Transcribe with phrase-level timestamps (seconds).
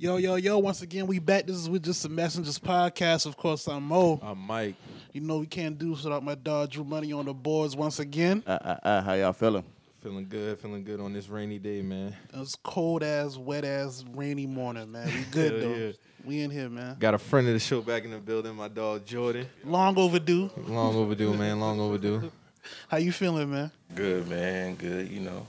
[0.00, 1.44] Yo, yo, yo, once again, we back.
[1.44, 3.26] This is with just the Messengers podcast.
[3.26, 4.20] Of course, I'm Mo.
[4.22, 4.76] I'm Mike.
[5.12, 7.98] You know, we can't do this without my dog Drew Money on the boards once
[7.98, 8.44] again.
[8.46, 9.64] Uh, uh, uh, how y'all feeling?
[10.00, 12.14] Feeling good, feeling good on this rainy day, man.
[12.32, 15.08] It's cold ass, wet ass, rainy morning, man.
[15.08, 15.74] We good though.
[15.74, 15.92] yeah.
[16.24, 16.94] We in here, man.
[17.00, 19.48] Got a friend of the show back in the building, my dog Jordan.
[19.64, 20.48] Long overdue.
[20.58, 21.58] Long overdue, man.
[21.58, 22.30] Long overdue.
[22.88, 23.72] How you feeling, man?
[23.96, 25.08] Good man, good.
[25.08, 25.46] You know,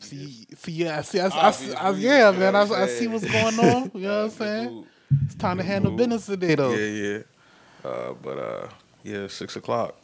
[0.00, 2.56] See, see, yeah, see, I, I, I, Obvious I- yeah, you man.
[2.56, 3.90] I, I'm see what's going on.
[3.94, 4.86] You know what I'm saying?
[5.26, 5.98] It's time to handle move.
[5.98, 6.72] business today, though.
[6.74, 7.18] yeah, yeah.
[7.84, 8.68] Uh, but uh,
[9.02, 9.96] yeah, six o'clock.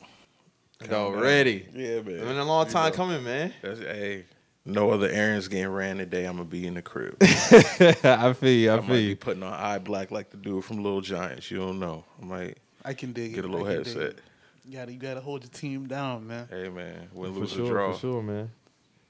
[0.91, 1.67] Already.
[1.73, 2.15] Yeah, man.
[2.15, 3.53] It's been a long You time know, coming, man.
[3.63, 4.25] That's, hey,
[4.67, 6.25] no other errands getting ran today.
[6.27, 7.17] I'm gonna be in the crib.
[7.23, 8.71] I feel you.
[8.71, 9.17] I I feel might be you.
[9.17, 11.51] putting on eye black like the dude from Little Giants.
[11.51, 12.05] You don't know.
[12.21, 13.35] I might I can dig it.
[13.37, 14.11] get a little I can dig headset.
[14.11, 14.19] it.
[14.67, 16.49] You gotta, you gotta hold your team down, man.
[16.51, 17.93] Hey man, win For lose or sure, draw.
[17.93, 18.51] for sure, man.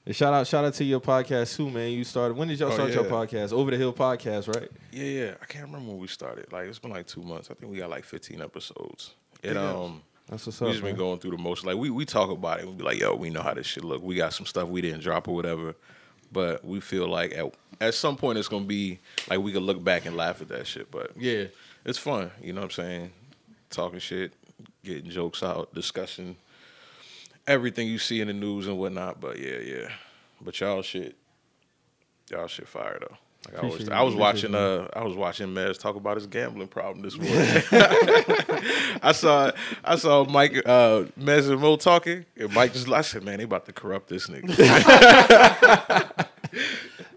[0.06, 1.90] And shout out, shout out to your podcast too, man.
[1.90, 2.36] You started.
[2.36, 3.52] When did y'all Oh, start your podcast?
[3.52, 4.68] Over the Hill podcast, right?
[4.92, 5.34] Yeah, yeah.
[5.40, 6.52] I can't remember when we started.
[6.52, 7.50] Like it's been like two months.
[7.50, 9.14] I think we got like 15 episodes.
[9.42, 9.70] It Yeah.
[9.70, 10.02] um.
[10.28, 10.66] That's what's up.
[10.68, 11.64] We just been going through the most.
[11.66, 12.66] Like we we talk about it.
[12.66, 14.02] We be like, yo, we know how this shit look.
[14.02, 15.74] We got some stuff we didn't drop or whatever.
[16.32, 18.98] But we feel like at at some point it's gonna be
[19.28, 20.90] like we could look back and laugh at that shit.
[20.90, 21.44] But Yeah.
[21.84, 22.30] it's fun.
[22.42, 23.12] You know what I'm saying?
[23.70, 24.32] Talking shit,
[24.84, 26.36] getting jokes out, discussing
[27.46, 29.20] everything you see in the news and whatnot.
[29.20, 29.88] But yeah, yeah.
[30.40, 31.16] But y'all shit,
[32.30, 33.16] y'all shit fire though.
[33.52, 36.68] Like I was, I was watching, uh, I was watching Mez talk about his gambling
[36.68, 37.36] problem this morning.
[39.02, 39.50] I saw,
[39.84, 43.44] I saw Mike, uh, Mez and Mo talking, and Mike just, I said, man, they
[43.44, 44.50] about to corrupt this nigga.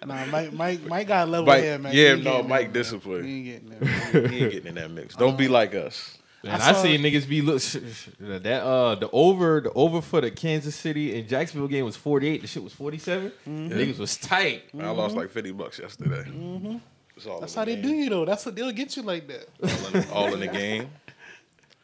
[0.06, 1.92] Nah, Mike, Mike, Mike got a level Mike- head, man.
[1.94, 3.26] yeah, He no, Mike discipline.
[3.26, 3.70] He ain't getting
[4.12, 4.28] there.
[4.30, 5.16] he ain't getting in that mix.
[5.18, 6.17] Don't be like us.
[6.44, 9.72] Man, I I, saw- see niggas be look sh- sh- that uh the over the
[9.74, 12.42] over for the Kansas City and Jacksonville game was 48.
[12.42, 13.32] The shit was 47.
[13.48, 13.70] Mm-hmm.
[13.74, 14.64] Niggas was tight.
[14.80, 16.80] I lost like 50 bucks yesterday.
[17.16, 17.92] It's all That's how the they game.
[17.92, 18.26] do you, though.
[18.26, 19.48] That's what they'll get you like that.
[19.64, 20.90] All in, all in the game.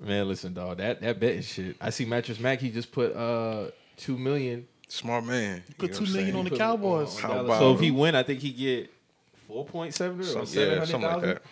[0.00, 0.78] Man, listen, dog.
[0.78, 1.76] That that betting shit.
[1.80, 2.60] I see Mattress Mac.
[2.60, 4.66] He just put uh two million.
[4.88, 5.62] Smart man.
[5.66, 6.36] He Put You know two what I'm million saying?
[6.38, 7.18] on the Put- Cowboys.
[7.18, 8.92] How So if he win, I think he get
[9.48, 11.42] four point seven or Some- yeah, something like that.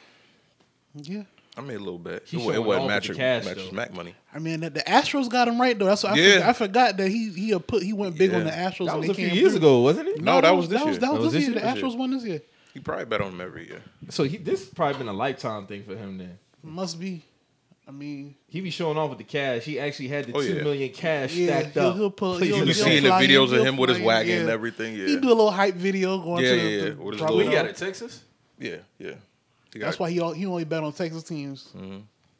[0.95, 1.23] Yeah.
[1.57, 2.25] I made a little bit.
[2.27, 3.71] He It, wa- it wasn't off with cash, mattress.
[3.73, 4.15] Mac money.
[4.35, 5.85] I mean, the, the Astros got him right though.
[5.85, 6.33] That's what I, Yeah.
[6.35, 8.87] forgot, I forgot that he he had put he went big on the Astros.
[8.87, 9.59] That was they a few years through.
[9.59, 10.21] ago, wasn't it?
[10.21, 11.01] No, that was this that was year.
[11.01, 11.61] that was, That was this this year.
[11.75, 11.85] The year?
[11.91, 12.43] Astros won this year.
[12.73, 13.83] He probably bet on him every year.
[14.11, 16.19] So he this probably been a lifetime thing for him.
[16.19, 17.23] Then Must be.
[17.87, 19.63] I mean, he be showing off with the cash.
[19.65, 20.63] He actually had the Oh, two yeah.
[20.63, 21.97] million cash yeah, stacked he'll, up.
[21.97, 22.39] he'll pull.
[22.39, 24.49] Please, he'll, You He'll be he'll seeing the videos of him with his wagon and
[24.49, 24.95] everything.
[24.97, 25.07] Yeah.
[25.07, 26.83] He do a little hype video going to yeah, the, yeah.
[26.95, 27.71] the With his drop little- it he got off.
[27.73, 28.25] it Texas.
[28.59, 29.13] yeah, yeah.
[29.75, 31.69] He That's why he all, he only bet on Texas teams.
[31.77, 31.99] Mm-hmm.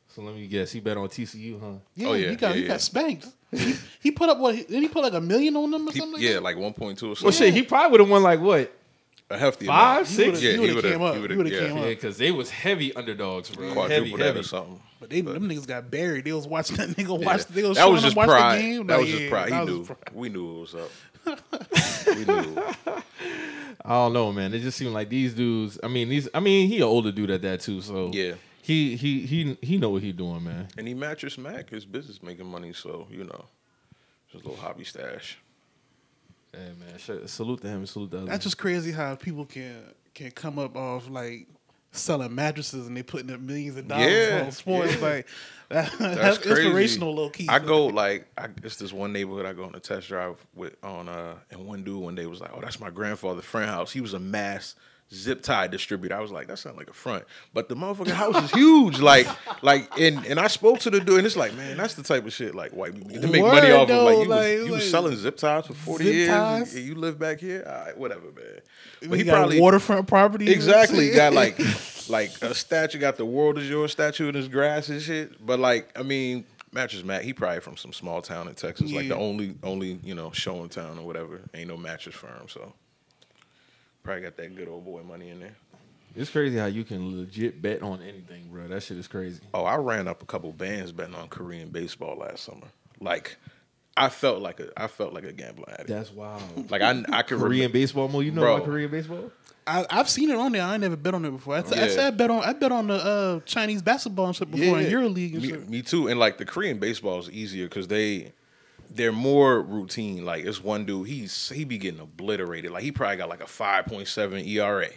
[0.09, 0.73] So let me guess.
[0.73, 1.67] He bet on TCU, huh?
[1.97, 2.69] Yeah, Oh, yeah, he got yeah, he yeah.
[2.69, 3.27] got spanked.
[3.51, 4.55] he, he put up what?
[4.55, 6.23] Did he put like a million on them or he, something?
[6.23, 7.09] yeah, like like 1.2 or something.
[7.09, 7.33] Well, something.
[7.33, 8.73] shit, he probably would have won like what?
[9.31, 10.07] a hefty Five, amount.
[10.07, 10.43] six?
[10.43, 11.15] Yeah, He he would've came up.
[11.15, 11.83] He He would would've have came yeah.
[11.83, 11.89] up.
[11.89, 13.65] Yeah, because they was heavy underdogs, bro.
[13.67, 14.39] Heavy, Quadruple that heavy.
[14.41, 14.81] or something.
[15.01, 16.25] But they them niggas got buried.
[16.27, 17.47] They was watching that nigga watch.
[17.47, 18.59] They was that was just pride.
[18.59, 18.87] the game.
[18.87, 19.45] That Like, was just yeah, pride.
[19.47, 19.85] He that knew.
[19.85, 19.99] pride.
[20.13, 20.91] We knew it was up.
[21.27, 22.57] We knew.
[23.87, 24.55] I don't know, man.
[24.55, 25.79] It just seemed like these dudes.
[25.83, 26.29] I mean, these.
[26.35, 27.81] I mean, he an older dude at that too.
[27.81, 28.35] So Yeah.
[28.63, 30.69] he he he he know what he doing, man.
[30.79, 31.71] And he mattress Mac.
[31.71, 33.45] His business making money, so you know,
[34.33, 35.39] just a little hobby stash.
[36.53, 37.79] Hey man, salute to him.
[37.79, 38.29] and Salute to others.
[38.29, 39.77] That's just crazy how people can
[40.15, 41.49] can come up off like
[41.97, 44.95] selling mattresses and they putting up millions of dollars Yeah, on sports.
[44.97, 45.01] yeah.
[45.01, 45.27] Like
[45.71, 46.63] that, that's, That's, crazy.
[46.63, 47.47] inspirational, low key.
[47.49, 50.77] I go like I, it's this one neighborhood I go on a test drive with
[50.85, 53.93] on uh and one dude one day was like, oh that's my grandfather's friend house.
[53.93, 54.75] He was a mass
[55.15, 56.17] zip tie distributor.
[56.17, 58.99] I was like, that sounds like a front, but the motherfucking house is huge.
[58.99, 59.27] Like
[59.63, 62.27] like and and I spoke to the dude and it's like, man, that's the type
[62.27, 64.05] of shit like white people to make money Word, off of.
[64.05, 66.29] Like you, like- was, you was selling zip ties for forty years.
[66.29, 66.75] ties?
[66.75, 68.61] And you live back here, right, whatever, man.
[69.01, 70.51] But we he got probably waterfront property.
[70.51, 71.11] Exactly.
[71.11, 71.59] got like
[72.09, 75.45] like a statue, got the world is yours statue in his grass and shit.
[75.45, 79.09] But like, I mean, Mattress Mac, he probably from some small town in Texas, like
[79.09, 81.41] the only only, you know, show in town or whatever.
[81.55, 82.73] Ain't no mattress firm, so
[84.05, 85.55] probably got that good old boy money in there.
[86.15, 88.69] It's crazy how you can legit bet on anything, bro.
[88.69, 89.41] That shit is crazy.
[89.53, 92.69] Oh, I ran up a couple bands betting on Korean baseball last summer.
[93.01, 93.37] Like
[93.97, 95.89] I felt like a I felt like a gambler addict.
[95.89, 96.71] That's wild.
[96.71, 98.21] like I I could Korean remember- baseball, mo.
[98.21, 98.55] You know Bro.
[98.57, 99.33] about Korean baseball?
[99.67, 100.63] I, I've seen it on there.
[100.63, 101.57] I ain't never bet on it before.
[101.57, 104.37] I, th- I said I bet on I bet on the uh, Chinese basketball and
[104.37, 104.93] shit before in Yeah.
[104.93, 105.69] EuroLeague and me, shit.
[105.71, 106.07] me too.
[106.09, 108.33] And like the Korean baseball is easier because they
[108.95, 110.25] they're more routine.
[110.25, 112.71] Like it's one dude, he's he be getting obliterated.
[112.71, 114.89] Like he probably got like a five point seven ERA.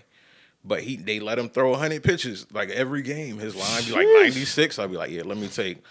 [0.63, 3.37] But he they let him throw hundred pitches like every game.
[3.39, 4.79] His line be like ninety six.
[4.79, 5.83] I'd be like, yeah, let me take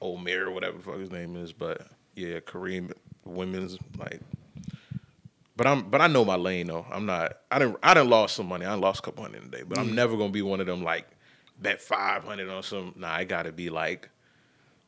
[0.00, 1.52] Omer whatever the fuck his name is.
[1.52, 2.92] But yeah, Korean
[3.24, 4.20] women's like
[5.56, 6.86] But I'm but I know my lane though.
[6.90, 7.38] I'm not.
[7.50, 7.76] I didn't.
[7.82, 8.64] I didn't lost some money.
[8.64, 9.62] I lost a couple hundred a day.
[9.66, 9.94] But I'm mm.
[9.94, 11.06] never gonna be one of them like
[11.60, 12.94] bet five hundred on some.
[12.96, 14.08] Nah, I gotta be like.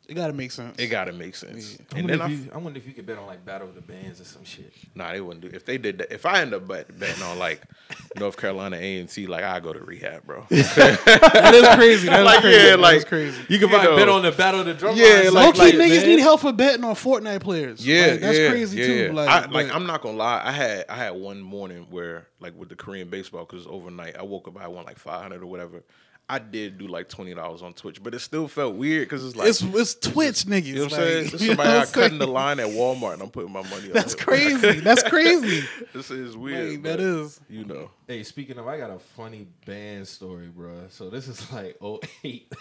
[0.07, 0.79] It gotta make sense.
[0.79, 1.79] It gotta make sense.
[1.95, 3.43] I And wonder, then if I, you, I wonder if you could bet on like
[3.45, 4.71] Battle of the Bands or some shit.
[4.95, 5.57] nah, they wouldn't do.
[5.57, 7.63] If they did that, if I end up bet, betting on like
[8.19, 10.45] North Carolina A and T, like I go to rehab, bro.
[10.51, 12.09] that is crazy.
[12.09, 12.67] That is Like, crazy.
[12.69, 13.41] yeah, like- is crazy.
[13.49, 13.97] You can You know.
[13.97, 16.07] bet on the Battle of the Drum Yeah, Lines, like- Low key like, niggas man.
[16.09, 17.87] need help for betting on Fortnite players.
[17.87, 18.95] Yeah, Like, that's yeah, crazy yeah, too.
[19.07, 19.13] yeah.
[19.13, 20.43] Like, I, like I'm not gonna lie.
[20.45, 24.23] I had I had one morning where like with the Korean baseball because overnight I
[24.23, 25.83] woke up I won like 500 or whatever.
[26.27, 29.37] I did do like twenty dollars on Twitch, but it still felt weird because it's
[29.37, 30.65] like it's it's Twitch niggas.
[30.65, 31.25] you know what I'm like, saying.
[31.35, 33.89] It's somebody I I'm cutting the line at Walmart and I'm putting my money.
[33.89, 34.81] That's on crazy.
[34.81, 35.67] That's crazy.
[35.93, 36.71] this is weird.
[36.71, 37.41] Like, but, that is.
[37.51, 37.91] You know.
[38.09, 40.87] Hey, speaking of, I got a funny band story, bro.
[40.89, 42.53] So this is like 08.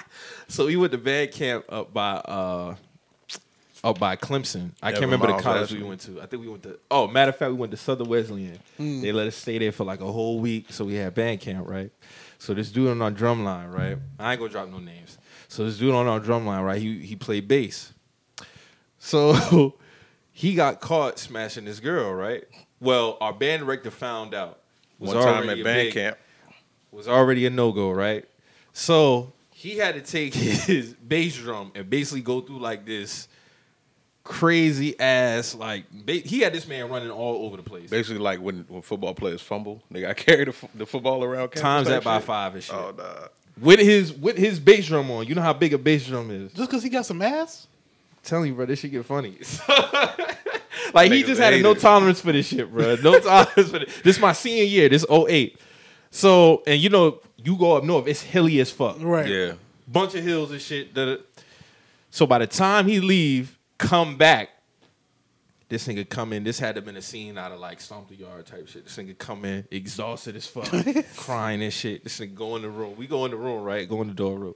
[0.48, 2.74] so we went to band camp up by uh
[3.84, 4.72] up by Clemson.
[4.82, 6.20] I can't remember the college we went to.
[6.20, 6.78] I think we went to.
[6.90, 8.58] Oh, matter of fact, we went to Southern Wesleyan.
[8.78, 11.68] They let us stay there for like a whole week, so we had band camp,
[11.68, 11.90] right?
[12.42, 13.96] So this dude on our drum line, right?
[14.18, 15.16] I ain't gonna drop no names.
[15.46, 16.82] So this dude on our drum line, right?
[16.82, 17.92] He he played bass.
[18.98, 19.76] So
[20.32, 22.42] he got caught smashing this girl, right?
[22.80, 24.58] Well, our band director found out.
[24.98, 26.18] Was One time at band big- camp.
[26.90, 28.24] was already a no go, right?
[28.72, 30.34] So he had to take
[30.66, 33.28] his bass drum and basically go through like this
[34.24, 37.90] crazy ass like ba- he had this man running all over the place.
[37.90, 41.50] Basically, like when, when football players fumble, they got carry the, the football around.
[41.50, 42.26] Times that by shit.
[42.26, 42.74] five and shit.
[42.74, 43.28] Oh, nah.
[43.60, 46.52] With his with his bass drum on, you know how big a bass drum is.
[46.52, 47.66] Just because he got some ass.
[48.22, 49.36] telling you, bro, this shit get funny.
[50.94, 51.80] like he just had a no it.
[51.80, 52.96] tolerance for this shit, bro.
[52.96, 54.00] No tolerance for this.
[54.02, 54.88] This my senior year.
[54.88, 55.58] This 08.
[56.10, 58.96] So, and you know, you go up north, it's hilly as fuck.
[59.00, 59.26] Right.
[59.26, 59.52] Yeah.
[59.88, 60.96] Bunch of hills and shit.
[62.10, 64.48] So by the time he leave, come back,
[65.68, 66.44] this nigga come in.
[66.44, 68.84] This had to have been a scene out of like Stomp the Yard type shit.
[68.84, 70.70] This nigga come in, exhausted as fuck,
[71.16, 72.04] crying and shit.
[72.04, 72.94] This nigga go in the room.
[72.96, 73.88] We go in the room, right?
[73.88, 74.54] Go in the door room.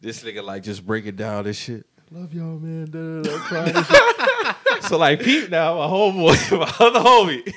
[0.00, 1.86] This nigga like just break it down this shit.
[2.10, 2.90] Love y'all, man.
[2.90, 3.74] Da, da, da, crying
[4.74, 4.84] shit.
[4.84, 7.54] so like Pete now, my homeboy, my other homie.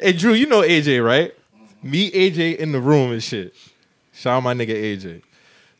[0.00, 1.34] And Drew, you know AJ, right?
[1.82, 3.54] Me, AJ in the room and shit.
[4.12, 5.22] Shout out my nigga AJ.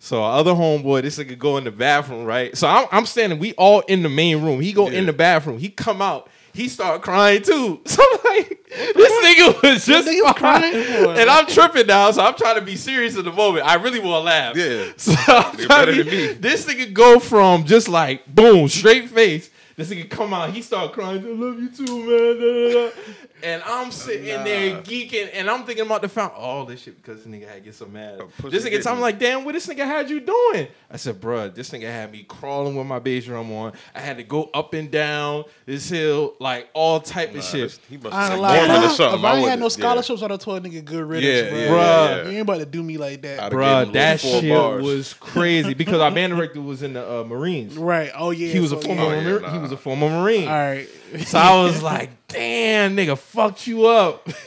[0.07, 2.57] So our other homeboy, this nigga go in the bathroom, right?
[2.57, 4.61] So I'm, I'm standing, we all in the main room.
[4.61, 5.59] He go in the bathroom.
[5.59, 6.31] He come out.
[6.53, 7.81] He start crying too.
[7.87, 10.73] So I'm like, this nigga was just nigga crying.
[10.73, 11.19] crying.
[11.19, 13.67] And I'm tripping now, so I'm trying to be serious in the moment.
[13.67, 14.57] I really want to laugh.
[14.57, 14.93] Yeah.
[14.97, 19.51] So I'm trying to be- This nigga go from just like boom, straight face.
[19.77, 21.19] This nigga come out, he start crying.
[21.23, 22.41] I love you too, man.
[22.41, 23.13] Da, da, da.
[23.43, 27.23] And I'm sitting there geeking, and I'm thinking about the found all this shit because
[27.23, 28.19] this nigga had get so mad.
[28.43, 30.69] A This nigga, I'm like, damn, what this nigga had you doing?
[30.91, 33.75] I said, bruh, this nigga had me crawling with my bass drum on.
[33.95, 37.79] I had to go up and down this hill, like all type of shit.
[37.91, 38.85] He must I be like gonna lie.
[38.87, 39.23] If something.
[39.23, 39.69] I ain't had wouldn't- no yeah.
[39.69, 41.77] scholarships, I'd have told a nigga good riddance, Yeah, bro.
[41.77, 42.25] yeah, Bruh.
[42.25, 43.41] You ain't about to do me like that.
[43.41, 44.83] I'd- Bruh, that shit bars.
[44.83, 47.77] was crazy because our band director was in the uh, Marines.
[47.87, 48.11] Right.
[48.17, 48.49] Oh yeah.
[48.49, 49.29] He was a so, former Oh, yeah.
[49.33, 49.66] yeah, nah.
[49.69, 50.49] He was a former Marine.
[50.49, 50.89] All right.
[51.27, 54.27] So I was like, damn, nigga, fucked you up.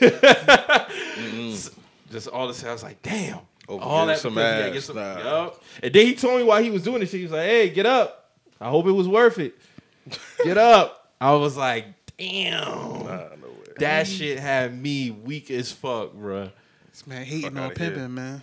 [2.10, 3.38] Just all this, I was like, damn.
[3.68, 5.18] Over all that some because he gotta ass, get some- nah.
[5.18, 5.62] yup.
[5.82, 7.18] And then he told me why he was doing this shit.
[7.20, 8.30] He was like, hey, get up.
[8.60, 9.54] I hope it was worth it.
[10.44, 11.12] Get up.
[11.20, 11.86] I was like,
[12.18, 12.60] damn.
[12.64, 13.72] Nah, no way.
[13.78, 16.50] That shit had me weak as fuck, bruh.
[16.90, 17.90] This man hating Fuck on outta here.
[17.92, 18.42] pimping, man.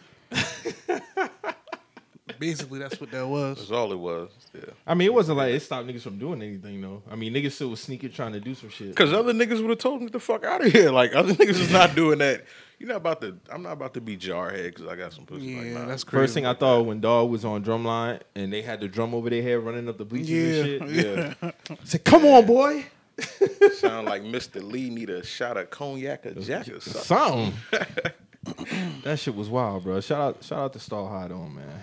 [2.39, 3.57] Basically, that's what that was.
[3.57, 4.29] That's all it was.
[4.53, 4.61] Yeah.
[4.85, 7.03] I mean, it wasn't like it stopped niggas from doing anything, though.
[7.09, 8.89] I mean, niggas still was sneaking trying to do some shit.
[8.89, 10.91] Because other niggas would have told me the fuck out of here.
[10.91, 12.45] Like other niggas is not doing that.
[12.79, 13.35] You're not about to.
[13.51, 15.45] I'm not about to be jarhead because I got some pussy.
[15.45, 15.85] Yeah, like, nah.
[15.85, 16.23] that's crazy.
[16.23, 19.29] First thing I thought when Dog was on drumline and they had the drum over
[19.29, 20.73] their head running up the bleachers Yeah.
[20.85, 21.37] and shit.
[21.41, 22.85] Yeah, I said, "Come on, boy."
[23.73, 24.61] sound like Mr.
[24.61, 27.53] Lee need a shot of cognac or jack or something.
[27.71, 28.13] Something.
[29.03, 29.99] that shit was wild, bro.
[30.01, 31.81] Shout out, shout out to Star High though, man.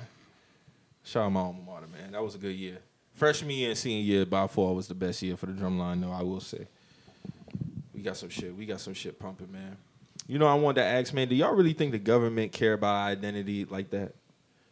[1.05, 2.13] Shout out my alma mater, man.
[2.13, 2.79] That was a good year.
[3.13, 6.11] Freshman year and senior year by far was the best year for the drumline, though.
[6.11, 6.67] I will say.
[7.95, 8.57] We got some shit.
[8.57, 9.77] We got some shit pumping, man.
[10.27, 11.29] You know, I wanted to ask, man.
[11.29, 14.15] Do y'all really think the government care about identity like that?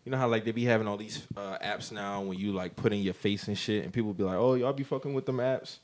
[0.05, 2.75] You know how like they be having all these uh, apps now when you like
[2.75, 5.27] put in your face and shit, and people be like, "Oh, y'all be fucking with
[5.27, 5.79] them apps,"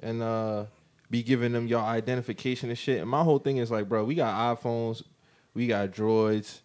[0.00, 0.64] and uh,
[1.10, 3.00] be giving them your identification and shit.
[3.00, 5.02] And my whole thing is like, bro, we got iPhones,
[5.52, 6.60] we got droids.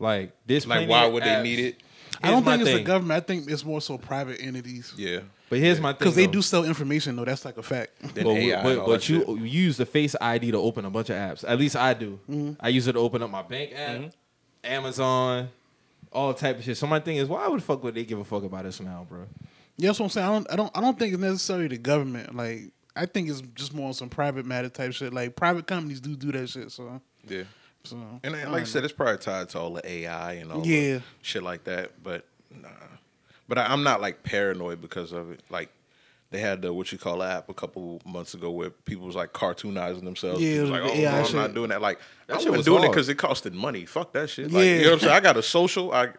[0.00, 1.76] Like this, Like, why would they need it?
[2.22, 3.22] I don't my think it's the government.
[3.22, 4.92] I think it's more so private entities.
[4.96, 7.24] Yeah, But here's my thing, Because they do sell information, though.
[7.24, 7.92] That's like a fact.
[8.14, 11.16] But, AI but, but you, you use the Face ID to open a bunch of
[11.16, 11.44] apps.
[11.46, 12.18] At least I do.
[12.28, 12.52] Mm-hmm.
[12.60, 14.12] I use it to open up my bank app,
[14.64, 15.48] Amazon,
[16.12, 16.76] all type of shit.
[16.76, 18.80] So my thing is, why would the fuck would they give a fuck about us
[18.80, 19.26] now, bro?
[19.76, 20.26] Yeah, that's what I'm saying.
[20.26, 22.34] I don't, I don't, I don't think it's necessarily the government.
[22.34, 25.12] Like, I think it's just more on some private matter type shit.
[25.14, 26.72] Like private companies do do that shit.
[26.72, 27.44] So, Yeah.
[27.84, 30.52] So And then, I like I said, it's probably tied to all the AI and
[30.52, 30.98] all Yeah.
[30.98, 32.02] the shit like that.
[32.02, 32.68] But nah.
[33.48, 35.40] But I, I'm not like paranoid because of it.
[35.48, 35.70] Like
[36.30, 39.32] they had the what you call app a couple months ago where people was like
[39.32, 40.40] cartoonizing themselves.
[40.42, 41.34] Yeah, People was like, oh, AI no, I'm shit.
[41.34, 41.80] not doing that.
[41.80, 43.86] Like That I shit wasn't was doing it because it costed money.
[43.86, 44.52] Fuck that shit.
[44.52, 44.74] Like, Yeah.
[44.74, 45.12] you know what I'm saying?
[45.14, 45.92] I got a social.
[45.92, 46.10] I.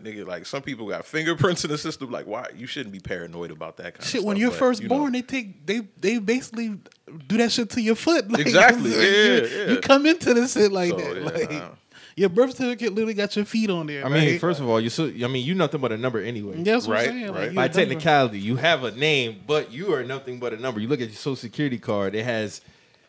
[0.00, 2.10] I nigga, like some people got fingerprints in the system.
[2.10, 4.24] Like, why you shouldn't be paranoid about that kind of shit.
[4.24, 4.96] When you're but, first you know.
[4.98, 6.78] born, they take they they basically
[7.26, 8.30] do that shit to your foot.
[8.30, 8.90] Like, Exactly.
[8.92, 9.70] you, Yeah, yeah.
[9.72, 11.16] You come into this shit like So, that.
[11.16, 11.68] yeah, like nah.
[12.16, 14.04] your birth certificate literally got your feet on there.
[14.04, 14.40] I mean, right?
[14.40, 16.62] first of all, you so I mean you nothing but a number anyway.
[16.62, 17.32] that's what Right, I'm saying.
[17.32, 17.32] right.
[17.32, 17.72] Like, By you're number.
[17.74, 20.80] technicality, you have a name, but you are nothing but a number.
[20.80, 22.60] You look at your social security card; it has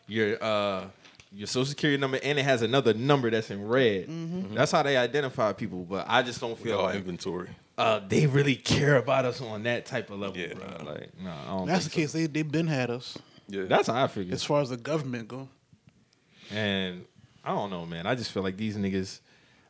[0.06, 0.84] your uh,
[1.32, 4.08] your social security number, and it has another number that's in red.
[4.08, 4.54] Mm-hmm.
[4.54, 5.84] That's how they identify people.
[5.84, 7.48] But I just don't feel like inventory.
[7.78, 10.36] uh, they really care about us on that type of level.
[10.36, 10.66] Yeah, bro.
[10.92, 12.12] Like, no, I don't That's the think case.
[12.12, 13.16] They they've been had us
[13.48, 13.64] Yeah.
[13.64, 14.34] That's how I figure.
[14.34, 15.48] as far as the government go.
[16.50, 17.04] And
[17.44, 18.06] I don't know, man.
[18.06, 19.20] I just feel like these niggas.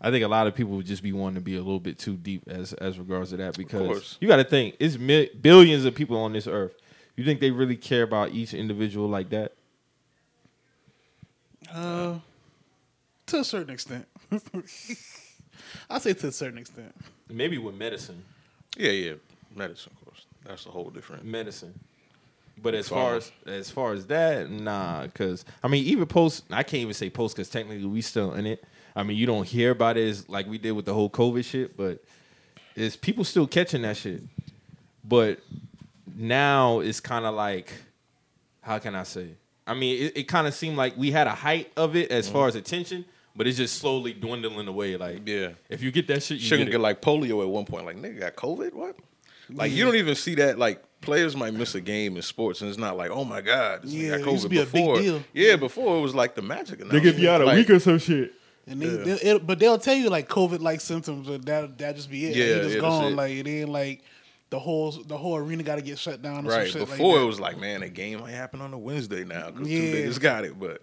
[0.01, 1.99] I think a lot of people would just be wanting to be a little bit
[1.99, 5.85] too deep as as regards to that because you got to think it's mi- billions
[5.85, 6.73] of people on this earth.
[7.17, 9.53] You think they really care about each individual like that?
[11.73, 12.19] Uh,
[13.27, 14.07] to a certain extent.
[15.91, 16.93] I say to a certain extent.
[17.29, 18.23] Maybe with medicine,
[18.77, 19.13] yeah, yeah.
[19.55, 20.27] Medicine, of course.
[20.45, 21.25] That's a whole different.
[21.25, 21.79] medicine.
[22.63, 25.05] But as far as as far as that, nah.
[25.05, 28.47] Because I mean, even post, I can't even say post because technically we still in
[28.47, 28.65] it.
[28.95, 31.45] I mean, you don't hear about it as like we did with the whole COVID
[31.45, 32.03] shit, but
[32.75, 34.23] is people still catching that shit?
[35.05, 35.41] But
[36.17, 37.73] now it's kind of like,
[38.61, 39.29] how can I say?
[39.67, 42.27] I mean, it, it kind of seemed like we had a height of it as
[42.27, 42.35] mm-hmm.
[42.35, 43.05] far as attention,
[43.37, 44.97] but it's just slowly dwindling away.
[44.97, 45.51] Like, Yeah.
[45.69, 46.83] if you get that shit, you Shouldn't get get it.
[46.83, 47.87] like polio at one point.
[47.87, 48.73] Like nigga got COVID.
[48.75, 48.97] What?
[49.53, 50.59] Like you don't even see that.
[50.59, 53.83] Like players might miss a game in sports, and it's not like oh my god,
[53.83, 54.99] this Yeah, got it used to COVID be a big before.
[55.01, 55.23] deal.
[55.33, 56.79] Yeah, before it was like the magic.
[56.89, 58.33] they could be out a Like, week or some shit.
[58.67, 58.97] And they, Yeah.
[59.17, 62.27] they, it, but they'll tell you like COVID like symptoms, but that that just be
[62.27, 62.37] it.
[62.37, 63.13] Yeah, like, he just yeah, that's gone.
[63.13, 63.17] it.
[63.17, 64.03] Like it ain't like
[64.51, 66.45] the whole the whole arena got to get shut down.
[66.47, 68.73] Or Right some shit before like it was like man, a game might happen on
[68.75, 69.79] a Wednesday now because Yeah.
[69.79, 70.59] two niggas got it.
[70.59, 70.83] But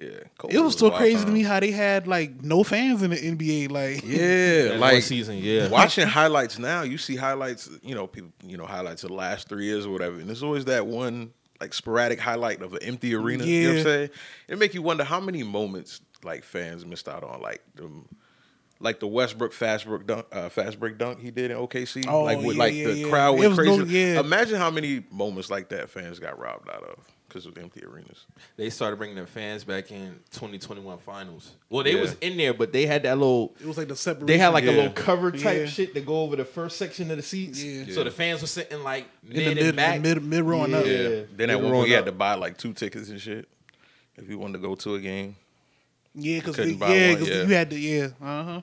[0.00, 2.62] yeah, COVID It was so a wild crazy to me how they had like no
[2.64, 3.70] fans in the NBA.
[3.70, 5.68] Like Yeah, like season, yeah.
[5.68, 9.48] watching highlights now, you see highlights, you know, people, you know, highlights of the last
[9.48, 13.14] three years or whatever, and there's always that one like sporadic highlight of an empty
[13.14, 13.44] arena.
[13.44, 13.82] You know what I'm Yeah.
[13.84, 14.10] saying?
[14.48, 17.90] It make you wonder how many moments like fans missed out on, like the,
[18.80, 22.24] like the Westbrook fast break dunk, uh, fast break dunk he did in OKC, Oh,
[22.24, 23.08] like with yeah, like yeah, the yeah.
[23.08, 23.76] crowd went crazy.
[23.78, 24.20] no- yeah.
[24.20, 28.24] Imagine how many moments like that fans got robbed out of because of empty arenas.
[28.56, 31.52] They started bringing their fans back in 2021 finals.
[31.68, 32.00] Well, they Yeah.
[32.02, 33.54] was in there, but they had that little.
[33.60, 34.26] it was like the separation.
[34.26, 35.66] They had like a little cover type Yeah.
[35.66, 37.62] shit to go over the first section of the seats.
[37.62, 37.92] Yeah.
[37.92, 40.00] So the fans were sitting like in mid the and mid, back.
[40.00, 40.86] mid mid row and up.
[40.86, 40.92] Yeah.
[40.92, 43.48] Then They at were one point you had to buy like two tickets and shit
[44.16, 45.36] if you wanted to go to a game.
[46.16, 47.42] Yeah, because Couldn't buy yeah, yeah.
[47.42, 48.62] you had to yeah, uh huh.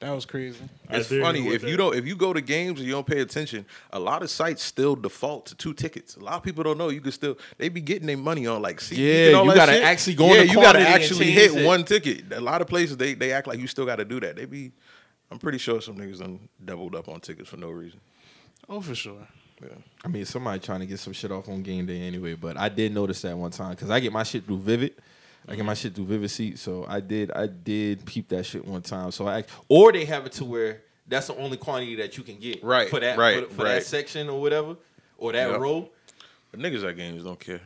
[0.00, 0.58] That was crazy.
[0.90, 3.06] It's funny know what if you don't if you go to games and you don't
[3.06, 3.64] pay attention.
[3.90, 6.16] A lot of sites still default to two tickets.
[6.16, 8.60] A lot of people don't know you can still they be getting their money on
[8.60, 9.82] like SeatGeek Yeah, and all you that gotta shit.
[9.84, 11.64] actually go in Yeah, you gotta actually hit it.
[11.64, 12.30] one ticket.
[12.32, 14.36] A lot of places they they act like you still got to do that.
[14.36, 14.72] They be.
[15.30, 17.98] I'm pretty sure some niggas done doubled up on tickets for no reason.
[18.68, 19.26] Oh, for sure.
[19.62, 19.68] Yeah.
[20.04, 22.34] I mean, somebody trying to get some shit off on game day anyway.
[22.34, 24.94] But I did notice that one time because I get my shit through Vivid.
[25.48, 27.30] I get my shit through Vivid Seat, so I did.
[27.32, 29.10] I did peep that shit one time.
[29.10, 32.36] So I or they have it to where that's the only quantity that you can
[32.38, 33.74] get Right, for that right, for, for right.
[33.74, 34.76] that section or whatever
[35.18, 35.60] or that Yep.
[35.60, 35.90] row.
[36.50, 37.60] But niggas at games don't care.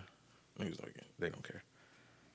[0.59, 1.05] Niggas don't care.
[1.21, 1.63] They don't care.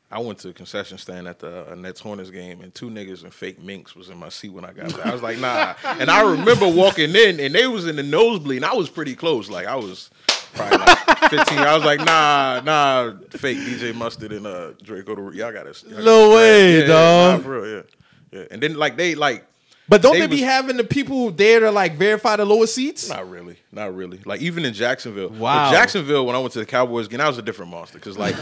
[0.09, 3.23] I went to a concession stand at the uh, Nets Hornets game, and two niggas
[3.23, 5.07] in fake minks was in my seat when I got there.
[5.07, 5.73] I was like, nah.
[5.83, 8.57] And I remember walking in, and they was in the nosebleed.
[8.57, 9.50] And I was pretty close.
[9.50, 10.12] Like I was
[10.53, 11.57] probably like 15.
[11.60, 15.31] I was like, nah, nah, fake DJ Mustard and uh, Draco.
[15.31, 17.39] Y'all got to No way, dog.
[17.39, 17.81] Nah, for real, yeah,
[18.39, 18.45] yeah.
[18.51, 19.45] And then like they like.
[19.89, 22.67] But don't They they, be was- having the people there to like verify the lower
[22.67, 23.10] seats?
[23.10, 24.22] Not really, not really.
[24.25, 25.27] Like even in Jacksonville.
[25.29, 25.72] Wow.
[25.72, 28.00] Jacksonville, when I went to the Cowboys game, that was a different monster.
[28.00, 28.33] Cause like,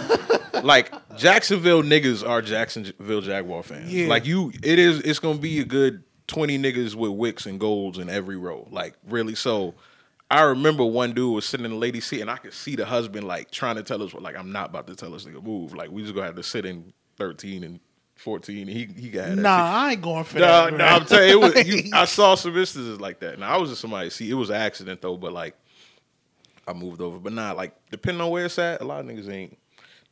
[0.63, 3.91] like Jacksonville niggas are Jacksonville Jaguar fans.
[3.91, 4.07] Yeah.
[4.07, 4.99] Like you, it is.
[4.99, 8.67] It's gonna be a good twenty niggas with wicks and golds in every row.
[8.69, 9.33] Like really.
[9.33, 9.73] So
[10.31, 12.85] I remember one dude was sitting in the lady seat, and I could see the
[12.85, 15.73] husband like trying to tell us, like, I'm not about to tell this nigga move.
[15.75, 17.79] Like we just gonna have to sit in thirteen and.
[18.17, 19.63] 14 and he he got that Nah, seat.
[19.63, 20.77] I ain't going for Nah, that.
[20.77, 20.85] nah.
[20.85, 23.39] I'm telling you, it was, you, I saw some instances like that.
[23.39, 24.29] Now I was in somebody's seat.
[24.29, 25.55] It was an accident though, but like
[26.67, 27.17] I moved over.
[27.17, 29.57] But nah, like depending on where it's at, a lot of niggas ain't.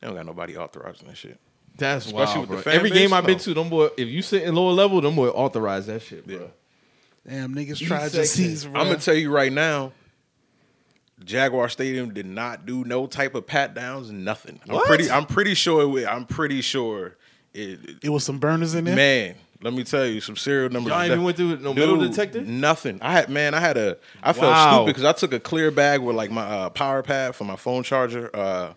[0.00, 1.38] They don't got nobody authorizing that shit.
[1.76, 2.72] That's Especially wild, with the bro.
[2.72, 5.00] fan Every base, game I've been to, them boy, if you sit in lower level,
[5.00, 6.36] them boy authorize that shit, bro.
[6.36, 7.32] Yeah.
[7.32, 8.26] Damn, niggas Each tried your section.
[8.26, 8.80] seats, bro.
[8.80, 9.92] I'm gonna tell you right now.
[11.24, 14.58] Jaguar Stadium did not do no type of pat downs, nothing.
[14.68, 15.10] I'm pretty.
[15.10, 15.98] I'm pretty sure.
[15.98, 17.16] It, I'm pretty sure.
[17.52, 18.94] It, It was some burners in there.
[18.96, 20.92] man, let me tell you, some serial numbers.
[20.92, 22.40] Y'all even went through no metal Dude, detector?
[22.42, 22.98] Nothing.
[23.02, 23.54] I had man.
[23.54, 23.98] I had a.
[24.22, 24.72] I felt Wow.
[24.72, 27.56] stupid because I took a clear bag with like my uh, power pad for my
[27.56, 28.72] phone charger, uh,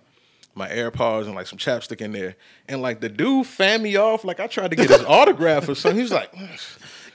[0.56, 2.36] my AirPods, and like some chapstick in there.
[2.68, 4.26] And like the dude fanned me off.
[4.26, 5.96] Like I tried to get his autograph or something.
[5.98, 6.34] He was like,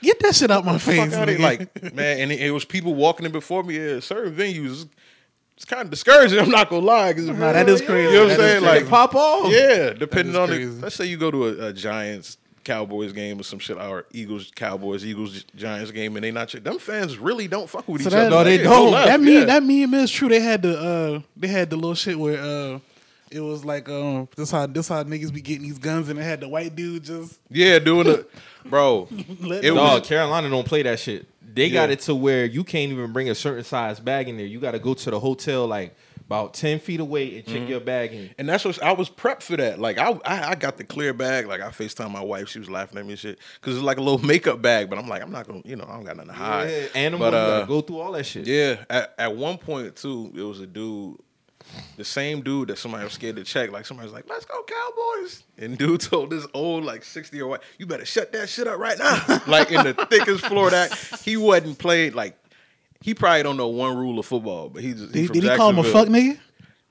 [0.01, 1.13] Get that shit out my "Fuck face.
[1.13, 4.33] out of Like man, and it, it was people walking in before me at certain
[4.33, 4.87] venues.
[5.59, 6.39] It's kind of discouraging.
[6.43, 7.11] I'm not gonna lie.
[7.13, 8.13] Cause, Nah, that is crazy.
[8.13, 8.63] You know what I'm saying?
[8.63, 9.51] Like pop off.
[9.51, 10.65] yeah, depending is on the.
[10.81, 14.51] Let's say you go to a, a Giants Cowboys game or some shit, or Eagles
[14.55, 18.07] Cowboys Eagles Giants game, and they not your- them fans really don't fuck with So
[18.07, 18.29] each that, other.
[18.29, 18.85] No, they Like, don't.
[18.85, 19.45] go left, that mean yeah.
[19.45, 20.29] that meme is true.
[20.29, 22.79] They had the uh they had the little shit where uh
[23.31, 26.23] it was like um this how this how niggas be getting these guns and they
[26.23, 28.27] had the white dude just yeah, doing the
[28.65, 29.07] bro.
[29.41, 31.27] let It Dog, was- Carolina don't play that shit.
[31.51, 31.93] They got Yeah.
[31.93, 34.45] it to where you can't even bring a certain size bag in there.
[34.45, 37.67] You got to go to the hotel like about ten feet away and check Mm-hmm.
[37.71, 38.29] your bag in.
[38.37, 39.79] And that's what I was prepped for that.
[39.79, 41.47] Like I, I, I got the clear bag.
[41.47, 42.49] Like I Facetime my wife.
[42.49, 44.91] She was laughing at me and shit because it's like a little makeup bag.
[44.91, 46.69] But I'm like, I'm not gonna, you know, I don't got nothing to hide.
[46.69, 48.45] Yeah, animal, But you uh, gotta go through all that shit.
[48.45, 51.17] Yeah, at, at one point too, it was a dude,
[51.97, 53.71] the same dude that somebody was scared to check.
[53.71, 57.45] Like somebody was like, "Let's go Cowboys," and dude told this old like sixty year
[57.45, 60.93] old, "You better shut that shit up right now." like in the thickest floor that
[61.23, 62.15] he wasn't played.
[62.15, 62.37] Like
[63.01, 65.43] he probably don't know one rule of football, but he just he Did, from did
[65.43, 66.39] he call him a fuck nigga?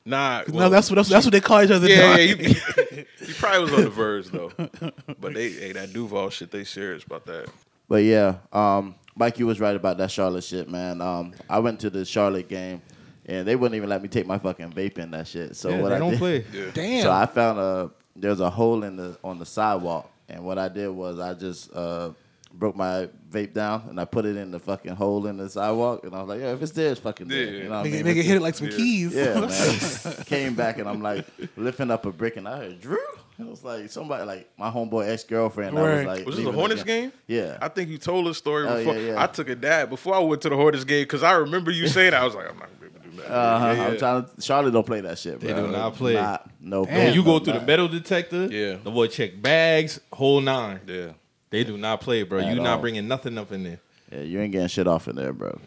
[0.05, 1.87] Nah, no, that's what that's, that's what they call each other.
[1.87, 2.19] yeah, dog.
[2.19, 2.35] yeah.
[2.35, 4.51] He, he probably was on the verge though.
[5.21, 7.51] But they, hey, that Duval shit, they serious about that.
[7.89, 11.03] But yeah, um, Mike, you was right about that Charlotte shit, man.
[11.03, 12.81] Um, I went to the Charlotte game,
[13.29, 15.55] and they wouldn't even let me take my fucking vape in that shit.
[15.55, 16.45] So Yeah, what they I don't did, play.
[16.53, 16.65] Yeah.
[16.75, 17.03] Damn.
[17.03, 20.69] So I found a there's a hole in the on the sidewalk, and what I
[20.69, 22.11] did was I just uh,
[22.53, 26.03] broke my vape down and I put it in the fucking hole in the sidewalk,
[26.05, 27.45] and I was like, yeah, if it's there, it's fucking there.
[27.45, 27.51] Yeah.
[27.51, 28.05] You know what I mean?
[28.05, 28.77] nigga hit it like some Yeah.
[28.77, 29.15] keys.
[29.15, 29.41] Yeah,
[30.15, 30.25] man.
[30.25, 32.99] Came back and I'm like lifting up a brick, and I heard Drew.
[33.41, 35.79] It was like somebody, like my homeboy ex girlfriend.
[35.79, 36.07] I was Right.
[36.19, 37.13] like, Was this a the Hornets game?
[37.29, 37.57] Yeah.
[37.63, 38.95] I think you told a story Oh, before.
[38.97, 39.23] yeah, yeah.
[39.23, 41.87] I took a dad before I went to the Hornets game because I remember you
[41.87, 42.15] saying.
[42.15, 42.69] I was like, I'm not
[43.19, 43.31] gonna be able to do that.
[43.35, 43.67] Uh-huh.
[43.67, 43.87] Yeah, yeah.
[43.89, 44.41] I'm trying to.
[44.43, 45.39] Charlotte don't play that shit.
[45.41, 45.47] Bro.
[45.49, 45.67] They bro.
[45.67, 46.15] do not play.
[46.15, 46.85] Not, no.
[46.85, 46.95] Damn.
[46.95, 48.77] When you go no, through the metal detector, Yeah.
[48.83, 50.81] the boy check bags, whole nine.
[50.87, 51.13] yeah.
[51.51, 52.41] They do not play, bro.
[52.41, 52.65] At You all.
[52.65, 53.81] not bringing nothing up in there.
[54.13, 55.59] Yeah, you ain't getting shit off in there, bro.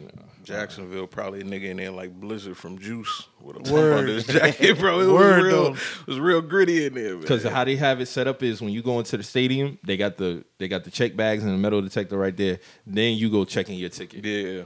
[0.44, 3.92] Jacksonville probably a nigga in there like Blizzard from Juice with a pump Word.
[3.98, 5.00] under his jacket, bro.
[5.00, 5.50] It was real.
[5.50, 5.72] though.
[5.74, 7.20] It was real gritty in there, man.
[7.20, 9.96] Because how they have it set up is when you go into the stadium, they
[9.96, 12.58] got the they got the check bags and the metal detector right there.
[12.86, 14.24] Then you go checking your ticket.
[14.24, 14.62] yeah, yeah,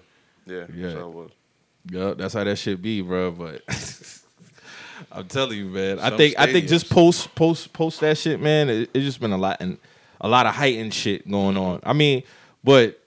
[0.47, 0.67] yeah.
[0.75, 0.91] Yeah.
[0.93, 1.31] So
[1.91, 2.03] it was.
[2.09, 3.31] Yup, that's how that should be, bro.
[3.33, 3.63] But
[5.13, 5.99] I'm telling you, man.
[5.99, 8.69] I Some think I think just post post post that shit, man.
[8.69, 9.79] It, it's just been a lot and
[10.21, 11.81] a lot of heightened shit going on.
[11.85, 12.23] I mean,
[12.65, 12.99] but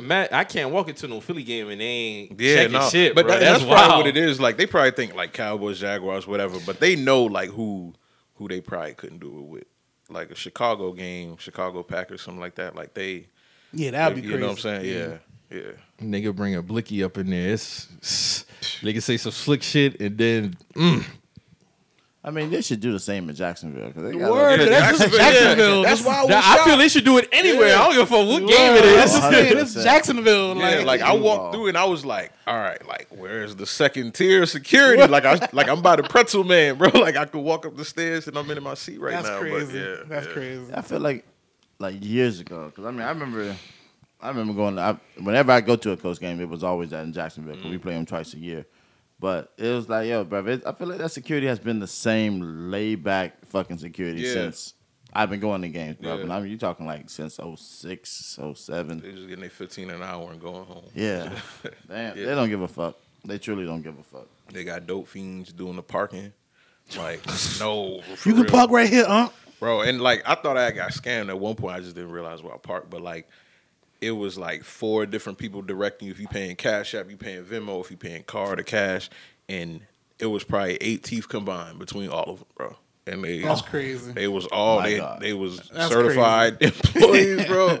[0.00, 3.14] Matt, I can't walk into no Philly game and they ain't Yeah, checking no, shit,
[3.14, 3.34] but bro.
[3.34, 4.04] that- that's, that's, probably wild.
[4.04, 4.38] what it is.
[4.40, 7.94] Like they probably think like Cowboys, Jaguars, whatever, but they know like who
[8.34, 9.64] who they probably couldn't do it with.
[10.08, 12.76] Like a Chicago game, Chicago Packers, something like that.
[12.76, 13.26] Like they,
[13.72, 14.40] Yeah, that'd be you crazy.
[14.40, 14.84] know what I'm saying?
[14.84, 15.16] Yeah, yeah.
[16.00, 17.52] Nigga bring a blicky up in there.
[17.52, 18.44] It's, it's
[18.82, 21.04] nigga say some slick shit and then mm,
[22.24, 23.92] I mean, they should do the same in Jacksonville.
[23.92, 25.30] 'cause they got Word, a- Yeah, that's just Jacksonville, yeah.
[25.30, 25.82] Jacksonville.
[25.84, 27.68] That's why I was Nah, I feel they should do it anywhere.
[27.68, 27.80] Yeah.
[27.80, 28.96] I don't give a fuck what Word, game it is.
[28.96, 29.20] that's is.
[29.20, 29.58] what I'm saying.
[29.58, 30.56] It's Jacksonville.
[30.56, 33.64] Yeah, Like, like I walked through and I was like, all right, like where's the
[33.66, 35.06] second tier security?
[35.06, 36.88] like I like I'm by the pretzel man, bro.
[36.94, 39.22] Like I could walk up the stairs and I'm in my seat right now.
[39.22, 39.38] that's now.
[39.38, 39.66] crazy.
[39.78, 40.32] But yeah, that's yeah.
[40.32, 40.74] crazy.
[40.74, 41.24] I feel like
[41.78, 43.54] like years ago because I mean I remember
[44.20, 44.78] I remember going.
[44.78, 47.70] I, whenever I go to a coast game, it was always at in Jacksonville Mm.
[47.70, 48.64] we play them twice a year.
[49.18, 51.86] But it was like, yo, bro, it, I feel like that security has been the
[51.86, 54.32] same laid back fucking security Yeah.
[54.32, 54.74] since
[55.12, 56.16] I've been going to games, bro.
[56.16, 56.22] Yeah.
[56.22, 59.00] And I mean, you talking like since 06, 07.
[59.00, 60.84] They just getting their 15 an hour and going home.
[60.94, 61.30] Yeah.
[61.88, 62.26] Damn, Yeah.
[62.26, 62.96] they don't give a fuck.
[63.24, 64.28] They truly don't give a fuck.
[64.52, 66.32] They got dope fiends doing the parking.
[66.96, 67.20] Like,
[67.60, 68.02] no.
[68.24, 68.44] You can real.
[68.50, 69.30] park right here, huh?
[69.58, 71.76] Bro, and like I thought I got scammed at one point.
[71.76, 72.90] I just didn't realize where I parked.
[72.90, 73.26] But like
[74.00, 76.12] it was like four different people directing you.
[76.12, 79.08] If you paying Cash App, you paying Venmo, if you paying card or cash.
[79.48, 79.80] And
[80.18, 82.76] it was probably eight teeth combined between all of them, bro.
[83.06, 84.12] And they That's crazy.
[84.12, 85.20] They was all oh My they God.
[85.20, 87.78] they was That's certified employees, bro.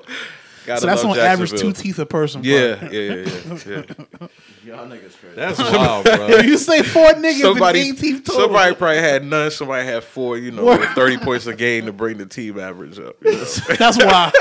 [0.66, 2.42] Gotta So that's on average two teeth a person.
[2.42, 2.50] bro.
[2.50, 3.62] Yeah, yeah, yeah, yeah.
[3.66, 4.28] yeah.
[4.64, 5.34] Y'all niggas crazy.
[5.36, 6.26] That's wild, bro.
[6.44, 8.42] You say four niggas somebody, and eight teeth total.
[8.42, 9.50] somebody probably had none.
[9.52, 10.38] Somebody had four.
[10.38, 13.16] You know, thirty points a game to bring the team average up.
[13.22, 13.44] you know?
[13.78, 14.32] That's why.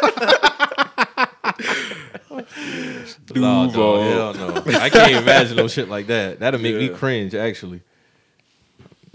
[3.35, 3.71] No, Duval.
[3.71, 4.61] no, hell no.
[4.79, 6.39] I can't imagine no shit like that.
[6.39, 7.81] That'll make me cringe, actually.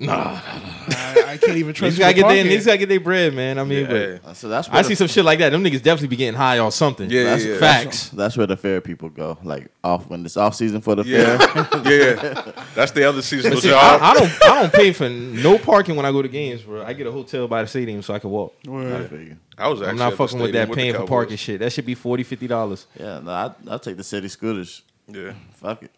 [0.01, 2.89] Nah, I, I can't even trust niggas gotta you get their park niggas gotta get
[2.89, 3.59] their bread, man.
[3.59, 4.19] I mean, Yeah.
[4.25, 5.51] but So that's I where see the- some shit like that.
[5.51, 7.11] Them niggas definitely be getting high on something.
[7.11, 7.59] Yeah, That's, yeah.
[7.59, 8.09] Facts.
[8.09, 9.37] That's where the fair people go.
[9.45, 11.85] Like off when it's off season for the Yeah, fair.
[12.25, 12.53] yeah.
[12.75, 14.01] That's the other seasonal See, job.
[14.01, 16.83] I, I don't I don't pay for no parking when I go to games, bro.
[16.83, 18.55] I get a hotel by the stadium so I can walk.
[18.67, 19.11] I Word.
[19.11, 19.37] feel.
[19.59, 21.09] I was actually I'm not the fucking with stadium that the paying for Cowboys.
[21.11, 21.59] parking shit.
[21.61, 22.87] That should be 40 dollars.
[22.99, 24.81] Yeah, no, I I'll take the city scooters.
[25.09, 25.91] Yeah, Fuck it.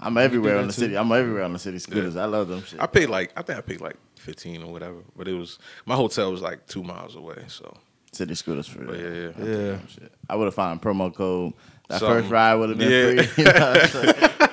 [0.00, 0.80] I'm everywhere on the too.
[0.80, 0.96] city.
[0.96, 2.16] I'm everywhere on the city scooters.
[2.16, 2.80] I love them shit.
[2.80, 5.94] I paid like I think I paid like fifteen or whatever, but it was my
[5.94, 7.44] hotel was like two miles away.
[7.48, 7.76] So
[8.12, 9.30] City scooters for But yeah, yeah.
[9.36, 9.78] I Yeah.
[10.30, 11.52] I would have found promo code.
[11.88, 12.22] That Something.
[12.22, 13.22] first ride would have been Yeah.
[13.22, 13.32] free.
[13.38, 13.52] You know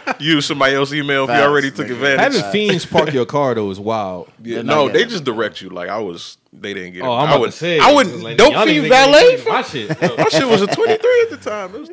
[0.06, 1.92] what use somebody else's email if you already took nigga.
[1.94, 2.36] advantage.
[2.36, 4.30] Having fiends park your car though is wild.
[4.44, 5.70] Yeah, Yeah, no, not they just direct you.
[5.70, 7.04] Like I was, they didn't get.
[7.04, 7.16] Oh, it.
[7.22, 7.80] I'm I would, to say.
[7.80, 8.22] I wouldn't.
[8.22, 9.38] like, dope y'all fiend niggas valet.
[9.38, 9.90] getting My shit.
[10.18, 11.74] My shit was a 23 at the time.
[11.76, 11.90] It was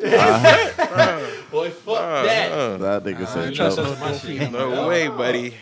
[1.50, 2.52] Boy, fuck that.
[2.52, 3.94] uh, that nigga said not no.
[3.94, 5.54] touching no way, buddy.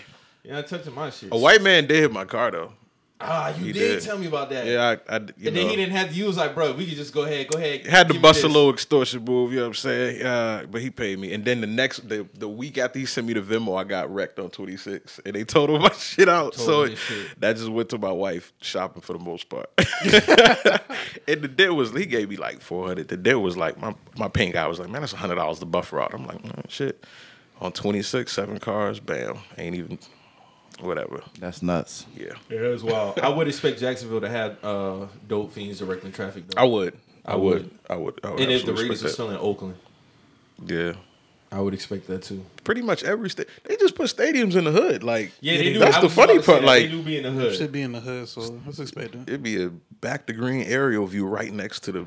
[0.42, 1.28] You're not touching my shit.
[1.32, 2.72] A white man did hit my car though.
[3.20, 4.02] Ah, you did, did.
[4.02, 4.64] tell me about that.
[4.64, 6.26] Yeah, I, I and know, then he didn't have to.
[6.26, 7.85] Was like, bro, we could just go ahead, go ahead.
[7.87, 9.50] had to bust a little extortion move.
[9.50, 10.24] You know what I'm saying?
[10.24, 11.35] Uh, but he paid me.
[11.35, 14.12] And then the next, the, the week after he sent me the Venmo, I got
[14.14, 16.54] wrecked on 26, and they totaled my shit out.
[16.54, 17.40] So shit.
[17.40, 19.68] that just went to my wife shopping for the most part.
[21.26, 23.09] and the debt was he gave me like 400.
[23.09, 25.66] The debt was like my my paint guy was like, man, that's 100 dollars the
[25.66, 26.14] buffer out.
[26.14, 27.04] I'm like, man, shit.
[27.61, 29.98] On 26, seven cars, bam, ain't even
[30.80, 31.22] whatever.
[31.38, 32.06] That's nuts.
[32.16, 33.18] Yeah, Yeah, it was wild.
[33.20, 36.44] I would expect Jacksonville to have uh, dope fiends directing traffic.
[36.48, 36.60] Though.
[36.60, 36.94] I would.
[37.24, 37.62] I, I would.
[37.62, 37.70] would.
[37.90, 38.20] I would.
[38.24, 38.40] I would.
[38.40, 39.74] and if the absolutely Raiders are still in Oakland,
[40.66, 40.92] yeah.
[41.50, 42.44] I would expect that too.
[42.64, 43.48] pretty much every state.
[43.64, 45.02] They just put stadiums in the hood.
[45.02, 45.78] Like, Yeah, they do.
[45.78, 46.60] That's I the funny part.
[46.60, 46.64] that.
[46.66, 47.54] Like, they do be in the hood.
[47.54, 49.22] Should be in the hood, so let's expect it.
[49.22, 49.70] it'd be a
[50.02, 52.06] back to green aerial view right next to the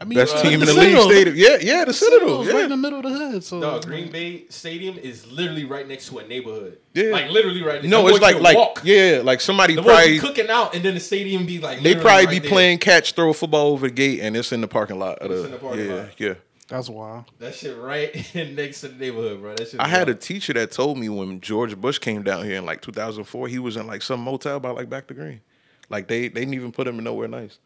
[0.00, 1.10] I mean, best uh, team in the the league Citadel.
[1.10, 1.36] stadium.
[1.36, 2.28] Yeah, yeah, the Citadel.
[2.44, 3.42] Citadel's right in the middle of the hood.
[3.42, 6.78] So Dog, Green Bay Stadium is literally right next to a neighborhood.
[6.94, 7.10] Yeah.
[7.10, 7.82] like literally right.
[7.82, 8.80] No, The it's like like walk.
[8.84, 11.82] yeah, like somebody The probably be cooking out, and then the stadium be like.
[11.82, 12.48] they probably right be there.
[12.48, 15.18] playing catch, throw a football over the gate, and it's in the parking lot.
[15.18, 16.20] Of It's in the parking yeah, lot.
[16.20, 16.34] yeah.
[16.68, 17.24] That's wild.
[17.38, 19.54] That shit right next to the neighborhood, bro.
[19.56, 19.80] That shit.
[19.80, 22.82] I had a teacher that told me when George Bush came down here in like
[22.82, 25.40] 2004, he was in like some motel by like back to green.
[25.88, 27.58] Like they they didn't even put him in nowhere nice.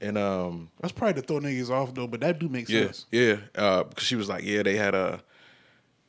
[0.00, 3.06] And um That's probably to throw niggas off though, but that do make yeah sense.
[3.10, 5.22] yeah uh because she was like yeah they had a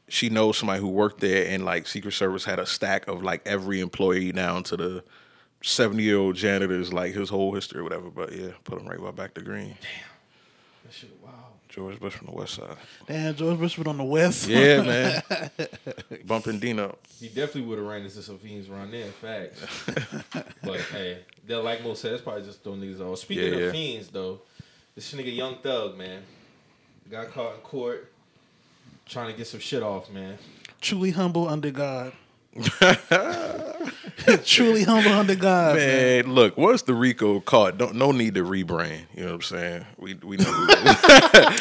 [0.07, 3.41] she knows somebody who worked there and like Secret Service had a stack of like
[3.45, 5.03] every employee down to the
[5.63, 8.11] 70 year old janitors like his whole history or whatever.
[8.11, 9.69] But yeah, put him right by back to green.
[9.81, 10.09] Damn,
[10.83, 11.31] that shit wow.
[11.75, 12.77] George Bush from the West Side.
[13.05, 14.47] Damn, George Bush was on the west.
[14.47, 15.21] Yeah, man.
[16.25, 16.97] Bumping Dino.
[17.19, 19.07] He definitely would have ran into some fiends around there.
[19.07, 19.61] Facts.
[20.63, 23.19] but hey, they're like Mo said, it's probably just throwing niggas off.
[23.19, 24.39] Speaking Yeah, of fiends, though,
[24.95, 26.21] this nigga Young Thug, man,
[27.11, 28.09] got caught in court
[29.05, 30.37] trying to get some shit off, man.
[30.79, 32.13] Truly humble under God.
[34.45, 35.75] Truly humble under God.
[35.75, 36.25] Man.
[36.25, 39.01] Man, look, once the Rico caught, don't no need to rebrand.
[39.13, 39.85] You know what I'm saying?
[39.97, 40.45] We we know.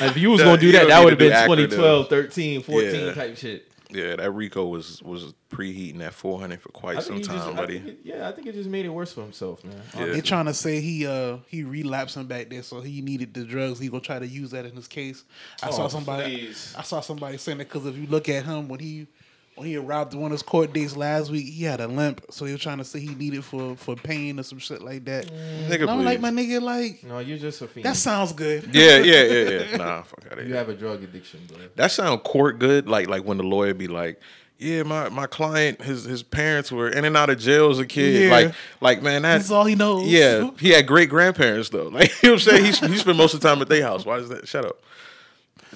[0.04, 1.68] If you was gonna do that, that would have been acronym.
[1.70, 3.12] 2012, 13, 14 Yeah.
[3.14, 3.68] type shit.
[3.90, 7.54] yeah, that Rico was was preheating that 400 for quite some think he just, time,
[7.54, 7.76] I buddy.
[7.78, 9.80] it, yeah, I think it just made it worse for himself, man.
[9.96, 10.06] Yeah.
[10.06, 13.78] They trying to say he uh he relapsing back there, so he needed the drugs.
[13.78, 15.24] He gonna try to use that in his case.
[15.62, 16.36] I saw Oh, somebody.
[16.36, 16.74] please.
[16.78, 19.06] I saw somebody saying that because if you look at him when he
[19.56, 22.24] when he arrived at one of his court dates last week, he had a limp,
[22.30, 25.04] so he was trying to say he needed for for pain or some shit like
[25.04, 25.26] that.
[25.26, 25.68] Mm.
[25.68, 27.84] Nigga, I'm like, my nigga, like No, you're just a fiend.
[27.86, 28.68] that sounds good.
[28.74, 29.76] Yeah, yeah, yeah, yeah.
[29.76, 31.58] Nah, fuck out of you have a drug addiction, bro.
[31.76, 32.88] That sound court good.
[32.88, 34.20] Like like when the lawyer be like,
[34.58, 37.86] yeah, my, my client, his his parents were in and out of jail as a
[37.86, 38.24] kid.
[38.24, 38.30] Yeah.
[38.30, 40.06] Like like man, that That's all he knows.
[40.08, 41.88] Yeah, he had great grandparents though.
[41.94, 42.64] Like you know what I'm saying?
[42.64, 44.04] He he spent most of the time at their house.
[44.04, 44.48] Why is that?
[44.48, 44.82] Shut up.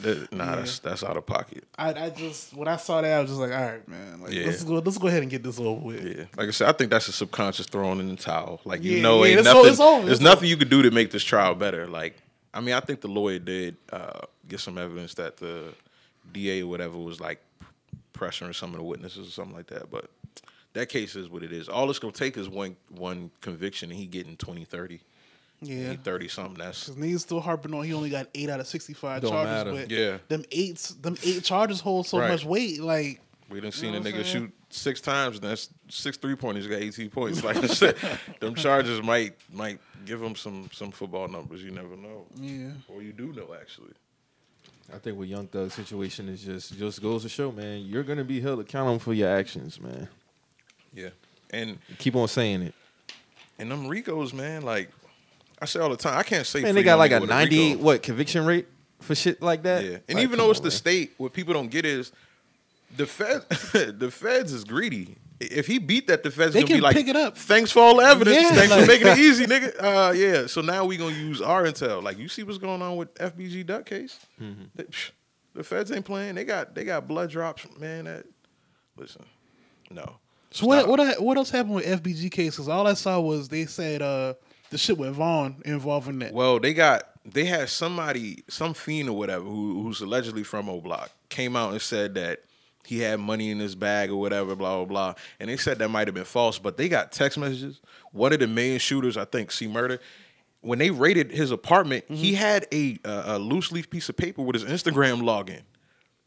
[0.02, 1.64] That- nah, that's that's out of pocket.
[1.76, 4.32] I, I just when I saw that, I was just like, all right, man, like,
[4.32, 4.46] Yeah.
[4.46, 6.04] let's go, let's go ahead and get this over with.
[6.04, 8.60] Yeah, like I said, I think that's a subconscious throwing in the towel.
[8.64, 9.70] Like you Yeah, know, yeah, ain't it's nothing.
[9.70, 11.86] it's over, there's it's nothing you could do to make this trial better.
[11.86, 12.16] Like
[12.54, 15.74] I mean, I think the lawyer did uh, get some evidence that the
[16.32, 17.40] DA or whatever was like
[18.14, 19.90] pressuring some of the witnesses or something like that.
[19.90, 20.10] But
[20.74, 21.68] that case is what it is.
[21.68, 25.00] All it's gonna take is one one conviction, and he getting 20, 30.
[25.60, 25.94] Yeah.
[26.04, 26.58] Thirty something.
[26.58, 29.44] That's Cause niggas still harping on he only got eight out of sixty five charges,
[29.44, 29.72] matter.
[29.72, 30.18] but Yeah.
[30.28, 32.30] them eight them eight charges hold so Right.
[32.30, 32.80] much weight.
[32.80, 34.24] Like we done seen know a nigga saying?
[34.24, 36.66] shoot six times, and that's six three pointers.
[36.68, 37.42] Got eighteen points.
[37.42, 37.96] Like I said,
[38.40, 41.62] them charges might might give him some some football numbers.
[41.64, 42.26] You never know.
[42.36, 43.92] yeah, Or you do know actually.
[44.94, 48.24] I think with Young Thug's situation is just just goes to show, man, you're gonna
[48.24, 50.08] be held accountable for your actions, man.
[50.94, 51.10] Yeah.
[51.50, 52.74] And Keep on saying it.
[53.58, 54.90] and them Ricos, man, like
[55.60, 57.82] I say all the time, I can't say free they got like a 98 Rico.
[57.82, 58.66] what conviction rate
[59.00, 59.84] for shit like that.
[59.84, 59.98] Yeah.
[60.08, 60.76] And Like, even though it's on, the man.
[60.76, 62.12] state, what people don't get is
[62.96, 63.42] the Fed
[63.98, 65.16] the feds is greedy.
[65.40, 67.36] if he beat that, the feds They gonna be like, pick it up.
[67.36, 68.36] Thanks for all the evidence.
[68.40, 69.74] Yeah, Thanks for making it easy, nigga.
[69.82, 70.46] Uh, yeah.
[70.46, 72.02] So now we gonna use our intel.
[72.02, 74.18] Like you see what's going on with FBG Duck case.
[74.40, 74.62] Mm-hmm.
[74.74, 75.10] They- psh,
[75.54, 76.36] the feds ain't playing.
[76.36, 78.04] They got they got blood drops, man.
[78.04, 78.24] That
[78.96, 79.24] listen,
[79.90, 80.16] no.
[80.50, 82.68] So what what what else happened with FBG cases?
[82.68, 84.34] All I saw was they said uh
[84.70, 86.32] the shit with Von involving that.
[86.32, 90.80] Well, they got they had somebody, some fiend or whatever, who, who's allegedly from O
[90.80, 92.40] Block, came out and said that
[92.84, 95.14] he had money in his bag or whatever, blah blah blah.
[95.40, 97.80] And they said that might have been false, but they got text messages.
[98.12, 100.00] One of the main shooters, I think, C Murder.
[100.60, 102.40] When they raided his apartment, he mm-hmm.
[102.40, 105.62] had a, a a loose leaf piece of paper with his Instagram login.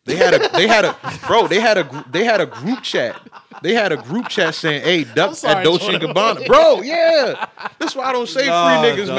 [0.06, 1.48] They had a they had a bro.
[1.48, 3.22] They had a they had a group chat.
[3.62, 7.46] They had a group chat saying, "Hey, duck sorry, at Dolce and Gabbana, bro." Yeah,
[7.78, 9.16] that's why I don't say Nah, free niggas, dog.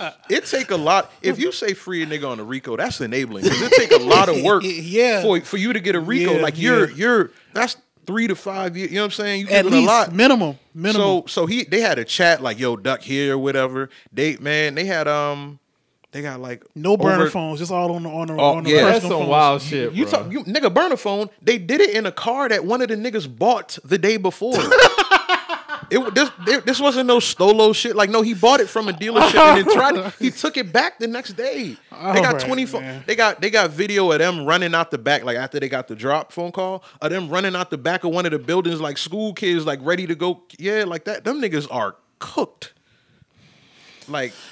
[0.00, 0.12] man.
[0.30, 1.12] It take a lot.
[1.20, 3.44] If you say free a nigga on a Rico, that's enabling.
[3.44, 4.62] 'Cause it take a lot of work.
[4.66, 5.20] Yeah.
[5.22, 6.34] for for you to get a Rico.
[6.36, 6.96] Yeah, like you're yeah.
[6.96, 8.90] you're that's three to five years.
[8.90, 9.40] You know what I'm saying?
[9.42, 10.12] You At giving a least lot.
[10.14, 11.00] minimum minimum.
[11.02, 13.90] So so he they had a chat like yo duck here or whatever.
[14.12, 15.58] They man they had um
[16.12, 18.64] they got like no burner over- phones, just all on the on the, Oh, on
[18.64, 18.84] the yeah.
[18.84, 19.28] That's some phones.
[19.28, 20.12] wild shit, You bro.
[20.12, 21.28] talk, you nigga burner phone.
[21.42, 24.54] They did it in a car that one of the niggas bought the day before.
[25.90, 27.96] it this it- this wasn't no stolo shit.
[27.96, 29.92] Like no, he bought it from a dealership and then tried.
[29.94, 31.76] To, he took it back the next day.
[31.90, 32.80] they got Alright, twenty four.
[32.82, 33.02] man.
[33.06, 35.24] They got they got video of them running out the back.
[35.24, 38.12] Like after they got the drop phone call, of them running out the back of
[38.12, 40.42] one of the buildings like school kids, like ready to go.
[40.58, 41.24] Yeah, like that.
[41.24, 42.74] Them niggas are cooked.
[44.08, 44.32] Like.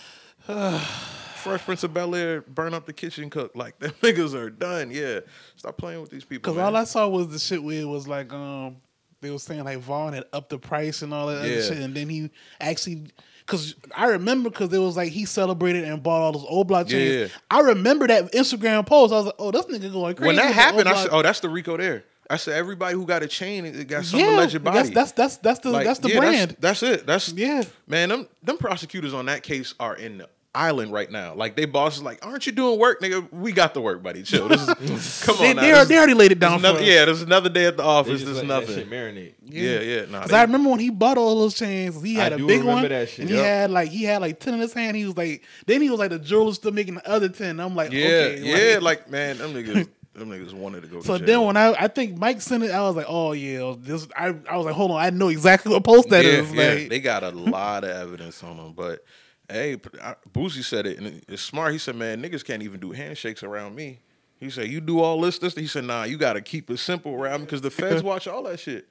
[1.40, 3.52] Fresh Prince of Bel Air, burn up the kitchen, cook.
[3.54, 4.90] Like them niggas are done.
[4.90, 5.20] Yeah,
[5.56, 6.52] stop playing with these people.
[6.52, 8.76] Because all I saw was the shit where it was like um
[9.20, 11.52] they were saying like Von had upped the price and all that Yeah.
[11.54, 13.08] other shit, and then he actually.
[13.46, 16.86] Cause I remember because it was like he celebrated and bought all those O Block
[16.86, 17.32] chains.
[17.32, 17.38] Yeah.
[17.50, 19.12] I remember that Instagram post.
[19.12, 21.40] I was like, "Oh, this nigga going crazy." when that happened, I said, "Oh, that's
[21.40, 24.62] the Rico there." I said, "Everybody who got a chain, it got some yeah, alleged
[24.62, 26.56] body." that's, that's that's that's the Like, that's the yeah, brand.
[26.60, 27.06] That's, it.
[27.08, 27.64] That's Yeah.
[27.88, 28.10] man.
[28.10, 31.34] Them them prosecutors on that case are in the island right now.
[31.34, 33.30] Like they boss is like, "Aren't you doing work, nigga?
[33.32, 34.22] We got the work, buddy.
[34.22, 34.48] Chill.
[34.48, 35.62] This is come they, on now.
[35.62, 36.86] they, This are, they already laid it down is for another, us.
[36.86, 38.20] yeah, there's another day at the office.
[38.20, 38.90] just There's let that shit nothing.
[38.90, 39.34] marinate.
[39.44, 40.04] Yeah, yeah.
[40.06, 42.46] Nah, Cause they- I remember when he bought all those chains, he had a do
[42.46, 42.88] big remember one.
[42.90, 43.44] that shit, And he yep.
[43.44, 44.96] had like he had like ten in his hand.
[44.96, 47.60] He was like, then he was like the jeweler still making the other ten.
[47.60, 48.78] I'm like, yeah, okay, yeah.
[48.80, 51.00] Like man, them niggas, them niggas wanted to go.
[51.00, 53.74] So to then when I I think Mike sent it, I was like, oh yeah,
[53.78, 56.52] this I I was like, hold on, I know exactly what post that yeah, is.
[56.52, 58.72] yeah, Like, they got a lot of evidence on them.
[58.72, 59.04] But
[59.50, 61.72] hey, I- Boosie said it, and it's smart.
[61.72, 63.98] He said, "Man, niggas can't even do handshakes around me."
[64.38, 66.78] He said, "You do all this, this." He said, "Nah, you got to keep it
[66.78, 68.86] simple around me because the feds watch all that shit."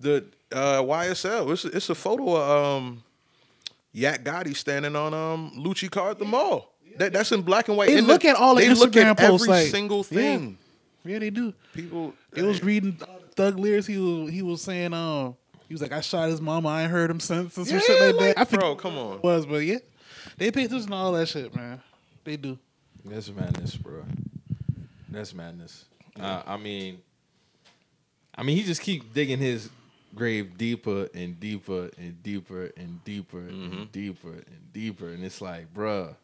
[0.00, 3.02] The uh, YSL, it's a, it's a photo of um,
[3.92, 6.72] Yak Gotti standing on um, Lucci Car at the mall.
[6.96, 7.88] That, that's in black and white.
[7.88, 10.02] They And look at all the they look Instagram at posts, every like, single yeah.
[10.20, 10.58] thing.
[11.04, 11.52] yeah, they do.
[11.74, 12.98] People, It was reading
[13.36, 13.86] Thug lyrics.
[13.86, 15.36] He was he was saying, um,
[15.68, 16.68] he was like, I shot his mama.
[16.68, 18.40] I ain't heard him since and some Yeah, shit like, like, that.
[18.40, 19.16] I forget bro, come on.
[19.18, 19.78] it was, but yeah,
[20.38, 21.80] they pay attention to all that shit, man.
[22.24, 22.58] They do.
[23.04, 24.04] That's madness, bro.
[25.08, 25.84] That's madness.
[26.18, 26.98] Uh, I mean,
[28.34, 29.70] I mean, he just keep digging his
[30.14, 35.72] grave deeper and deeper and deeper and deeper and deeper and deeper, and it's like,
[35.72, 36.14] bruh,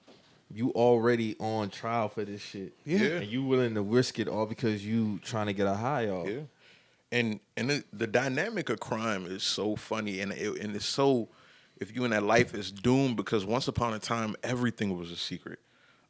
[0.53, 2.99] you already on trial for this shit, Yeah.
[2.99, 3.07] Yeah.
[3.19, 6.29] and you willing to risk it all because you trying to get a high off.
[6.29, 6.41] Yeah,
[7.15, 11.29] and and the, the dynamic of crime is so funny, and it, and it's so
[11.81, 15.17] if you in that life is doomed because once upon a time everything was a
[15.17, 15.59] secret.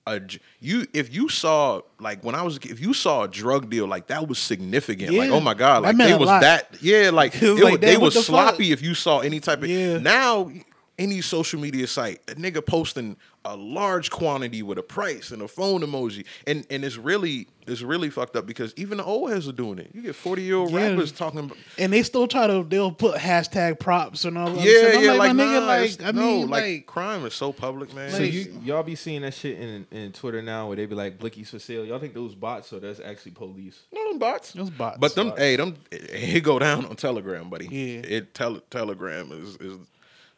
[0.07, 0.21] A
[0.61, 4.09] you if you saw like when I was if you saw a drug deal like
[4.09, 6.43] that was significant like oh my god like they was lot.
[6.43, 8.27] that yeah like, It was it like, they what was the fuck?
[8.51, 9.97] sloppy if you saw any type of Yeah.
[9.99, 10.51] now
[10.98, 15.48] any social media site a nigga posting a large quantity with a price and a
[15.48, 19.48] phone emoji and and it's really it's really fucked up because even the old heads
[19.48, 20.90] are doing it you get 40 year old Yeah.
[20.90, 24.57] rappers talking about And they still try to they'll put hashtag props and all that.
[24.64, 24.94] yeah shit.
[24.96, 27.26] I'm yeah like, like, my nigga, nah, like it's- I no, mean, like, like, crime
[27.26, 30.68] is so public man So you y'all be seeing that shit in in Twitter now
[30.68, 31.85] where they be like Blickies for sale.
[31.85, 33.83] Y'all think those bots or that's actually police?
[33.92, 34.52] No, them bots.
[34.52, 34.98] Those bots.
[34.98, 35.40] But them, Bots.
[35.40, 37.66] hey, them, it, go down on Telegram, buddy.
[37.66, 38.00] Yeah.
[38.16, 39.78] It tele, Telegram is is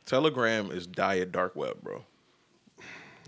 [0.07, 2.05] Telegram is diet dark web, bro.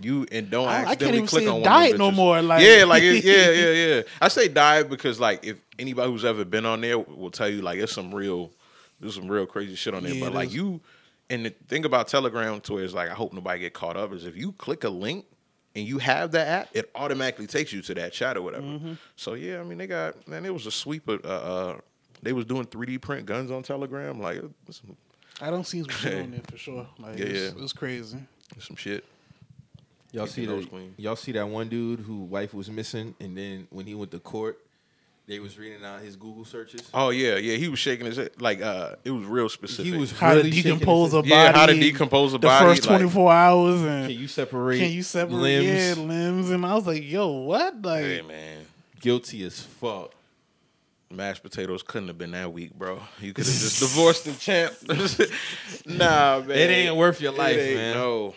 [0.00, 2.40] You and don't I- I can't accidentally even click on one diet of no more,
[2.40, 4.02] like- yeah, like it, yeah, yeah, yeah.
[4.20, 7.62] I say diet because like if anybody who's ever been on there will tell you
[7.62, 8.52] like it's some real,
[9.00, 10.14] there's some real crazy shit on there.
[10.14, 10.54] Yeah, but like is.
[10.54, 10.80] you,
[11.30, 14.24] and the thing about Telegram to it's like I hope nobody get caught up is
[14.24, 15.24] if you click a link
[15.74, 18.66] and you have that app, it automatically takes you to that chat or whatever.
[18.66, 18.92] Mm-hmm.
[19.16, 21.78] So yeah, I mean they got man, it was a sweep of uh, uh
[22.22, 24.96] they was doing 3D print guns on Telegram, like some,
[25.40, 26.86] I don't see some shit on there for sure.
[26.98, 27.62] Like Yeah, it's, yeah.
[27.62, 28.18] it's crazy.
[28.60, 29.04] some shit.
[30.12, 30.88] Y'all Keep see your that?
[30.96, 34.18] Y'all see that one dude who wife was missing, and then when he went to
[34.18, 34.58] court,
[35.26, 36.80] They was reading out his Google searches.
[36.94, 37.56] Oh yeah, yeah.
[37.58, 39.92] He was shaking his head like uh, it was real specific.
[39.92, 41.28] He was How really to decompose a body?
[41.28, 42.66] yeah, how to decompose a body the body.
[42.76, 44.78] first like, twenty four hours and Can you separate?
[44.78, 45.66] can you separate limbs?
[45.98, 46.50] yeah, limbs?
[46.50, 47.82] And I was like, yo, what?
[47.82, 48.64] Like, Hey man,
[49.02, 50.14] Guilty as fuck.
[51.10, 53.00] Mashed potatoes couldn't have been that weak, bro.
[53.20, 54.74] You could have just divorced the champ.
[55.86, 56.50] nah, man.
[56.50, 57.94] It ain't worth your life, It ain't, man.
[57.94, 58.34] No.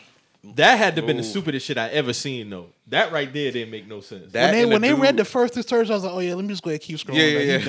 [0.56, 2.70] That had to have been the stupidest shit I ever seen though.
[2.88, 4.32] That right there didn't make no sense.
[4.32, 6.14] That when they and when the they read the first two search, I was like,
[6.14, 7.18] oh yeah, let me just go ahead and keep scrolling.
[7.18, 7.66] Yeah, like,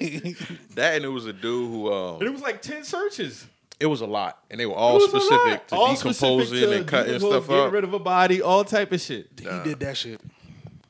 [0.00, 0.26] yeah, yeah.
[0.36, 0.56] done.
[0.76, 3.46] That and it was a dude who um and it was like ten searches.
[3.80, 5.22] it was a lot and they were all was a lot.
[5.22, 8.40] specific to All decomposing specific to and cutting decompose, stuff getting rid of a body,
[8.42, 9.28] all type of shit.
[9.36, 10.20] he did that shit.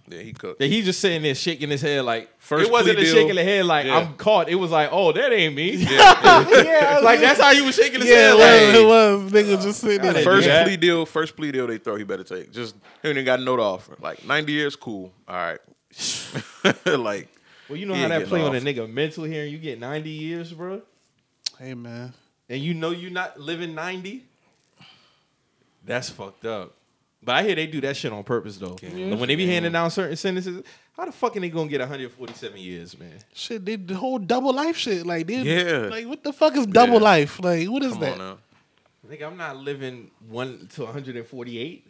[0.07, 0.59] Yeah, he cooked.
[0.59, 3.15] That he just sitting there shaking his head like First it wasn't a deal.
[3.15, 3.97] shaking the head like Yeah.
[3.99, 4.49] I'm caught.
[4.51, 5.77] It was like, oh, that ain't me.
[5.77, 8.35] yeah, like that's how he was shaking his yeah, head.
[8.35, 9.33] it Like, was, it was.
[9.33, 10.13] Nigga just sitting there.
[10.13, 10.65] Gotta Like, First Yeah.
[10.65, 12.53] plea deal, first plea deal they throw, he better take.
[12.53, 13.97] Just he ain't got no to offer.
[14.01, 15.11] Like ninety years, cool.
[15.27, 15.59] All right.
[16.87, 17.29] like
[17.69, 20.11] well, you know how that getting play on a nigga mental here, you get 90
[20.11, 20.83] years, bro,
[21.59, 22.13] hey man,
[22.51, 24.23] and you know you're not living 90.
[25.85, 26.75] That's fucked up.
[27.25, 28.77] But I hear they do that shit on purpose though.
[28.81, 30.63] But when they be handing down certain sentences,
[30.97, 33.13] how the fuck are they gonna get 147 years, man?
[33.33, 35.07] shit, they the whole double life shit.
[35.07, 35.89] Like, they, Yeah.
[35.91, 37.01] like what the fuck is double Yeah.
[37.01, 37.41] life?
[37.43, 38.21] Like, what is come that?
[38.21, 38.39] on.
[39.11, 41.87] Nigga, I'm not living one to 148.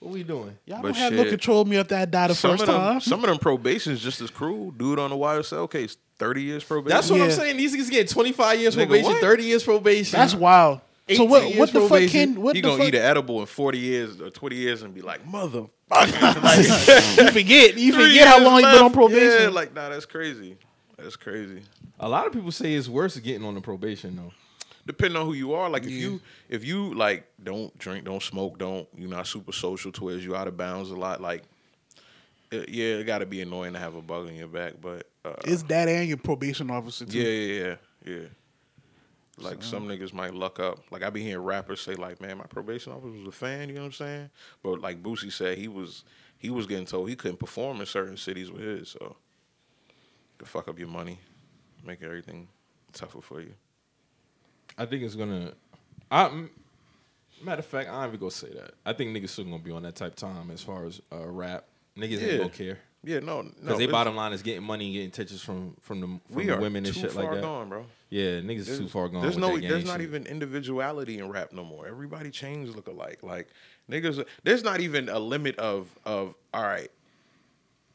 [0.00, 0.56] What we doing?
[0.64, 2.74] Y'all But don't have no control of me after I die the Some first them,
[2.74, 3.00] time.
[3.00, 4.70] some of them probations just as cruel.
[4.70, 6.96] Dude on the YSL case, thirty years probation.
[6.96, 7.56] That's what I'm saying.
[7.58, 9.20] These niggas get 25 years Nigga, probation, what?
[9.20, 10.18] 30 years probation.
[10.18, 10.80] That's wild.
[11.16, 11.54] So what?
[11.56, 12.40] What the fuck can?
[12.40, 12.88] What he the gonna fuck?
[12.88, 15.66] eat an edible in forty years or twenty years and be like, mother.
[16.00, 17.76] you forget.
[17.76, 19.42] You forget how long you've been on probation.
[19.42, 20.56] Yeah, like nah, that's crazy.
[20.96, 21.62] That's crazy.
[21.98, 24.32] a lot of people say it's worse getting on the probation though.
[24.86, 25.98] Depending on who you are, like if Yeah.
[26.00, 30.16] you if you like don't drink, don't smoke, don't you're not super social to where
[30.16, 31.20] you out of bounds a lot.
[31.20, 31.42] Like,
[32.50, 35.06] it, yeah, it got to be annoying to have a bug in your back, but
[35.24, 37.18] uh, it's that and your probation officer too.
[37.18, 37.74] yeah, yeah,
[38.06, 38.26] yeah, yeah.
[39.42, 40.78] Like some niggas might luck up.
[40.90, 43.74] Like I be hearing rappers say, like, "Man, my probation officer was a fan." You
[43.76, 44.30] know what I'm saying?
[44.62, 46.04] But like Boosie said, he was
[46.38, 49.16] he was getting told he couldn't perform in certain cities with his, so
[50.38, 51.18] could fuck up your money,
[51.84, 52.48] make everything
[52.92, 53.52] tougher for you.
[54.78, 55.52] I think it's gonna.
[56.10, 56.44] I,
[57.42, 58.72] matter of fact, I ain't even gonna say that.
[58.86, 61.26] I think niggas still gonna be on that type of time as far as uh,
[61.28, 61.64] rap.
[61.96, 62.28] Niggas Yeah.
[62.28, 63.50] ain't gonna care Yeah, no, no.
[63.62, 66.20] because they it's- bottom line is getting money and getting touches from from the from
[66.36, 67.40] we the women and shit like that.
[67.40, 67.86] gone, bro.
[68.10, 69.22] Yeah, niggas There's- too far gone.
[69.22, 70.02] There's no, there's not shit.
[70.02, 71.86] even individuality in rap no more.
[71.86, 73.20] Everybody chains look alike.
[73.22, 73.48] Like
[73.90, 76.90] niggas, there's not even a limit of of all right.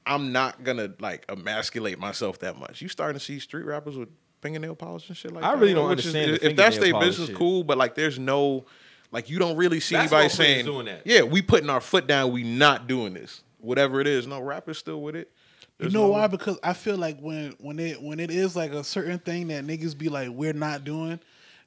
[0.07, 2.81] I'm not gonna like emasculate myself that much.
[2.81, 4.09] You starting to see street rappers with
[4.41, 5.57] fingernail polish and shit like I that.
[5.57, 7.35] I really don't which understand the if that's their business, shit.
[7.37, 7.63] cool.
[7.63, 8.65] But like, there's no
[9.11, 11.01] like you don't really see Basketball anybody saying, doing that.
[11.05, 12.31] "Yeah, we putting our foot down.
[12.31, 15.31] We not doing this." Whatever it is, no rappers still with it.
[15.79, 16.27] You know no- why?
[16.27, 19.65] Because I feel like when when it when it is like a certain thing that
[19.65, 21.19] niggas be like we're not doing,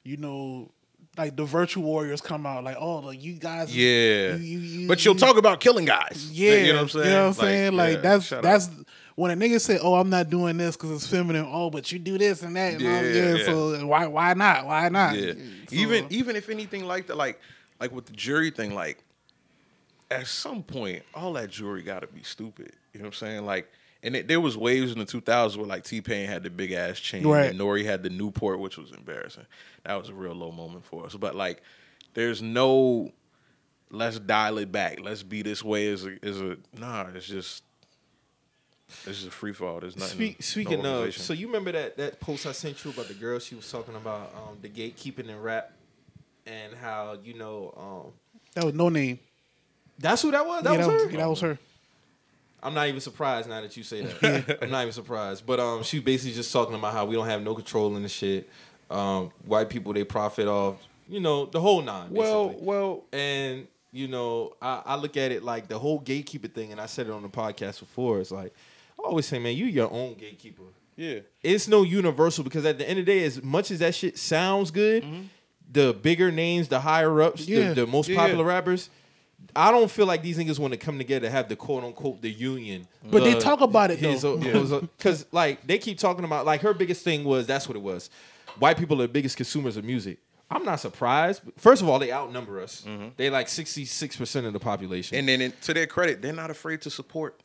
[0.03, 0.71] you know,
[1.17, 4.87] like the virtual warriors come out like oh like you guys Yeah, you, you, you,
[4.87, 6.29] but you'll you- talk about killing guys.
[6.31, 7.05] yeah you know what I'm saying.
[7.05, 8.41] you know what I'm saying like, yeah, that's up.
[8.43, 8.69] that's
[9.15, 11.99] when a nigga say oh I'm not doing this because it's feminine oh but you
[11.99, 13.45] do this and that and all- Yeah, yeah, yeah.
[13.45, 15.33] so why why not why not Yeah.
[15.33, 15.39] So-
[15.75, 17.39] even even if anything like that, like
[17.81, 19.03] like with the jury thing, like
[20.11, 22.73] at some point, all that jury got to be stupid.
[22.93, 23.45] You know what I'm saying?
[23.45, 26.49] Like, and it, there was waves in the 2000s where like T Pain had the
[26.49, 27.51] big ass chain, Right.
[27.51, 29.45] and Nori had the Newport, which was embarrassing.
[29.85, 31.15] That was a real low moment for us.
[31.15, 31.61] But like,
[32.13, 33.11] there's no
[33.91, 34.99] let's dial it back.
[35.01, 37.07] Let's be this way as a as a nah.
[37.13, 37.63] It's just.
[39.05, 39.79] It's just a free fall.
[39.79, 40.15] There's nothing.
[40.15, 43.13] Speak, no speaking of, so you remember that that post I sent you about the
[43.13, 43.37] girl?
[43.37, 45.73] She was talking about um, the gatekeeping in rap
[46.47, 48.13] and how you know um,
[48.55, 49.19] that was no name
[49.99, 50.63] that's who that was.
[50.63, 51.11] That yeah, was that, her.
[51.11, 51.59] yeah, that was her
[52.61, 54.59] I'm not even surprised now that you say that.
[54.61, 55.45] I'm not even surprised.
[55.45, 58.09] But um, she basically just talking about how we don't have no control in the
[58.09, 58.49] shit.
[58.89, 60.75] Um, white people they profit off,
[61.07, 62.09] you know, the whole nine.
[62.09, 62.65] well, basically.
[62.67, 66.81] well, and you know, I, I look at it like the whole gatekeeper thing, and
[66.81, 68.19] I said it on the podcast before.
[68.19, 68.53] It's like
[68.99, 70.63] I always say, man, you your own gatekeeper.
[70.95, 71.19] yeah.
[71.43, 74.17] It's no universal because at the end of the day, as much as that shit
[74.17, 75.05] sounds good,
[75.71, 77.69] the bigger names, the higher ups, Yeah.
[77.69, 78.49] the, the most Yeah, popular yeah.
[78.53, 78.89] rappers.
[79.55, 82.21] I don't feel like these niggas want to come together to have the quote unquote
[82.21, 82.87] the union.
[83.09, 84.81] But they talk about it, though.
[84.97, 88.09] because like they keep talking about like her biggest thing was that's what it was.
[88.59, 90.19] White people are the biggest consumers of music.
[90.51, 91.41] I'm not surprised.
[91.57, 92.83] First of all, they outnumber us.
[92.87, 93.09] Mm-hmm.
[93.17, 95.17] They like 66 percent of the population.
[95.17, 97.41] And then to their credit, they're not afraid to support.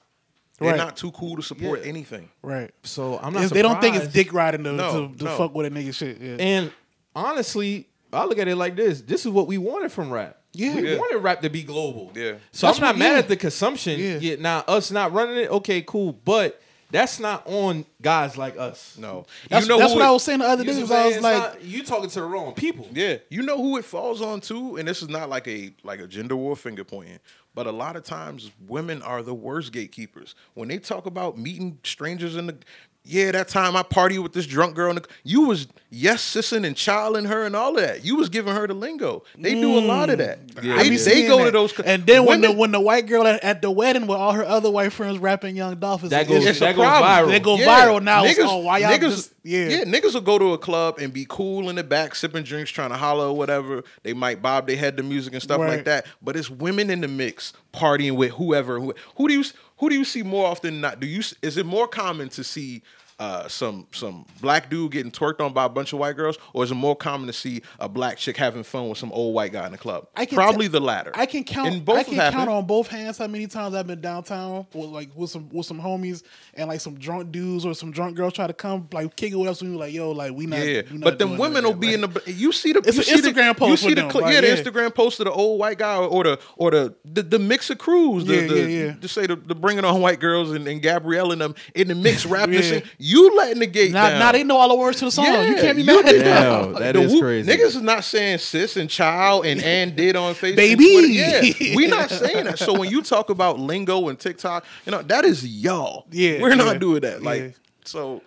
[0.59, 0.77] They're Right.
[0.77, 1.89] not too cool to support Yeah.
[1.89, 2.31] anything.
[2.43, 3.41] right so I'm not.
[3.41, 5.37] It's- they don't think it's dick riding to, No, to, to no.
[5.37, 6.37] fuck with a nigga shit yeah.
[6.39, 6.73] And
[7.15, 10.39] honestly, I look at it like this: this is what we wanted from rap.
[10.55, 10.75] Yeah.
[10.77, 10.99] we Yeah.
[10.99, 12.13] wanted rap to be global.
[12.15, 12.35] Yeah.
[12.53, 13.19] So That's I'm not what- mad yeah.
[13.19, 13.99] at the consumption.
[14.01, 14.19] Yeah.
[14.21, 14.37] Yeah.
[14.39, 16.13] Now us not running it, okay, cool.
[16.13, 18.97] But That's not on guys like us.
[18.97, 20.81] No, That's, you know that's what it- I was saying the other You day.
[20.83, 22.87] was I'm was like, not- you talking to the wrong people.
[22.93, 25.99] Yeah, you know who it falls on too, and this is not like a like
[25.99, 27.19] a gender war finger pointing,
[27.53, 30.37] but a lot of times women are the worst gatekeepers.
[30.53, 32.57] When they talk about meeting strangers in the
[33.05, 36.65] yeah, that time I party with this drunk girl, in the, you was yes sissing
[36.67, 38.05] and childing her and all of that.
[38.05, 39.23] You was giving her the lingo.
[39.39, 40.45] They do a lot of that.
[40.49, 40.65] Mm.
[40.65, 40.75] Yeah.
[40.75, 41.45] I They, be they go that.
[41.45, 41.79] to those.
[41.81, 44.33] And then when the women- when the white girl at, at the wedding with all
[44.33, 46.49] her other white friends rapping Young Dolph is That goes- issue.
[46.49, 47.29] It's a that goes viral.
[47.29, 47.67] They go Yeah.
[47.87, 48.25] viral now.
[48.25, 49.69] It's, oh, why y'all niggas, just- yeah.
[49.69, 52.71] yeah, niggas will go to a club and be cool in the back, sipping drinks,
[52.71, 53.85] trying to holler or whatever.
[54.03, 55.69] They might bob their head to music and stuff Right.
[55.69, 56.07] like that.
[56.23, 58.81] But it's women in the mix partying with whoever.
[58.81, 59.45] Who, who do you
[59.85, 60.73] who do you see more often?
[60.73, 61.23] than Not do you?
[61.43, 62.81] Is it more common to see?
[63.17, 66.65] Uh, some some black dude getting twerked on by a bunch of white girls, or
[66.65, 69.53] is it more common to see a black chick having fun with some old white
[69.53, 70.09] guy in the club?
[70.17, 71.13] I can Probably te- the latter.
[71.15, 71.73] I can count.
[71.73, 74.91] And both I can count on both hands how many times I've been downtown with
[74.91, 78.33] like with some with some homies and like some drunk dudes or some drunk girls
[78.33, 80.59] try to come like kick it with us and we like yo like we not.
[80.59, 82.33] Yeah, we not but then women will be Like, in the.
[82.33, 82.81] You see the.
[82.81, 84.57] It's an Instagram the, post You see the them, like, yeah, the yeah.
[84.57, 87.79] Instagram post of the old white guy or the or the the, the mix of
[87.79, 88.25] crews.
[88.25, 88.93] The, Yeah, the, yeah, yeah.
[88.95, 91.95] To say the, the bringing on white girls and, and Gabrielle and them in the
[91.95, 92.55] mix rapping.
[92.55, 92.81] Yeah.
[93.15, 94.19] You letting the gate now, down.
[94.19, 95.27] now they know all the words to the song.
[95.27, 96.73] Yeah, you can't be you mad at them.
[96.73, 97.53] Yeah, that The is whoop- crazy.
[97.53, 100.57] Niggas is not saying sis and child and and did on Facebook.
[100.57, 100.93] Baby.
[100.93, 101.09] Twitter.
[101.09, 102.59] Yeah, we not saying that.
[102.59, 106.07] So when you talk about lingo and TikTok, you know that is y'all.
[106.11, 107.23] Yeah, we're not yeah, doing that.
[107.23, 107.51] Like yeah.
[107.85, 108.21] so,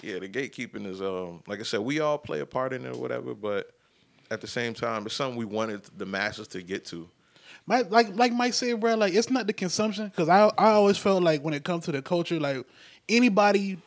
[0.00, 0.18] yeah.
[0.18, 2.98] The gatekeeping is um like I said, we all play a part in it or
[2.98, 3.70] whatever, but
[4.32, 7.08] at the same time, it's something we wanted the masses to get to.
[7.66, 10.98] My, like like Mike said, bro, like it's not the consumption because I I always
[10.98, 12.66] felt like when it comes to the culture, like
[13.08, 13.78] anybody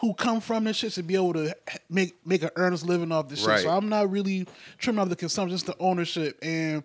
[0.00, 1.54] who come from this shit should be able to
[1.88, 3.56] make make an earnest living off this Right.
[3.56, 3.64] shit.
[3.64, 4.46] So I'm not really
[4.78, 6.38] trimming off the consumption, it's the ownership.
[6.42, 6.82] And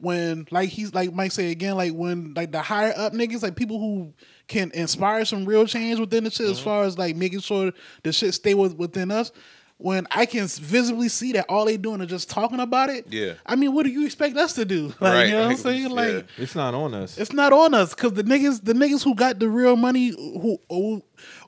[0.00, 3.56] when like he's like Mike say again, like when like the higher up niggas, like
[3.56, 4.12] people who
[4.46, 6.52] can inspire some real change within the shit Mm-hmm.
[6.52, 7.72] as far as like making sure
[8.04, 9.32] the shit stay with, within us.
[9.80, 13.34] When I can visibly see that all they doing is just talking about it, Yeah.
[13.46, 14.88] I mean, what do you expect us to do?
[15.00, 15.24] Like, Right.
[15.26, 15.90] you know what I'm saying?
[15.90, 16.22] Like, Yeah.
[16.36, 17.16] It's not on us.
[17.16, 20.58] it's not on us because the niggas, the niggas who got the real money, who
[20.68, 21.00] or,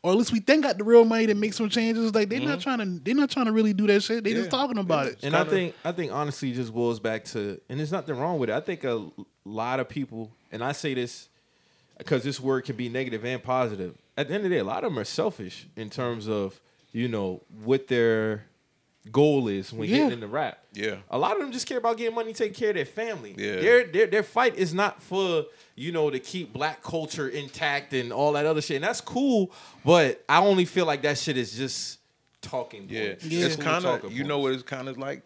[0.04, 2.38] or at least we think got the real money to make some changes, like they're
[2.40, 4.22] not trying to, they're not trying to really do that shit.
[4.22, 4.56] They just Mm-hmm.
[4.60, 5.12] Talking about Yeah.
[5.12, 5.18] it.
[5.24, 8.38] and I kinda- think I think honestly just boils back to and there's nothing wrong
[8.38, 8.52] with it.
[8.54, 9.06] I think a
[9.44, 11.28] lot of people and I say this
[11.98, 13.96] because this word can be negative and positive.
[14.16, 16.60] At the end of the day, a lot of them are selfish in terms of
[16.92, 18.44] you know what their
[19.10, 19.96] goal is when Yeah.
[19.96, 20.58] getting into rap.
[20.72, 20.96] Yeah.
[21.10, 23.34] a lot of them just care about getting money, taking care of their family.
[23.36, 23.56] Yeah.
[23.56, 28.12] their their their fight is not for you know to keep black culture intact and
[28.12, 29.50] all that other shit, and that's cool.
[29.84, 31.98] But I only feel like that shit is just
[32.42, 32.86] talking.
[32.88, 33.24] Yeah, points.
[33.24, 33.46] Yeah.
[33.46, 35.22] it's kind of you know what it's kind of like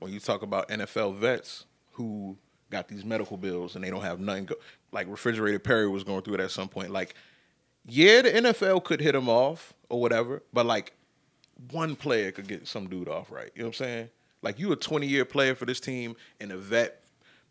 [0.00, 2.36] when you talk about NFL vets who
[2.70, 4.46] got these medical bills and they don't have nothing.
[4.46, 4.56] Go-
[4.90, 6.90] like Refrigerator Perry was going through it at some point.
[6.90, 7.14] Like,
[7.86, 10.92] yeah, the NFL could hit him off or whatever, but like
[11.70, 13.50] one player could get some dude off right.
[13.54, 14.08] You know what I'm saying?
[14.42, 17.02] Like you a 20 year player for this team and a vet.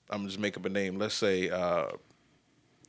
[0.09, 0.97] I'm just make up a name.
[0.97, 1.87] Let's say uh,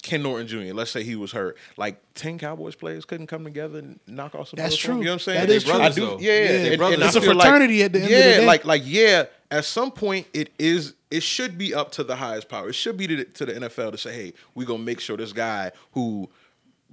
[0.03, 0.75] Ken Norton Jr.
[0.75, 1.57] Let's say he was hurt.
[1.77, 4.57] Like ten Cowboys players couldn't come together and knock off some.
[4.57, 4.97] That's true.
[4.99, 5.41] You know what I'm saying?
[5.43, 5.75] That They is true.
[5.75, 6.01] I do.
[6.07, 6.19] though.
[6.19, 6.49] Yeah, Yeah.
[6.73, 8.47] and- and It's a feel like- fraternity at the end of the yeah, day.
[8.47, 9.27] like like yeah.
[9.53, 10.95] At some point, it is.
[11.11, 12.71] It should be up to the highest power.
[12.71, 15.17] It should be to the, to the NFL to say, "Hey, we're gonna make sure
[15.17, 16.29] this guy who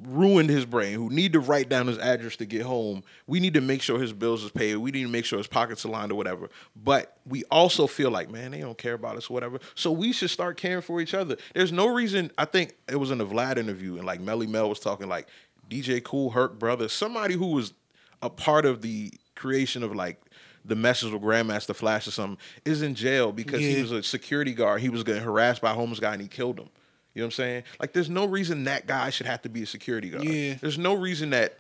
[0.04, 3.54] ruined his brain, who need to write down his address to get home, we need
[3.54, 4.78] to make sure his bills is paid.
[4.78, 8.10] We need to make sure his pockets are lined or whatever." But we also feel
[8.10, 9.60] like, man, they don't care about us or whatever.
[9.76, 11.38] So we should start caring for each other.
[11.54, 12.32] There's no reason.
[12.38, 15.28] I think it was in the Vlad interview, and like Melle Mel was talking like
[15.70, 17.74] DJ Kool, Herc Brother, somebody who was
[18.22, 20.22] a part of the creation of like
[20.66, 24.54] the message with Grandmaster Flash or something is in jail because he was a security
[24.54, 24.82] guard.
[24.82, 26.70] He was getting harassed by a homeless guy and he killed him.
[27.14, 27.64] You know what I'm saying?
[27.80, 30.24] Like, there's no reason that guy should have to be a security guard.
[30.24, 30.56] Yeah.
[30.62, 31.58] There's no reason that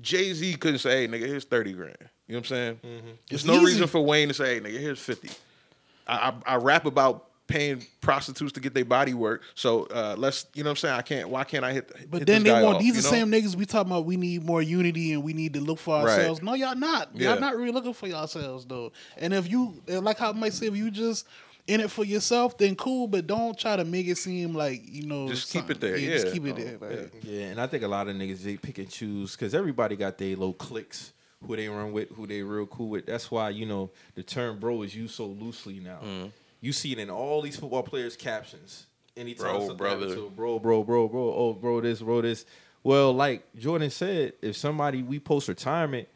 [0.00, 1.96] Jay Z couldn't say, hey, nigga, here's 30 grand.
[2.28, 2.78] You know what I'm saying?
[2.82, 3.64] There's It's no easy.
[3.66, 5.28] reason for Wayne to say, hey, nigga, here's 50.
[6.06, 6.14] I,
[6.46, 9.42] I, I rap about paying prostitutes to get their body work.
[9.54, 10.94] So uh, let's, you know what I'm saying?
[10.94, 13.02] I can't, why can't I hit, But hit then they want off, these you the
[13.02, 14.06] same niggas we talking about.
[14.06, 16.18] We need more unity and we need to look for Right.
[16.18, 16.42] ourselves.
[16.42, 17.10] No, y'all not.
[17.14, 17.32] Yeah.
[17.32, 18.92] Y'all not really looking for yourselves though.
[19.18, 21.26] And if you like how I might say, if you just
[21.66, 23.06] in it for yourself, then cool.
[23.06, 25.28] But don't try to make it seem like you know.
[25.28, 26.18] Just keep it there, just yeah.
[26.18, 27.00] Just keep it Oh, there.
[27.00, 29.96] Like, Yeah, and I think a lot of niggas they pick and choose because everybody
[29.96, 31.12] got their little cliques
[31.46, 33.06] who they run with, who they real cool with.
[33.06, 35.98] That's why you know the term "bro" is used so loosely now.
[36.02, 36.28] Mm-hmm.
[36.60, 38.86] You see it in all these football players' captions.
[39.16, 40.14] Anytime Bro, something brother.
[40.14, 42.46] to bro, bro, bro, bro, oh, bro, this, bro, this.
[42.82, 46.08] Well, like Jordan said, if somebody we post retirement,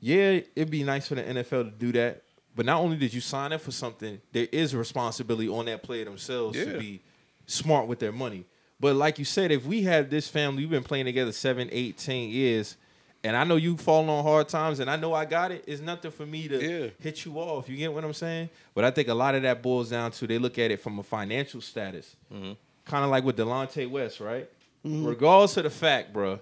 [0.00, 2.22] yeah, it'd be nice for the NFL to do that.
[2.58, 5.84] But not only did you sign up for something, there is a responsibility on that
[5.84, 6.72] player themselves Yeah.
[6.72, 7.00] to be
[7.46, 8.46] smart with their money.
[8.80, 11.98] But like you said, if we have this family, we've been playing together seven, eight,
[11.98, 12.74] ten years,
[13.22, 15.62] and I know you falling on hard times, and I know I got it.
[15.68, 16.90] It's nothing for me to Yeah.
[16.98, 17.68] hit you off.
[17.68, 18.50] You get what I'm saying?
[18.74, 20.98] But I think a lot of that boils down to they look at it from
[20.98, 22.54] a financial status, mm-hmm.
[22.84, 24.50] kind of like with Delonte West, right?
[24.84, 25.06] Mm-hmm.
[25.06, 26.40] Regardless of the fact, bro,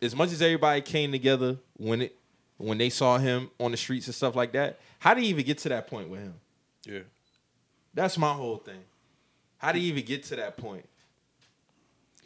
[0.00, 2.16] as much as everybody came together when it
[2.58, 5.44] when they saw him on the streets and stuff like that, how do you even
[5.44, 6.34] get to that point with him?
[6.86, 7.00] Yeah.
[7.92, 8.80] That's my whole thing.
[9.58, 10.86] How do you even get to that point?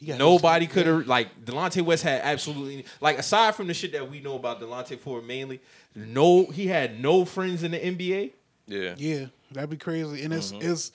[0.00, 4.20] Nobody could have like Delonte West had absolutely like aside from the shit that we
[4.20, 5.60] know about Delonte Ford mainly,
[5.94, 8.32] no he had no friends in the NBA.
[8.66, 8.94] Yeah.
[8.98, 10.22] Yeah, that'd be crazy.
[10.24, 10.70] And it's Mm-hmm.
[10.70, 10.92] it's.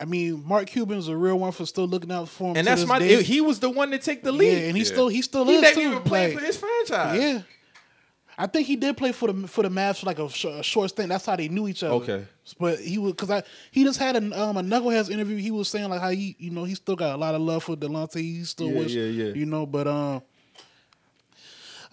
[0.00, 2.56] I mean, Mark Cuban's a real one for still looking out for him.
[2.56, 3.22] And to that's this my day.
[3.22, 4.64] he was the one to take the yeah, lead.
[4.64, 4.88] and he Yeah.
[4.88, 5.80] still he still he is never too.
[5.90, 7.20] even played like, for his franchise.
[7.20, 7.42] Yeah.
[8.42, 10.62] I think he did play for the for the Mavs for like a, sh- a
[10.64, 11.10] short stint.
[11.10, 11.94] That's how they knew each other.
[11.94, 12.24] Okay.
[12.58, 15.36] but he was because I he just had a um a Knuckleheads interview.
[15.36, 17.62] He was saying like how he you know he still got a lot of love
[17.62, 18.16] for Delonte.
[18.16, 19.34] He still Yeah, wish yeah, yeah.
[19.34, 20.22] you know, but um.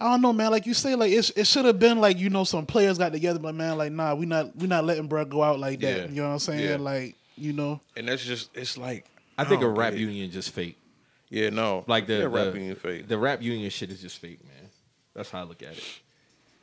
[0.00, 0.50] I don't know, man.
[0.50, 3.12] Like you say, like it, it should have been like you know some players got
[3.12, 5.96] together, but man, like nah, we not we not letting Brett go out like that.
[5.96, 6.06] Yeah.
[6.08, 6.68] You know what I'm saying?
[6.68, 6.76] Yeah.
[6.76, 9.04] Like you know, And that's just it's like
[9.38, 10.78] I think a rap get union just fake.
[11.28, 11.84] Yeah, no.
[11.86, 13.08] Like the, yeah, the rap union fake.
[13.08, 14.68] The rap union shit is just fake, man.
[15.14, 15.84] That's how I look at it.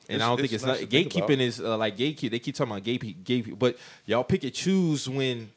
[0.09, 2.31] And It's- I don't think it's nice not gatekeeping is uh, like gatekeep.
[2.31, 5.49] They keep talking about gatekeep, gatekeep, but y'all pick and choose when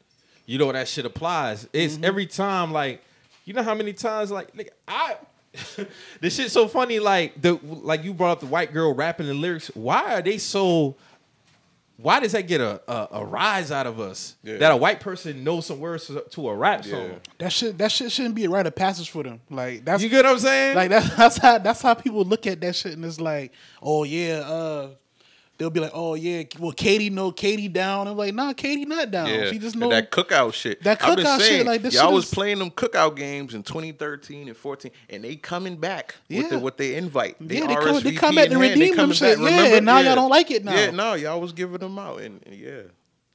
[0.45, 1.67] you know that shit applies.
[1.73, 2.05] It's Mm-hmm.
[2.05, 3.01] every time like
[3.45, 5.15] you know how many times like nigga, I
[6.21, 6.99] this shit's so funny.
[6.99, 9.67] Like the like you brought up the white girl rapping the lyrics.
[9.73, 10.95] Why are they so?
[12.01, 14.57] Why does that get a a, a rise out of us Yeah.
[14.57, 17.01] that a white person knows some words to, to a rap song?
[17.09, 17.15] Yeah.
[17.39, 19.41] that shit that shit shouldn't be a rite of passage for them.
[19.49, 20.75] Like that's You get what I'm saying?
[20.75, 24.03] like that's that's how that's how people look at that shit and it's like, oh
[24.03, 24.89] yeah, uh
[25.61, 28.07] they'll be like, oh yeah, well Katie know Katie down.
[28.07, 29.27] I'm like, nah, Katie not down.
[29.29, 30.81] Yeah, She just and know that cookout shit.
[30.83, 33.15] That I've been cookout shit, saying, like, this y'all shit was is- playing them cookout
[33.15, 36.61] games in 2013 and 14, and they coming back with, the, Yeah.
[36.61, 37.35] with their invite.
[37.39, 39.37] They Yeah, they come- they RSVP come back in to redeem them shit.
[39.37, 39.77] back, Yeah, remember?
[39.77, 40.73] and now y'all don't like it now.
[40.75, 42.81] Yeah, no, y'all was giving them out, and, and yeah,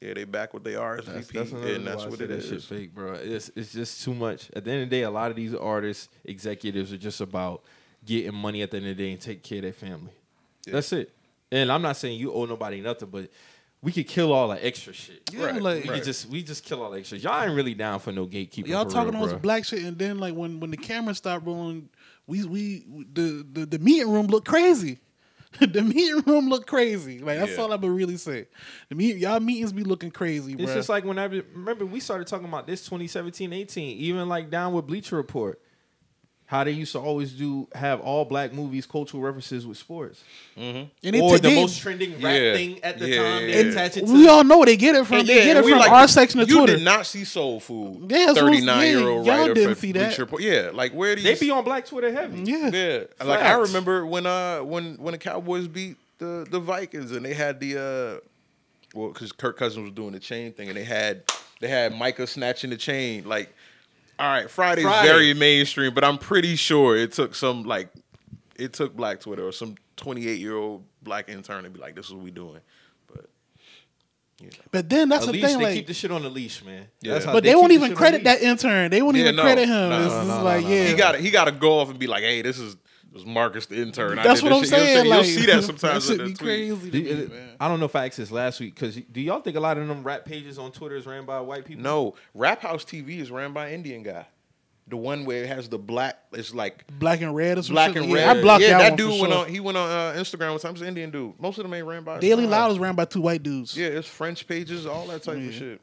[0.00, 2.42] yeah, they back with their RSVP, That's, that's another and that's what say it that
[2.44, 3.12] shit fake, bro.
[3.14, 4.50] It's it's just too much.
[4.56, 7.62] At the end of the day, a lot of these artists, executives are just about
[8.04, 10.10] getting money at the end of the day and take care of their family.
[10.66, 11.12] That's it.
[11.52, 13.30] And I'm not saying you owe nobody nothing, but
[13.82, 15.22] we could kill all the extra shit.
[15.32, 17.18] Yeah, Right, like We could just we just kill all the extra.
[17.18, 18.66] Y'all ain't really down for no gatekeeping.
[18.68, 21.14] y'all for talking real, all this black shit and then like when when the camera
[21.14, 21.88] stopped rolling,
[22.26, 24.98] we we the the, the meeting room looked crazy.
[25.60, 27.20] the meeting room looked crazy.
[27.20, 27.62] Like that's Yeah.
[27.62, 28.48] all I would really say.
[28.88, 30.64] The meet, y'all meetings be looking crazy, bro.
[30.64, 34.50] It's just like when I remember we started talking about this 2017, 18, even like
[34.50, 35.60] down with Bleacher Report.
[36.48, 40.22] How they used to always do have all black movies, cultural references with sports.
[40.56, 42.54] and they or take- the they- most trending rap Yeah.
[42.54, 43.48] thing at the Yeah, time.
[43.48, 43.70] yeah, yeah.
[43.72, 44.12] attach it to.
[44.12, 46.06] we all know they get it from And they get it we from like, our
[46.06, 46.76] section of you Twitter.
[46.76, 48.06] did not see Soul Food.
[48.08, 49.26] Yeah, that's what 39 year old saying.
[49.26, 50.16] Y'all writer didn't see that.
[50.16, 52.42] Bleacher Yeah, like where these they be on Black Twitter heavy.
[52.44, 52.70] yeah.
[52.72, 57.24] Yeah, like I remember when uh when when the Cowboys beat the the Vikings and
[57.26, 60.84] they had the uh well because Kirk Cousins was doing the chain thing and they
[60.84, 61.24] had
[61.60, 63.52] they had Micah snatching the chain like
[64.18, 65.08] all right Friday's Friday.
[65.08, 67.90] very mainstream but I'm pretty sure it took some like
[68.56, 72.06] it took Black Twitter or some 28 year old black intern to be like this
[72.06, 72.60] is what we doing
[73.06, 73.26] but
[74.40, 74.52] you know.
[74.70, 76.64] But then that's At the least thing, they like, keep the shit on the leash,
[76.64, 76.86] man.
[77.00, 77.14] Yeah.
[77.14, 78.90] That's how but they, keep won't even credit that intern.
[78.90, 79.42] They won't Yeah, even no.
[79.42, 79.88] credit him.
[79.88, 81.78] No, it's no, just no, like, no, yeah, he got to he got to go
[81.78, 82.80] off and be like hey this is this
[83.16, 84.78] was Marcus the intern I That's did what I'm this shit.
[84.78, 85.08] You know saying.
[85.08, 86.38] what I'm Like, you'll see that sometimes that should be tweet.
[86.38, 86.90] crazy.
[86.90, 87.48] Do To you- me, man.
[87.58, 89.78] I don't know if I asked this last week because do y'all think a lot
[89.78, 91.82] of them rap pages on Twitter is ran by white people?
[91.82, 94.26] No, Rap House TV is ran by Indian guy.
[94.88, 97.92] The one where it has the black, it's like Black and red or some black
[97.94, 98.02] shit.
[98.02, 98.36] and yeah, red.
[98.36, 99.42] I blocked yeah, that, that one dude for went sure.
[99.42, 99.48] on.
[99.48, 101.40] He went on uh, Instagram with some Indian dude.
[101.40, 102.20] Most of them ain't ran by.
[102.20, 103.76] Daily Loud is ran by two white dudes.
[103.76, 105.80] Yeah, it's French pages, all that type of shit.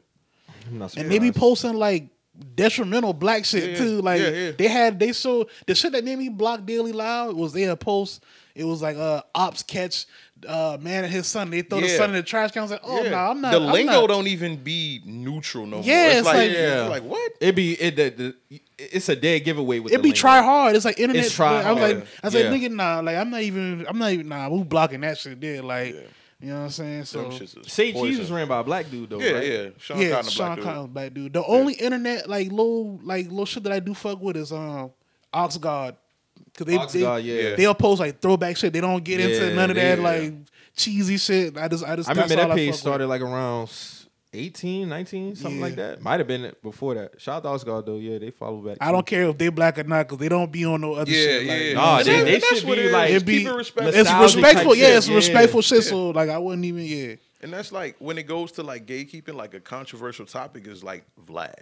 [0.70, 2.06] I'm not and they be posting like
[2.54, 4.02] detrimental black shit Yeah, too.
[4.02, 4.50] Like yeah, yeah.
[4.56, 7.62] they had they showed the shit that made me block Daily Loud It was they
[7.62, 8.22] had post.
[8.54, 10.06] It was like uh ops catch
[10.46, 11.50] uh man and his son.
[11.50, 12.60] They throw the son in the trash can.
[12.60, 13.30] I was like, oh no, Yeah.
[13.30, 13.52] I'm not.
[13.52, 14.06] The I'm lingo not.
[14.08, 16.06] don't even be neutral no Yeah, more.
[16.06, 16.82] It's, it's like, like- Yeah.
[16.88, 17.32] like what?
[17.40, 20.18] It be it the, the it's a dead giveaway with It the be lingo.
[20.18, 20.76] try hard.
[20.76, 21.24] It's like internet.
[21.24, 22.08] It's try I was like, hard.
[22.22, 22.50] I was Yeah.
[22.50, 23.00] like, nigga, nah.
[23.00, 23.86] Like I'm not even.
[23.88, 24.28] I'm not even.
[24.28, 25.40] Nah, we blocking that shit.
[25.40, 26.00] There, like, Yeah.
[26.40, 27.04] You know what I'm saying?
[27.04, 29.20] So Them shits is Say Cheese was ran by a black dude though.
[29.20, 29.46] Yeah, right?
[29.46, 29.68] yeah.
[29.78, 30.94] Sean yeah, Cotton, the Sean black dude.
[30.94, 31.32] Black dude.
[31.32, 34.90] The only internet like low like little shit that I do fuck with is um
[35.32, 35.96] Oxguard.
[36.56, 37.56] Cause they, Oxguard, they yeah.
[37.56, 38.72] they'll post like throwback shit.
[38.72, 40.04] They don't get into none of they- that yeah.
[40.04, 40.34] like
[40.76, 41.56] cheesy shit.
[41.56, 42.80] I just I just I remember that's that page fuck with.
[42.80, 43.68] started like around
[44.34, 45.64] 18, 19, something Yeah.
[45.66, 46.02] like that.
[46.02, 47.20] Might have been before that.
[47.20, 47.96] Shout out to Oscar though.
[47.96, 48.78] Yeah, they follow back.
[48.80, 51.10] I don't care if they black or not because they don't be on no other
[51.10, 51.46] Yeah, shit.
[51.46, 51.64] Like, yeah.
[51.68, 52.24] you Nah, they- saying?
[52.24, 52.92] they that's should what be it is.
[52.92, 54.00] like- It be- keep respectful.
[54.00, 54.74] it's respectful.
[54.74, 55.14] Yeah, it's Yeah.
[55.16, 55.84] respectful shit.
[55.84, 57.14] So like I wouldn't even yeah.
[57.42, 61.04] And that's like when it goes to like gatekeeping, like a controversial topic is like
[61.26, 61.54] Vlad.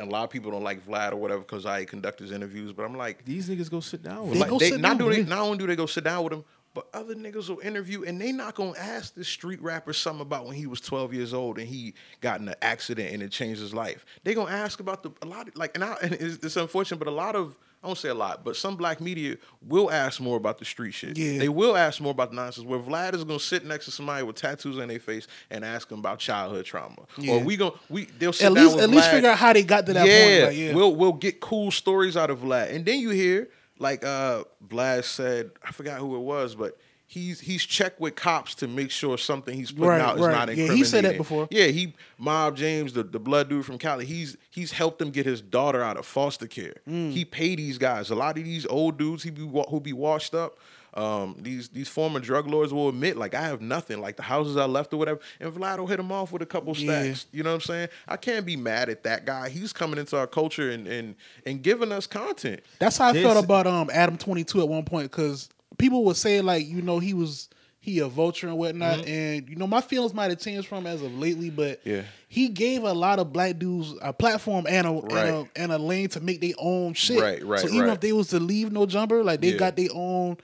[0.00, 2.84] A lot of people don't like Vlad or whatever because I conduct his interviews, but
[2.84, 4.48] I'm like, These niggas go sit down with They him.
[4.48, 6.22] go like, they, sit not down, do they not only do they go sit down
[6.22, 9.92] with him, but other niggas will interview and they not gonna ask this street rapper
[9.92, 13.22] something about when he was 12 years old and he got in an accident and
[13.22, 14.04] it changed his life.
[14.24, 16.98] They gonna ask about the a lot of, like and, I, and it's, it's unfortunate,
[16.98, 20.18] but a lot of I won't say a lot, but some black media will ask
[20.18, 21.18] more about the street shit.
[21.18, 21.38] Yeah.
[21.38, 22.66] They will ask more about the nonsense.
[22.66, 25.90] Where Vlad is gonna sit next to somebody with tattoos on their face and ask
[25.90, 27.02] them about childhood trauma.
[27.18, 27.34] Yeah.
[27.34, 29.62] Or we gonna we they'll sit At down least at least figure out how they
[29.62, 30.48] got to that yeah, point.
[30.48, 30.74] Like, yeah.
[30.74, 35.04] we'll we'll get cool stories out of Vlad, and then you hear like uh Vlad
[35.04, 39.18] said, I forgot who it was, but he's he's checked with cops to make sure
[39.18, 40.32] something he's putting Right, out is right.
[40.48, 41.46] not Yeah, he said that before.
[41.50, 45.26] Yeah, he Mob James, the, the blood dude from Cali, he's he's helped him get
[45.26, 46.76] his daughter out of foster care.
[46.88, 47.10] Mm.
[47.12, 48.10] He paid these guys.
[48.10, 50.58] A lot of these old dudes he be who be washed up.
[50.96, 54.56] Um, these these former drug lords will admit, like I have nothing, like the houses
[54.56, 57.02] I left or whatever, and Vlad will hit him off with a couple Yeah.
[57.02, 57.26] stacks.
[57.32, 57.88] You know what I'm saying?
[58.06, 59.48] I can't be mad at that guy.
[59.48, 61.16] He's coming into our culture and and
[61.46, 62.60] and giving us content.
[62.78, 66.04] That's how I This- felt about um Adam twenty two at one point because people
[66.04, 67.48] would say like you know he was
[67.80, 71.02] he a vulture and whatnot and you know my feelings might have changed from as
[71.02, 72.00] of lately but Yeah.
[72.28, 75.26] he gave a lot of black dudes a platform and a, Right.
[75.26, 77.92] and a and a lane to make their own shit Right, right, so even right.
[77.92, 79.58] if they was to leave no jumper like they Yeah.
[79.58, 80.38] got their own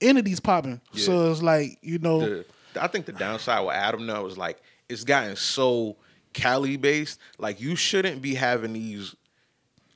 [0.00, 2.44] entities popping so it's like you know the
[2.78, 5.96] I think the downside with Adam now is like it's gotten so
[6.34, 7.18] Cali based.
[7.38, 9.14] Like you shouldn't be having these.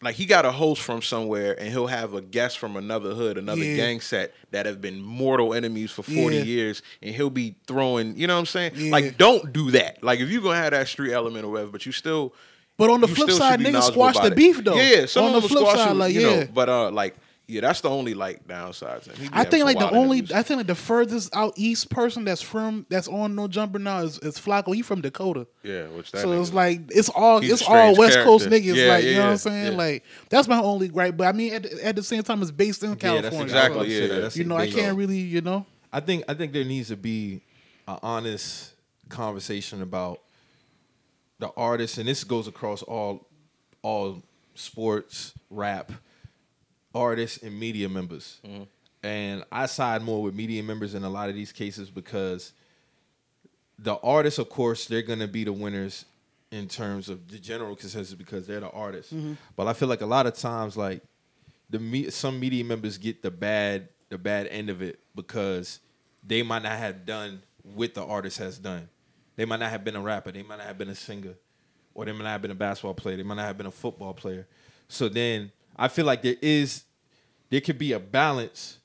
[0.03, 3.37] Like he got a host from somewhere, and he'll have a guest from another hood,
[3.37, 3.77] another Yeah.
[3.77, 6.43] gang set that have been mortal enemies for forty Yeah.
[6.45, 8.17] years, and he'll be throwing.
[8.17, 8.73] You know what I'm saying?
[8.77, 8.91] Yeah.
[8.93, 10.03] Like, don't do that.
[10.03, 12.33] Like, if you're gonna have that street element or whatever, but you still.
[12.79, 14.35] But on the flip side, niggas squash the it.
[14.37, 14.75] beef, though.
[14.77, 16.35] Yeah, some On of the flip side, like, you know.
[16.39, 16.45] yeah.
[16.45, 17.15] But uh, like,
[17.51, 19.03] yeah, that's the only like downside.
[19.03, 19.31] to him.
[19.33, 20.33] I think like the only interviews.
[20.39, 24.01] I think like the furthest out east person that's from that's on no jumper now
[24.01, 24.75] is, is Flacco.
[24.75, 25.47] He from Dakota.
[25.63, 28.71] yeah, which that So it's like it's all He's it's all strange West Coast character.
[28.71, 28.75] niggas.
[28.77, 29.73] Yeah, like you yeah, know what I'm saying?
[29.73, 29.79] yeah.
[29.79, 31.17] Like that's my only gripe.
[31.17, 33.31] But I mean, at, the- at the same time, it's based in Yeah, California.
[33.31, 33.95] that's Exactly, exactly.
[34.09, 35.67] yeah, Yeah, that's you know, I can't really, you know.
[35.93, 37.43] I think I think there needs to be
[37.89, 38.73] an honest
[39.09, 40.21] conversation about
[41.39, 43.27] the artists, and this goes across all
[43.83, 44.23] all
[44.55, 45.91] sports, rap,
[46.95, 48.41] artists, and media members.
[48.45, 48.65] Mm-hmm.
[49.03, 52.53] And I side more with media members in a lot of these cases because
[53.79, 56.05] the artists, of course, they're gonna be the winners
[56.51, 59.13] in terms of the general consensus because they're the artists.
[59.13, 59.35] Mm-hmm.
[59.57, 61.03] But I feel like a lot of times, like
[61.71, 65.81] the me- some media members get the bad the bad end of it because
[66.27, 68.89] they might not have done what the artist has done.
[69.37, 70.33] They might not have been a rapper.
[70.33, 71.35] They might not have been a singer,
[71.95, 73.17] or they might not have been a basketball player.
[73.17, 74.47] They might not have been a football player.
[74.89, 76.85] So then I feel like there is
[77.51, 78.79] there could be a balance,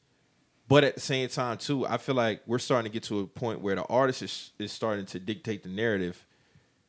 [0.68, 3.28] but at the same time too, I feel like we're starting to get to a
[3.28, 6.26] point where the artist is is starting to dictate the narrative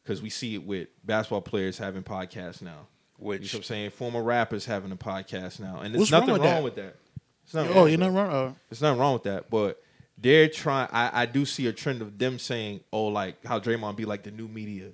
[0.03, 2.87] because we see it with basketball players having podcasts now.
[3.19, 3.91] Which- you know what I'm saying?
[3.91, 6.63] Former rappers having a podcast now, and there's What's wrong nothing with wrong that?
[6.63, 6.97] with that.
[7.45, 8.31] It's nothing Oh, you're not wrong.
[8.31, 9.83] Uh, There's nothing wrong with that, but
[10.19, 10.89] they're trying.
[10.93, 14.23] I, I do see a trend of them saying, "Oh, like how Draymond be like
[14.23, 14.91] the new media."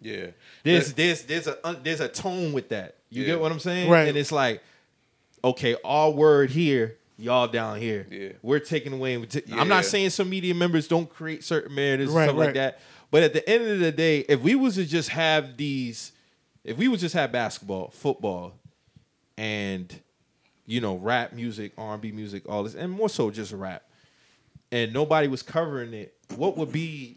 [0.00, 0.26] yeah.
[0.62, 2.96] There's there's there's a there's a tone with that.
[3.16, 3.28] You Yeah.
[3.28, 3.88] get what I'm saying?
[3.90, 4.08] Right.
[4.08, 4.62] And it's like,
[5.42, 8.06] okay, our word here, y'all down here.
[8.10, 8.28] Yeah.
[8.42, 9.16] We're taking away.
[9.16, 9.60] we ta- Yeah.
[9.60, 12.80] I'm not saying some media members don't create certain narratives Right, and stuff like that.
[13.10, 16.12] But at the end of the day, if we was to just have these,
[16.64, 18.52] if we was just have basketball, football,
[19.38, 19.94] and
[20.66, 23.84] you know rap music, R&B music, all this, and more so just rap,
[24.72, 27.16] and nobody was covering it, what would be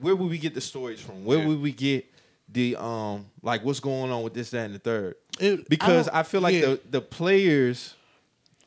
[0.00, 1.24] where would we get the stories from?
[1.24, 1.46] Where Yeah.
[1.48, 2.06] would we get
[2.54, 5.16] the um like what's going on with this, that, and the third?
[5.38, 6.60] It- Because I I, feel like yeah.
[6.62, 7.94] the the players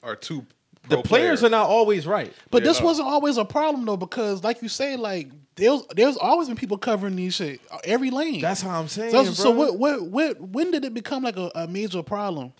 [0.03, 0.45] are two.
[0.89, 2.31] the pro players are not always right.
[2.51, 2.85] But Yeah, this no.
[2.85, 6.77] wasn't always a problem though, because like you say, like there's there's always been people
[6.77, 8.41] covering these shit uh, every lane.
[8.41, 9.11] That's how I'm saying.
[9.11, 9.31] so, bro.
[9.33, 12.53] so what, what what when did it become like a, a major problem?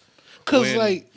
[0.44, 1.12] Because like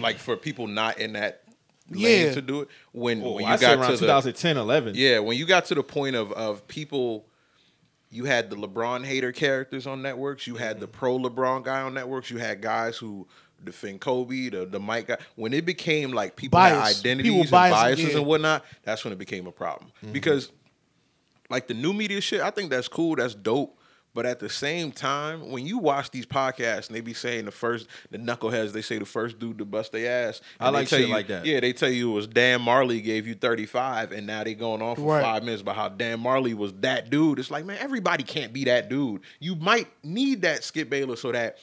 [0.00, 1.42] like for people not in that
[1.90, 2.32] lane Yeah.
[2.34, 2.68] to do it.
[2.92, 4.94] When, Oh, when you say got around to the 2010, 11.
[4.96, 7.26] yeah, when you got to the point of of people,
[8.12, 10.46] you had the LeBron hater characters on networks.
[10.46, 10.96] You had the Mm-hmm.
[10.98, 12.30] pro LeBron guy on networks.
[12.30, 13.26] You had guys who
[13.64, 15.16] defend Kobe, the the Mike guy.
[15.34, 19.12] When it became like people had identities People and bias, biases and whatnot, that's when
[19.12, 20.12] it became a problem Mm-hmm.
[20.12, 20.52] because
[21.50, 23.78] like the new media shit, I think that's cool, that's dope.
[24.14, 27.50] But at the same time, when you watch these podcasts and they be saying the
[27.50, 30.42] first, the knuckleheads, they say the first dude to bust their ass.
[30.60, 31.46] I they like shit you- like that.
[31.46, 34.82] Yeah, they tell you it was Dan Majerle gave you 35, and now they going
[34.82, 35.22] on for Right.
[35.22, 37.38] five minutes about how Dan Majerle was that dude.
[37.38, 39.22] It's like, man, everybody can't be that dude.
[39.40, 41.56] You might need that Skip Bayless so that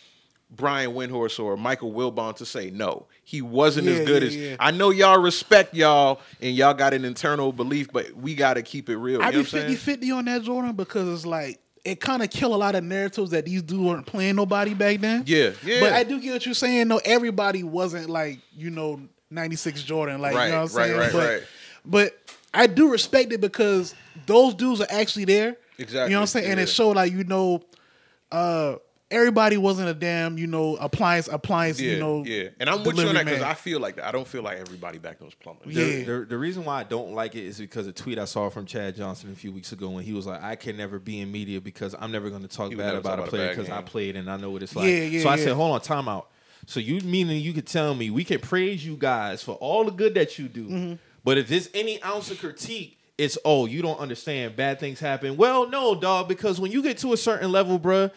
[0.52, 3.06] Brian Windhorst or Michael Wilbon to say no.
[3.24, 4.56] He wasn't Yeah, as good yeah, as yeah.
[4.60, 8.90] I know y'all respect y'all and y'all got an internal belief, but we gotta keep
[8.90, 9.22] it real.
[9.22, 9.78] I you be what I'm 50 saying?
[9.78, 13.32] 50 on that Jordan because it's like it kind of kill a lot of narratives
[13.32, 15.24] that these dudes weren't playing nobody back then.
[15.26, 15.80] Yeah, yeah.
[15.80, 16.88] But I do get what you're saying.
[16.88, 20.22] No, everybody wasn't like you know '96 Jordan.
[20.22, 21.00] Like Right, you know what I'm right, saying.
[21.00, 21.44] right, but, right.
[21.86, 22.18] but
[22.54, 25.58] I do respect it because those dudes are actually there.
[25.78, 26.52] Exactly, You know what I'm saying?
[26.52, 27.62] And it showed like you know,
[28.32, 28.76] uh,
[29.12, 32.24] everybody wasn't a damn you know appliance appliance Yeah, you know.
[32.26, 32.50] yeah.
[32.60, 33.42] And I'm with you on that because.
[33.42, 34.06] I feel like that.
[34.06, 35.68] I don't feel like everybody back then was plumbers.
[35.68, 35.84] Yeah.
[35.84, 38.50] The, the, the reason why I don't like it is because a tweet I saw
[38.50, 41.20] from Chad Johnson a few weeks ago when he was like, "I can never be
[41.22, 43.50] in media because I'm never going to talk bad about talk a about a player
[43.50, 45.44] because I played and I know what it's like." Yeah, yeah, so I yeah.
[45.46, 46.30] said, "Hold on, time out."
[46.68, 49.92] So you meaning you could tell me we can praise you guys for all the
[49.92, 50.94] good that you do, Mm-hmm.
[51.24, 55.36] but if there's any ounce of critique, it's oh you don't understand bad things happen.
[55.36, 58.12] Well, no, dog, because when you get to a certain level, bruh,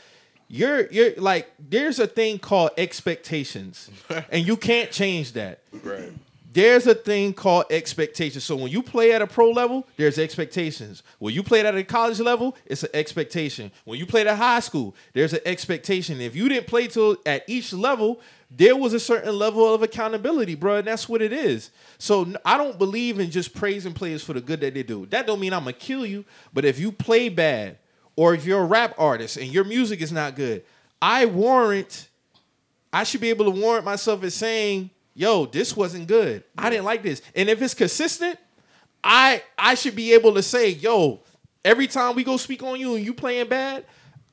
[0.55, 3.91] you're you're like there's a thing called expectations,
[4.31, 6.13] and you can't change that Right.
[6.53, 8.45] there's a thing called expectations.
[8.45, 11.03] So when you play at a pro level, there's expectations.
[11.19, 13.73] When you play at a college level, it's an expectation.
[13.85, 16.21] When you played at high school, there's an expectation.
[16.21, 20.55] If you didn't play till at each level, there was a certain level of accountability,
[20.55, 21.71] bro, and that's what it is.
[21.97, 25.07] So I don't believe in just praising players for the good that they do.
[25.07, 27.79] That don't mean I'm gonna kill you, but if you play bad,
[28.17, 30.65] or if you're a rap artist and your music is not good,
[31.01, 32.09] I warrant
[32.93, 36.45] I should be able to warrant myself as saying, "Yo, this wasn't good.
[36.59, 38.39] I didn't like this." And if it's consistent,
[39.03, 41.21] I I should be able to say, "Yo,
[41.65, 43.85] every time we go speak on you and you playing bad,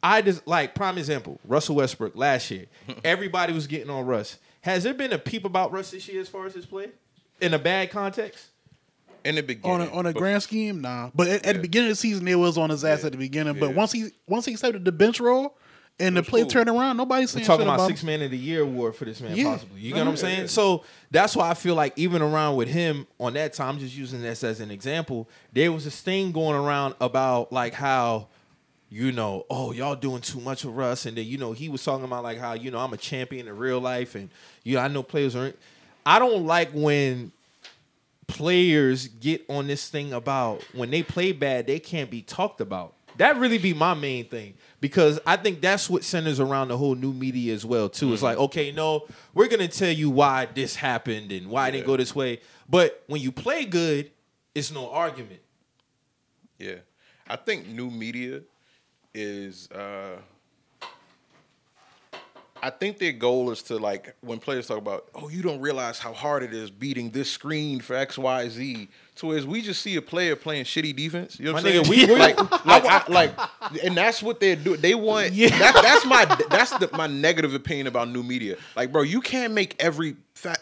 [0.02, 2.66] I just like prime example, Russell Westbrook last year.
[3.04, 4.38] Everybody was getting on Russ.
[4.62, 6.90] Has there been a peep about Russ this year as far as his play
[7.40, 8.48] in a bad context?
[9.24, 9.82] In the beginning.
[9.82, 11.10] on a, on a but- grand scheme, nah.
[11.14, 13.18] But at, at the beginning of the season, it was on his ass at the
[13.18, 13.60] beginning.
[13.60, 13.76] But Yeah.
[13.76, 15.56] once he once he accepted the bench role
[16.00, 16.50] and the play cool.
[16.50, 18.08] turned around, nobody's We're talking shit about about six him.
[18.08, 19.52] man of the year award for this man, Yeah.
[19.52, 19.82] possibly.
[19.82, 20.48] You get what I'm saying?
[20.48, 23.96] So that's why I feel like even around with him on that time, I'm just
[23.98, 25.28] using this as an example.
[25.52, 28.28] There was this thing going around about like how,
[28.90, 31.84] you know, oh y'all doing too much of Russ, and then you know he was
[31.84, 34.30] talking about like how you know I'm a champion in real life, and
[34.64, 35.58] you know I know players aren't
[36.06, 37.32] I don't like when
[38.30, 42.96] players get on this thing about when they play bad, they can't be talked about.
[43.18, 46.96] That really be my main thing because I think that's what centers around the whole
[46.96, 48.14] new media as well too.
[48.14, 51.88] It's like, okay, no, we're gonna tell you why this happened and why it didn't
[51.88, 52.40] go this way.
[52.70, 54.12] But when you play good,
[54.56, 55.42] it's no argument.
[56.58, 56.76] Yeah.
[57.28, 58.42] I think new media
[59.14, 60.18] is uh
[62.62, 66.00] I think their goal is to like when players talk about, oh, you don't realize
[66.00, 68.88] how hard it is beating this screen for X, Y, Z.
[69.16, 71.90] So as we just see a player playing shitty defense, you know what I'm saying?
[71.90, 73.32] we- we- like, like, I, like,
[73.84, 74.80] and that's what they're doing.
[74.82, 75.34] They want.
[75.34, 75.50] Yeah.
[75.58, 78.56] That, that's my that's the, my negative opinion about new media.
[78.76, 80.16] Like, bro, you can't make every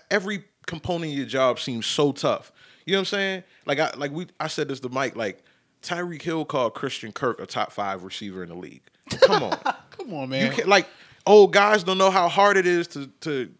[0.09, 2.51] every component of your job seem so tough.
[2.85, 3.43] You know what I'm saying?
[3.65, 5.15] Like, I like we I said this to Mike.
[5.15, 5.43] Like,
[5.83, 8.81] Tyreek Hill called Christian Kirk a top five receiver in the league.
[9.21, 9.57] Come on.
[9.91, 10.53] Come on, You man.
[10.53, 10.87] can't like
[11.27, 13.51] old guys don't know how hard it is to to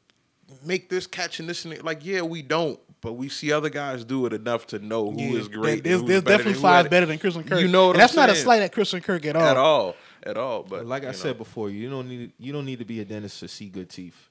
[0.63, 1.84] make this catch and this and that.
[1.84, 5.38] like yeah we don't but we see other guys do it enough to know who
[5.38, 5.84] is Yeah, great.
[5.84, 7.61] There's, there's definitely five better than Christian Kirk.
[7.61, 9.43] You know what and I'm that's not a slight at Christian Kirk at all.
[9.43, 10.63] at all at all.
[10.63, 13.05] But Like I you said before, you don't need you don't need to be a
[13.05, 14.30] dentist to see good teeth.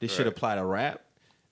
[0.00, 1.02] This should apply to rap.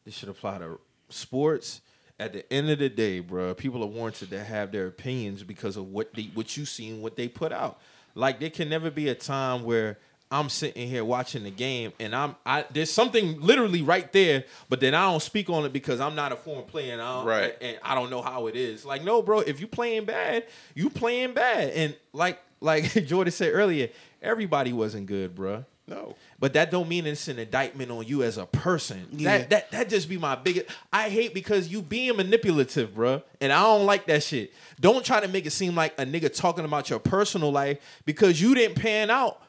[0.05, 0.79] This should apply to
[1.09, 1.81] sports.
[2.19, 5.77] At the end of the day, bro, people are warranted to have their opinions because
[5.77, 7.79] of what they what you see and what they put out.
[8.15, 9.99] Like there can never be a time where
[10.39, 14.81] I'm sitting here watching the game and I'm I there's something literally right there, but
[14.81, 17.27] then I don't speak on it because I'm not a former player and I don't,
[17.27, 17.57] Right.
[17.61, 18.85] and I don't know how it is.
[18.85, 21.71] Like, no, bro, if you playing bad, you playing bad.
[21.71, 23.89] And like like Jordan said earlier,
[24.23, 25.65] everybody wasn't good, bro.
[25.87, 26.15] no.
[26.39, 29.07] But that don't mean it's an indictment on you as a person.
[29.13, 29.39] Yeah.
[29.39, 30.67] That that that just be my biggest.
[30.93, 34.53] I hate because you being manipulative, bro, and I don't like that shit.
[34.81, 38.39] Don't try to make it seem like a nigga talking about your personal life because
[38.41, 39.41] you didn't pan out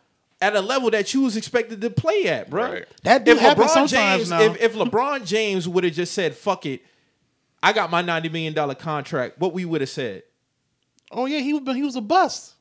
[0.41, 2.71] at a level that you was expected to play at, bro.
[2.71, 2.85] Right.
[3.03, 4.41] That do if happen LeBron sometimes James, now.
[4.41, 6.81] If, if LeBron James would have just said, "Fuck it,"
[7.61, 9.39] I got my ninety million dollar contract.
[9.39, 10.23] What we would have said.
[11.11, 12.53] Oh yeah, he was he was a bust.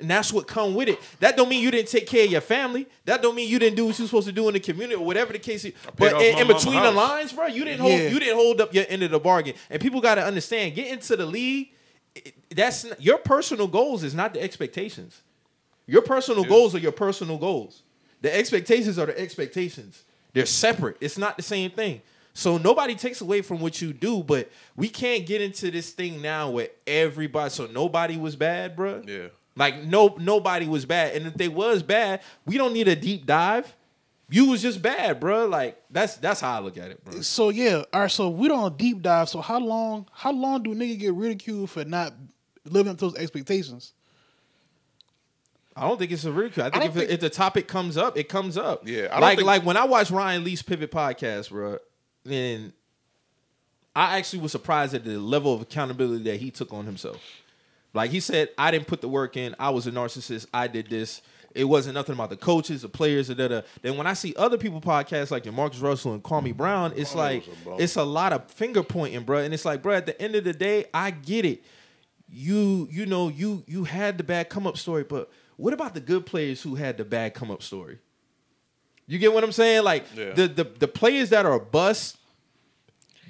[0.00, 1.00] And that's what come with it.
[1.18, 2.86] That don't mean you didn't take care of your family.
[3.04, 5.04] That don't mean you didn't do what you're supposed to do in the community or
[5.04, 5.72] whatever the case is.
[5.96, 6.94] But in, in between the house.
[6.94, 8.08] lines, bro, you didn't hold Yeah.
[8.08, 9.54] you didn't hold up your end of the bargain.
[9.70, 11.70] And people got to understand, get into the league.
[12.54, 15.20] That's not, your personal goals is not the expectations.
[15.88, 17.82] Your personal goals are your personal goals.
[18.20, 20.04] The expectations are the expectations.
[20.34, 20.98] They're separate.
[21.00, 22.02] It's not the same thing.
[22.34, 26.22] So nobody takes away from what you do, but we can't get into this thing
[26.22, 27.50] now where everybody.
[27.50, 29.02] So nobody was bad, bro.
[29.06, 29.28] Yeah.
[29.56, 33.26] Like no nobody was bad, and if they was bad, we don't need a deep
[33.26, 33.74] dive.
[34.30, 35.46] You was just bad, bro.
[35.46, 37.22] Like that's that's how I look at it, bro.
[37.22, 38.10] So yeah, all right.
[38.10, 39.28] So we don't deep dive.
[39.28, 40.06] So how long?
[40.12, 42.12] How long do nigga get ridiculed for not
[42.66, 43.94] living up to those expectations?
[45.78, 46.66] I don't think it's a ridicule.
[46.66, 48.86] I think, don't if, think- if the topic comes up, it comes up.
[48.86, 51.78] Yeah, I don't like think- like when I watched Ryan Leaf's Pivot podcast, bro,
[52.24, 52.72] then
[53.96, 57.20] I actually was surprised at the level of accountability that he took on himself.
[57.94, 59.54] Like he said, I didn't put the work in.
[59.58, 60.46] I was a narcissist.
[60.52, 61.22] I did this.
[61.54, 63.48] It wasn't nothing about the coaches, the players, da da.
[63.48, 63.60] da.
[63.82, 67.12] Then when I see other people podcasts like your Marcus Russell and Kwame Brown, it's
[67.14, 69.38] Kwame like a it's a lot of finger pointing, bro.
[69.38, 71.64] And it's like, bro, at the end of the day, I get it.
[72.30, 76.00] You you know you you had the bad come up story, but what about the
[76.00, 77.98] good players who had the bad come up story?
[79.06, 79.84] You get what I'm saying?
[79.84, 80.32] Like Yeah.
[80.32, 82.16] the, the the players that are bust,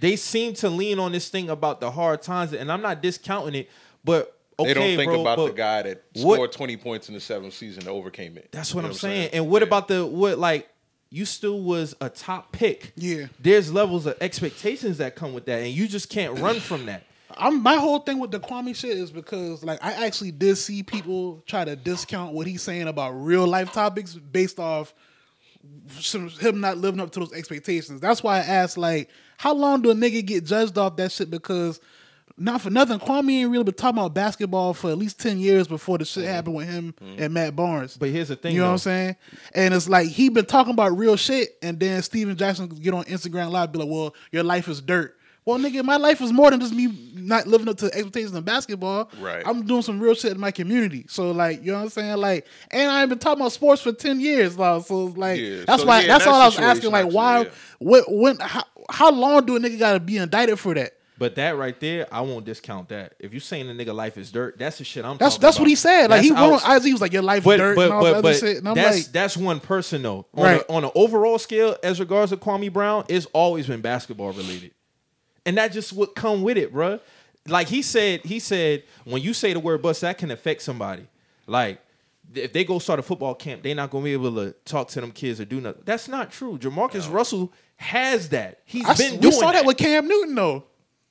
[0.00, 3.54] they seem to lean on this thing about the hard times, and I'm not discounting
[3.54, 3.70] it,
[4.04, 7.14] but okay, they don't think bro, about the guy that what- scored 20 points in
[7.14, 8.48] the seventh season and overcame it.
[8.52, 9.30] That's You what know I'm saying.
[9.32, 9.50] And Yeah.
[9.50, 10.68] what about the what like
[11.10, 12.92] you still was a top pick?
[12.96, 13.26] Yeah.
[13.40, 17.04] There's levels of expectations that come with that, and you just can't run from that.
[17.38, 20.82] I'm my whole thing with the Kwame shit is because like I actually did see
[20.82, 24.92] people try to discount what he's saying about real life topics based off
[25.90, 28.00] some, him not living up to those expectations.
[28.00, 31.30] That's why I asked like, how long do a nigga get judged off that shit?
[31.30, 31.80] Because
[32.36, 35.66] not for nothing, Kwame ain't really been talking about basketball for at least ten years
[35.66, 36.32] before the shit mm-hmm.
[36.32, 37.22] happened with him mm-hmm.
[37.22, 37.96] and Matt Barnes.
[37.96, 38.72] But here's the thing, you know what.
[38.72, 39.16] I'm saying?
[39.54, 43.04] And it's like he been talking about real shit, and then Stephen Jackson get on
[43.04, 46.50] Instagram live, be like, "Well, your life is dirt." Well, nigga, my life is more
[46.50, 49.10] than just me not living up to expectations in basketball.
[49.18, 49.42] Right.
[49.46, 51.06] I'm doing some real shit in my community.
[51.08, 52.16] So, like, you know what I'm saying?
[52.18, 54.80] Like, and I ain't been talking about sports for ten years now.
[54.80, 55.64] So, like, Yeah.
[55.66, 56.00] that's So, why.
[56.02, 56.90] yeah, that's in all I was asking.
[56.90, 57.38] Like, actually, why?
[57.44, 57.48] yeah.
[57.78, 58.04] What?
[58.08, 58.38] When?
[58.40, 60.92] How, how long do a nigga got to be indicted for that?
[61.18, 63.14] But that right there, I won't discount that.
[63.18, 65.16] If you're saying the nigga life is dirt, that's the shit I'm.
[65.16, 65.62] That's talking that's about.
[65.62, 66.10] what he said.
[66.10, 67.84] Like, he That's went outs- on IG, he was like, "Your life but dirt," but
[67.86, 68.58] and all that but, other but shit.
[68.58, 70.26] And I'm that's like, that's one person though.
[70.34, 70.60] On, Right.
[70.60, 74.70] a, on an overall scale, as regards to Kwame Brown, it's always been basketball related,
[75.48, 77.00] and that just would come with it, bruh.
[77.46, 81.06] Like he said, he said when you say the word bust, that can affect somebody.
[81.46, 81.80] Like
[82.34, 85.00] if they go start a football camp, they're not gonna be able to talk to
[85.00, 85.82] them kids or do nothing.
[85.86, 86.58] That's not true.
[86.58, 88.60] Jamarcus Russell has that.
[88.66, 90.64] He's I, been we doing saw that that with Cam Newton though.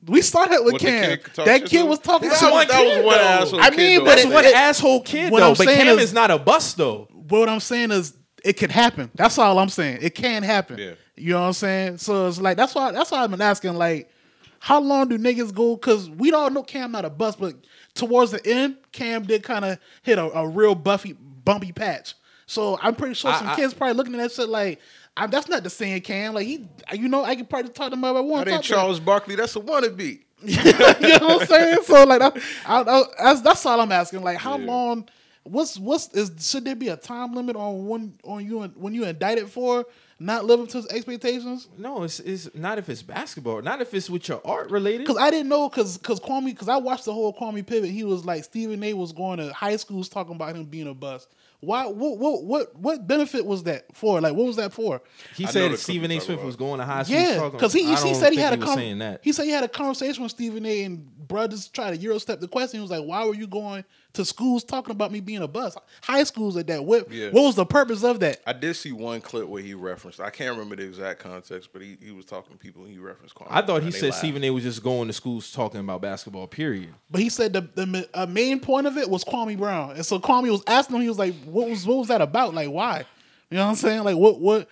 [0.06, 1.18] We saw that with What Cam.
[1.18, 3.24] kid that kid was talking That's about one that was kid, one though.
[3.24, 3.60] asshole.
[3.62, 4.06] I mean, though.
[4.06, 5.48] but That's it- one asshole kid what though.
[5.48, 7.08] I'm but saying Cam is- is not a bust though.
[7.30, 8.14] What I'm saying is
[8.46, 9.10] it could happen.
[9.16, 10.00] That's all I'm saying.
[10.04, 10.78] It can happen.
[10.78, 10.92] Yeah.
[11.16, 11.98] You know what I'm saying?
[11.98, 14.12] So it's like that's why that's why I've been asking like
[14.60, 15.76] how long do niggas go?
[15.76, 17.56] Because we all know Cam not a bust, but
[17.94, 22.16] towards the end, Cam did kind of hit a, a real buffy bumpy patch.
[22.46, 24.80] So I'm pretty sure some I- kids probably looking at that shit like.
[25.20, 26.36] I'm, that's not the same Cam.
[26.36, 28.46] Like he, you know, I can probably talk to him about one.
[28.46, 29.34] That ain't Charles Barkley.
[29.34, 30.20] That's a wannabe.
[30.44, 31.78] you know what I'm saying?
[31.86, 32.32] So like I,
[32.68, 32.84] I,
[33.18, 34.22] that's that's all I'm asking.
[34.22, 34.66] Like how Yeah.
[34.68, 35.10] long?
[35.42, 39.06] What's what's is should there be a time limit on when on you when you
[39.06, 39.86] indicted for
[40.20, 41.68] not living to his expectations?
[41.78, 45.00] No, it's it's not if it's basketball, not if it's with your art related.
[45.00, 47.90] Because I didn't know because because Kwame because I watched the whole Kwame pivot.
[47.90, 48.94] He was like Stephen A.
[48.94, 51.28] was going to high schools talking about him being a bust.
[51.60, 51.88] Why?
[51.88, 52.18] What?
[52.18, 52.44] What?
[52.44, 52.76] What?
[52.76, 54.22] What benefit was that for?
[54.22, 55.02] Like, what was that for?
[55.36, 56.16] He I said that Stephen A.
[56.16, 57.18] clip Smith was going to high school.
[57.18, 59.22] Yeah, because he, he, he said he think had a was con- saying that.
[59.24, 60.84] he said he had a conversation with Stephen A.
[60.84, 62.78] and brothers tried to Eurostep the question.
[62.78, 63.84] He was like, "Why were you going
[64.18, 65.78] to schools talking about me being a bust?
[66.04, 66.84] High schools at that.
[66.86, 67.12] What?
[67.12, 67.30] Yeah.
[67.30, 68.42] What was the purpose of that?
[68.46, 70.20] I did see one clip where he referenced.
[70.20, 73.00] I can't remember the exact context, but he, he was talking to people and he
[73.00, 73.36] referenced.
[73.36, 74.20] Kwame I thought he said laughed.
[74.20, 74.50] Stephen A.
[74.52, 76.48] was just going to schools talking about basketball.
[76.48, 76.94] Period.
[77.10, 80.06] But he said the the ma- a main point of it was Kwame Brown, and
[80.06, 81.02] so Kwame was asking him.
[81.04, 82.54] He was like, "What was what was that about?
[82.54, 83.06] Like, why?
[83.50, 84.04] You know what I'm saying?
[84.04, 84.68] Like, what what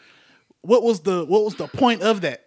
[0.62, 2.45] what was the what was the point of that?"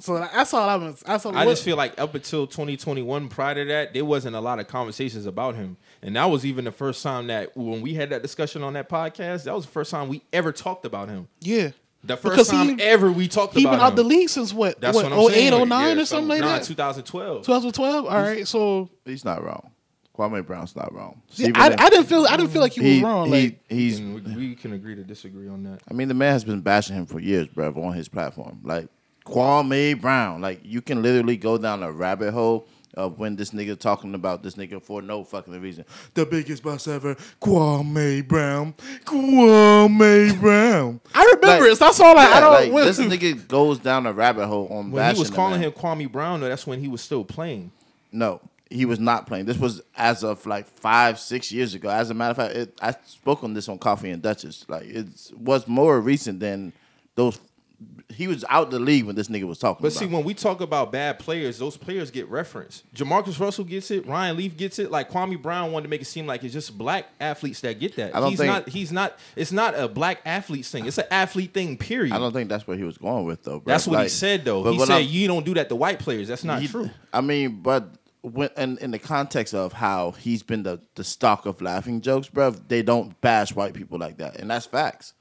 [0.00, 1.00] So that's all I was.
[1.06, 1.36] That's all.
[1.36, 4.58] I what- just feel like up until 2021, prior to that, there wasn't a lot
[4.60, 5.76] of conversations about him.
[6.02, 8.88] And that was even the first time that when we had that discussion on that
[8.88, 11.28] podcast, that was the first time we ever talked about him.
[11.40, 11.70] yeah.
[12.04, 13.96] The first Because time he- ever we talked He about been out him.
[13.96, 14.80] the league since what?
[14.80, 15.52] That's what, what I'm saying.
[15.52, 16.62] 08, 09 Yeah, or something like Nah, that?
[16.62, 17.44] 2012.
[17.44, 18.06] 2012.
[18.06, 18.46] All right.
[18.46, 19.72] So He's not wrong.
[20.16, 21.20] Kwame Brown's not wrong.
[21.30, 23.26] yeah, Stephen I, A- I didn't feel I didn't feel like he, was wrong.
[23.26, 24.00] he- Like he's.
[24.00, 25.80] We, we can agree to disagree on that.
[25.90, 28.60] I mean, the man has been bashing him for years, bruv, on his platform.
[28.62, 28.86] Like
[29.28, 30.40] Kwame Brown.
[30.40, 34.42] Like you can literally go down a rabbit hole of when this nigga talking about
[34.42, 35.84] this nigga for no fucking reason.
[36.14, 38.74] The biggest bust ever, Kwame Brown.
[39.04, 41.00] Kwame Brown.
[41.14, 41.76] I remember it.
[41.76, 42.52] So that's all I, I don't.
[42.52, 45.60] like, when- this nigga goes down a rabbit hole on When bashing he was calling
[45.60, 45.70] man.
[45.70, 47.70] him Kwame Brown, though, that's when he was still playing.
[48.10, 49.44] No, he was not playing.
[49.44, 51.90] This was as of like five, six years ago.
[51.90, 54.64] As a matter of fact, it, I spoke on this on Coffee and Duchess.
[54.68, 55.06] Like it
[55.36, 56.72] was more recent than
[57.14, 57.38] those.
[58.10, 59.82] He was out the league when this nigga was talking.
[59.82, 59.98] But about.
[59.98, 62.90] see, when we talk about bad players, those players get referenced.
[62.94, 64.06] Jamarcus Russell gets it.
[64.06, 64.90] Ryan Leaf gets it.
[64.90, 67.96] Like Kwame Brown wanted to make it seem like it's just black athletes that get
[67.96, 68.16] that.
[68.16, 68.68] I don't he's think- not.
[68.68, 69.18] He's not.
[69.36, 70.86] It's not a black athlete thing.
[70.86, 71.76] It's an athlete thing.
[71.76, 72.14] Period.
[72.14, 73.60] I don't think that's where he was going with though.
[73.60, 73.72] Bro.
[73.74, 74.64] That's what he said though.
[74.72, 76.28] He said I'm- you don't do that to white players.
[76.28, 76.88] That's not he- true.
[77.12, 77.90] I mean, but
[78.22, 82.28] when and in the context of how he's been the the stock of laughing jokes,
[82.28, 85.12] bruv, they don't bash white people like that, and that's facts.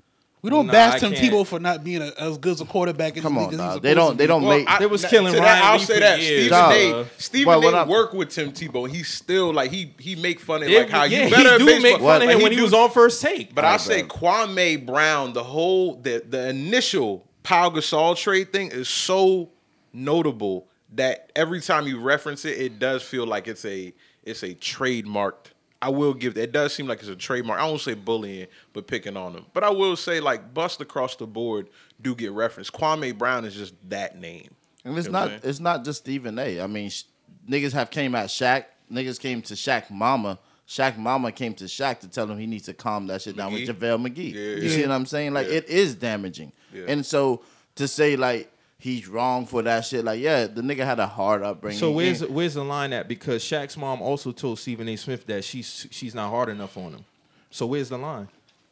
[0.44, 1.14] We don't Nah, bash Tim.
[1.14, 3.18] Tebow for not being a, as good as a quarterback.
[3.18, 3.68] As Come he- on, as he's dog.
[3.74, 6.00] supposed They don't- they don't make- I- They was killing to Ryan that, I'll say
[6.00, 6.72] that years, Stephen dog.
[7.18, 7.22] A.
[7.22, 7.60] Stephen A.
[7.60, 8.88] what I- work with Tim Tebow.
[8.90, 11.56] He's still like he he make fun of Yeah, like how yeah, you better he
[11.56, 12.16] at do make fun What?
[12.22, 13.56] of him Like, when he do- was on first take.
[13.56, 14.10] But I Alright, say bro.
[14.18, 19.50] Kwame Brown, the whole the the initial Pau Gasol trade thing is so
[19.92, 24.54] notable that every time you reference it, it does feel like it's a it's a
[24.54, 25.48] trademarked.
[25.82, 26.42] I will give that.
[26.44, 27.60] it does seem like it's a trademark.
[27.60, 29.46] I won't say bullying, but picking on them.
[29.54, 31.70] But I will say like bust across the board
[32.02, 32.74] do get referenced.
[32.74, 34.50] Kwame Brown is just that name.
[34.84, 36.62] And it's You know not it's not just Stephen A.
[36.62, 37.04] I mean, sh-
[37.50, 38.66] niggas have came at Shaq.
[38.92, 40.40] Niggas came to Shaq Mama.
[40.68, 43.54] Shaq Mama came to Shaq to tell him he needs to calm that shit down
[43.54, 43.68] with McGee?
[43.80, 44.34] JaVale McGee.
[44.34, 44.64] Yeah.
[44.64, 45.34] You see what I'm saying?
[45.34, 45.54] Like Yeah.
[45.56, 46.52] it is damaging.
[46.74, 46.86] Yeah.
[46.88, 47.44] And so
[47.76, 51.44] to say like he's wrong for that shit, like yeah, the nigga had a hard
[51.44, 51.80] upbringing.
[51.80, 53.08] So where's And- where's the line at?
[53.08, 54.96] Because Shaq's mom also told Stephen A.
[54.96, 57.06] Smith that she's she's not hard enough on him.
[57.50, 58.28] So where's the line?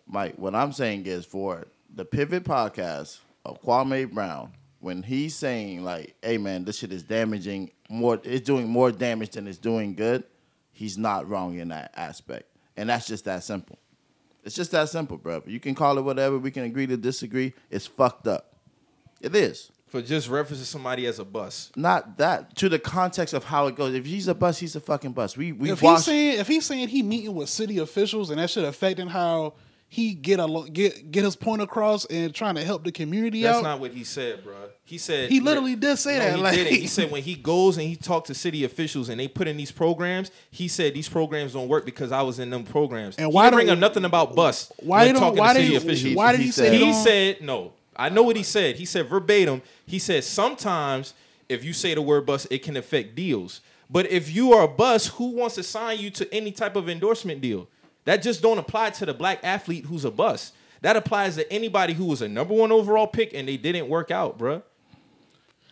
[0.07, 5.83] Mike, what I'm saying is for the Pivot podcast of Kwame Brown, when he's saying
[5.83, 8.19] like, "Hey man, this shit is damaging more.
[8.23, 10.23] It's doing more damage than it's doing good,"
[10.71, 12.45] he's not wrong in that aspect,
[12.77, 13.79] and that's just that simple.
[14.43, 15.41] It's just that simple, bro.
[15.47, 16.37] You can call it whatever.
[16.37, 17.53] We can agree to disagree.
[17.71, 18.53] It's fucked up.
[19.21, 21.71] It is For just referencing somebody as a bus.
[21.75, 23.93] not that to the context of how it goes.
[23.93, 25.37] If he's a bus, he's a fucking bus.
[25.37, 25.99] We we If watched.
[25.99, 29.53] he's saying if he's saying he meeting with city officials and that shit affecting how
[29.87, 33.53] he get a get get his point across and trying to help the community out.
[33.53, 33.69] That's out.
[33.69, 34.55] not what he said, bro.
[34.83, 36.73] He said He literally did say that, He like- didn't.
[36.73, 39.55] He said when he goes and he talked to city officials and they put in
[39.55, 43.15] these programs, he said these programs don't work because I was in them programs.
[43.17, 44.71] And he why didn't bring don't- up nothing about bus.
[44.79, 46.15] why when don't talking why to did city he, officials.
[46.15, 47.71] why did he, He say said- he, he said no.
[47.95, 48.75] I know what he said.
[48.75, 49.61] He said verbatim.
[49.85, 51.13] He said sometimes
[51.49, 53.61] if you say the word bus, it can affect deals.
[53.89, 56.89] But if you are a bus, who wants to sign you to any type of
[56.89, 57.67] endorsement deal?
[58.05, 60.53] That just don't apply to the black athlete who's a bus.
[60.81, 64.11] That applies to anybody who was a number one overall pick and they didn't work
[64.11, 64.61] out, bruh.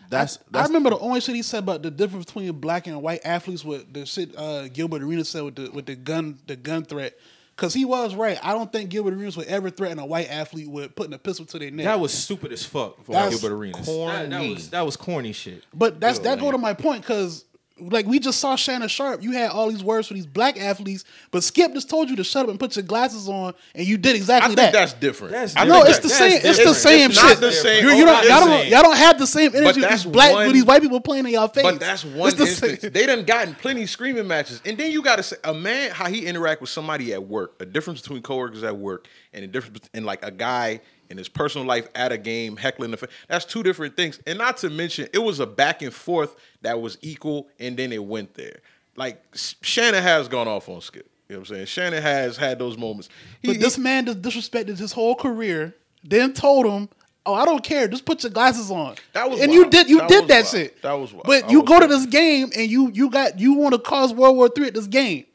[0.09, 3.21] that's, I remember the only shit he said about the difference between black and white
[3.23, 6.83] athletes with the shit uh, Gilbert Arenas said with the with the gun the gun
[6.83, 7.17] threat.
[7.63, 8.37] Cause he was right.
[8.43, 11.45] I don't think Gilbert Arenas would ever threaten a white athlete with putting a pistol
[11.45, 11.85] to their neck.
[11.85, 13.85] That was stupid as fuck for That's Gilbert Arenas.
[13.85, 14.53] That, that corny.
[14.53, 15.63] was that was corny shit.
[15.73, 16.51] But that's Yo, that go man.
[16.51, 17.45] to my point because
[17.91, 19.21] like we just saw Shannon Sharpe.
[19.23, 22.23] You had all these words for these black athletes, but Skip just told you to
[22.23, 24.79] shut up and put your glasses on, and you did exactly I exactly think that.
[24.79, 25.33] that's different.
[25.33, 26.41] That's I know it's the that's same.
[26.43, 27.39] It's the same It's not shit.
[27.39, 27.83] the same.
[27.83, 30.05] You, Oh, you don't, it's y'all don't, y'all don't have the same energy with these
[30.05, 31.63] black, one- with these white people playing in y'all face.
[31.63, 32.81] But that's one It's the instance.
[32.81, 32.91] same.
[32.91, 36.07] They done gotten plenty screaming matches, and then you got to say a man how
[36.09, 37.55] he interact with somebody at work.
[37.59, 40.79] A difference between coworkers at work and a difference bet- in like a guy
[41.13, 42.97] in his personal life at a game heckling the.
[42.97, 44.19] Fa- that's two different things.
[44.27, 47.93] And not to mention, it was a back and forth that was equal, and then
[47.93, 48.59] it went there.
[48.95, 49.23] Like
[49.61, 51.09] Shannon has gone off on Skip.
[51.29, 51.65] You know what I'm saying?
[51.67, 53.09] Shannon has had those moments.
[53.41, 55.75] He- But he- this man just disrespected his whole career.
[56.03, 56.89] Then told him,
[57.25, 57.87] "Oh, I don't care.
[57.87, 60.47] Just put your glasses on." That was and you did you That did that wild.
[60.47, 60.81] shit.
[60.81, 61.25] That was wild.
[61.25, 64.13] But I you go to this game and you you got you want to cause
[64.13, 65.25] World War Three at this game.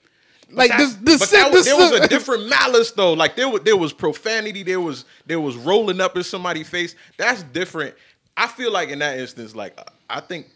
[0.51, 3.13] Like this this but that was, this there was a different malice though.
[3.13, 4.63] Like there was there was profanity.
[4.63, 6.95] There was there was rolling up in somebody's face.
[7.17, 7.95] That's different.
[8.37, 9.79] I feel like in that instance, like
[10.09, 10.47] I think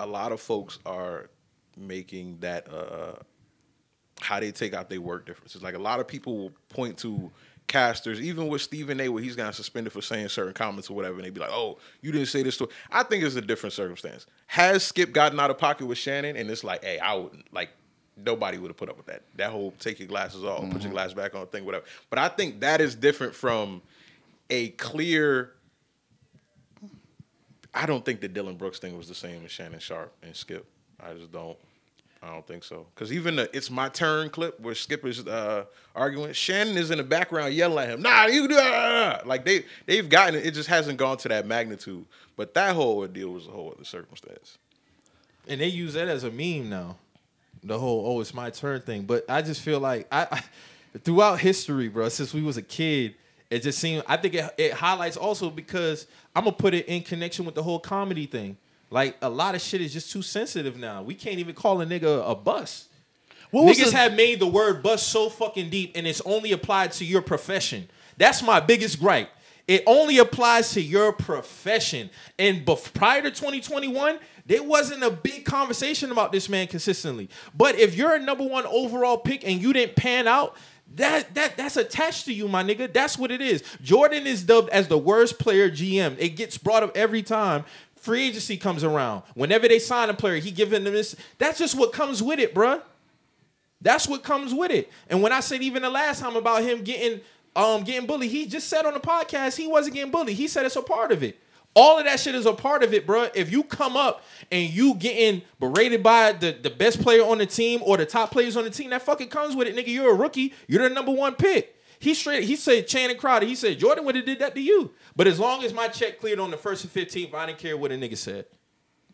[0.00, 1.28] a lot of folks are
[1.76, 3.14] making that uh
[4.20, 5.62] how they take out their work differences.
[5.62, 7.30] Like a lot of people will point to
[7.66, 11.16] casters, even with Stephen A, where he's gotten suspended for saying certain comments or whatever,
[11.16, 13.72] and they'd be like, "Oh, you didn't say this." To I think it's a different
[13.72, 14.26] circumstance.
[14.46, 17.70] Has Skip gotten out of pocket with Shannon, and it's like, "Hey, I wouldn't like."
[18.16, 19.22] Nobody would have put up with that.
[19.36, 20.92] That whole take your glasses off, put your mm-hmm.
[20.92, 21.84] glasses back on thing, whatever.
[22.10, 23.82] But I think that is different from
[24.50, 25.52] a clear.
[27.74, 30.66] I don't think the Dillon Brooks thing was the same as Shannon Sharpe and Skip.
[31.00, 31.56] I just don't.
[32.22, 32.86] I don't think so.
[32.94, 35.64] Because even the "It's My Turn" clip where Skip is uh,
[35.96, 39.64] arguing, Shannon is in the background yelling at him, "Nah, you do that!" Like they
[39.86, 40.46] they've gotten it.
[40.46, 42.04] It just hasn't gone to that magnitude.
[42.36, 44.58] But that whole ordeal was a whole other circumstance.
[45.48, 46.96] And they use that as a meme now.
[47.64, 49.02] The whole "oh, it's my turn" thing.
[49.02, 53.14] But I just feel like I, I throughout history, bro, since we was a kid,
[53.50, 54.02] it just seemed.
[54.06, 57.62] I think it, it highlights also because I'm gonna put it in connection with the
[57.62, 58.56] whole comedy thing.
[58.90, 61.02] Like a lot of shit is just too sensitive now.
[61.02, 62.88] We can't even call a nigga a bus.
[63.50, 66.92] What Niggas the- have made the word bus so fucking deep, and it's only applied
[66.92, 67.88] to your profession.
[68.16, 69.28] That's my biggest gripe.
[69.68, 72.10] It only applies to your profession.
[72.38, 77.28] And bef- prior to 2021, there wasn't a big conversation about this man consistently.
[77.54, 80.56] But if you're a number one overall pick and you didn't pan out,
[80.96, 82.92] that that that's attached to you, my nigga.
[82.92, 83.62] That's what it is.
[83.82, 86.16] Jordan is dubbed as the worst player GM.
[86.18, 87.64] It gets brought up every time.
[87.96, 89.22] Free agency comes around.
[89.34, 91.14] Whenever they sign a player, he giving them this.
[91.38, 92.82] That's just what comes with it, bruh.
[93.80, 94.90] That's what comes with it.
[95.08, 97.20] And when I said even the last time about him getting
[97.54, 100.36] um getting bullied, he just said on the podcast he wasn't getting bullied.
[100.36, 101.38] He said it's a part of it.
[101.74, 103.30] All of that shit is a part of it, bruh.
[103.34, 107.46] If you come up and you getting berated by the, the best player on the
[107.46, 109.88] team or the top players on the team, that fucking comes with it, nigga.
[109.88, 110.52] You're a rookie.
[110.68, 111.74] You're the number one pick.
[111.98, 112.42] He straight.
[112.44, 113.46] He said Channing Crowder.
[113.46, 114.90] He said Jordan would have did that to you.
[115.16, 117.76] But as long as my check cleared on the first and fifteenth, I didn't care
[117.76, 118.44] what a nigga said.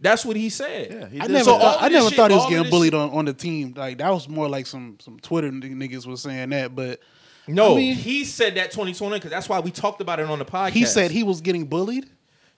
[0.01, 0.93] That's what he said.
[0.93, 1.65] Yeah, he I never, So say that.
[1.65, 3.75] all I never this thought he was getting this bullied on, on the team.
[3.77, 7.01] Like that was more like some some Twitter niggas was saying that, but
[7.47, 10.39] No, I mean- he said that 2020 because that's why we talked about it on
[10.39, 10.71] the podcast.
[10.71, 12.09] he said he was getting bullied.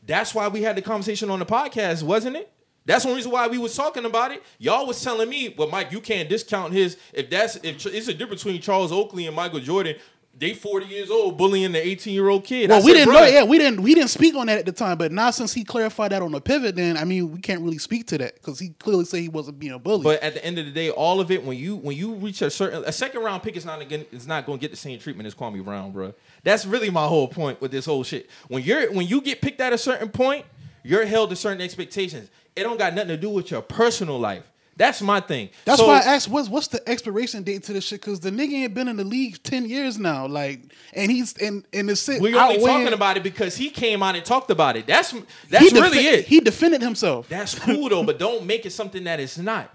[0.06, 2.52] That's why we had the conversation on the podcast, wasn't it?
[2.86, 4.42] That's one reason why we was talking about it.
[4.58, 6.96] Y'all was telling me, well, Mike, you can't discount his.
[7.12, 9.96] If that's if it's a difference between Charles Oakley and Michael Jordan.
[10.40, 12.70] They 40 years old bullying the 18 year old kid.
[12.70, 13.26] Well, we didn't know.
[13.26, 13.82] Yeah, we didn't.
[13.82, 14.96] We didn't speak on that at the time.
[14.96, 17.76] But now since he clarified that on the pivot, then I mean, we can't really
[17.76, 20.04] speak to that because he clearly said he wasn't being bullied.
[20.04, 22.40] But at the end of the day, all of it when you when you reach
[22.40, 24.78] a certain a second round pick is not again is not going to get the
[24.78, 26.14] same treatment as Kwame Brown, bro.
[26.42, 28.30] That's really my whole point with this whole shit.
[28.48, 30.46] When you're when you get picked at a certain point,
[30.82, 32.30] you're held to certain expectations.
[32.56, 34.49] It don't got nothing to do with your personal life.
[34.80, 35.50] That's my thing.
[35.66, 38.00] That's So- why I asked, what's what's the expiration date to this shit?
[38.00, 40.62] Because the nigga ain't been in the league ten years now, like,
[40.94, 42.22] and he's and and the sit.
[42.22, 44.86] we're only talking about it because he came out and talked about it.
[44.86, 45.14] That's
[45.50, 46.24] that's he really it.
[46.24, 47.28] He defended himself.
[47.28, 49.70] That's cool though, but don't make it something that it's not.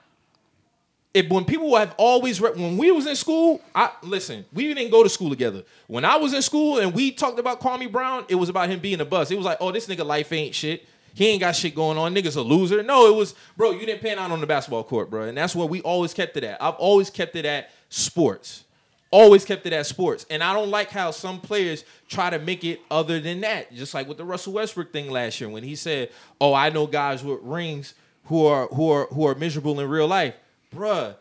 [1.13, 4.43] If when people have always re- when we was in school, I listen.
[4.53, 5.61] We didn't go to school together.
[5.85, 8.79] When I was in school and we talked about Kwame Brown, it was about him
[8.79, 9.29] being a bus.
[9.29, 10.83] It was like, oh, this nigga life ain't shit.
[11.15, 12.13] He ain't got shit going on.
[12.13, 12.83] Nigga's a loser.
[12.83, 13.71] No, it was, bro.
[13.71, 16.35] You didn't pan out on the basketball court, bro, and that's where we always kept
[16.35, 16.61] it at.
[16.61, 18.65] I've always kept it at sports.
[19.11, 20.25] Always kept it at sports.
[20.29, 23.73] And I don't like how some players try to make it other than that.
[23.73, 26.09] Just like with the Russell Westbrook thing last year when he said,
[26.41, 27.93] "Oh, I know guys with rings
[28.25, 30.35] who are who are who are miserable in real life."
[30.75, 31.15] Bruh.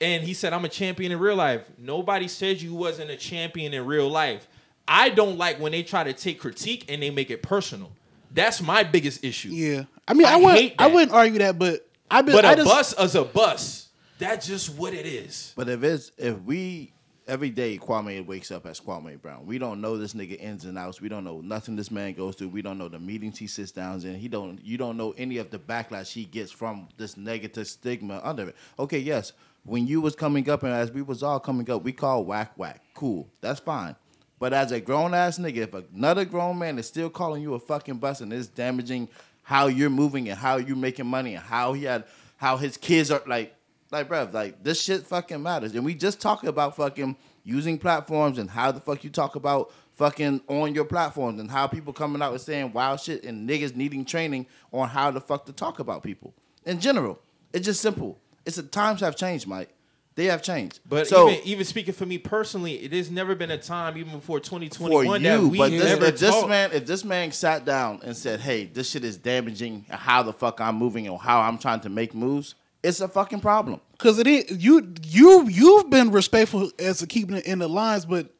[0.00, 3.72] And he said, "I'm a champion in real life." Nobody said you wasn't a champion
[3.72, 4.48] in real life.
[4.88, 7.92] I don't like when they try to take critique and they make it personal.
[8.32, 9.50] That's my biggest issue.
[9.50, 10.58] Yeah, I mean, I, I wouldn't.
[10.58, 12.34] hate I wouldn't argue that, but I been.
[12.34, 13.88] But I a just, bus is a bus.
[14.18, 15.52] That's just what it is.
[15.56, 16.92] But if it's if we
[17.26, 20.78] every day Kwame wakes up as Kwame Brown, we don't know this nigga ins and
[20.78, 21.00] outs.
[21.00, 22.48] We don't know nothing this man goes through.
[22.48, 24.16] We don't know the meetings he sits down in.
[24.16, 24.64] He don't.
[24.64, 28.56] You don't know any of the backlash he gets from this negative stigma under it.
[28.78, 29.32] Okay, yes.
[29.64, 32.52] When you was coming up and as we was all coming up, we called whack
[32.56, 32.82] whack.
[32.94, 33.96] Cool, that's fine.
[34.38, 37.58] But as a grown ass nigga, if another grown man is still calling you a
[37.58, 39.08] fucking bus and is damaging
[39.42, 42.04] how you're moving and how you're making money and how he had
[42.36, 43.54] how his kids are like
[43.90, 45.74] like bruv, like this shit fucking matters.
[45.74, 49.72] And we just talk about fucking using platforms and how the fuck you talk about
[49.96, 53.74] fucking on your platforms and how people coming out and saying wild shit and niggas
[53.74, 56.34] needing training on how the fuck to talk about people.
[56.64, 57.18] In general.
[57.52, 58.18] It's just simple.
[58.44, 59.74] It's the times have changed, Mike.
[60.18, 60.80] They have changed.
[60.84, 64.14] But so even even speaking for me personally, it has never been a time, even
[64.14, 66.48] before for 2021, that you, we but this, never if this talked.
[66.48, 70.32] man, if this man sat down and said, "Hey, this shit is damaging how the
[70.32, 73.80] fuck I'm moving or how I'm trying to make moves," it's a fucking problem.
[73.92, 74.92] because it ain't you.
[75.04, 78.34] You you've been respectful as to keeping it in the lines, but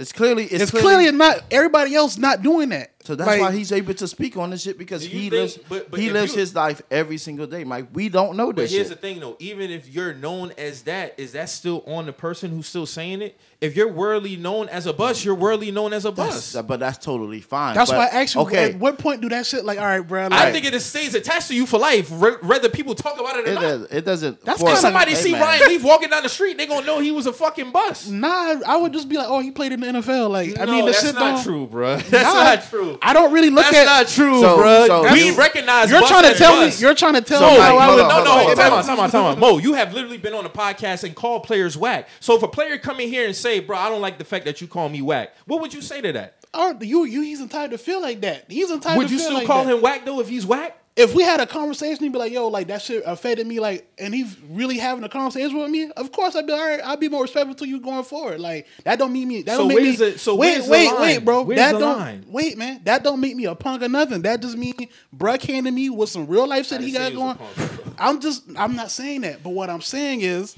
[0.00, 2.91] It's clearly, it's, it's, clearly, not everybody else not doing that.
[3.04, 5.58] So that's Like, why he's able to speak on this shit because he think- lives
[5.68, 7.86] but- but he lives you- his life every single day, Mike.
[7.92, 9.00] We don't know But this here's shit.
[9.00, 9.36] the thing, though.
[9.40, 13.22] Even if you're known as that, is that still on the person who's still saying
[13.22, 13.36] it?
[13.60, 16.52] If you're worldly known as a bus, you're worldly known as a bus.
[16.52, 17.74] That's- but that's totally fine.
[17.74, 18.40] That's but, why I asked you.
[18.42, 19.78] Okay, At what point do that shit like?
[19.78, 20.28] All right, bro.
[20.30, 23.46] I think it stays attached to you for life, re- whether people talk about it
[23.48, 23.60] or it, not.
[23.62, 24.44] does, it doesn't.
[24.44, 25.40] That's for- somebody see man.
[25.42, 28.08] Ryan Leaf walking down the street, they gonna know he was a fucking bus.
[28.08, 30.28] nah, I would just be like, oh, he played in the NFL.
[30.30, 31.42] Like, I mean, the that's shit not don't.
[31.44, 31.96] true, bro.
[32.12, 32.91] That's Nah, not true.
[33.00, 33.84] I don't really look That's at.
[33.84, 34.86] not true, So- bro.
[34.86, 35.90] so we recognize.
[35.90, 36.72] You're trying to tell me.
[36.78, 38.04] You're trying to tell So, me Mike, how I hold would.
[38.04, 38.78] on, no, no, hold hold time on.
[38.80, 39.38] out, time out, time out.
[39.38, 42.08] Mo, you have literally been on a podcast and called players whack.
[42.20, 44.44] So if a player come in here and say, "Bro, I don't like the fact
[44.44, 46.34] that you call me whack," what would you say to that?
[46.54, 48.44] Oh, you, you, he's entitled to feel like that.
[48.48, 48.98] He's entitled.
[48.98, 49.74] Would to you still like call that.
[49.74, 50.76] him whack though if he's whack?
[50.94, 53.90] If we had a conversation, he'd be like, "Yo, like that shit affected me." Like,
[53.98, 55.90] and he's really having a conversation with me.
[55.96, 56.80] Of course, I'd be all right.
[56.84, 58.40] I'd be more respectful to you going forward.
[58.40, 59.40] Like that don't mean me.
[59.40, 59.96] That So don't make me.
[59.96, 61.42] the- so wait, wait, wait, bro.
[61.44, 61.98] Where's that the don't.
[61.98, 62.24] line?
[62.28, 62.82] Wait, man.
[62.84, 64.20] That don't make me a punk or nothing.
[64.20, 64.74] That just mean
[65.16, 67.36] bruh came to me with some real life shit he got going.
[67.36, 67.70] punk.
[67.98, 68.42] I'm just.
[68.56, 69.42] I'm not saying that.
[69.42, 70.54] But what I'm saying is,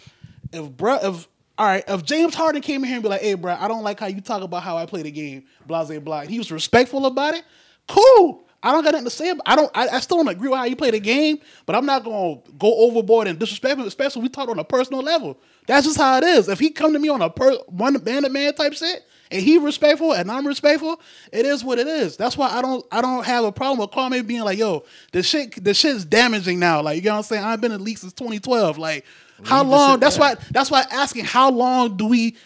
[0.53, 3.37] if bruh, if all right, if James Harden came in here and be like, "Hey,
[3.37, 6.01] bruh, I don't like how you talk about how I play the game," blah blah
[6.01, 7.45] blah, and he was respectful about it.
[7.87, 8.44] Cool.
[8.65, 9.29] I don't got nothing to say.
[9.29, 9.71] About, I don't.
[9.75, 12.39] I, I still don't agree with how you play the game, but I'm not gonna
[12.59, 15.39] go overboard and disrespect him, especially if we talk on a personal level.
[15.67, 16.49] That's just how it is.
[16.49, 19.43] If he come to me on a per, one man to man type shit, and
[19.43, 20.99] he respectful and I'm respectful,
[21.31, 22.17] it is what it is.
[22.17, 25.23] That's why I don't I don't have a problem with Kwame being like, yo, the
[25.23, 26.81] shit the shit's damaging now.
[26.81, 27.45] Like you know what I'm saying?
[27.45, 28.79] I've been in league since 2012.
[28.79, 29.05] Like
[29.45, 30.01] how long?
[30.01, 32.37] That's why that's why asking how long do we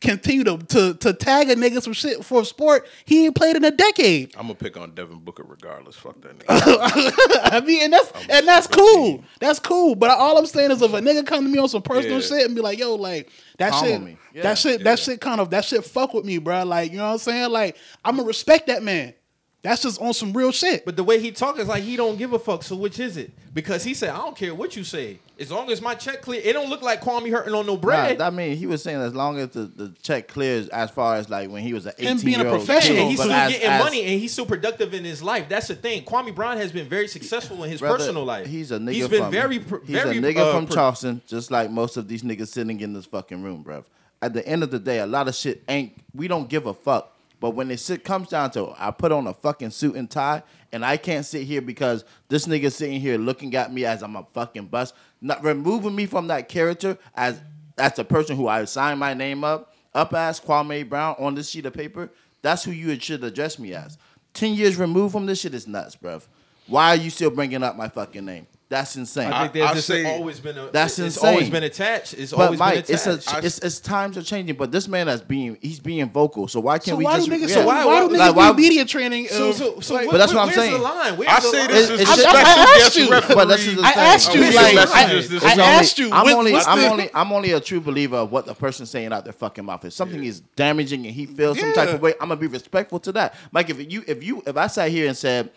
[0.00, 3.56] continue to to, to tag a nigga some shit for a sport he ain't played
[3.56, 4.32] in a decade.
[4.36, 5.96] I'm gonna pick on Devin Booker regardless.
[5.96, 6.44] Fuck that nigga.
[7.52, 9.24] I mean, and that's and that's cool.
[9.40, 9.94] That's cool.
[9.94, 12.26] But all I'm saying is, if a nigga come to me on some personal Yeah.
[12.26, 14.16] shit and be like, "Yo, like that Calm shit, on me.
[14.34, 14.42] Yeah.
[14.42, 16.64] that shit, that shit kind of that shit fuck with me, bro.
[16.64, 17.50] Like, you know what I'm saying?
[17.50, 19.14] Like, I'm gonna respect that man.
[19.62, 20.84] That's just on some real shit.
[20.84, 22.62] But the way he talk is like he don't give a fuck.
[22.62, 23.32] So which is it?
[23.52, 25.18] Because he said, I don't care what you say.
[25.40, 27.80] As long as my check clear, it don't look like Kwame hurting on no Nah,
[27.80, 28.20] bread.
[28.20, 31.28] I mean, he was saying as long as the, the check clears, as far as
[31.28, 33.18] like when he was an Him 18 being a year old professional, Yeah, kid, he's
[33.20, 35.48] still as- getting as- money and he's still productive in his life.
[35.48, 36.04] That's the thing.
[36.04, 38.46] Kwame Brown has been very successful in his Brother, personal life.
[38.46, 40.74] He's a nigga He's been from, very, pr- he's very a nigga uh, from pro-
[40.76, 43.84] Charleston, just like most of these niggas sitting in this fucking room, bruv.
[44.22, 45.92] At the end of the day, a lot of shit ain't.
[46.14, 47.14] We don't give a fuck.
[47.40, 50.42] But when it comes down to, I put on a fucking suit and tie,
[50.72, 54.16] and I can't sit here because this nigga sitting here looking at me as I'm
[54.16, 57.40] a fucking bust, not removing me from that character as
[57.78, 61.48] as the person who I signed my name up up as Kwame Brown on this
[61.48, 62.10] sheet of paper.
[62.42, 63.98] That's who you should address me as.
[64.34, 66.26] Ten years removed from this shit is nuts, bruv.
[66.66, 68.46] Why are you still bringing up my fucking name?
[68.70, 69.32] That's insane.
[69.32, 70.66] I think there's I just say- always been a.
[70.70, 71.30] That's it's insane.
[71.30, 72.12] always been attached.
[72.12, 73.34] It's but always Mike, been it's a, attached.
[73.34, 74.56] I- it's, it's times are changing.
[74.56, 76.48] But this man is being he's being vocal.
[76.48, 77.48] So why can't so we why just do niggas?
[77.48, 77.54] yeah.
[77.54, 79.28] So why, why do niggas Like, why- need media training?
[79.28, 80.72] so, of- so, so like- what- But that's what I'm where's saying.
[80.72, 81.16] the line?
[81.16, 81.68] Where's I the say line?
[81.70, 82.96] this It- is it's I- just- I special asked
[83.28, 83.34] you.
[83.34, 84.02] But this is the I thing.
[84.02, 85.52] asked you, We like, messages I, this I week.
[85.52, 86.14] It's asked only- you.
[86.14, 89.24] I'm only, I'm only, I'm only a true believer of what the person's saying out
[89.24, 89.82] their fucking mouth.
[89.86, 93.00] If something is damaging and he feels some type of way, I'm gonna be respectful
[93.00, 93.34] to that.
[93.50, 95.50] Mike, if you, if you, if I sat here and said,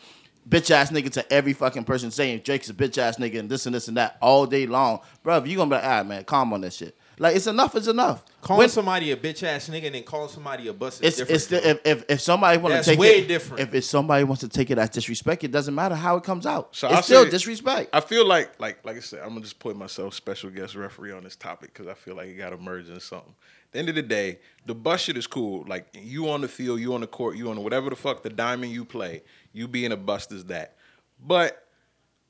[0.49, 3.65] "Bitch ass nigga" to every fucking person saying Drake's a bitch ass nigga and this
[3.65, 6.53] and this and that all day long, bro, you gonna be like, ah man, calm
[6.53, 6.95] on that shit.
[7.19, 8.23] Like it's enough is enough.
[8.41, 11.19] Calling When- somebody a bitch ass nigga and then calling somebody a bus is it's
[11.19, 11.35] different.
[11.35, 13.61] it's the, if, if if somebody want to That's take way it, different.
[13.61, 16.47] If, if somebody wants to take it as disrespect, it doesn't matter how it comes
[16.47, 16.75] out.
[16.75, 17.89] So it's I'll still say- disrespect.
[17.93, 21.11] I feel like, like, like I said, I'm gonna just put myself special guest referee
[21.11, 23.35] on this topic because I feel like it got to merge in something.
[23.67, 25.63] At the end of the day, the bus shit is cool.
[25.67, 28.23] Like you on the field, you on the court, you on the, whatever the fuck
[28.23, 29.21] the diamond you play,
[29.53, 30.75] you being a bust is that.
[31.25, 31.65] But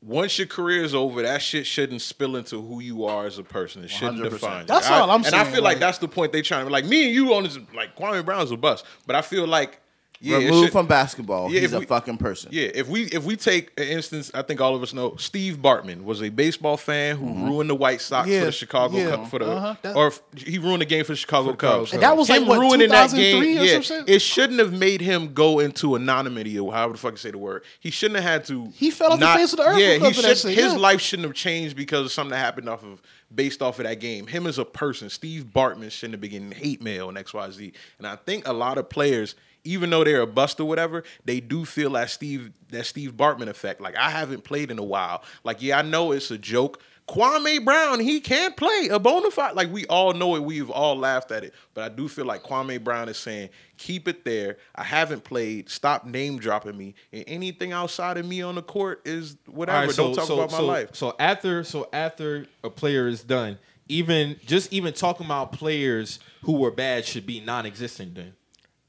[0.03, 3.43] once your career is over, that shit shouldn't spill into who you are as a
[3.43, 3.83] person.
[3.83, 4.29] It shouldn't 100%.
[4.31, 4.67] define you.
[4.67, 5.33] That's I- all I'm saying.
[5.35, 7.33] And I feel like like- that's the point they trying to like me and you
[7.33, 9.79] on this like Kwame Brown's a bust, but I feel like
[10.23, 12.51] yeah, Removed from basketball, Yeah, he's a we- fucking person.
[12.53, 15.57] yeah, if we if we take an instance, I think all of us know Steve
[15.57, 19.09] Bartman was a baseball fan who ruined the White Sox Yeah, for the Chicago yeah,
[19.15, 21.91] Cubs for the uh-huh, that- or he ruined the game for the Chicago Cubs.
[21.93, 23.41] And that was like, Him what, ruining that game.
[23.41, 23.63] 2003 or
[24.03, 27.31] Yeah, it shouldn't have made him go into anonymity or however the fuck you say
[27.31, 27.63] the word.
[27.79, 28.67] He shouldn't have had to.
[28.75, 30.37] He fell off the face of the earth Yeah, he should.
[30.37, 33.01] shit, His life shouldn't have changed because of something that happened off of
[33.33, 34.27] based off of that game.
[34.27, 37.49] Him as a person, Steve Bartman shouldn't have been getting hate mail and X Y
[37.49, 37.73] Z.
[37.97, 41.39] And I think a lot of players even though they're a bust or whatever, they
[41.39, 43.81] do feel that Steve that Steve Bartman effect.
[43.81, 45.23] Like I haven't played in a while.
[45.43, 46.81] Like yeah, I know it's a joke.
[47.07, 49.55] Kwame Brown, he can't play a bona fide.
[49.55, 50.43] Like we all know it.
[50.43, 51.53] We've all laughed at it.
[51.73, 54.57] But I do feel like Kwame Brown is saying, keep it there.
[54.75, 55.69] I haven't played.
[55.69, 56.95] Stop name dropping me.
[57.11, 59.87] And anything outside of me on the court is whatever.
[59.87, 60.89] Right, Don't talk about my so, life.
[60.93, 63.57] So after so after a player is done,
[63.89, 68.33] even just even talking about players who were bad should be non-existent then.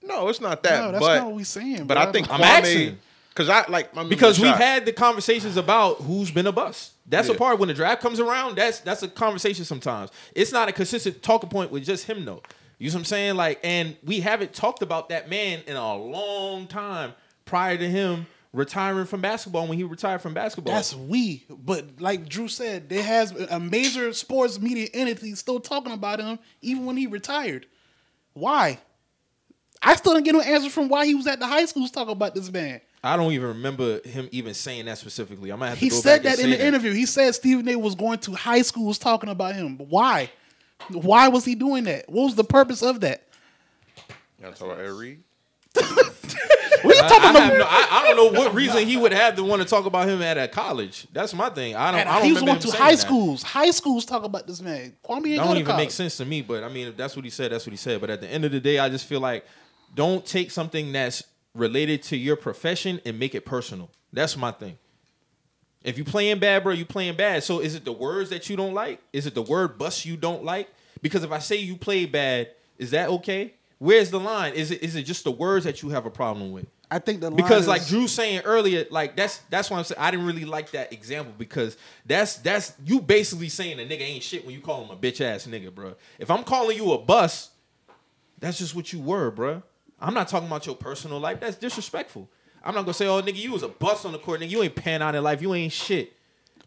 [0.03, 0.85] No, it's not that.
[0.85, 2.03] No, that's but, not what we saying, But bro.
[2.09, 2.99] I think I'm Kwame, asking.
[3.31, 6.53] Because I like I mean, Because we've Rashad- had the conversations about who's been a
[6.53, 6.93] bust.
[7.07, 8.57] That's a part when the draft comes around.
[8.57, 10.11] That's that's a conversation sometimes.
[10.35, 12.43] It's not a consistent talking point with just him though.
[12.79, 13.37] You know what I'm saying?
[13.37, 17.13] Like, and we haven't talked about that man in a long time
[17.45, 19.67] prior to him retiring from basketball.
[19.67, 21.45] When he retired from basketball, That's we.
[21.49, 26.39] But like Drew said, there has a major sports media entity still talking about him
[26.61, 27.67] even when he retired.
[28.35, 28.79] Why?
[29.83, 32.13] I still didn't get no answer from why he was at the high schools talking
[32.13, 32.81] about this man.
[33.05, 35.51] I don't even remember him even saying that specifically.
[35.51, 36.93] I might have to He go said back and that in say the interview.
[36.93, 39.77] He said Stephen A was going to high schools talking about him.
[39.77, 40.31] But why?
[40.89, 42.09] Why was he doing that?
[42.09, 43.23] What was the purpose of that?
[44.39, 45.21] You want to talk about Ed Reed?
[46.83, 47.43] What are you I, talking I, about?
[47.43, 49.85] have no, I, I don't know what reason he would have to want to talk
[49.87, 51.07] about him at a college.
[51.13, 51.77] That's my thing.
[51.77, 52.01] I don't.
[52.01, 52.99] And I don't he was going to saying high that.
[52.99, 53.43] schools.
[53.45, 54.93] High schools talk about this man.
[55.05, 55.79] Kwame ain't That go don't even college.
[55.85, 56.43] make sense to me.
[56.43, 58.01] But I mean, if that's what he said, that's what he said.
[58.01, 59.45] But at the end of the day, I just feel like
[59.95, 61.23] don't take something that's
[61.55, 63.91] related to your profession and make it personal.
[64.13, 64.79] That's my thing.
[65.85, 67.43] If you playing bad, bro, you playing bad.
[67.43, 69.01] So is it the words that you don't like?
[69.13, 70.69] Is it the word bust you don't like?
[71.03, 73.55] Because if I say you play bad, is that okay?
[73.79, 74.55] Where's the line?
[74.55, 76.67] Is it is it just the words that you have a problem with?
[76.89, 79.85] I think the line because is- like Drew saying earlier, like that's that's why I'm
[79.85, 84.03] saying I didn't really like that example because that's that's you basically saying a nigga
[84.03, 85.97] ain't shit when you call him a bitch ass nigga, bro.
[86.21, 87.51] If I'm calling you a bus,
[88.39, 89.63] That's just what you were, bruh.
[90.03, 91.41] I'm not talking about your personal life.
[91.41, 92.29] That's disrespectful.
[92.65, 94.51] I'm not gonna say, oh nigga, you was a bust on the court, nigga.
[94.51, 95.41] You ain't pan out in life.
[95.41, 96.13] You ain't shit.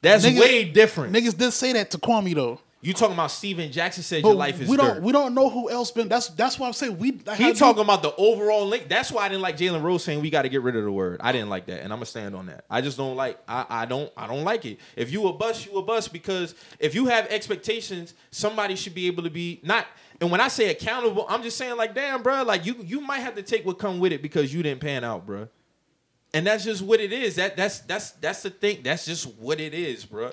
[0.01, 1.13] That's Niggas- way different.
[1.15, 2.59] Niggas did say that to Kwame though.
[2.85, 5.49] You talking about Stephen Jackson said But your life is we don't we don't know
[5.49, 6.07] who else been.
[6.07, 7.19] That's that's why I'm saying we.
[7.35, 8.87] he talking about the overall link.
[8.87, 10.91] That's why I didn't like Jalen Rose saying we got to get rid of the
[10.91, 11.19] word.
[11.23, 12.65] I didn't like that, and I'm gonna stand on that.
[12.69, 13.39] I just don't like.
[13.47, 14.11] I, I don't.
[14.15, 14.77] I don't like it.
[14.95, 19.07] If you a bust, you a bust because if you have expectations, somebody should be
[19.07, 19.87] able to be not.
[20.21, 23.19] And when I say accountable, I'm just saying like, damn, bro, like you you might
[23.19, 25.47] have to take what come with it because you didn't pan out, bro.
[26.33, 27.35] And that's just what it is.
[27.35, 28.81] That that's that's that's the thing.
[28.83, 30.31] That's just what it is, bro.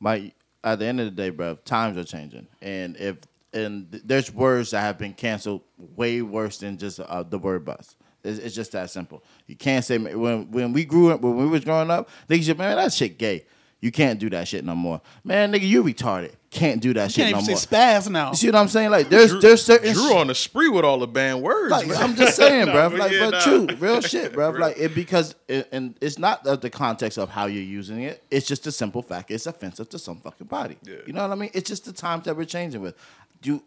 [0.00, 0.34] Mike,
[0.64, 3.18] at the end of the day, bro, times are changing, and if
[3.52, 7.96] and there's words that have been canceled way worse than just uh, the word bus.
[8.24, 9.22] It's, it's just that simple.
[9.46, 12.58] You can't say when when we grew up when we was growing up, niggas said,
[12.58, 13.44] man, that shit gay.
[13.82, 15.52] You can't do that shit no more, man.
[15.52, 16.32] Nigga, you retarded.
[16.50, 17.56] Can't do that You shit can't no even more.
[17.58, 18.30] say spaz now.
[18.30, 18.90] You see what I'm saying?
[18.90, 21.70] Like there's Drew, there's certain Drew on the spree with all the banned words.
[21.72, 21.88] like.
[21.98, 22.90] I'm just saying, Nah, bro.
[22.90, 23.40] but Like, yeah, but nah.
[23.40, 24.50] true, real shit, bro.
[24.50, 28.22] Like, it because it, and it's not of the context of how you're using it.
[28.30, 29.30] It's just a simple fact.
[29.32, 30.76] It's offensive to some fucking body.
[30.84, 30.96] Yeah.
[31.06, 31.50] You know what I mean?
[31.52, 32.94] It's just the times that we're changing with.
[33.40, 33.60] Do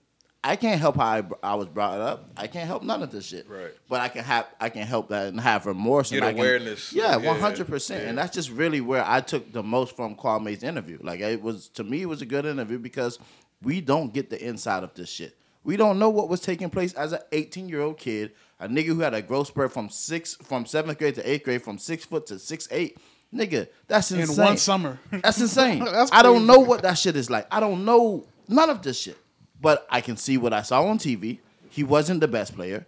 [0.48, 2.30] I can't help how I, I was brought up.
[2.38, 3.50] I can't help none of this shit.
[3.50, 3.72] Right.
[3.90, 6.40] But I can have I can help that and have remorse Get and I can-
[6.40, 6.94] awareness.
[6.94, 8.06] yeah, Yeah, one hundred percent.
[8.06, 11.00] And that's just really where I took the most from Kwame's interview.
[11.02, 13.18] Like it was to me, it was a good interview because
[13.64, 15.36] we don't get the inside of this shit.
[15.64, 18.86] We don't know what was taking place as an 18 year old kid, a nigga
[18.88, 22.06] who had a growth spurt from six from seventh grade to eighth grade, from six
[22.06, 23.00] foot to six eight.
[23.34, 24.46] Nigga, that's In insane.
[24.46, 25.00] one summer.
[25.12, 25.84] That's insane.
[25.84, 27.48] That's I don't know what that shit is like.
[27.52, 29.18] I don't know none of this shit.
[29.62, 31.40] But I can see what I saw on TV.
[31.70, 32.86] He wasn't the best player.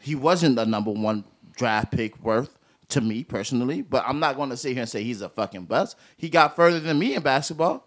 [0.00, 1.24] He wasn't the number one
[1.56, 2.56] draft pick worth
[2.90, 3.82] to me personally.
[3.82, 5.96] But I'm not going to sit here and say he's a fucking bust.
[6.16, 7.84] He got further than me in basketball.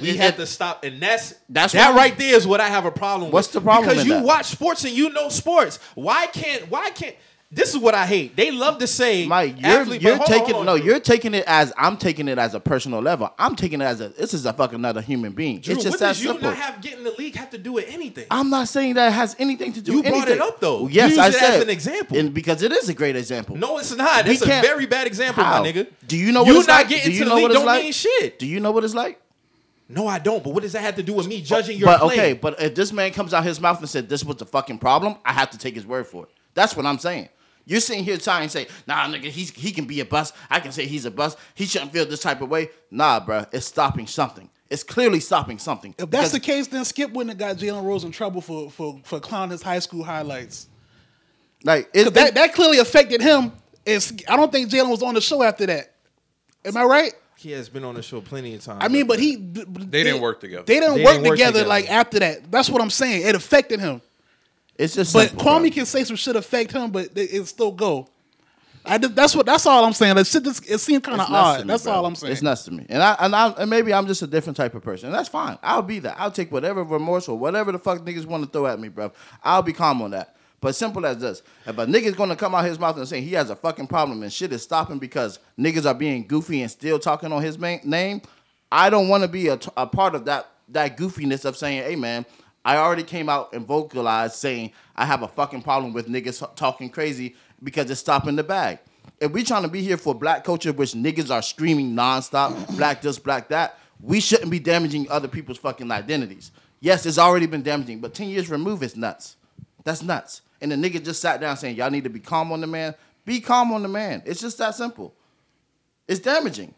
[0.00, 2.84] we It- had to stop, and that's That's that right there is what I have
[2.84, 3.34] a problem with.
[3.34, 4.24] What's the problem Because you that?
[4.24, 5.78] watch sports and you know sports.
[5.94, 6.70] Why can't?
[6.70, 7.16] Why can't?
[7.54, 8.34] This is what I hate.
[8.34, 10.86] They love to say, Mike, you're, athlete- you're taking on, no, Drew.
[10.86, 13.30] you're taking it as I'm taking it as a personal level.
[13.38, 15.60] I'm taking it as a this is a fucking another human being.
[15.60, 17.72] Drew, it's just what that does you not have getting the league have to do
[17.72, 18.24] with anything?
[18.30, 19.92] I'm not saying that it has anything to do.
[19.92, 20.88] You with brought it up, though.
[20.88, 22.16] Yes, Use I it as an example.
[22.16, 23.54] and because it is a great example.
[23.56, 24.26] no, it's not.
[24.26, 25.62] It's a very bad example, How?
[25.62, 25.88] my nigga.
[26.08, 26.88] Do you know what you it's not like?
[26.88, 27.82] getting Do you to the know league what it's don't like?
[27.82, 28.38] mean shit.
[28.38, 29.20] Do you know what it's like?
[29.90, 30.42] No, I don't.
[30.42, 32.14] But what does that have to do with me oh, judging your but play?
[32.14, 34.78] okay, but if this man comes out his mouth and said this was the fucking
[34.78, 36.30] problem, I have to take his word for it.
[36.54, 37.28] That's what I'm saying.
[37.64, 40.34] You're sitting here trying to say, nah, nigga, he's, he can be a bust.
[40.50, 41.38] I can say he's a bust.
[41.54, 42.70] He shouldn't feel this type of way.
[42.90, 44.48] Nah, bruh, it's stopping something.
[44.68, 45.94] It's clearly stopping something.
[45.98, 49.00] If that's the case, then Skip wouldn't have got Jalen Rose in trouble for for
[49.04, 50.66] for clowning his high school highlights.
[51.62, 53.52] like it, 'Cause that that clearly affected him.
[53.84, 55.92] It's, I don't think Jalen was on the show after that.
[56.64, 57.12] Am I right?
[57.36, 58.78] he has been on the show plenty of times.
[58.84, 60.62] I mean, but he They didn't work together.
[60.64, 61.68] They didn't They work didn't work together together.
[61.68, 62.50] like after that.
[62.52, 63.26] That's what I'm saying.
[63.26, 64.00] It affected him.
[64.78, 65.70] It's just But simple, Kwame bro.
[65.70, 68.08] can say some shit affect him, but it, it still go.
[68.84, 70.16] I just, that's what that's all I'm saying.
[70.16, 71.66] That shit just, it seemed kind of It's nuts to odd.
[71.66, 71.92] me, That's bro.
[71.92, 72.32] all I'm saying.
[72.32, 74.74] It's nuts to me, and I and I and maybe I'm just a different type
[74.74, 75.56] of person, and that's fine.
[75.62, 76.16] I'll be that.
[76.18, 79.12] I'll take whatever remorse or whatever the fuck niggas want to throw at me, bro.
[79.44, 80.34] I'll be calm on that.
[80.60, 83.34] But simple as this: if a nigga's gonna come out his mouth and say he
[83.34, 86.98] has a fucking problem and shit is stopping because niggas are being goofy and still
[86.98, 88.20] talking on his main, name,
[88.72, 91.94] I don't want to be a, a part of that that goofiness of saying, "Hey,
[91.94, 92.26] man."
[92.64, 96.90] I already came out and vocalized saying I have a fucking problem with niggas talking
[96.90, 98.78] crazy because it's stopping the bag
[99.22, 103.02] if we trying to be here for black culture, which niggas are screaming nonstop, black
[103.02, 106.50] this, black that, we shouldn't be damaging other people's fucking identities.
[106.80, 109.36] Yes, it's already been damaging, but 10 years removed is nuts.
[109.84, 110.42] That's nuts.
[110.60, 112.94] And the nigga just sat down saying, y'all need to be calm on the man.
[113.24, 114.22] Be calm on the man.
[114.26, 115.14] It's just that simple.
[116.08, 116.74] It's damaging.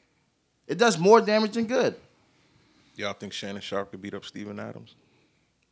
[0.66, 1.94] It does more damage than good.
[2.96, 4.94] Y'all think Shannon Sharpe could beat up Steven Adams?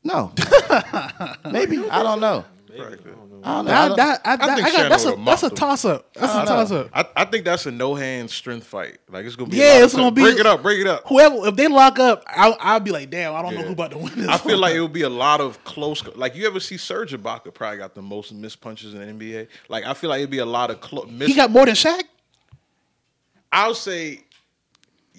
[0.05, 0.33] No.
[1.51, 1.79] Maybe.
[1.89, 2.45] I don't know.
[2.75, 3.43] I don't know.
[3.45, 5.49] I That, don't- that, I, I think I got, Shannon that's a would've that's a
[5.49, 5.55] him.
[5.57, 6.15] toss up.
[6.15, 6.91] That's a toss up.
[6.95, 8.99] I, I think that's a no hand strength fight.
[9.11, 9.61] Like it's gonna be.
[9.61, 10.15] a Yeah, lot of it's gonna time.
[10.15, 11.03] be- break it up, break it up.
[11.09, 13.67] Whoever, if they lock up, I'll, I'll be like, damn, I don't know Yeah.
[13.67, 14.29] who about to win this.
[14.29, 14.61] I feel one.
[14.61, 16.05] like it would be a lot of close.
[16.15, 19.49] Like you ever see Serge Ibaka probably got the most missed punches in the NBA.
[19.69, 21.09] Like I feel like it'd be a lot of close.
[21.11, 22.03] he got more than Shaq.
[23.51, 24.21] I'll say,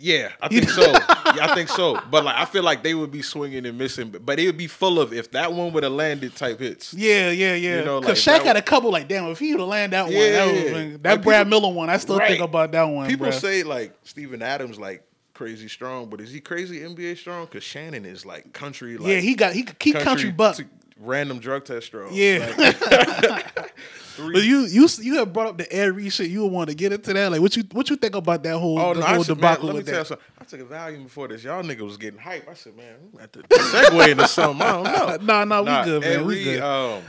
[0.03, 0.81] yeah, I think so.
[0.91, 1.97] Yeah, I think so.
[2.11, 4.13] But like I feel like they would be swinging and missing.
[4.21, 6.93] But, it would be full of if that one would have landed type hits.
[6.93, 7.79] Yeah, yeah, yeah.
[7.79, 9.95] You know, Because like, Shaq had a couple like, damn, if he would have landed
[9.95, 10.73] that one, Yeah, that, yeah.
[10.73, 12.31] been- that Like, Brad people- Miller one, I still Right.
[12.31, 13.07] think about that one.
[13.07, 13.33] People bruh.
[13.39, 15.03] say like Steven Adams like
[15.33, 17.45] crazy strong, but is he crazy NBA strong?
[17.45, 18.97] Because Shannon is like country.
[18.97, 20.59] Like, yeah, he got he could keep country, buck.
[20.99, 22.11] Random drug test straws.
[22.13, 22.53] Yeah.
[22.57, 23.71] Like,
[24.15, 26.29] But you you you have brought up the air shit.
[26.29, 27.31] You want to get into that?
[27.31, 29.05] Like what you what you think about that whole Oh the no!
[29.07, 30.07] I whole said, man, debacle let me with tell you that?
[30.07, 30.25] something.
[30.39, 31.43] I took a Valium before this.
[31.43, 32.47] Y'all nigga was getting hype.
[32.47, 34.61] I said, man, we got to segue into something.
[34.61, 35.17] I don't know.
[35.33, 36.25] Nah, nah, we good, man.
[36.27, 36.61] We good.
[36.61, 37.01] Um,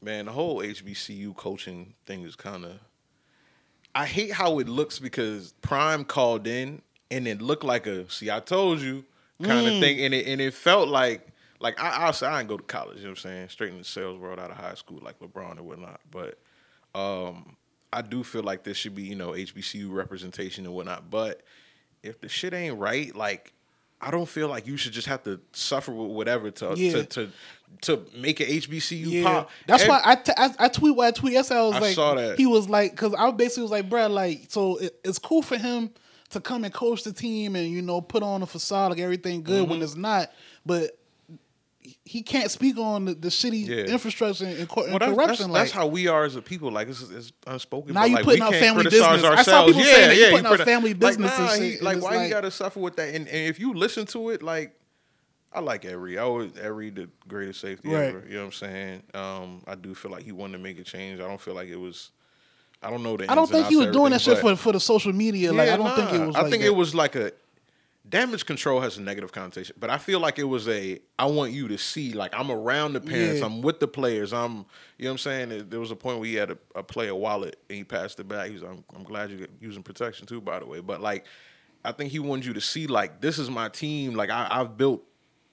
[0.00, 2.72] man, the whole HBCU coaching thing is kind of.
[3.94, 8.30] I hate how it looks because Prime called in and it looked like a "see,
[8.30, 9.04] I told you"
[9.42, 9.74] kind Mm.
[9.74, 11.26] of thing, and it and it felt like
[11.60, 12.98] like I I, say I didn't go to college.
[12.98, 13.48] You know what I'm saying?
[13.48, 16.00] Straight in the sales world out of high school, like LeBron or whatnot.
[16.10, 16.38] But
[16.94, 17.56] um,
[17.92, 21.10] I do feel like there should be you know HBCU representation and whatnot.
[21.10, 21.42] But
[22.02, 23.52] if the shit ain't right, like
[24.00, 26.92] I don't feel like you should just have to suffer with whatever to Yeah.
[26.92, 27.30] to, to
[27.82, 29.50] to make an HBCU Yeah, pop.
[29.66, 31.32] that's And- why I, t- I I tweet what I tweet.
[31.34, 32.38] Yesterday I was I like, saw that.
[32.38, 35.56] he was like, because I basically was like, bro, like, so it, it's cool for
[35.58, 35.90] him
[36.30, 39.42] to come and coach the team and you know put on a facade like everything
[39.42, 39.70] good Mm-hmm.
[39.70, 40.30] when it's not,
[40.64, 40.96] but
[42.04, 43.76] he can't speak on the, the shitty Yeah.
[43.92, 45.16] infrastructure and, and Well, that's, corruption.
[45.26, 46.70] that's, like, that's how we are as a people.
[46.70, 47.94] Like it's, it's unspoken.
[47.94, 49.24] Now you like, putting out family business.
[49.24, 51.54] I saw people yeah, saying that you yeah, putting out family like, business and nah,
[51.54, 53.08] he- like why like- you gotta suffer with that?
[53.14, 54.74] And, and if you listen to it, like
[55.52, 56.18] I like Every.
[56.18, 58.04] I always Ed Reed the greatest safety Right.
[58.08, 58.24] ever.
[58.28, 59.02] You know what I'm saying?
[59.14, 61.20] Um, I do feel like he wanted to make a change.
[61.20, 62.10] I don't feel like it was.
[62.82, 63.30] I don't know the.
[63.30, 65.52] I don't think he was doing that shit for for the social media.
[65.52, 66.36] like I don't think it was.
[66.36, 66.68] I like think that.
[66.68, 67.32] it was like a
[68.08, 70.98] damage control has a negative connotation, but I feel like it was a.
[71.18, 73.46] I want you to see, like I'm around the parents, Yeah.
[73.46, 74.64] I'm with the players, I'm.
[74.98, 75.68] You know what I'm saying?
[75.68, 78.28] There- was a point where he had a, a player wallet and he passed it
[78.28, 78.48] back.
[78.48, 78.62] He was.
[78.62, 80.80] I'm, I'm glad you're using protection too, by the way.
[80.80, 81.24] But like,
[81.84, 84.14] I think he wanted you to see, like, this is my team.
[84.14, 85.02] Like I, I've built.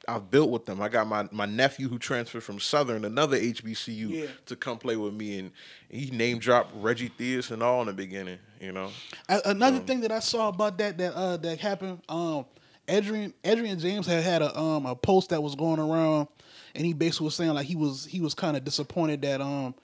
[0.07, 0.82] I've built with them.
[0.84, 4.26] I got my, my nephew who transferred from Southern, another HBCU, Yeah.
[4.45, 5.52] to come play with me, and
[5.90, 8.38] he name dropped Reggie Theus and all in the beginning.
[8.60, 8.90] You know,
[9.27, 12.45] Another thing that I saw about that that uh that happened, um,
[12.88, 16.27] Edgerrin Edgerrin James had had a um a post that was going around,
[16.73, 19.76] and he basically was saying like he was he was kind of disappointed that um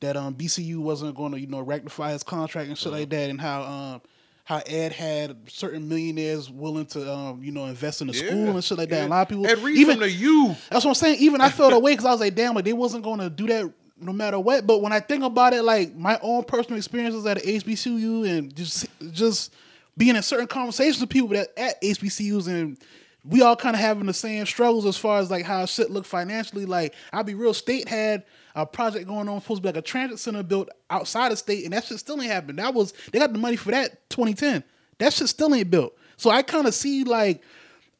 [0.00, 3.30] that um BCU wasn't going to you know rectify his contract and shit like that,
[3.30, 4.00] and how um
[4.44, 8.64] how Ed had certain millionaires willing to um you know invest in the school and
[8.64, 9.02] shit like that.
[9.02, 9.06] Yeah.
[9.06, 10.56] A lot of people Ed Reed even from the U.
[10.70, 11.18] that's what I'm saying.
[11.20, 13.46] Even I felt away because I was like, damn, like they wasn't going to do
[13.46, 14.66] that no matter what.
[14.66, 18.86] But when I think about it, like my own personal experiences at HBCU and just
[19.12, 19.54] just
[19.96, 22.78] being in certain conversations with people that at HBCUs and
[23.24, 26.06] we all kind of having the same struggles as far as like how shit look
[26.06, 26.64] financially.
[26.64, 28.24] Like I'll be real, state had
[28.54, 31.64] a project going on supposed to be like a transit center built outside of state,
[31.64, 32.58] and that shit still ain't happened.
[32.58, 34.64] That was they got the money for that 2010.
[34.98, 35.94] That shit still ain't built.
[36.16, 37.42] So I kind of see like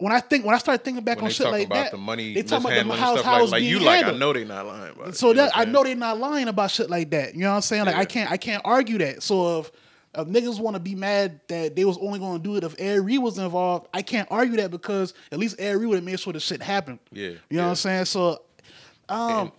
[0.01, 1.99] when I think when I start thinking back when on shit like about that, the
[1.99, 4.05] money, they talk about the and house, stuff house like, like being you like.
[4.07, 5.17] I know they not lying about it.
[5.17, 7.35] So that I know they're not lying about shit like that.
[7.35, 7.85] You know what I'm saying?
[7.85, 9.23] Like I can't I can't argue that.
[9.23, 9.71] So if
[10.15, 13.05] if niggas want to be mad that they was only going to do it if
[13.05, 16.33] Reed was involved, I can't argue that because at least Reed would have made sure
[16.33, 16.99] the shit happened.
[17.13, 17.63] Yeah, you know yeah.
[17.65, 18.05] what I'm saying?
[18.07, 18.43] So,
[19.11, 19.53] um,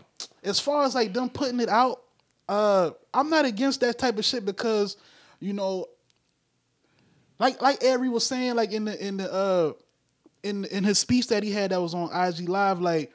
[0.44, 2.02] as far as like them putting it out,
[2.50, 4.98] uh, I'm not against that type of shit because
[5.40, 5.86] you know,
[7.38, 9.74] like like Reed was saying, like in the in the uh
[10.44, 13.12] in in his speech that he had that was on IG Live, like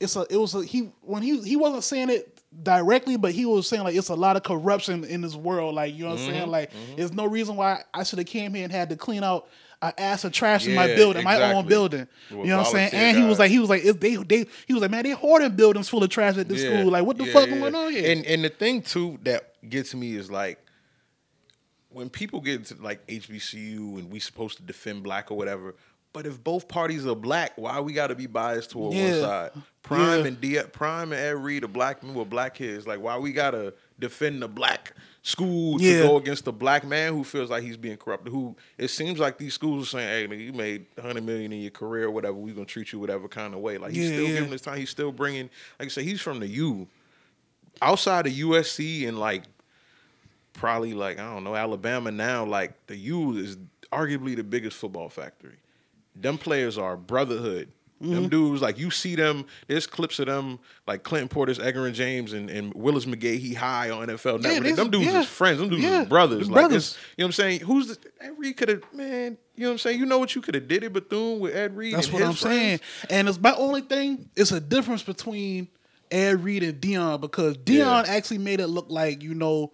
[0.00, 3.44] it's a it was a he when he he wasn't saying it directly, but he
[3.44, 5.74] was saying like it's a lot of corruption in this world.
[5.74, 6.50] Like you know what I'm Mm-hmm, saying?
[6.50, 9.48] Like there's no reason why I should have came here and had to clean out
[9.80, 12.08] an ass of trash in my Yeah, building, my own building.
[12.30, 12.90] You know what I'm saying?
[12.92, 15.10] And he was like he was like if they they he was like man they
[15.10, 16.90] hoarding buildings full of trash at this Yeah, school.
[16.90, 17.54] Like what the yeah, fuck yeah.
[17.60, 18.10] going on here?
[18.12, 20.58] And and the thing too that gets me is like
[21.90, 25.74] when people get into like HBCU and we supposed to defend black or whatever.
[26.14, 29.10] But if both parties are black, why we got to be biased toward Yeah.
[29.12, 29.50] one side?
[29.82, 30.26] Prime Yeah.
[30.26, 32.86] and D- Prime and Ed Reed are black men with black kids.
[32.86, 36.02] Like why we got to defend the black school to Yeah.
[36.02, 38.32] go against the black man who feels like he's being corrupted?
[38.32, 41.60] Who it seems like these schools are saying, "Hey, nigga, you made hundred million in
[41.60, 42.34] your career, or whatever.
[42.34, 44.78] We gonna treat you whatever kind of way." Like he's still giving his time.
[44.78, 45.50] He's still bringing.
[45.78, 46.88] Like I said, he's from the U
[47.82, 49.44] outside of USC and like
[50.54, 53.56] probably like I don't know Alabama now, like the U is
[53.92, 55.56] arguably the biggest football factory.
[56.20, 57.72] Them players are brotherhood.
[58.02, 58.14] Mm-hmm.
[58.14, 59.44] Them dudes like you see them.
[59.66, 63.40] There's clips of them like Clinton Portis, Edgerrin James, and, and Willis McGahee.
[63.40, 64.76] He high on NFL Network.
[64.76, 65.20] them dudes yeah.
[65.20, 65.58] is friends.
[65.58, 66.48] Them dudes Yeah, is brothers.
[66.48, 66.96] Like brothers.
[67.16, 67.60] you know what I'm saying?
[67.60, 69.36] Who's the Ed Reed could have man?
[69.56, 69.98] You know what I'm saying?
[69.98, 71.94] You know what you could have did it Bethune with Ed Reed.
[71.94, 72.78] That's what I'm saying.
[73.10, 74.30] And it's my only thing.
[74.36, 75.66] It's a difference between
[76.12, 78.04] Ed Reed and Deion because Deion Yeah.
[78.06, 79.72] actually made it look like you know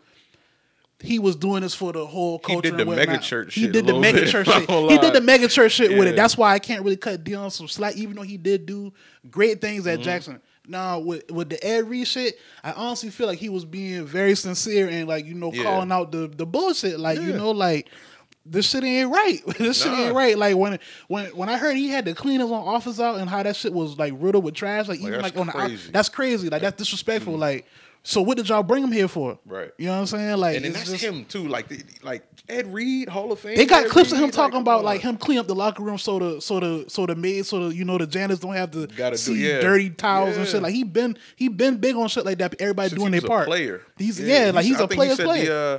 [1.04, 2.68] he was doing this for the whole culture.
[2.70, 4.68] He did the mega church He did the mega church shit.
[4.70, 6.16] He did the mega church shit with it.
[6.16, 8.92] That's why I can't really cut Deion some slack, even though he did do
[9.30, 9.98] great things Mm-hmm.
[10.00, 10.40] at Jackson.
[10.66, 14.34] Now with with the Ed Reed shit, I honestly feel like he was being very
[14.34, 15.62] sincere and like you know Yeah.
[15.64, 16.98] calling out the the bullshit.
[16.98, 17.88] Like you know like
[18.46, 19.40] this shit ain't right.
[19.58, 20.38] this shit ain't right.
[20.38, 20.78] Like when
[21.08, 23.56] when when I heard he had to clean his own office out and how that
[23.56, 26.48] shit was like riddled with trash, like, even like on the that's crazy.
[26.48, 27.36] Like that's disrespectful.
[27.36, 27.66] Like,
[28.06, 29.38] so what did y'all bring him here for?
[29.46, 29.70] Right.
[29.78, 30.36] You know what I'm saying?
[30.36, 31.48] Like, And then that's just- him too.
[31.48, 33.56] Like the, like Ed Reed, Hall of Fame.
[33.56, 34.84] They got Ed clips of him talking come about on.
[34.84, 37.68] like him clean up the locker room so the so the so the maids so
[37.68, 39.60] the you know the janitors don't have to Gotta do- see yeah.
[39.60, 40.60] dirty towels and shit.
[40.62, 42.54] Like he been he been big on shit like that.
[42.60, 43.46] Everybody Since doing he their a part.
[43.46, 43.80] Player.
[43.96, 45.14] He's yeah, like he's a he player.
[45.16, 45.78] The, uh,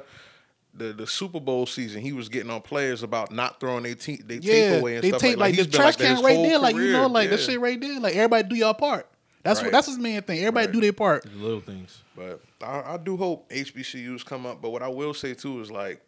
[0.77, 4.21] the the Super Bowl season, he was getting on players about not throwing their te-
[4.25, 6.59] they yeah, tape away and they stuff take like, like, the trash can right there,
[6.59, 7.99] like you know, like that shit right there.
[7.99, 9.07] Like everybody do your part.
[9.45, 9.67] That's Right.
[9.67, 10.39] what that's his main thing.
[10.39, 10.73] Everybody Right.
[10.73, 11.23] do their part.
[11.23, 12.01] The little things.
[12.17, 14.59] But I, I do hope HBCUs come up.
[14.61, 16.01] But what I will say too is like,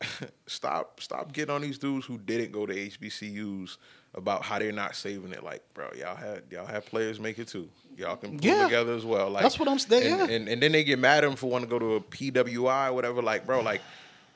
[0.46, 3.78] stop stop getting on these dudes who didn't go to HBCUs
[4.14, 5.42] about how they're not saving it.
[5.42, 7.68] Like, bro, y'all had y'all had players make it too.
[7.96, 8.64] Y'all can pull Yeah.
[8.64, 9.30] together as well.
[9.30, 10.36] Like That's what I'm saying, And, yeah.
[10.36, 12.90] and and then they get mad at them for wanting to go to a PWI,
[12.92, 13.22] whatever.
[13.22, 13.80] Like, bro, like.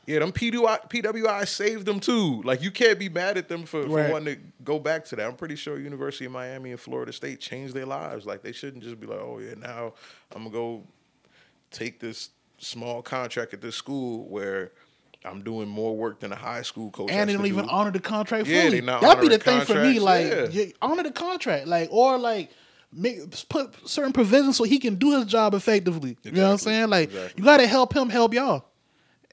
[0.09, 2.41] Yeah, them PWI, PWI saved them too.
[2.43, 5.27] Like you can't be mad at them for, for wanting to go back to that.
[5.27, 8.25] I'm pretty sure University of Miami and Florida State changed their lives.
[8.25, 9.93] Like they shouldn't just be like, oh yeah, now
[10.35, 10.83] I'm gonna go
[11.71, 14.73] take this small contract at this school where
[15.27, 17.11] I'm doing more work than a high school coach.
[17.11, 17.71] And they don't even do.
[17.71, 18.81] honor the contract Yeah, fully.
[18.81, 20.01] they not That'd be the thing for me.
[20.01, 20.67] Like yeah.
[20.81, 22.51] honor the contract, like or like
[22.93, 23.19] make
[23.51, 26.17] put certain provisions so he can do his job effectively.
[26.23, 26.89] You know what I'm saying?
[26.89, 27.35] Like exactly.
[27.37, 28.65] you got to help him help y'all.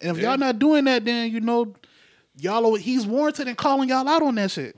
[0.01, 0.29] And if Yeah.
[0.31, 1.73] y'all not doing that, then you know
[2.39, 4.75] y'all are- he's warranted in calling y'all out on that shit.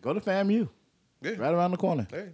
[0.00, 0.68] Go to FAMU.
[1.22, 1.30] Yeah.
[1.32, 2.06] Right around the corner.
[2.10, 2.30] Hey,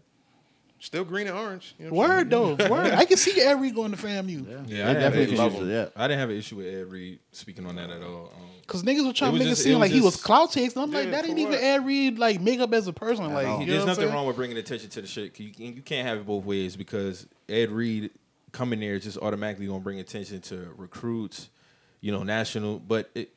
[0.80, 1.74] still green and orange.
[1.78, 2.92] You know Word though, word.
[2.94, 4.46] I can see Ed Reed going to FAMU.
[4.48, 5.86] Yeah, They I, had definitely an can issue- use it, yeah.
[6.02, 8.32] I didn't have an issue with Ed Reed speaking on that at all.
[8.34, 10.14] Um, Cause niggas were trying to was make it seem it was like he was
[10.14, 10.82] just- clout chasing.
[10.82, 11.62] I'm like, that ain't even what?
[11.62, 13.32] Ed Reed like make up as a person.
[13.32, 14.14] Like, you know There's what nothing saying?
[14.14, 15.38] wrong with bringing attention to the shit.
[15.40, 18.10] You, you can't have it both ways because Ed Reed
[18.52, 21.48] coming there is just automatically gonna bring attention to recruits,
[22.00, 22.78] you know, national.
[22.78, 23.30] But it,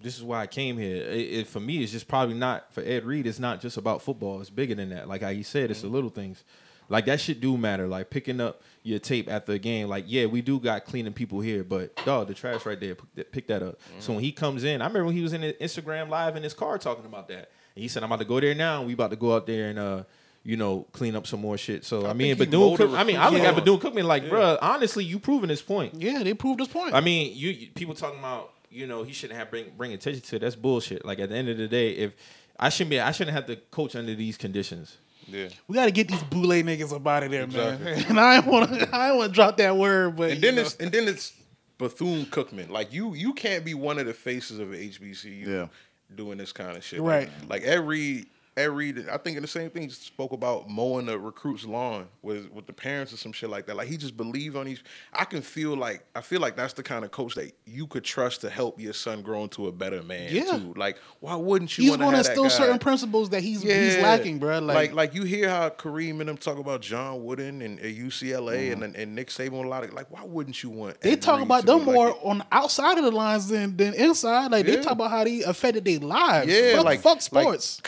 [0.00, 0.96] this is why I came here.
[0.96, 3.26] It, it, for me, it's just probably not for Ed Reed.
[3.26, 4.40] It's not just about football.
[4.40, 5.08] It's bigger than that.
[5.08, 6.44] Like how you said, it's the little things.
[6.88, 7.88] Like that shit do matter.
[7.88, 9.88] Like picking up your tape after a game.
[9.88, 12.94] Like yeah, we do got cleaning people here, but dog, the trash right there.
[12.94, 13.80] Pick that, up.
[13.98, 16.42] So when he comes in, I remember when he was in the Instagram live in
[16.42, 18.78] his car talking about that, and he said, "I'm about to go there now.
[18.78, 20.02] and We about to go out there and uh."
[20.48, 21.84] You know, clean up some more shit.
[21.84, 22.96] So I, mean, think he Bethune molded Cook.
[22.98, 23.80] I mean, I look recruits at on.
[23.80, 25.94] Bethune Cookman like, bruh, honestly, you proving this point.
[26.00, 26.94] Yeah, they proved this point.
[26.94, 30.22] I mean, you, you people talking about you know he shouldn't have bring bring attention
[30.22, 30.38] to it.
[30.38, 31.04] That's bullshit.
[31.04, 32.12] Like at the end of the day, if
[32.60, 34.96] I shouldn't be, I shouldn't have to coach under these conditions.
[35.26, 35.48] Yeah.
[35.66, 37.84] We got to get these boule niggas up out of there, Exactly.
[37.84, 38.04] man.
[38.10, 40.54] And I ain't want to, I ain't want to drop that word, but And then
[40.54, 40.60] know.
[40.62, 41.32] it's and then it's
[41.78, 42.70] Bethune Cookman.
[42.70, 45.66] Like you you can't be one of the faces of HBCU Yeah.
[46.14, 47.00] doing this kind of shit.
[47.00, 47.28] Right.
[47.40, 48.26] Like, like every
[48.56, 52.50] every I think in the same thing he spoke about mowing the recruit's lawn with
[52.52, 53.76] with the parents or some shit like that.
[53.76, 56.82] Like he just believed on these I can feel like I feel like that's the
[56.82, 60.02] kind of coach that you could trust to help your son grow into a better
[60.02, 60.58] man Yeah.
[60.58, 60.74] too.
[60.76, 64.38] Like why wouldn't you he's going to have instill certain principles that he's he's lacking,
[64.38, 64.58] bro.
[64.60, 68.70] Like, like, like you hear how Kareem and them talk about John Wooden and UCLA
[68.70, 68.82] mm-hmm.
[68.82, 71.66] and and Nick Saban a lot of like why wouldn't you want they talk about
[71.66, 74.50] them be like more on the outside of the lines than than inside.
[74.50, 76.50] Like they talk about how they affected their lives.
[76.50, 77.80] Yeah, fuck, like fuck like sports.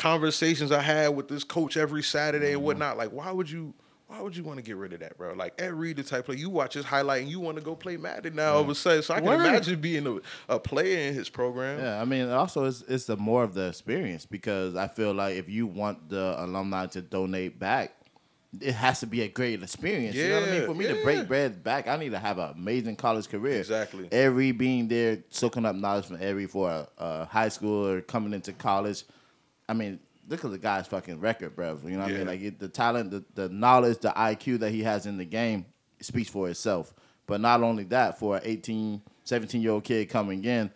[0.58, 2.54] Conversations I had with this coach every Saturday Mm-hmm.
[2.56, 2.96] and whatnot.
[2.98, 3.74] Like, why would you?
[4.06, 5.34] Why would you want to get rid of that, bro?
[5.34, 7.76] Like Ed Reed, the type player you watch his highlight and you want to go
[7.76, 9.02] play Madden now all of a sudden.
[9.02, 9.44] So I can Word.
[9.44, 10.06] imagine being
[10.48, 11.78] a, a player in his program.
[11.78, 15.36] Yeah, I mean, also it's it's the more of the experience because I feel like
[15.36, 17.92] if you want the alumni to donate back,
[18.62, 20.16] it has to be a great experience.
[20.16, 20.64] you know what I mean?
[20.66, 23.58] For me to break bread back, I need to have an amazing college career.
[23.58, 24.08] Exactly.
[24.10, 28.32] Every being there, soaking up knowledge from every for a, a high school or coming
[28.32, 29.04] into college.
[29.68, 31.78] I mean, look at the guy's fucking record, bro.
[31.84, 32.26] You know what I mean?
[32.26, 35.66] Like it, the talent, the, the knowledge, the IQ that he has in the game
[36.00, 36.94] speaks for itself.
[37.26, 40.70] But not only that, for an 18, 17 year old kid coming in,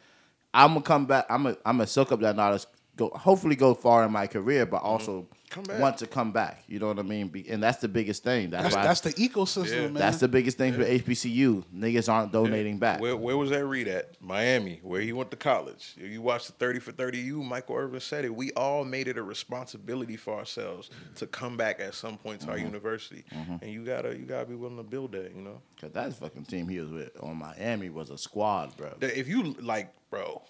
[0.54, 1.26] I'm gonna come back.
[1.30, 2.66] I'm gonna I'm gonna soak up that knowledge.
[3.02, 5.80] Go hopefully go far in my career, but also Come back.
[5.80, 6.62] want to come back.
[6.68, 7.26] You know what I mean?
[7.28, 8.50] Be, and that's the biggest thing.
[8.50, 9.80] That's, That's why that's the ecosystem, Yeah.
[9.82, 9.94] man.
[9.94, 11.64] that's the biggest thing for HBCU.
[11.74, 13.00] Niggas aren't donating back.
[13.00, 14.20] Where, where was that read at?
[14.22, 15.94] Miami, where he went to college.
[15.96, 18.34] If you watched the 30 for 30 U, Michael Irvin said it.
[18.34, 22.50] We all made it a responsibility for ourselves to come back at some point to
[22.50, 22.66] our Mm-hmm.
[22.66, 23.24] university.
[23.60, 25.60] And you gotta you gotta be willing to build that, you know?
[25.80, 28.94] Cause that fucking team he was with on Miami was a squad, bro.
[29.00, 30.42] That If you like, bro,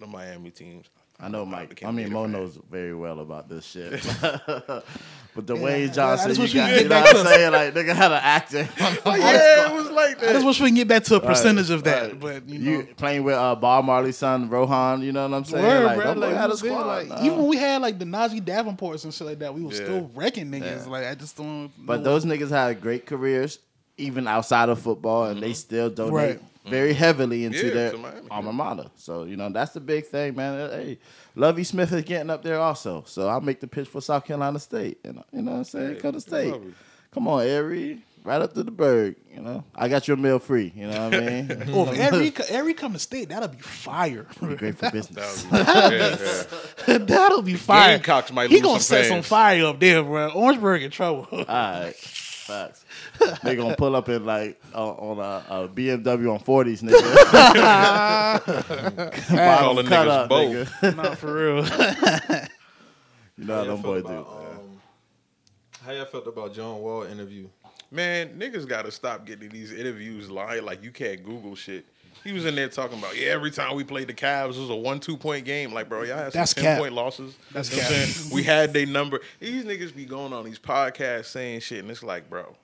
[0.00, 0.86] the Miami teams.
[1.22, 1.82] I know Mike.
[1.84, 3.92] I mean, Mo knows very well about this shit.
[4.20, 7.16] but the Yeah, Wayne Johnson, just you, wish we got, could get you know what
[7.16, 7.52] I'm saying?
[7.52, 8.68] Like, nigga had an actor.
[9.06, 10.30] Oh, yeah, it was like that.
[10.30, 12.20] I just wish we can get back to a percentage of that, Right.
[12.20, 15.02] but you you playing with uh, Bob Marley's son, Rohan.
[15.02, 15.64] You know what I'm saying?
[15.64, 16.86] Word, like, bro, like, had a was there, squad.
[16.86, 17.24] like, nah.
[17.24, 19.76] even when we had like the Najee Davenports and shit like that, we were Yeah.
[19.84, 20.84] still wrecking niggas.
[20.86, 20.90] Yeah.
[20.90, 21.70] Like I just don't.
[21.78, 22.04] But know.
[22.04, 23.60] those niggas had great careers,
[23.96, 26.40] even outside of football, and they still donate Right.
[26.64, 28.28] Very heavily into Yeah, their Miami.
[28.30, 28.86] alma mater.
[28.96, 30.60] So you know that's the big thing, man.
[30.60, 30.98] Uh, Hey,
[31.34, 33.02] Lovie Smith is getting up there also.
[33.06, 34.98] So I'll make the pitch for South Carolina State.
[35.04, 35.94] You know, you know what I'm saying?
[35.94, 36.54] Hey, Come to state.
[37.12, 38.02] Come on, Ed Reed.
[38.24, 39.16] Right up to the berg.
[39.34, 40.72] You know, I got your meal free.
[40.76, 41.62] You know what I mean?
[41.74, 44.28] Oh, if every every come to state, that'll be fire.
[44.40, 45.42] Be Great for business.
[45.42, 45.96] That would be-
[46.92, 47.04] yeah, yeah.
[47.04, 47.96] that'll be fire.
[47.98, 50.28] Gamecocks might he lose gonna some set some fire up there, bro.
[50.30, 51.26] Orangeburg in trouble.
[51.32, 51.94] All right.
[52.52, 52.84] Facts.
[53.42, 57.02] they gonna pull up in like uh, on a, a BMW on 40s, nigga.
[59.58, 60.68] Calling cut niggas up, both.
[60.80, 60.96] nigga.
[60.96, 61.64] Not for real.
[63.38, 64.16] You know how How y'all them felt boys do.
[64.18, 64.80] um,
[65.84, 67.48] how y'all felt about John Wall interview?
[67.90, 71.84] Man, niggas got to stop getting these interviews lying like you can't Google shit.
[72.24, 74.70] He was in there talking about, yeah, every time we played the Cavs, it was
[74.70, 75.72] a one, two point game.
[75.72, 76.78] Like, bro, y'all had some That's 10 cap.
[76.78, 77.34] point losses.
[77.52, 78.02] That's You know what cap.
[78.02, 78.34] I'm saying?
[78.34, 79.20] We had their number.
[79.40, 82.54] These niggas be going on these podcasts saying shit, and it's like, bro,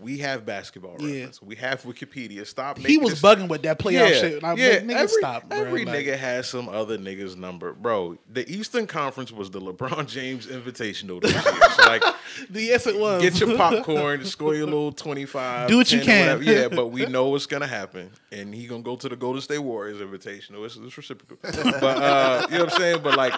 [0.00, 1.14] we have basketball Yeah.
[1.14, 1.42] reference.
[1.42, 2.46] We have Wikipedia.
[2.46, 4.42] Stop he was this- bugging with that playoff shit.
[4.42, 5.58] Like, yeah, nigga, every, stop, bro.
[5.58, 8.18] every Like, nigga has some other nigga's number, bro.
[8.30, 11.42] The Eastern Conference was the LeBron James Invitational this year.
[11.76, 12.02] So like,
[12.52, 13.22] Yes, it was.
[13.22, 15.68] get your popcorn, score your little twenty five.
[15.68, 16.42] Do what you can.
[16.42, 19.58] Yeah, but we know what's gonna happen, and he gonna go to the Golden State
[19.60, 20.64] Warriors Invitational.
[20.66, 23.00] It's, it's reciprocal, but uh, you know what I'm saying.
[23.02, 23.32] But like,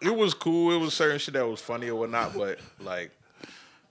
[0.00, 0.72] it was cool.
[0.72, 2.34] It was certain shit that was funny or whatnot.
[2.34, 3.10] But like,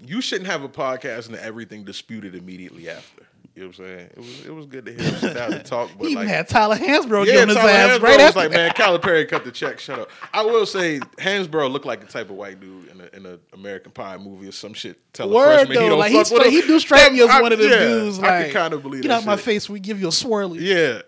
[0.05, 3.23] you shouldn't have a podcast and everything disputed immediately after.
[3.55, 4.09] You know what I'm saying?
[4.11, 5.89] It was it was good to hear him sit down and talk.
[5.97, 8.39] But he even like, had Tyler Hansbrough yeah, giving his ass Hansbrough right was after
[8.39, 8.77] like, that.
[8.77, 9.77] man, Calipari cut the check.
[9.77, 10.09] Shut up.
[10.33, 13.39] I will say, Hansbrough looked like the type of white dude in a in an
[13.51, 14.99] American Pie movie or some shit.
[15.11, 17.21] Tell a Word freshman he though, don't like fuck he, with he do strike me
[17.21, 18.19] as one of them yeah, dudes.
[18.19, 19.69] I can kind of believe get out my face.
[19.69, 20.61] We give you a swirly.
[20.61, 21.01] Yeah,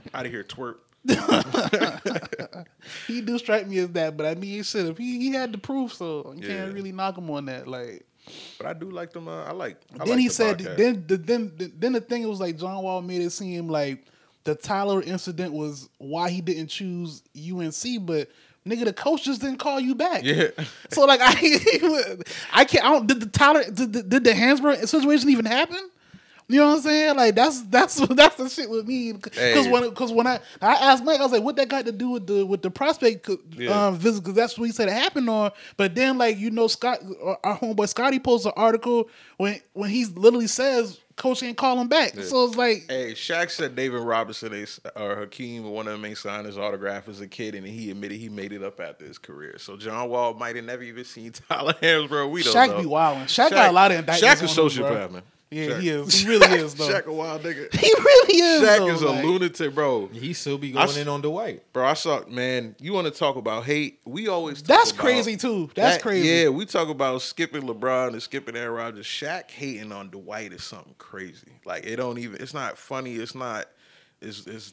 [0.14, 0.76] out of here, twerp.
[3.06, 5.58] He do strike me as that, but I mean, shit, if he, he had the
[5.58, 6.56] proof, so you Yeah.
[6.56, 7.66] can't really knock him on that.
[7.66, 8.04] Like,
[8.58, 9.28] But I do like them.
[9.28, 9.76] Uh, I like.
[9.94, 10.76] I then like he the said, podcast.
[10.76, 14.04] then the, then the, then the thing was like John Wall made it seem like
[14.44, 18.28] the Tyler incident was why he didn't choose UNC, but
[18.66, 20.22] nigga, the coach just didn't call you back.
[20.24, 20.48] yeah,
[20.90, 21.32] So like I,
[22.52, 22.84] I can't.
[22.84, 23.06] I don't.
[23.06, 23.64] Did the Tyler?
[23.64, 25.78] Did the, did the Hansbrough situation even happen?
[26.50, 27.16] You know what I'm saying?
[27.16, 29.12] Like that's that's that's the shit with me.
[29.12, 29.70] Because Hey.
[29.70, 32.10] when because when I I asked Mike, I was like, what that got to do
[32.10, 33.86] with the with the prospect Yeah.
[33.88, 34.22] um, visit?
[34.22, 35.52] Because that's what he said it happened on.
[35.76, 36.98] But then like you know, Scott,
[37.44, 42.14] our homeboy Scotty posted an article when when he literally says coach ain't calling back.
[42.18, 42.86] So it's like.
[42.88, 47.08] Hey, Shaq said David Robinson is- or Hakeem, one of them, ain't signed his autograph
[47.10, 49.56] as a kid, and he admitted he made it up after his career.
[49.58, 52.30] So John Wall might have never even seen Tyler Hansbrough.
[52.30, 52.80] We don't Shaq know.
[52.80, 53.24] be wilding.
[53.24, 54.40] Shaq, got a lot of indictments.
[54.42, 55.22] Shaq a on him, sociopath, man.
[55.52, 55.80] Yeah, Shaq.
[55.80, 56.14] he is.
[56.20, 56.88] He really is though.
[56.88, 57.74] Shaq a wild nigga.
[57.80, 58.62] he really is.
[58.62, 60.06] Shaq though, is a like- lunatic, bro.
[60.08, 61.72] He still be going s- in on Dwight.
[61.72, 62.76] Bro, I saw man.
[62.80, 63.98] You want to talk about hate?
[64.04, 65.68] We always talk That's about- crazy too.
[65.74, 66.28] That's that- crazy.
[66.28, 69.06] Yeah, we talk about skipping LeBron and skipping Aaron Rodgers.
[69.06, 71.48] Shaq hating on Dwight is something crazy.
[71.64, 72.40] Like it don't even.
[72.40, 73.14] It's not funny.
[73.16, 73.66] It's not.
[74.20, 74.72] It's it's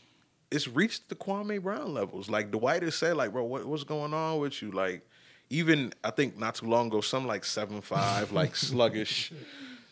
[0.51, 2.29] it's reached the Kwame Brown levels.
[2.29, 4.69] Like Dwight has said, like, bro, what, what's going on with you?
[4.71, 5.01] Like,
[5.49, 9.33] even I think not too long ago, some like seven five, like sluggish.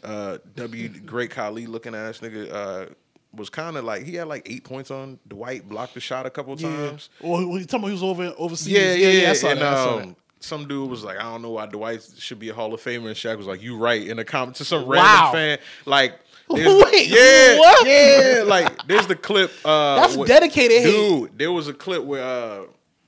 [0.05, 2.85] Uh, W Great Khali looking ass nigga uh,
[3.33, 6.29] was kind of like he had like eight points on Dwight, blocked the shot a
[6.29, 6.89] couple Yeah.
[6.89, 7.09] times.
[7.21, 8.67] Or when you tell me he was over overseas.
[8.69, 9.29] Yeah, yeah, yeah.
[9.31, 9.73] I saw and that.
[9.73, 12.53] I saw um, some dude was like, I don't know why Dwight should be a
[12.53, 13.07] Hall of Famer.
[13.07, 14.05] And Shaq was like, You right.
[14.07, 14.93] In the comment to some Wow.
[14.93, 15.59] random fan.
[15.85, 16.19] Like,
[16.49, 17.87] Wait, yeah, what?
[17.87, 18.43] yeah.
[18.45, 19.51] Like, there's the clip.
[19.65, 20.91] Uh, That's what- dedicated hate.
[20.91, 22.65] Dude, there was a clip where uh,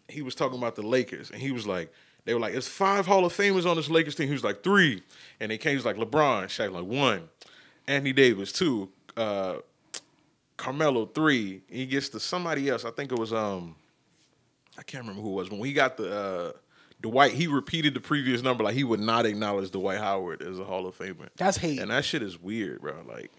[0.10, 1.94] he was talking about the Lakers, and he was like,
[2.26, 4.26] they were like, it's five Hall of Famers on this Lakers team.
[4.28, 5.04] He was like, three.
[5.40, 6.46] And they came, he was like, LeBron.
[6.46, 7.30] Shaq like, one.
[7.88, 8.90] Anthony Davis, two.
[9.16, 9.58] Uh,
[10.58, 11.62] Carmelo, three.
[11.70, 12.84] He gets to somebody else.
[12.84, 13.76] I think it was um,
[14.78, 15.50] I can't remember who it was.
[15.50, 16.52] When we got the uh,
[17.02, 18.64] Dwight, he repeated the previous number.
[18.64, 21.30] Like he would not acknowledge Dwight Howard as a Hall of Famer.
[21.38, 21.80] That's hate.
[21.80, 22.96] And that shit is weird, bro.
[23.08, 23.32] Like,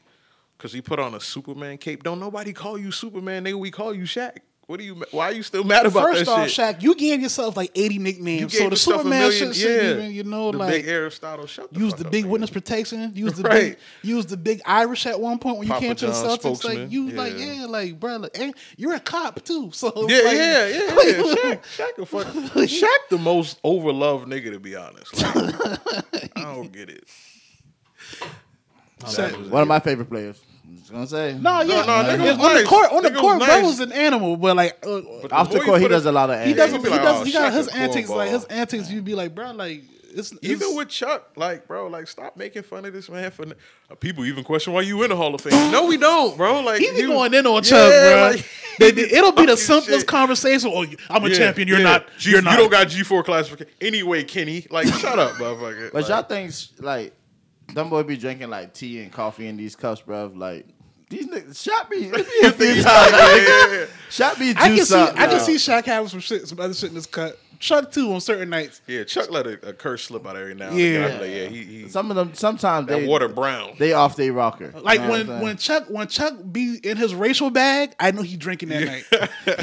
[0.59, 2.03] cause he put on a Superman cape.
[2.03, 3.59] Don't nobody call you Superman, nigga.
[3.59, 4.39] We call you Shaq.
[4.69, 5.03] What are you?
[5.13, 6.77] Why are you still mad about First that off, shit?
[6.77, 8.53] Shaq, you gave yourself like 80 nicknames.
[8.53, 9.91] You so the yourself a Superman million- shit yeah.
[9.93, 11.47] even, you know, the like big Aristotle.
[11.47, 12.29] Shut the use fuck the up, big nigga.
[12.29, 13.13] witness protection.
[13.17, 13.61] Use the Right.
[13.61, 16.41] big use the big Irish at one point when you Papa came to the Celtics.
[16.41, 16.83] spokesman.
[16.83, 17.53] Like you like, Yeah.
[17.53, 19.71] yeah, like bro, like, and you're a cop too.
[19.73, 20.85] So Yeah, like, yeah, yeah, yeah.
[20.95, 25.15] Shaq, Shaq, a fuck, Shaq, the most overloved nigga to be honest.
[25.17, 27.05] Like, I don't get it.
[29.01, 30.39] That was One of my favorite players.
[30.69, 31.39] I'm just gonna say.
[31.41, 32.67] No, yeah, no, nigga yeah, was on the nice.
[32.69, 33.65] court, on the Nigga court, was bro nice.
[33.67, 36.07] was an animal, but like uh, But Off the more you court, he put does
[36.07, 36.75] it- a lot of he doesn't.
[36.77, 37.21] you He be like, does.
[37.21, 38.09] oh, He got Shaq his a antics.
[38.11, 38.33] Like cornball.
[38.33, 42.09] his antics, you'd be like, bro, like it's, it's Even with Chuck, like, bro, like,
[42.09, 43.31] stop making fun of this man.
[43.31, 45.71] For uh, people even question why you in the Hall of Fame.
[45.71, 46.61] No, we don't, bro.
[46.63, 48.31] Like, he be was- going in on Yeah, Chuck, bro.
[48.33, 48.47] like,
[48.79, 50.07] They- they- it'll be the simplest shit.
[50.07, 50.71] conversation.
[50.75, 51.69] Oh, you- I'm a Yeah, champion.
[51.69, 51.85] You're yeah.
[51.85, 52.07] not.
[52.19, 52.53] G- you're not.
[52.53, 54.67] You don't got G four classification anyway, Kenny.
[54.71, 55.93] Like, shut up, motherfucker.
[55.93, 57.13] But Like, y'all think like
[57.75, 60.37] them boy be drinking like tea and coffee in these cups, bruv?
[60.37, 60.67] Like
[61.11, 62.11] these niggas shot me.
[62.13, 63.89] It be a few times, nigga.
[64.11, 65.15] Shot me I can juice see up.
[65.15, 65.41] I can dog.
[65.41, 67.39] see Shaq having some shit, some other shit in this cut.
[67.59, 68.81] Chuck too on certain nights.
[68.87, 70.87] Yeah, Chuck let a, a curse slip out every now and Yeah.
[71.07, 71.21] again.
[71.21, 73.75] Like, yeah, he, he Some of them sometimes that they water brown.
[73.79, 74.73] they off they rocker.
[74.81, 78.23] Like You know when when Chuck when Chuck be in his racial bag, I know
[78.23, 79.05] he drinking that night.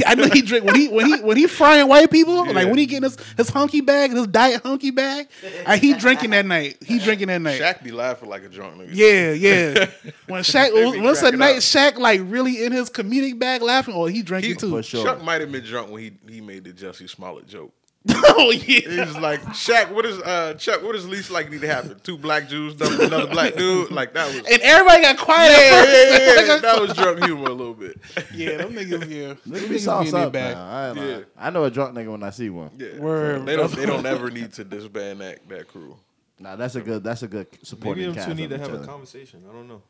[0.06, 2.46] I know he drink when he when he when he frying white people.
[2.54, 5.28] Like when he getting his his hunky bag, his diet hunky bag,
[5.66, 6.78] uh, he drinking that night.
[6.84, 7.62] He drinking that night.
[7.62, 8.90] Shaq be laughing like a drunk nigga.
[8.92, 9.86] Yeah, yeah.
[10.28, 11.62] When Shaq, once a night up.
[11.62, 14.72] Shaq like really in his comedic bag laughing, oh he drinking He, too.
[14.72, 15.04] For sure.
[15.06, 17.72] Chuck might have been drunk when he, he made the Jussie Smollett joke.
[18.10, 19.06] oh He yeah.
[19.06, 22.00] was like, Shaq, what is uh Chuck, what is least likely to happen?
[22.04, 23.90] Two black Jews another black dude?
[23.92, 26.60] Like that was And everybody got quiet yeah, at yeah, yeah, yeah.
[26.62, 28.00] That was drunk humor a little bit.
[28.34, 29.34] yeah, them niggas, yeah.
[29.34, 30.56] Niggas Them be niggas be sauce up, bag.
[30.56, 30.94] I.
[30.94, 31.20] Yeah.
[31.38, 32.72] I know a drunk nigga when I see one.
[32.78, 33.00] Yeah.
[33.00, 33.46] Word.
[33.46, 35.98] They don't they don't ever need to disband that that crew.
[36.40, 37.04] Nah, that's a good.
[37.04, 38.28] That's a good supporting Maybe them cast.
[38.28, 39.44] two need to each have a conversation.
[39.50, 39.82] I don't know.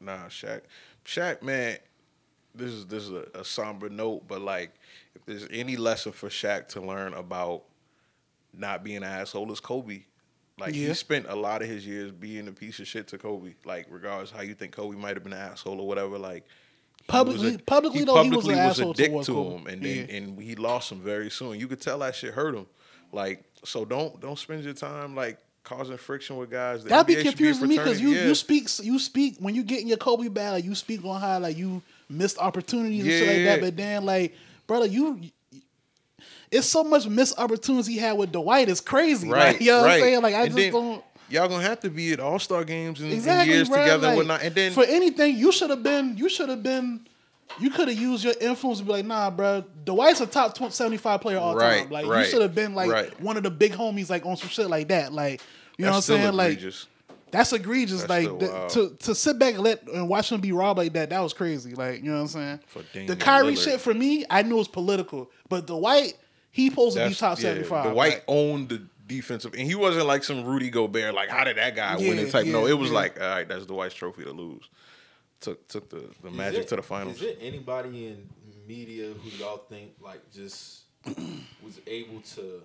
[0.00, 0.62] Nah, Shaq.
[1.04, 1.76] Shaq, man,
[2.54, 4.72] this is this is a, a somber note, but like
[5.14, 7.62] if there's any lesson for Shaq to learn about
[8.56, 10.02] not being an asshole, is Kobe.
[10.58, 10.88] Like Yeah.
[10.88, 13.54] he spent a lot of his years being a piece of shit to Kobe.
[13.64, 16.44] Like regardless how you think Kobe might have been an asshole or whatever, like
[17.06, 19.56] Publicly- a- publicly he though, he was publicly an a asshole dick to Kobe.
[19.56, 20.14] him, and then Yeah.
[20.16, 21.58] and he lost him very soon.
[21.58, 22.66] You could tell that shit hurt him.
[23.12, 26.82] Like so, don't don't spend your time like causing friction with guys.
[26.82, 28.28] The That'd be NBA should a confusing me because you fraternity.
[28.28, 31.20] you speak you speak when you get in your Kobe bag, like you speak on
[31.20, 33.60] how like you missed opportunities and shit like yeah, that.
[33.60, 34.34] But then like,
[34.70, 35.20] brother, you
[36.52, 38.68] it's so much missed opportunities he had with Dwight.
[38.68, 39.28] It's crazy.
[39.28, 40.00] Right, Like, you know what I'm right.
[40.00, 40.22] saying?
[40.22, 43.00] Like I And just then don't Y'all gonna have to be at All Star games
[43.00, 43.78] and, exactly years bro.
[43.78, 44.42] together Like, and whatnot.
[44.42, 46.16] And then for anything, you should have been.
[46.16, 47.06] You should have been.
[47.60, 49.64] You could have used your influence to be like, nah, bro.
[49.84, 51.90] Dwight's a top 20, 75 player all Right, time.
[51.90, 53.20] Like you should have been like right.
[53.20, 55.12] one of the big homies, like on some shit like that.
[55.12, 55.40] Like
[55.78, 56.34] you know what I'm saying?
[56.34, 56.86] Like egregious.
[57.32, 58.00] That's egregious.
[58.00, 58.70] That's like still th- wild.
[58.70, 61.10] to to sit back and let and watch him be robbed like that.
[61.10, 61.74] That was crazy.
[61.74, 62.60] Like you know what I'm saying.
[62.66, 63.64] For the Damian Kyrie Lillard.
[63.64, 66.14] shit for me, I knew it was political, but Dwight
[66.50, 67.92] he supposed to be top yeah, 75.
[67.92, 71.14] Dwight Like, owned the defensive, and he wasn't like some Rudy Gobert.
[71.14, 72.30] Like, how did that guy win it?
[72.30, 72.46] Type.
[72.46, 72.96] no, it was yeah.
[72.96, 74.68] like, all right, that's Dwight's trophy to lose.
[75.40, 77.16] Took took the, the Magic it- to the finals.
[77.16, 78.28] Is there anybody in
[78.66, 82.62] media who y'all think like just was able to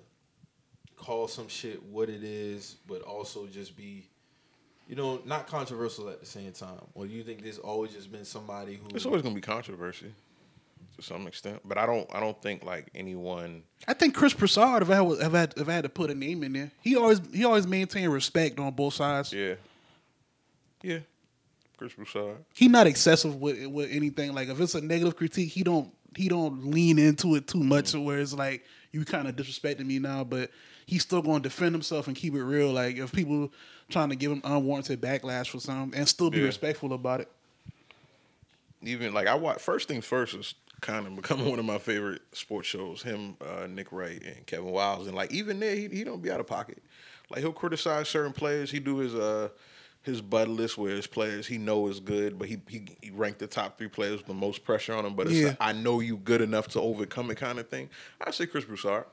[0.97, 4.07] call some shit what it is, but also just be,
[4.87, 6.81] you know, not controversial at the same time?
[6.93, 10.11] Or do you think there's always just been somebody who It's always gonna be controversy
[10.95, 13.63] to some extent, but I don't I don't think like anyone.
[13.87, 16.09] I think Chris Broussard, if I had, if I had, if I had to put
[16.09, 19.33] a name in there, he always he always maintained respect on both sides.
[19.33, 19.55] Yeah,
[20.81, 20.99] yeah,
[21.77, 22.37] Chris Broussard.
[22.53, 24.33] He not excessive with with anything.
[24.33, 27.91] Like if it's a negative critique, he don't he don't lean into it too much.
[27.93, 28.05] Mm.
[28.05, 30.51] Where it's like you kind of disrespecting me now, but
[30.85, 32.71] he's still going to defend himself and keep it real.
[32.71, 33.51] Like if people
[33.89, 36.45] trying to give him unwarranted backlash for something and still be Yeah.
[36.45, 37.29] respectful about it.
[38.81, 42.21] even like I watch First Things First is kind of becoming one of my favorite
[42.33, 43.01] sports shows.
[43.01, 46.29] Him, uh, Nick Wright, and Kevin Wildes, and like even there, he, he don't be
[46.31, 46.81] out of pocket.
[47.29, 48.69] Like he'll criticize certain players.
[48.69, 49.49] He do his uh
[50.03, 53.39] his bud list where his players he know is good, but he he, he ranked
[53.39, 55.15] the top three players with the most pressure on him.
[55.15, 55.55] But it's Yeah.
[55.59, 57.89] a, I know you good enough to overcome it kind of thing.
[58.21, 59.05] I say Chris Broussard.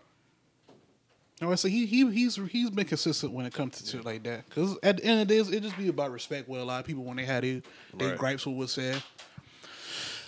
[1.42, 4.48] No, so he he he's he's been consistent when it comes to shit like that.
[4.48, 6.78] Because at the end of the day, it just be about respect with a lot
[6.78, 7.62] of people when they had their,
[7.94, 8.18] their Right.
[8.18, 9.02] gripes with what's said.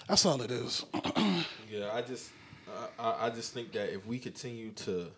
[0.09, 0.85] That's all it is.
[1.71, 2.31] Yeah, I just,
[2.99, 5.09] I, I- I just think that if we continue to,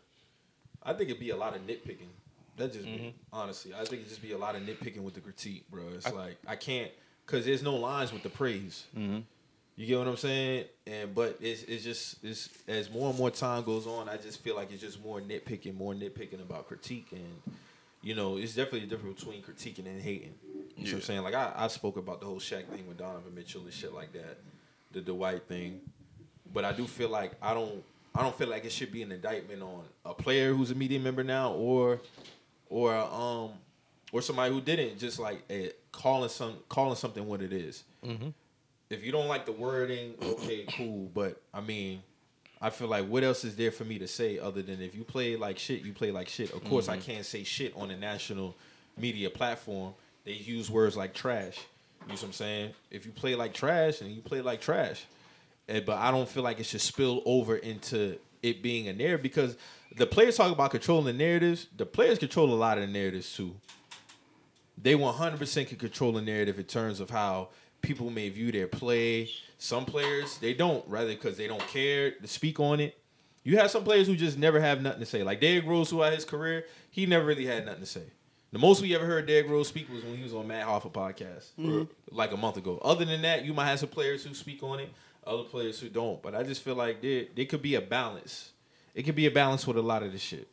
[0.82, 2.08] I think it'd be a lot of nitpicking.
[2.56, 3.38] That just me, mm-hmm.
[3.38, 5.82] honestly, I think it'd just be a lot of nitpicking with the critique, bro.
[5.94, 6.90] It's like I can't,
[7.26, 8.84] cause there's no lines with the praise.
[8.96, 9.20] Mm-hmm.
[9.76, 10.64] You get what I'm saying?
[10.86, 14.40] And but it's it's just it's as more and more time goes on, I just
[14.42, 17.54] feel like it's just more nitpicking, more nitpicking about critique, and
[18.02, 20.34] you know, it's definitely a difference between critiquing and hating.
[20.76, 21.22] You know what I'm saying?
[21.22, 24.12] Like I, I spoke about the whole Shaq thing with Donovan Mitchell and shit like
[24.14, 24.38] that,
[24.92, 25.80] the Dwight thing,
[26.54, 27.82] but I do feel like I don't
[28.14, 30.98] I don't feel like it should be an indictment on a player who's a media
[30.98, 32.00] member now or
[32.70, 33.50] or um
[34.10, 37.84] or somebody who didn't just like eh, calling some calling something what it is.
[38.90, 41.10] If you don't like the wording, okay, cool.
[41.14, 42.02] But I mean,
[42.60, 45.04] I feel like what else is there for me to say other than if you
[45.04, 46.52] play like shit, you play like shit.
[46.52, 48.54] Of course, I can't say shit on a national
[48.96, 49.94] media platform.
[50.24, 51.58] They use words like trash.
[52.02, 52.70] You know what I'm saying?
[52.90, 55.04] If you play like trash and you play like trash,
[55.68, 59.22] Eh, but I don't feel like it should spill over into it being a narrative
[59.22, 59.56] because
[59.96, 61.66] the players talk about controlling the narratives.
[61.76, 63.56] The players control a lot of the narratives too.
[64.80, 67.48] They 100% can control the narrative in terms of how
[67.86, 69.30] people may view their play.
[69.58, 72.98] Some players they don't, rather because they don't care to speak on it.
[73.42, 75.22] You have some players who just never have nothing to say.
[75.22, 78.02] Like Derrick Rose throughout his career, he never really had nothing to say.
[78.52, 80.92] The most we ever heard Derrick Rose speak was when he was on Math Hoffa
[80.92, 81.84] podcast mm-hmm.
[82.10, 82.80] like a month ago.
[82.82, 84.90] Other than that, you might have some players who speak on it,
[85.26, 86.20] other players who don't.
[86.22, 88.50] But I just feel like there there could be a balance.
[88.94, 90.48] It could be a balance with a lot of this shit.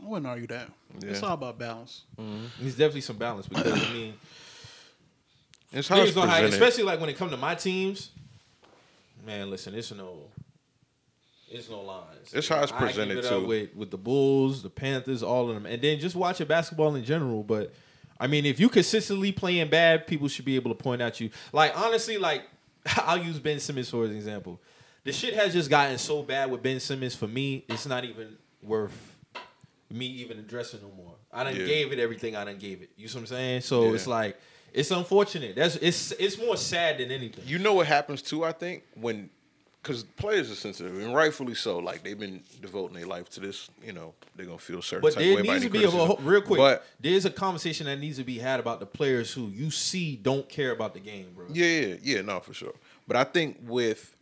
[0.00, 0.70] I wouldn't argue that.
[1.02, 2.02] It's all about balance.
[2.20, 2.44] Mm-hmm.
[2.60, 4.14] There's definitely some balance because I mean,
[5.76, 8.10] It's how it's niggas gonna have, especially like when it come to my teams.
[9.24, 10.30] Man, listen, it's no,
[11.50, 12.32] it's no lines.
[12.32, 13.44] It's how it's presented, it too.
[13.46, 17.04] with with the Bulls, the Panthers, all of them, and then just watching basketball in
[17.04, 17.42] general.
[17.42, 17.72] But
[18.18, 21.30] I mean, if you consistently playing bad, people should be able to point at you.
[21.52, 22.42] Like honestly, like
[22.96, 24.60] I'll use Ben Simmons for an example.
[25.04, 27.64] The shit has just gotten so bad with Ben Simmons for me.
[27.68, 29.14] It's not even worth
[29.90, 31.14] me even addressing no more.
[31.32, 31.64] I done Yeah.
[31.66, 32.90] gave it everything I done gave it.
[32.96, 33.60] You see what I'm saying?
[33.60, 33.94] So Yeah.
[33.94, 34.36] it's like
[34.72, 35.56] it's unfortunate.
[35.56, 37.44] That's it's it's more sad than anything.
[37.46, 38.44] You know what happens too?
[38.44, 39.30] I think when
[39.86, 41.78] because players are sensitive and rightfully so.
[41.78, 43.70] Like they've been devoting their life to this.
[43.84, 45.84] You know they're gonna feel certain But type there of way about needs to be
[45.84, 46.58] a real quick.
[46.58, 50.16] But there's a conversation that needs to be had about the players who you see
[50.16, 51.46] don't care about the game, bro.
[51.52, 52.74] Yeah, yeah, yeah, no, for sure.
[53.06, 54.14] But I think with,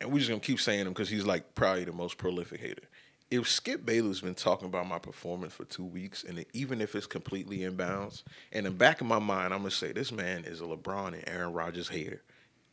[0.00, 2.87] and we're just gonna keep saying him because he's like probably the most prolific hater.
[3.30, 7.06] If Skip Bayless been talking about my performance for two weeks, and even if it's
[7.06, 8.22] completely inbounds,
[8.52, 11.08] and in the back of my mind, I'm gonna say this man is a LeBron
[11.08, 12.22] and Aaron Rodgers hater.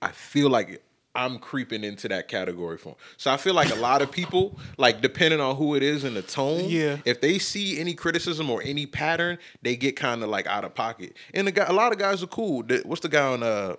[0.01, 0.81] I feel like
[1.13, 2.95] I'm creeping into that category for him.
[3.17, 6.15] So I feel like a lot of people, like depending on who it is and
[6.15, 6.97] the tone, Yeah.
[7.05, 10.73] if they see any criticism or any pattern, they get kind of like out of
[10.75, 11.15] pocket.
[11.33, 12.63] And the guy, a lot of guys are cool.
[12.63, 13.75] The- what's the guy on uh,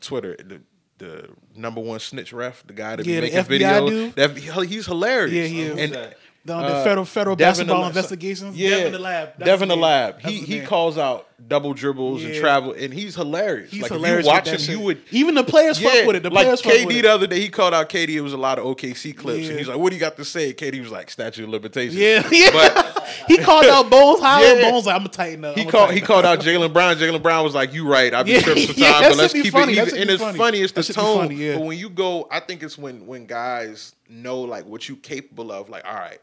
[0.00, 0.36] Twitter?
[0.36, 0.60] The
[1.02, 3.88] the number one snitch ref, the guy that Yeah, be the making FBI videos.
[3.88, 4.14] dude?
[4.14, 5.32] That, he's hilarious.
[5.34, 5.78] Yeah, he is.
[5.78, 6.16] And that?
[6.44, 8.56] The, the uh, federal federal Devin basketball the- investigations.
[8.56, 9.28] Yeah, Devin the lab.
[9.38, 10.20] That's Devin the lab.
[10.22, 13.70] He he calls out double dribbles and travel, and he's hilarious.
[13.70, 14.20] He's like hilarious.
[14.20, 14.68] if you watch him, shit.
[14.70, 16.22] you would even the players fuck with it.
[16.22, 18.10] The like players fuck KD the other day, he called out KD.
[18.10, 19.50] It was a lot of OKC clips, Yeah.
[19.50, 21.96] and he's like, "What do you got to say?" KD was like, "Statue of limitations."
[21.96, 22.50] Yeah, yeah.
[22.52, 24.20] But he called out Bones.
[24.20, 24.70] Holler Yeah.
[24.70, 25.56] Bones like, I'm gonna tighten up.
[25.56, 26.96] he called he up." called out Jaylen Brown.
[26.96, 28.12] Jaylen Brown was like, "You right.
[28.14, 29.72] I've been Yeah, tripping yeah, sometimes, that but let's keep funny.
[29.78, 30.38] it even." And it's funny.
[30.38, 30.58] funny.
[30.60, 31.18] It's the tone.
[31.28, 31.52] funny.
[31.54, 35.50] But when you go, I think it's when when guys know like what you capable
[35.52, 35.68] of.
[35.68, 36.18] Like, all right,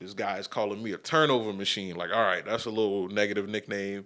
[0.00, 1.94] this guy is calling me a turnover machine.
[1.96, 4.04] Like, all right, that's a little negative nickname.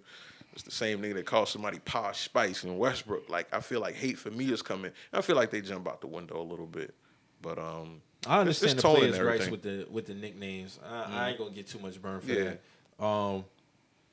[0.57, 3.29] It's the same nigga that calls somebody Posh Spice in Westbrook.
[3.29, 4.91] Like, I feel like hate for me is coming.
[5.13, 6.95] I feel like they jump out the window a little bit.
[7.43, 10.81] But um, I understand it's the players' rights with the with the nicknames.
[10.85, 12.55] I, I ain't gonna get too much burn for Yeah.
[12.99, 13.05] that.
[13.05, 13.45] Um,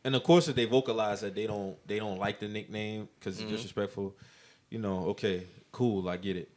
[0.04, 3.38] and of course, if they vocalize that they don't they don't like the nickname because
[3.38, 3.46] Mm-hmm.
[3.46, 4.14] it's disrespectful,
[4.70, 6.50] you know, okay, cool, I get it.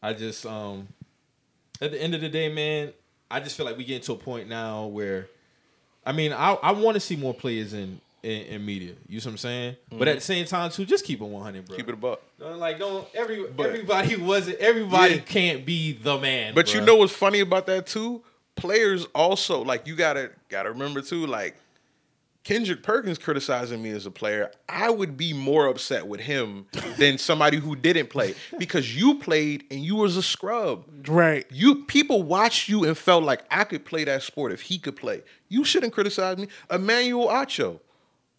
[0.00, 0.86] I just um,
[1.80, 2.92] at the end of the day, man,
[3.28, 5.26] I just feel like we getting to a point now where,
[6.06, 8.94] I mean, I I want to see more players in, in in media.
[9.08, 9.76] You see what I'm saying?
[9.90, 11.74] But at the same time, too, just keep it 100, bro.
[11.74, 11.76] Mm-hmm.
[11.80, 12.20] keep it a buck.
[12.38, 15.20] Don't, like don't every But- everybody wasn't everybody Yeah.
[15.20, 16.54] can't be the man.
[16.54, 18.22] But you know what's funny about that too?
[18.54, 21.26] Players also like you gotta gotta remember too.
[21.26, 21.56] Like
[22.44, 26.66] Kendrick Perkins criticizing me as a player, I would be more upset with him
[26.98, 30.84] than somebody who didn't play because you played and you was a scrub.
[31.08, 31.46] Right.
[31.52, 34.96] You people watched you and felt like I could play that sport if he could
[34.96, 35.22] play.
[35.48, 36.48] You shouldn't criticize me.
[36.70, 37.78] Emmanuel Acho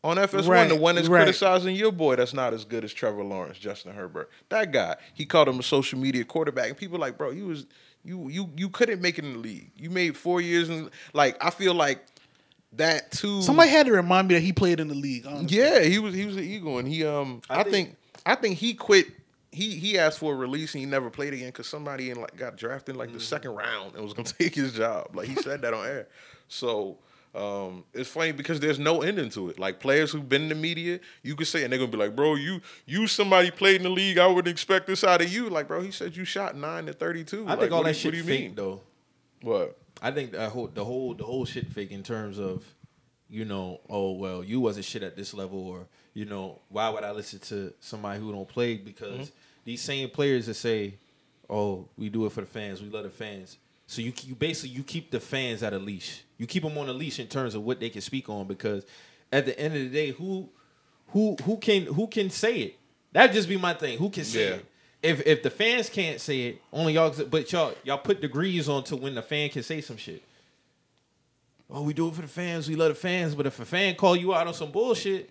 [0.03, 1.23] on FS1, Right, the one that's right.
[1.23, 4.29] criticizing your boy that's not as good as Trevor Lawrence, Justin Herbert.
[4.49, 7.65] That guy, he called him a social media quarterback, and people like, bro, you was
[8.03, 9.71] you you you couldn't make it in the league.
[9.77, 12.05] You made four years, and like I feel like
[12.73, 13.41] that too.
[13.41, 15.25] Somebody had to remind me that he played in the league.
[15.25, 15.57] Honestly.
[15.57, 18.35] Yeah, he was he was an eagle, and he um I, I think, think- I
[18.35, 19.07] think he quit.
[19.51, 22.35] He he asked for a release and he never played again because somebody in like
[22.35, 25.15] got drafted in like the second round and was gonna take his job.
[25.15, 26.07] Like he said that on air.
[26.47, 26.97] So
[27.35, 29.57] um it's funny because there's no ending to it.
[29.57, 32.15] Like players who've been in the media, you could say and they're gonna be like,
[32.15, 34.17] bro, you you somebody played in the league.
[34.17, 35.49] I wouldn't expect this out of you.
[35.49, 37.45] Like, bro, he said you shot nine to thirty two.
[37.47, 38.81] I think all that shit fake though.
[39.41, 39.77] What?
[40.01, 42.63] I think the whole the whole the whole shit fake in terms of,
[43.29, 47.03] you know, oh well, you wasn't shit at this level, or you know, why would
[47.03, 48.75] I listen to somebody who don't play?
[48.75, 49.31] Because
[49.65, 50.95] these same players that say,
[51.49, 53.57] oh, we do it for the fans, we love the fans.
[53.87, 56.23] So you you basically you keep the fans at a leash.
[56.37, 58.85] You keep them on a leash in terms of what they can speak on because
[59.31, 60.49] at the end of the day, who
[61.09, 62.75] who who can who can say it?
[63.11, 63.97] That'd just be my thing.
[63.99, 64.55] Who can say Yeah.
[64.55, 64.65] it?
[65.03, 67.11] If if the fans can't say it, only y'all.
[67.29, 70.23] But y'all y'all put degrees on to when the fan can say some shit.
[71.69, 72.69] Oh, we do it for the fans.
[72.69, 73.35] We love the fans.
[73.35, 75.29] But if a fan call you out on some bullshit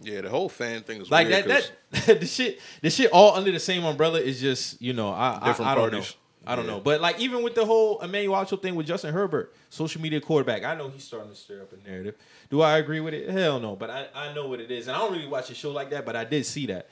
[0.00, 1.70] Yeah, the whole fan thing is like weird that,
[2.06, 5.38] that the shit, the shit all under the same umbrella is just you know I
[5.42, 6.10] I, Different I don't parties.
[6.10, 6.16] know.
[6.46, 6.72] I don't Yeah.
[6.72, 6.80] know.
[6.80, 10.64] But like even with the whole Emmanuel Acho thing with Justin Herbert, social media quarterback,
[10.64, 12.14] I know he's starting to stir up a narrative.
[12.50, 13.28] Do I agree with it?
[13.30, 13.76] Hell no.
[13.76, 14.88] But I, I know what it is.
[14.88, 16.88] And I don't really watch a show like that, but I did see that.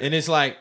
[0.00, 0.56] And it's like,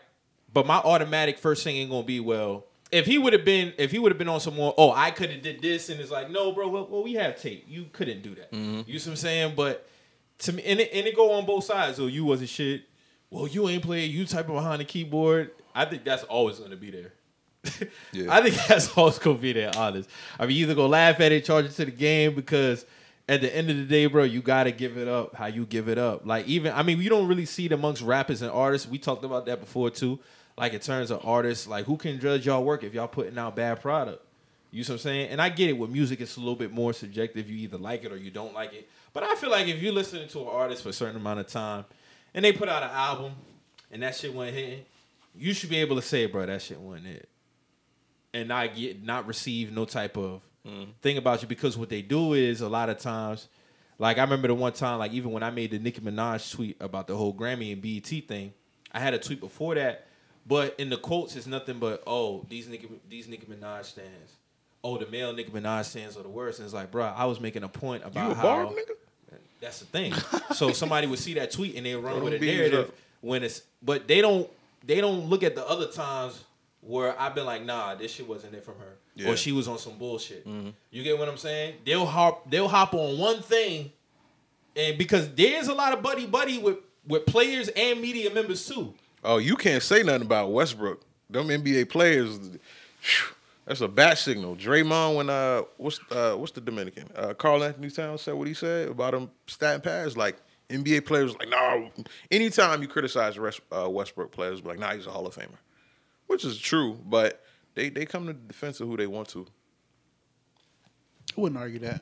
[0.54, 3.92] but my automatic first thing ain't gonna be, well, if he would have been if
[3.92, 6.12] he would have been on some more, oh, I could have did this, and it's
[6.12, 7.66] like, no, bro, well, well we have tape.
[7.68, 8.52] You couldn't do that.
[8.52, 8.90] Mm-hmm.
[8.90, 9.54] You see what I'm saying?
[9.56, 9.88] But
[10.40, 11.98] to me, and it, and it go on both sides.
[11.98, 12.84] So you wasn't shit.
[13.30, 14.12] Well, you ain't playing.
[14.12, 15.52] You typing behind the keyboard.
[15.74, 17.14] I think that's always going to be there.
[18.12, 18.34] Yeah.
[18.34, 19.72] I think that's always to be there.
[19.76, 20.10] Honest.
[20.40, 22.86] I mean, either go laugh at it, charge it to the game because.
[23.30, 25.88] At the end of the day, bro, you gotta give it up how you give
[25.88, 26.26] it up.
[26.26, 28.90] Like even, I mean, you don't really see it amongst rappers and artists.
[28.90, 30.20] We talked about that before too.
[30.58, 33.56] Like in terms of artists, like who can judge y'all work if y'all putting out
[33.56, 34.26] bad product?
[34.72, 35.30] You see what I'm saying?
[35.30, 35.78] And I get it.
[35.78, 37.50] With music, it's a little bit more subjective.
[37.50, 38.90] You either like it or you don't like it.
[39.14, 41.48] But I feel like if you're listening to an artist for a certain amount of
[41.48, 41.86] time,
[42.34, 43.34] and they put out an album,
[43.92, 44.84] and that shit went hitting,
[45.38, 47.30] you should be able to say, bro, that shit went hit,
[48.34, 50.92] and not get not receive no type of mm-hmm.
[51.02, 53.48] thing about you because what they do is a lot of times.
[54.00, 56.78] Like I remember the one time, like even when I made the Nicki Minaj tweet
[56.80, 58.52] about the whole Grammy and BET thing,
[58.92, 60.08] I had a tweet before that,
[60.48, 64.34] but in the quotes it's nothing but oh these Nicki these Nicki Minaj stands,
[64.84, 67.40] oh the male Nicki Minaj stands are the worst, and it's like bro, I was
[67.40, 68.96] making a point about You a how barb nigga?
[69.62, 70.14] that's the thing.
[70.56, 72.92] so somebody would see that tweet and they run Throw with a narrative
[73.22, 74.50] when it's, but they don't
[74.84, 76.44] they don't look at the other times
[76.82, 79.24] where I've been like, nah, this shit wasn't it from her, Yeah.
[79.26, 79.34] Mm-hmm.
[79.34, 80.46] or she was on some bullshit.
[80.92, 81.76] You get what I'm saying?
[81.86, 83.92] They'll hop they'll hop on one thing,
[84.76, 86.78] and because there's a lot of buddy buddy with
[87.08, 88.94] with players and media members too.
[89.24, 91.02] Oh, you can't say nothing about Westbrook.
[91.30, 92.38] Them NBA players,
[93.00, 93.36] phew,
[93.66, 94.56] that's a bat signal.
[94.56, 97.08] Draymond, when uh, what's uh, what's the Dominican?
[97.16, 100.18] Uh, Karl-Anthony Towns said what he said about him stat pads.
[100.18, 100.36] Like
[100.70, 101.90] NBA players, like no.
[102.32, 103.38] Anytime you criticize
[103.72, 105.50] uh, Westbrook players, be like nah, he's a Hall of Famer,
[106.32, 106.98] which is true.
[107.06, 107.44] But
[107.76, 109.46] they they come to the defense of who they want to,
[111.38, 112.02] I wouldn't argue that.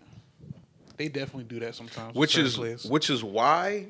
[0.98, 2.16] They definitely do that sometimes.
[2.16, 2.86] which is players.
[2.86, 3.88] which is why.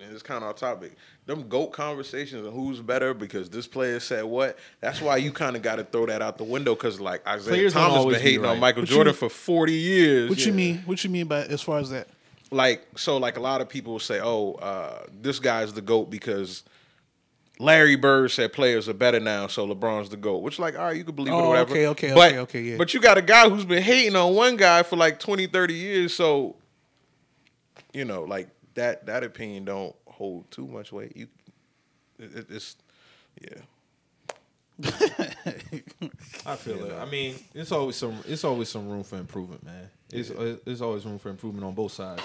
[0.00, 0.92] And it's kind of our topic.
[1.24, 4.58] Them goat conversations and who's better because this player said what.
[4.80, 7.54] That's why you kind of got to throw that out the window because like Isaiah
[7.54, 8.50] Players Thomas been be hating right.
[8.50, 10.28] on Michael What Jordan mean- for forty years.
[10.28, 10.78] What you mean?
[10.84, 12.08] What you mean by as far as that?
[12.50, 16.10] Like so, like a lot of people will say, "Oh, uh, this guy's the goat
[16.10, 16.62] because."
[17.60, 20.38] Larry Bird said players are better now, so LeBron's the GOAT.
[20.42, 21.70] Which, like, all right, you could believe it Oh, or whatever.
[21.72, 22.76] okay, okay, but, okay, okay, yeah.
[22.76, 25.74] But you got a guy who's been hating on one guy for like 20, 30
[25.74, 26.56] years, so,
[27.92, 31.16] you know, like, that that opinion don't hold too much weight.
[31.16, 31.28] You,
[32.18, 32.76] it, it- it's,
[33.40, 33.60] yeah.
[36.46, 36.92] I feel it.
[36.94, 39.88] I mean, it's always some it's always some room for improvement, man.
[40.12, 40.30] It's
[40.66, 42.22] it's always room for improvement on both sides.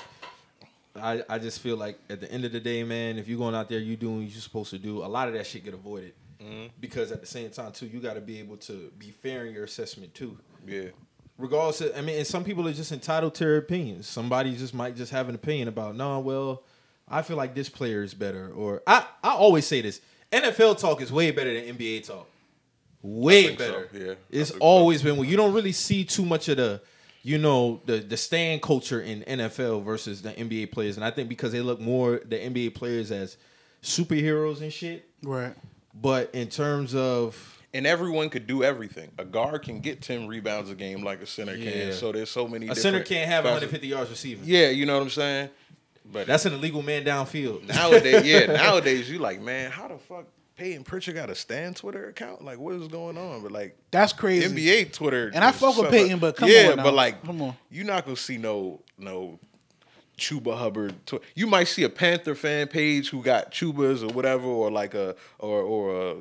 [0.99, 3.55] I, I just feel like at the end of the day, man, if you're going
[3.55, 5.03] out there, you doing what you're supposed to do.
[5.03, 6.67] A lot of that shit get avoided mm-hmm.
[6.79, 9.53] because at the same time too, you got to be able to be fair in
[9.53, 10.37] your assessment too.
[10.65, 10.89] Yeah.
[11.37, 14.07] Regardless, of, I mean, and some people are just entitled to their opinions.
[14.07, 16.63] Somebody just might just have an opinion about, no, well,
[17.07, 20.01] I feel like this player is better, or I I always say this:
[20.31, 22.27] NFL talk is way better than NBA talk.
[23.01, 23.89] Way think so, better.
[23.93, 24.13] yeah.
[24.29, 24.67] It's think so.
[24.67, 25.17] always been.
[25.23, 26.81] You don't really see too much of the,
[27.23, 31.27] you know, the the stand culture in NFL versus the NBA players, and I think
[31.29, 33.37] because they look more the NBA players as
[33.83, 35.09] superheroes and shit.
[35.23, 35.53] Right.
[35.93, 39.11] But in terms of And everyone could do everything.
[39.19, 41.71] A guard can get 10 rebounds a game like a center Yeah.
[41.71, 41.93] can.
[41.93, 44.43] So there's so many a center can't have 150 yards receiving.
[44.47, 45.49] Yeah, you know what I'm saying?
[46.11, 47.67] But That's an illegal man downfield.
[47.67, 50.25] nowadays, yeah, nowadays you like, man, how the fuck
[50.59, 52.43] Payton Pritchard got a Stan Twitter account?
[52.43, 53.41] Like, what is going on?
[53.41, 54.47] But like That's crazy.
[54.53, 56.83] NBA Twitter, And I fuck with Payton, but come yeah, on now.
[56.83, 57.55] but like, Come on.
[57.71, 59.39] you're not gonna see no no
[60.17, 60.93] Chuba Hubbard.
[61.05, 64.93] Tw- you might see a Panther fan page who got Chubas or whatever, or like
[64.93, 66.15] a or or a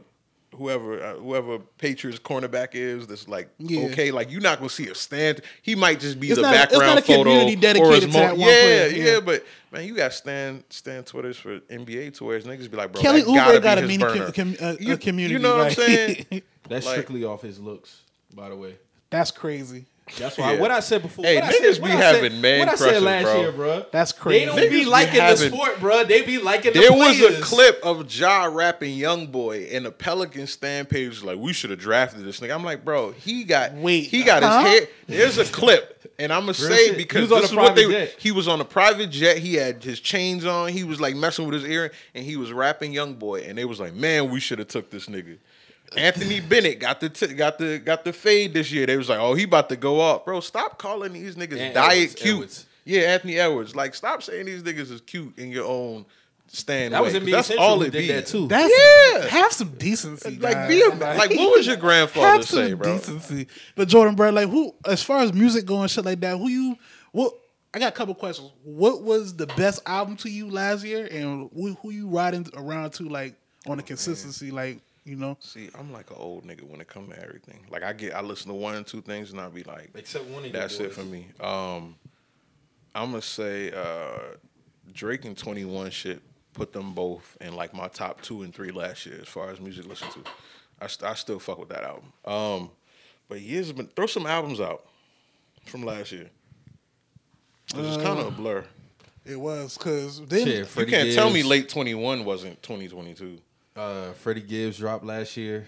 [0.55, 3.87] whoever uh, whoever Patriots cornerback is that's like Yeah.
[3.87, 4.11] okay.
[4.11, 5.43] Like you're not gonna see a stand.
[5.63, 7.61] He might just be It's the not a- it's background not a photo community or
[7.61, 9.21] dedicated his to that mo- one yeah, yeah, yeah.
[9.21, 12.45] But man, you got stand stand Twitters for NBA tours.
[12.45, 14.33] Niggas be like, bro, Kelly that gotta Oubre be got a his mini com- burner.
[14.33, 14.57] com-
[14.89, 16.27] a- a community, You know what I'm saying?
[16.69, 18.03] That's Like- strictly off his looks,
[18.35, 18.75] by the way.
[19.11, 19.87] That's crazy.
[20.17, 20.61] That's why Yeah.
[20.61, 21.25] what I said before.
[21.25, 23.41] Hey, what I niggas said, be having said, man What I said crushes, last bro.
[23.41, 23.87] year, bro.
[23.93, 24.39] That's crazy.
[24.41, 26.05] They don't Niggas be be liking the sport, bro.
[26.05, 26.99] They be liking the sport.
[26.99, 31.25] There was a clip of Ja rapping Young Boy, and the Pelican stand page was
[31.25, 34.43] like, "We should have drafted this nigga." I'm like, bro, he got Wait, he got
[34.43, 34.65] huh?
[34.65, 34.89] his head.
[35.09, 37.89] There's a clip, and I'm gonna say because this is what they.
[37.91, 38.15] jet.
[38.19, 39.39] He was on a private jet.
[39.39, 40.69] He had his chains on.
[40.69, 43.65] He was like messing with his ear, and he was rapping Young Boy, and they
[43.65, 45.39] was like, "Man, we should have took this nigga."
[45.97, 48.87] Anthony Bennett got the t- got the got the fade this year.
[48.87, 50.41] They was like, "Oh, he about to go off, bro.
[50.41, 52.67] Stop calling these niggas And diet Edwards, cute." Edwards.
[52.85, 53.77] Yeah, Anthony Edwards.
[53.77, 56.07] Like, stop saying these niggas is cute in your own
[56.47, 56.95] stand.
[56.95, 58.07] That was way, in 'cause NBA That's Central all it did be.
[58.09, 58.49] that too.
[58.49, 58.73] That's
[59.23, 59.27] Yeah.
[59.29, 60.39] have some decency.
[60.39, 60.69] Like, guys.
[60.69, 62.97] be a, like, what was your grandfather have say, some bro?
[62.97, 63.47] decency.
[63.77, 66.77] But Jordan, bro, like who as far as music going, shit like that, who you
[67.13, 67.35] what
[67.75, 68.51] I got a couple questions.
[68.65, 72.93] What was the best album to you last year and who, who you riding around
[72.95, 73.35] to like
[73.67, 74.51] on a consistency?
[74.51, 74.79] Like
[75.09, 77.61] You know, See, I'm like an old nigga when it comes to everything.
[77.71, 80.27] Like I get, I listen to one or two things and I be like, Except
[80.27, 81.29] one of that's it for me.
[81.41, 81.95] Um,
[82.95, 84.37] I'm gonna say uh,
[84.93, 86.21] Drake and 21 shit.
[86.53, 89.61] Put them both in like my top two and three last year as far as
[89.61, 90.21] music listen to.
[90.81, 92.13] I, st- I still fuck with that album.
[92.25, 92.71] Um,
[93.29, 94.85] but years have been throw some albums out
[95.67, 96.29] from last year.
[97.73, 98.65] 'Cause it's kind of a blur.
[99.25, 103.39] it was because then Shit, You can't tell me late 21 wasn't 2022.
[103.79, 105.67] Uh, Freddie Gibbs dropped last year.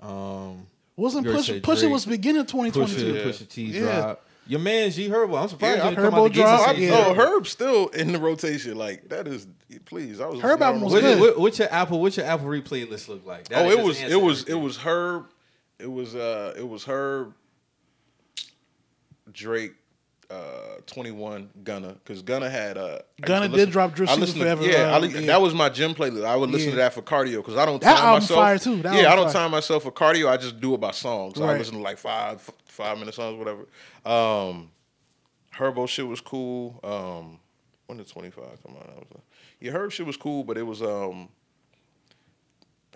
[0.00, 0.66] Um,
[0.96, 1.92] wasn't You already Push said Push it Drake.
[1.92, 3.14] was beginning twenty twenty Pusha.
[3.14, 3.22] Yeah.
[3.22, 3.80] Pusha T Yeah.
[4.00, 4.28] dropped.
[4.46, 5.40] Your man G Herbo.
[5.42, 6.90] I'm surprised Yeah, you didn't come out Herbo the dropped, say yeah.
[6.96, 7.06] Herb.
[7.06, 8.76] Oh, Herb's still in the rotation.
[8.76, 9.46] Like that is,
[9.86, 10.20] please.
[10.20, 11.20] I was Herb album was What, good.
[11.20, 12.00] what, what's your Apple?
[12.00, 13.48] What's your Apple replay list look like?
[13.48, 15.26] That'll Oh, it was it was it was Herb,
[15.78, 17.32] it was uh it was Herb,
[19.32, 19.72] Drake,
[20.30, 24.64] uh, Twenty One, Gunna, because Gunna had uh Gunna did drop I Season to- Forever,
[24.64, 25.26] Yeah, I uh, yeah.
[25.26, 26.24] that was my gym playlist.
[26.24, 26.74] I would listen Yeah.
[26.74, 28.38] to that for cardio because I don't That time myself.
[28.40, 28.82] fire, too.
[28.82, 29.42] That yeah, I don't fire.
[29.42, 30.28] time myself for cardio.
[30.28, 31.40] I just do it by songs.
[31.40, 33.66] I listen to like five five minute songs, whatever.
[34.04, 34.70] Um,
[35.56, 36.80] Herbo shit was cool.
[36.82, 37.38] Um,
[37.86, 38.86] when did Twenty Five come out?
[38.86, 39.20] That was, uh,
[39.60, 41.28] yeah, Herb shit was cool, but it was um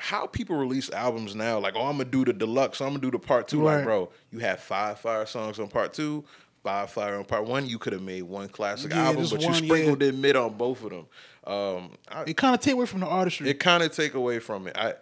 [0.00, 3.10] how people release albums now, like, oh, I'm gonna do the deluxe, I'm gonna do
[3.10, 3.62] the part two.
[3.66, 3.76] Right.
[3.76, 6.24] Like, bro, you have five fire songs on part two,
[6.62, 7.66] five fire on part one.
[7.66, 10.08] You could have made one classic Yeah, album, but one, you sprinkled yeah.
[10.08, 11.06] in mid on both of them.
[11.44, 13.48] Um, I, It kind of take away from the artistry.
[13.48, 14.76] it kind of take away from it.
[14.76, 14.94] I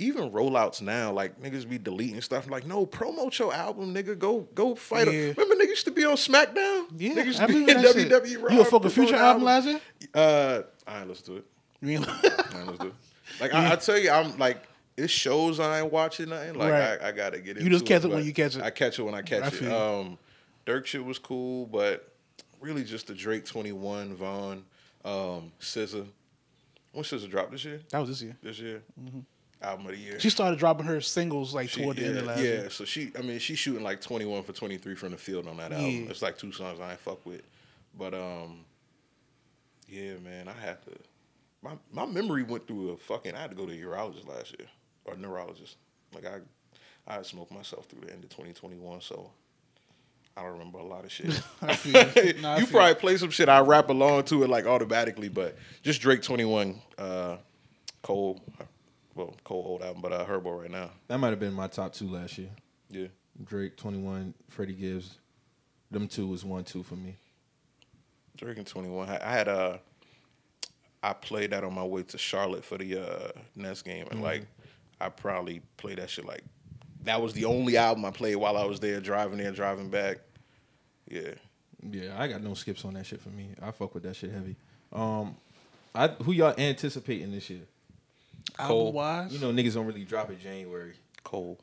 [0.00, 2.50] even rollouts now, like niggas be deleting stuff.
[2.50, 4.18] Like, no, promote your album, nigga.
[4.18, 5.06] Go go fight.
[5.06, 5.32] Yeah.
[5.36, 6.86] Remember niggas used to be on SmackDown?
[6.96, 7.78] yeah, niggas used I to be in.
[7.78, 8.50] WWE.
[8.52, 9.80] You a fucking future album last year?
[10.12, 11.44] Uh, I ain't listen to it.
[11.80, 12.94] You I ain't listen to it.
[13.40, 14.62] Like I, I tell you, I'm like.
[14.96, 16.54] It shows I ain't watching nothing.
[16.54, 16.98] Like Right.
[17.02, 17.64] I, I gotta get it.
[17.64, 18.62] You just catch it but when you catch it.
[18.62, 19.72] I catch it when I catch I it.
[19.72, 20.18] Um,
[20.66, 22.14] Dirk shit was cool, but
[22.60, 24.64] really just the Drake Twenty One, Von,
[25.04, 26.06] um, SZA.
[26.92, 27.80] When SZA dropped this year?
[27.90, 28.36] that was this year.
[28.42, 28.82] This year,
[29.60, 30.12] album of the year.
[30.12, 30.18] Mm-hmm.
[30.20, 32.70] She started dropping her singles like She- toward the end of yeah, last yeah, year.
[32.70, 35.46] so she, I mean, she's shooting like twenty one for twenty three from the field
[35.48, 36.04] on that album.
[36.04, 36.10] Yeah.
[36.10, 37.42] It's like two songs I ain't fuck with,
[37.98, 38.64] but um,
[39.88, 40.92] yeah, man, I had to.
[41.62, 43.34] My my memory went through a fucking.
[43.34, 44.68] I had to go to a urologist last year
[45.04, 45.76] or neurologist.
[46.14, 46.38] Like I,
[47.06, 49.30] I smoked myself through the end of twenty twenty one, so.
[50.36, 51.26] I don't remember a lot of shit.
[51.84, 51.92] You.
[52.44, 53.48] I you probably play some shit.
[53.48, 57.36] I rap along to it like automatically, but just Drake twenty one, uh,
[58.02, 58.40] Cole,
[59.14, 60.90] well Cole old album, but uh, Herbo right now.
[61.08, 62.50] That might have been my top two last year.
[62.90, 63.06] Yeah.
[63.42, 65.18] Drake, Twenty One, Freddie Gibbs.
[65.90, 67.16] Them two was one two for me.
[68.36, 69.08] Drake and 21.
[69.08, 69.78] I I had uh
[71.02, 74.46] I played that on my way to Charlotte for the uh Nets game and like
[75.00, 76.44] I probably played that shit like
[77.04, 80.18] that was the only album I played while I was there driving there driving back.
[81.08, 81.30] Yeah.
[81.90, 83.48] Yeah, I got no skips on that shit for me.
[83.60, 84.56] I fuck with that shit heavy.
[84.92, 85.36] Um,
[85.94, 87.60] I who y'all anticipating this year?
[88.58, 90.94] Album wise, You know, niggas don't really drop in January.
[91.22, 91.58] Cole.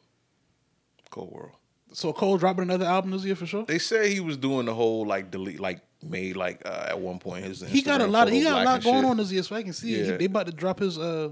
[1.09, 1.51] Cole World.
[1.93, 3.65] so Cole dropping another album this year for sure.
[3.65, 7.19] They say he was doing the whole like delete like made like uh, at one
[7.19, 8.27] point his He got a lot.
[8.27, 9.09] Of, he got a lot going shit.
[9.09, 10.05] on this year, so I can see it.
[10.05, 11.29] He- they about to drop his uh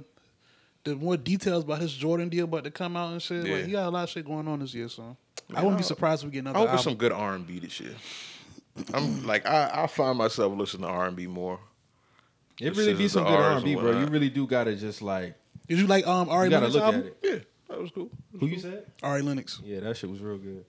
[0.89, 3.45] the more details about his Jordan deal about to come out and shit.
[3.45, 3.55] Yeah.
[3.55, 5.15] Like he got a lot of shit going on this year, so
[5.53, 6.75] I wouldn't be surprised if we get another I hope album.
[6.75, 7.95] it's some good R and B this year.
[8.93, 11.59] I'm like I, I find myself listening to R and B more.
[12.59, 13.99] It really be some good R and and B, bro.
[13.99, 15.35] You really do gotta just like
[15.67, 17.01] Did you like um Ari you gotta Lennox look album?
[17.01, 17.17] at it.
[17.23, 17.39] Yeah,
[17.69, 18.09] that was cool.
[18.39, 18.85] Who you said?
[19.03, 19.61] Ari Lennox.
[19.63, 20.65] Yeah, that shit was real good.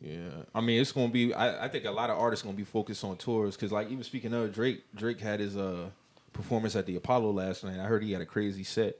[0.00, 0.18] Yeah,
[0.52, 1.32] I mean, it's gonna be.
[1.32, 4.02] I, I think a lot of artists gonna be focused on tours because, like, even
[4.02, 5.90] speaking of Drake, Drake had his uh
[6.32, 7.78] performance at the Apollo last night.
[7.78, 8.96] I heard he had a crazy set.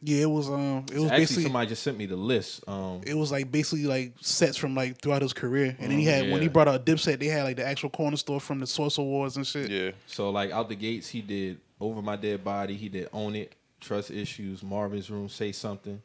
[0.00, 2.62] Yeah, it was um it was Actually, basically somebody just sent me the list.
[2.68, 6.04] Um, it was like basically like sets from like throughout his career, and then he
[6.04, 8.66] had when he brought out Dipset, they had like the actual corner store from the
[8.66, 9.70] Source Awards and shit.
[9.70, 9.90] Yeah.
[10.06, 13.56] so like out the gates, he did "Over My Dead Body." He did "Own It,"
[13.80, 16.00] "Trust Issues," "Marvin's Room," "Say Something."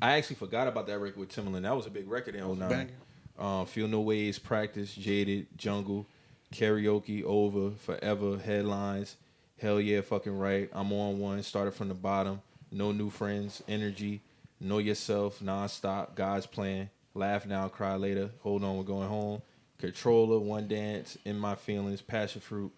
[0.00, 1.62] I actually forgot about that record with Timbaland.
[1.62, 2.68] That was a big record in 09.
[2.68, 2.90] banger.
[3.38, 6.06] Um, Feel No Ways, Practice, Jaded, Jungle,
[6.52, 9.16] Karaoke, Over, Forever, Headlines,
[9.58, 14.20] Hell Yeah, Fucking Right, I'm on one, Started from the Bottom, No New Friends, Energy,
[14.60, 19.40] Know Yourself, Nonstop, God's Plan, Laugh Now, Cry Later, Hold On, We're Going Home,
[19.78, 22.70] Controller, One Dance, In My Feelings, Passion Fruit,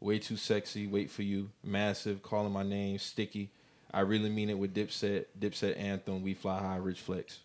[0.00, 3.48] Way Too Sexy, Wait For You, Massive, Calling My Name, Sticky,
[3.94, 7.38] I Really Mean It with Dipset, Dipset Anthem, We Fly High, Rich Flex.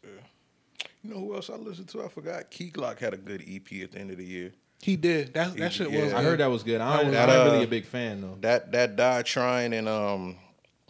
[1.01, 2.03] You know who else I listened to?
[2.03, 2.51] I forgot.
[2.51, 4.51] Key Glock had a good EP at the end of the year.
[4.81, 5.55] He did that.
[5.57, 6.03] That shit Yeah.
[6.05, 6.13] was.
[6.13, 6.25] I good.
[6.25, 6.81] heard that was good.
[6.81, 8.37] I, don't, That, I ain't uh, really a big fan though.
[8.41, 10.37] That that Die Trying and um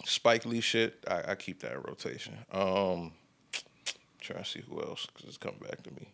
[0.06, 2.38] Spike Lee shit, I, I keep that in rotation.
[2.52, 3.12] Um
[4.22, 6.08] trying to see who else because it's coming back to me.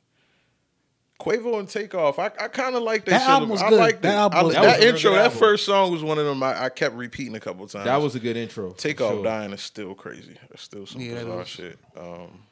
[1.20, 2.20] Quavo and Takeoff.
[2.20, 3.30] I, I kind of like That shit.
[3.30, 4.18] album was I like liked That it.
[4.36, 4.80] album I- that.
[4.80, 5.40] That intro, that album.
[5.40, 7.86] first song was one of them I, I kept repeating a couple times.
[7.86, 8.72] That was a good intro.
[8.72, 9.24] Takeoff sure.
[9.24, 10.38] dying is still crazy.
[10.52, 11.80] It's still some Yeah, bizarre shit.
[11.98, 12.44] Um,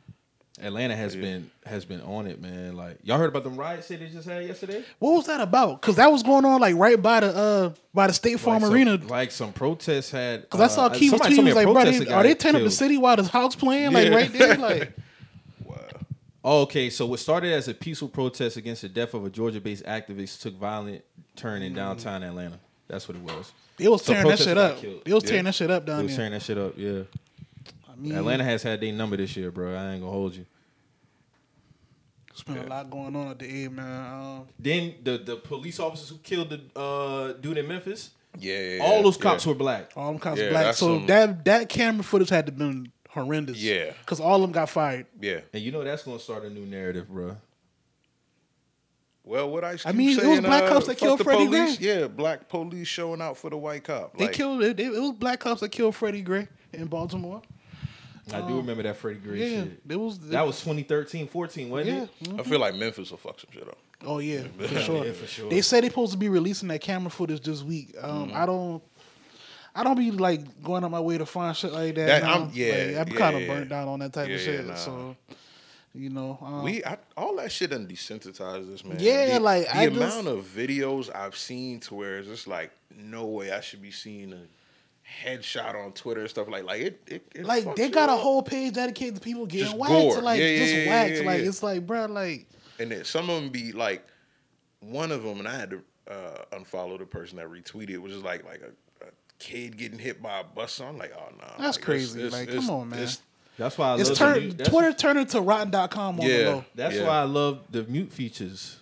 [0.66, 2.76] Atlanta has been has been on it, man.
[2.76, 4.84] Like y'all heard about them riots they just had yesterday?
[5.00, 5.80] What was that about?
[5.82, 8.72] Because that was going on like right by the uh by the State Farm like
[8.72, 8.98] Arena.
[9.00, 10.42] Some, like some protests had.
[10.42, 12.12] Because I saw uh, Key was somebody tweeting me was a like, bro, protester they,
[12.12, 13.94] are they tearing up the city while the Hawks playing?
[13.94, 14.16] Like Yeah.
[14.16, 14.58] right there?
[14.58, 14.92] Like
[15.64, 15.78] wow.
[16.64, 20.42] Okay, so what started as a peaceful protest against the death of a Georgia-based activist
[20.42, 21.04] took violent
[21.36, 22.60] turn in downtown Atlanta.
[22.88, 23.52] That's what it was.
[23.80, 24.78] it was So tearing that shit up.
[24.80, 25.02] killed.
[25.06, 25.30] It was Yeah.
[25.30, 26.18] tearing that shit up They down was there.
[26.18, 26.74] tearing that shit up.
[26.78, 27.02] Yeah,
[27.92, 29.74] I mean, Atlanta has had their number this year, bro.
[29.76, 30.46] I ain't gonna hold you.
[32.36, 34.14] It's been a lot going on at the end, man.
[34.14, 38.84] Um, Then the the police officers who killed the uh, dude in Memphis, Yeah, yeah,
[38.84, 39.54] all those cops yeah.
[39.54, 39.92] were black.
[39.96, 40.76] all them cops Yeah, black.
[40.76, 43.58] So some- that that camera footage had to been horrendous.
[43.64, 43.94] Yeah.
[44.02, 45.06] Because all of them got fired.
[45.22, 45.40] Yeah.
[45.54, 47.38] And you know that's gonna start a new narrative, bro.
[49.24, 51.78] Well, what I, I mean, it was black cops that killed Freddie police.
[51.80, 51.88] Gray.
[51.88, 54.16] Yeah, black police showing out for the white cop.
[54.18, 54.80] They Like, killed it.
[54.80, 57.42] It was black cops that killed Freddie Gray in Baltimore.
[58.34, 59.82] I do remember that Freddie Gray Yeah, shit.
[59.90, 60.18] it was.
[60.20, 62.04] That was 2013, 14, wasn't yeah.
[62.04, 62.10] it?
[62.24, 62.40] mm.
[62.40, 63.78] I feel like Memphis will fuck some shit up.
[64.06, 65.06] Oh yeah, for sure.
[65.06, 65.50] Yeah, for sure.
[65.50, 67.96] They said they're supposed to be releasing that camera footage this week.
[68.02, 68.38] Um, Mm-hmm.
[68.38, 68.84] I don't.
[69.78, 72.06] I don't be like going on my way to find shit like that.
[72.08, 72.34] That- now.
[72.34, 72.66] I'm- yeah,
[72.98, 73.48] Like, I'm yeah, kind of yeah.
[73.48, 74.66] burnt down on that type Yeah, of yeah, shit.
[74.68, 74.76] nah.
[74.76, 75.16] So,
[75.94, 78.98] you know, um, We I, all that shit done desensitized this man.
[79.00, 82.48] Yeah, the, like, the I just- amount of videos I've seen to where it's just
[82.48, 84.40] like no way I should be seeing a
[85.24, 87.02] headshot on Twitter and stuff like like it.
[87.08, 89.94] it, it like they you got a whole page dedicated to people getting Just waxed,
[89.94, 90.22] gore.
[90.22, 91.48] like Yeah, yeah, just yeah, yeah, yeah, like yeah.
[91.48, 92.48] it's like, bro, like
[92.80, 94.06] and then some of them be like
[94.82, 97.98] one of them, and I had to uh, unfollow the person that retweeted.
[97.98, 99.10] which was just like like a, a
[99.40, 100.80] kid getting hit by a bus.
[100.82, 102.30] I'm like, oh no, That's like, crazy.
[102.30, 103.08] Like, come on, man.
[103.58, 104.66] That's why I it's love turn the mute.
[104.66, 106.38] Twitter turned into Rotten.com on Yeah.
[106.38, 106.66] the low.
[106.76, 107.08] That's Yeah.
[107.08, 108.78] why I love the mute features.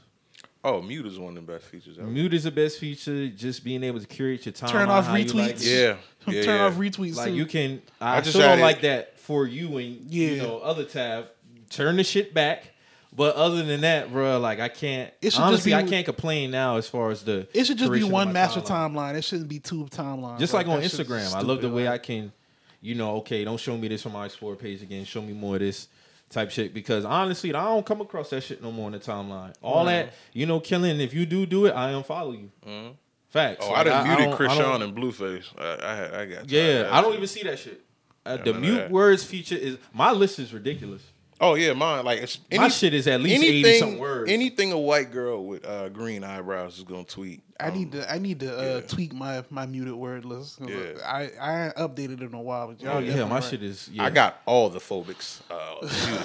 [0.64, 1.98] Oh, mute is one of the best features.
[1.98, 2.08] Ever.
[2.08, 3.28] Mute is the best feature.
[3.30, 4.70] Just being able to curate your time.
[4.70, 5.66] Turn off retweets.
[5.66, 6.66] Yeah, yeah, Turn yeah.
[6.66, 7.16] off retweets.
[7.16, 7.36] Like too.
[7.36, 7.82] you can.
[8.00, 11.28] I, I just still don't like that for you and you know other tab.
[11.70, 12.70] Turn the shit back.
[13.16, 15.14] But other than that, bro, like I can't.
[15.22, 17.48] It should just honestly, be- I can't complain now as far as the.
[17.54, 18.94] It should just be one master timeline.
[18.94, 19.16] timeline.
[19.16, 20.40] It shouldn't be two timelines.
[20.40, 22.32] Just like on that Instagram, I love the way like- I can,
[22.82, 25.06] you know, okay, don't show me this on my explore page again.
[25.06, 25.90] Show me more of this
[26.34, 29.54] type shit because honestly, I don't come across that shit no more in the timeline.
[29.62, 31.00] All that, you know, killing.
[31.00, 32.52] If you do do it, I unfollow you.
[33.30, 33.66] Facts.
[33.68, 35.46] Oh, Like, I done muted don't- Chris I don't- Sean and Blueface.
[35.58, 37.18] I, I, had- I got Yeah, tired I don't shit.
[37.18, 37.82] even see that shit.
[38.26, 41.02] Uh, Yeah, the mute words feature is my list is ridiculous.
[41.42, 42.06] Oh yeah, mine.
[42.06, 44.32] Like it's My shit is at least 80 anything- something words.
[44.32, 47.42] Anything a white girl with uh, green eyebrows is gonna tweet.
[47.60, 48.82] I um, need to I need to uh, yeah.
[48.82, 50.60] tweak my my muted word list.
[50.62, 50.94] Yeah.
[51.06, 52.68] I I ain't updated it in a while.
[52.68, 53.44] But y'all Oh yeah, my right.
[53.44, 53.90] shit is.
[53.92, 54.04] Yeah.
[54.06, 55.42] I got all the phobics.
[55.50, 55.76] Uh,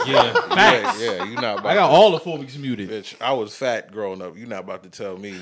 [0.07, 1.01] yeah, facts.
[1.01, 1.25] yeah, yeah.
[1.25, 1.61] You not.
[1.61, 2.91] About I got to- all the phobics muted.
[2.91, 4.37] Bitch, I was fat growing up.
[4.37, 5.35] You're not about to tell me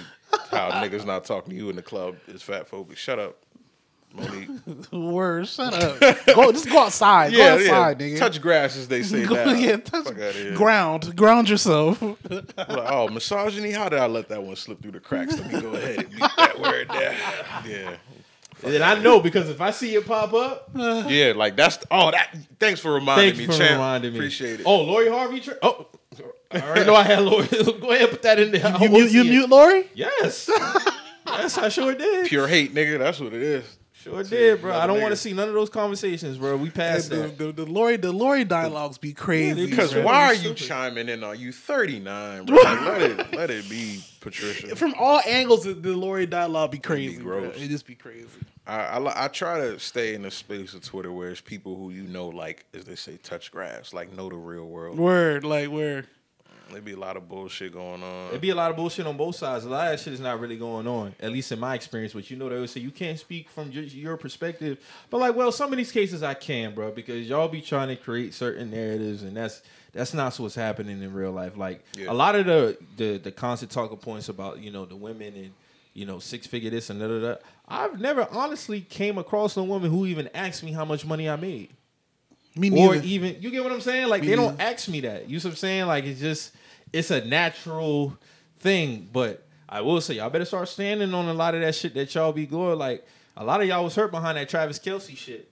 [0.50, 2.96] how niggas not talking to you in the club is fat phobic.
[2.96, 3.36] Shut up,
[4.16, 4.92] Monique.
[4.92, 6.00] Word, shut up.
[6.26, 7.32] go just go outside.
[7.32, 8.18] go outside, nigga.
[8.18, 9.52] Touch grass as they say Go- now.
[9.52, 10.54] yeah, touch Fuck outta here.
[10.54, 12.00] ground, ground yourself.
[12.00, 13.70] Like, oh, misogyny.
[13.72, 15.38] How did I let that one slip through the cracks?
[15.38, 17.16] Let me go ahead and beat that word there.
[17.66, 17.96] Yeah.
[18.64, 22.34] And I know because if I see it pop up, Yeah, like that's oh that.
[22.58, 23.72] Thanks for reminding thank me, you for champ.
[23.72, 24.18] reminding me.
[24.18, 24.66] Appreciate it.
[24.66, 25.40] Oh, Lori Harvey.
[25.40, 25.86] Tra- oh,
[26.50, 27.46] I already know I had Lori.
[27.48, 28.64] Go ahead, put that in there.
[28.66, 29.90] I You, mute, you mute Lori?
[29.94, 30.48] Yes.
[31.26, 32.28] yes, I sure did.
[32.28, 32.98] pure hate, nigga.
[32.98, 33.76] That's what it is.
[34.06, 34.74] Sure did, bro.
[34.74, 36.56] I don't want to see none of those conversations, bro.
[36.56, 37.38] We passed The, that.
[37.38, 39.66] the, the Lori the Lori dialogues be crazy.
[39.68, 40.66] Because Yeah, why are it's you stupid.
[40.68, 42.56] chiming in on you 39, bro?
[42.56, 44.74] Like, let it let it be, Patricia.
[44.76, 47.18] From all angles, the, the Lori dialogue be crazy.
[47.22, 47.40] bro.
[47.40, 47.56] gross.
[47.60, 48.26] It just be crazy.
[48.66, 51.90] I, I I try to stay in the space of Twitter where it's people who
[51.90, 54.98] you know, like as they say, touch grass, like know the real world.
[54.98, 56.06] Word, like word.
[56.72, 58.28] There be a lot of bullshit going on.
[58.28, 59.64] It'd be a lot of bullshit on both sides.
[59.64, 62.12] A lot of that shit is not really going on, at least in my experience.
[62.12, 64.78] But you know, they always say you can't speak from just your perspective.
[65.08, 67.96] But like, well, some of these cases I can, bro, because y'all be trying to
[67.96, 69.62] create certain narratives, and that's
[69.92, 71.56] that's not what's happening in real life.
[71.56, 72.10] Like Yeah.
[72.10, 75.52] a lot of the, the the constant talking points about you know the women and
[75.94, 77.34] you know six figure this and da da da.
[77.68, 81.36] I've never honestly came across a woman who even asked me how much money I
[81.36, 81.70] made
[82.56, 84.08] Me or even you get what I'm saying?
[84.08, 85.28] Like Me they don't ask me that.
[85.28, 85.86] You see what I'm saying?
[85.86, 86.52] Like it's just
[86.92, 88.16] it's a natural
[88.60, 89.08] thing.
[89.12, 92.14] But I will say y'all better start standing on a lot of that shit that
[92.14, 92.78] y'all be going.
[92.78, 93.06] Like
[93.36, 95.50] a lot of y'all was hurt behind that Travis Kelce shit.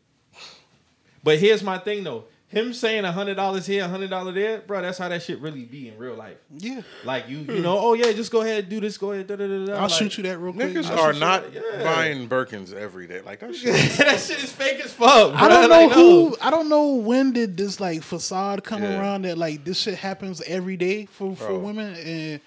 [1.22, 2.24] But here's my thing though.
[2.54, 4.82] Him saying a hundred dollars here, a hundred dollar there, bro.
[4.82, 6.36] That's how that shit really be in real life.
[6.56, 6.82] Yeah.
[7.04, 7.62] Like you, you hmm.
[7.62, 9.26] know, oh yeah, just go ahead, do this, go ahead.
[9.26, 9.74] Da, da, da, da.
[9.74, 10.72] I'll like, shoot you that real quick.
[10.72, 11.82] Niggas I'll are not yeah.
[11.82, 13.20] buying Birkins every day.
[13.20, 13.74] Like that shit.
[13.98, 15.34] that shit is fake as fuck.
[15.34, 15.94] I don't know Like, no.
[15.94, 16.36] who.
[16.40, 19.00] I don't know when did this like facade come Yeah.
[19.00, 22.40] around that like this shit happens every day for for women and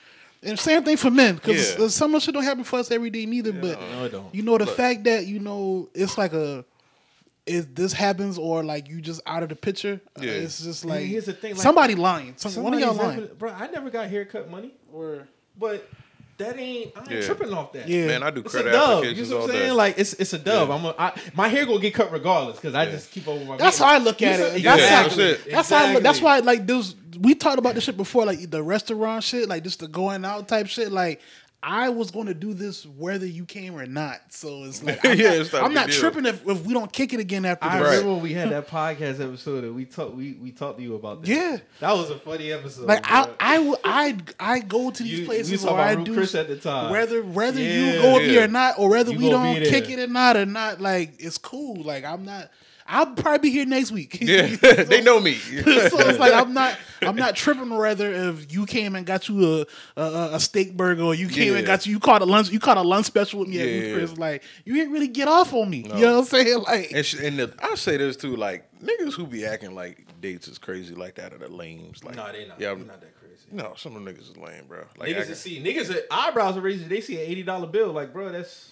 [0.43, 1.87] and same thing for men because Yeah.
[1.87, 3.51] some of the shit don't happen for us every day neither.
[3.51, 4.33] But No, it don't.
[4.33, 4.77] you know the Look.
[4.77, 6.63] fact that you know it's like a.
[7.47, 10.31] If this happens or like you just out of the picture, uh, Yeah.
[10.31, 12.33] it's just And like here's the thing, like, somebody lying.
[12.37, 13.35] Some, one of y'all Somebody's lying.
[13.37, 13.51] bro.
[13.51, 15.87] I never got haircut money, Or but
[16.37, 16.91] that ain't.
[16.95, 17.21] I ain't Yeah.
[17.21, 17.87] tripping off that.
[17.87, 18.07] Yeah.
[18.07, 19.03] Man, I do It's a credit dub.
[19.05, 19.61] You know what I'm saying?
[19.63, 19.71] day.
[19.71, 20.67] Like it's it's a dub.
[20.69, 20.75] Yeah.
[20.75, 22.91] I'm a, I, my hair gonna get cut regardless because I Yeah.
[22.91, 23.57] just keep over my.
[23.57, 24.61] That's how I look at said- it.
[24.61, 25.51] Yeah, That's that's how, it.
[25.51, 25.85] That's how.
[25.85, 26.93] I look, that's why like this.
[27.19, 30.47] We talked about this shit before, like the restaurant shit, like just the going out
[30.47, 30.91] type shit.
[30.91, 31.21] Like
[31.63, 34.19] I was going to do this whether you came or not.
[34.29, 36.73] So it's like I'm Yeah, not, it's not a I'm not tripping if, if we
[36.73, 37.89] don't kick it again after I this.
[37.89, 40.95] remember when we had that podcast episode and we talked we we talked to you
[40.95, 41.27] about that.
[41.27, 41.57] Yeah.
[41.79, 42.85] that was a funny episode.
[42.85, 43.35] Like I, bro.
[43.39, 46.47] I, w- I, I go to these You- places where I do Ruth Chris at
[46.47, 46.91] the time.
[46.91, 47.93] whether whether Yeah.
[47.93, 48.43] you go with me Yeah.
[48.43, 50.79] or not, or whether You we don't kick it or not or not.
[50.79, 51.81] Like it's cool.
[51.83, 52.49] Like I'm not.
[52.87, 54.17] I'll probably be here next week.
[54.27, 54.47] Yeah,
[54.83, 55.33] they know me.
[55.35, 59.65] so it's like I'm not I'm not tripping rather if you came and got you
[59.97, 62.49] a a, a steak burger or you came and got you you caught a lunch
[62.49, 63.93] you caught a lunch special with me at Yeah.
[63.93, 65.77] Chris like you didn't really get off on me.
[65.79, 66.63] You know what I'm saying?
[66.63, 70.05] Like And, sh- and the, I say this too, like niggas who be acting like
[70.21, 72.03] dates is crazy like that are the lames.
[72.03, 72.59] Like, no, they not.
[72.59, 73.43] Yeah, they not that crazy.
[73.51, 74.83] no, some of them niggas is lame, bro.
[74.97, 76.87] Like, niggas acting- that see niggas eyebrows are raising.
[76.89, 77.91] They see an eighty dollar bill.
[77.91, 78.71] Like, bro, that's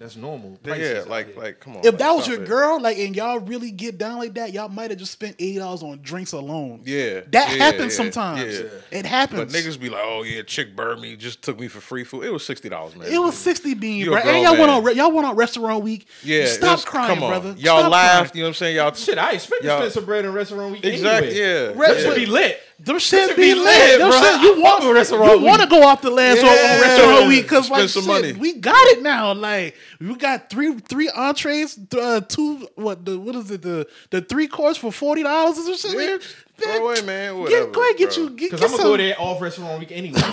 [0.00, 0.58] that's normal.
[0.62, 1.80] Prices yeah, like, like, come on.
[1.80, 2.48] if like, that was your it.
[2.48, 5.58] girl, like, and y'all really get down like that, y'all might have just spent eighty
[5.58, 6.80] dollars on drinks alone.
[6.86, 8.58] Yeah, that yeah, happens yeah, sometimes.
[8.58, 8.98] yeah.
[8.98, 9.40] It happens.
[9.40, 12.24] But niggas be like, oh yeah, chick burned me, just took me for free food.
[12.24, 13.12] It was sixty dollars, man.
[13.12, 14.30] it was sixty bean, You a bro.
[14.32, 16.08] And y'all went on re- y'all went on restaurant week.
[16.24, 17.30] Yeah, stop it's- crying, come on.
[17.30, 17.48] brother.
[17.58, 18.32] Y'all Stop laughed.
[18.32, 18.38] crying.
[18.38, 18.76] You know what I'm saying?
[18.76, 19.18] Y'all shit.
[19.18, 20.84] I expect to Y'all- spend some bread in restaurant week.
[20.84, 21.28] exactly.
[21.28, 21.40] Anyway.
[21.46, 22.02] Yeah, Re- That yeah.
[22.04, 22.58] should be lit.
[22.82, 24.10] Them shit should be be lit, lit, bro.
[24.10, 26.48] shit- you want with restaurant you want to go off the last Yeah.
[26.48, 28.32] on restaurant week because Spend like some shit, money.
[28.32, 29.32] we got it now.
[29.34, 33.86] Like we got three three entrees, th- uh, two what the what is it the
[34.10, 36.00] the three course for forty dollars or some shit.
[36.00, 37.38] Yeah, Like, throw away, man.
[37.38, 38.22] Whatever, Get, go ahead, get bro.
[38.24, 38.90] you get, Because get I'm gonna some.
[38.92, 40.20] go there off restaurant week anyway.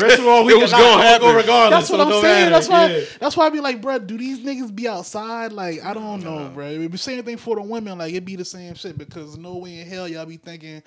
[0.00, 1.28] restaurant week It was gonna I'm happen.
[1.28, 1.88] Go regardless.
[1.88, 2.40] That's what so I'm saying.
[2.44, 2.50] matter.
[2.50, 2.86] That's why.
[2.92, 3.04] Yeah.
[3.20, 5.52] That's why I be like, bro, do these niggas be outside?
[5.52, 6.66] Like, I don't know, bro.
[6.66, 7.98] It be same thing for the women.
[7.98, 10.82] Like, it be the same shit because no way in hell y'all be thinking,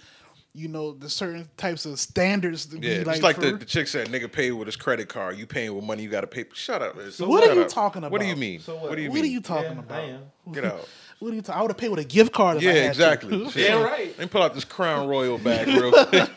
[0.56, 3.22] you know, the certain types of standards to Yeah, be just like.
[3.24, 5.38] like for- the, the chick said, nigga pay with his credit card.
[5.38, 6.46] You paying with money you got to pay.
[6.54, 6.96] Shut up.
[6.96, 7.12] man.
[7.20, 7.70] What are you up.
[7.70, 8.12] talking about?
[8.12, 8.60] What do you mean?
[8.60, 8.90] So what?
[8.90, 10.00] what do you what are you talking Yeah, about?
[10.00, 10.22] I am.
[10.52, 10.88] Get out.
[11.24, 11.42] What are you?
[11.42, 12.58] Ta- I would have paid with a gift card.
[12.58, 13.50] If I Yeah, had exactly.
[13.52, 13.70] Shit.
[13.70, 14.08] Yeah, right.
[14.10, 16.30] Let me pull out this Crown Royal bag real quick.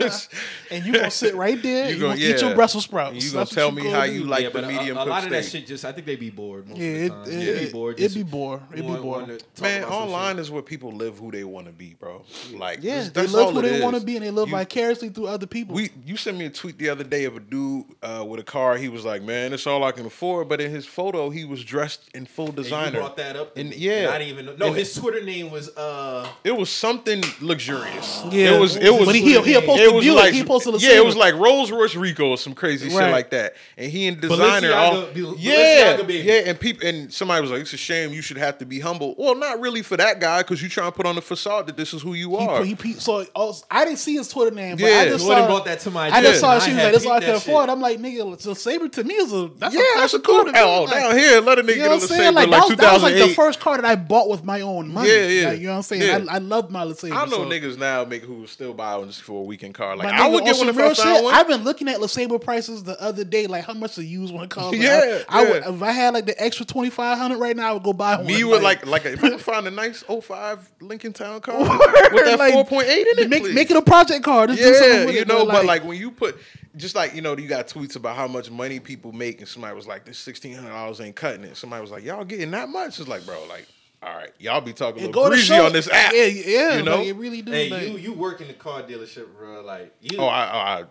[0.70, 1.88] and you gonna sit right there.
[1.88, 2.54] You You, gonna- gonna eat your.
[2.54, 3.14] Brussels sprouts.
[3.14, 4.12] And you gonna That's tell what me gonna how do.
[4.12, 5.92] you like yeah, the but a- medium a, a lot of that shit just I
[5.92, 6.68] think they be bored.
[6.68, 7.40] Most Yeah, of it, the time.
[7.40, 7.98] it, They be bored.
[7.98, 8.62] it just be bored.
[8.72, 9.02] It be bored.
[9.02, 12.22] want to talk Man, online is where people live who they want to be, bro.
[12.54, 14.48] Like, Yeah, that's, they that's live all who they want to be, and they live
[14.48, 15.74] vicariously through other people.
[15.74, 18.44] We, you sent me a tweet the other day of a dude uh, with a
[18.44, 18.76] car.
[18.76, 21.64] He was like, "Man, it's all I can afford." But in his photo, he was
[21.64, 22.98] dressed in full And designer.
[23.00, 24.46] Brought that up, And and yeah, didn't even.
[24.58, 26.28] No, And his Twitter name was uh.
[26.44, 28.22] It was something luxurious.
[28.30, 28.54] Yeah.
[28.54, 28.76] it was.
[28.76, 29.06] It was.
[29.06, 31.16] But he- he- he posted it was Buick, like he posted a yeah, it was
[31.16, 33.10] like Rolls Royce Rico or some crazy shit Right.
[33.12, 33.54] like that.
[33.76, 36.28] And he and designer Balenciaga- all Bal- yeah, Balenciaga baby.
[36.28, 36.34] yeah.
[36.46, 39.14] And people and somebody was like, "It's a shame you should have to be humble."
[39.18, 41.76] Well, not really for that guy because you trying to put on the facade that
[41.76, 42.58] this is who you are.
[42.58, 45.00] put- he, pe- so also, I didn't see his Twitter name, but Yeah.
[45.00, 45.46] I just Jordan saw.
[45.48, 47.16] brought that to my I just saw I she was had like, "That's all I
[47.18, 47.48] peeped can that shit.
[47.48, 50.18] afford." I'm like, "Nigga, so Saber to me is a that's yeah, a that's a
[50.20, 50.52] classic cool.
[50.52, 50.62] car.
[50.64, 52.20] Oh, Like, down here, let a nigga You get know a what I'm saying?
[52.20, 54.44] Saber Like, like, that, was, that was like the first car that I bought with
[54.44, 55.08] my own money.
[55.08, 55.48] Yeah, yeah.
[55.48, 56.02] Like, you know what I'm saying?
[56.02, 56.32] Yeah.
[56.32, 57.12] I, I love my LeSabre.
[57.12, 57.46] I know so.
[57.46, 59.96] niggas now make who still buy one just for a weekend car.
[59.96, 61.34] Like My I would get oh, some one if real I shit, one.
[61.34, 64.48] I've been looking at LeSabre prices the other day, like how much to use one
[64.48, 64.70] car.
[64.70, 67.56] Like, Yeah, I, I would, if I had like the extra twenty five hundred right
[67.56, 68.26] now, I would go buy one.
[68.26, 72.24] Me would like like if I could find a nice 05 Lincoln Town car with
[72.24, 74.46] that like, four point eight in it, make, make it a project car.
[74.46, 75.46] Just yeah, you know.
[75.46, 76.38] But like when you put
[76.76, 79.74] just like you know, you got tweets about how much money people make, and somebody
[79.74, 82.68] was like, "This sixteen hundred dollars ain't cutting it." Somebody was like, "Y'all getting that
[82.68, 83.66] much?" It's like, bro, like,
[84.02, 86.12] all right, y'all be talking a little go to greasy show, on this app.
[86.12, 86.98] Yeah, yeah, you know.
[86.98, 87.50] like, it really do.
[87.50, 89.62] Hey, like, you you work in the car dealership, bro.
[89.62, 90.18] Like you.
[90.18, 90.82] oh, I, I, I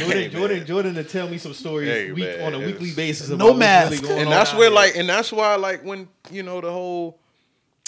[0.00, 0.66] hey, Jordan, man.
[0.66, 3.28] Jordan, to tell me some stories Hey, week, man, on a it's- weekly basis.
[3.28, 3.90] About No what's mask.
[3.92, 4.74] really going and on that's out where here.
[4.74, 7.18] like and that's why like when you know the whole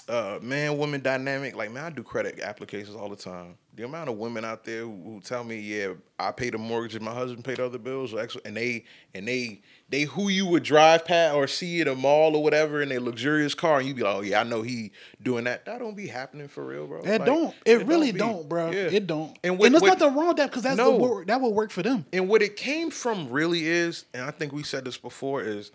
[0.09, 4.09] uh man woman dynamic like man i do credit applications all the time the amount
[4.09, 5.89] of women out there who, who tell me yeah
[6.21, 8.85] i paid the mortgage and my husband paid other bills or ex- and they
[9.17, 12.83] and they they who you would drive past or see at a mall or whatever
[12.83, 14.91] in a luxurious car and you'd be like oh yeah i know he
[15.23, 17.55] doing that that don't be happening for real bro It Like, don't.
[17.65, 18.19] It, really be.
[18.19, 18.71] don't, bro.
[18.73, 18.89] Yeah.
[18.91, 19.29] It don't.
[19.45, 20.93] And And, with- there's with- nothing wrong with that because that's No.
[20.93, 22.05] the work, that would work for them.
[22.13, 25.71] And what it came from really is, and I think we said this before, is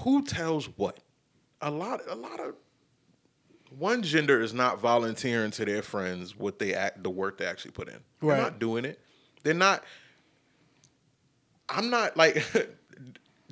[0.00, 0.98] who tells what?
[1.62, 2.54] A lot, a lot of
[3.78, 7.70] one gender is not volunteering to their friends what they act the work they actually
[7.72, 7.98] put in.
[8.20, 9.00] They're not doing it.
[9.44, 9.82] They're not.
[11.68, 12.44] I'm not like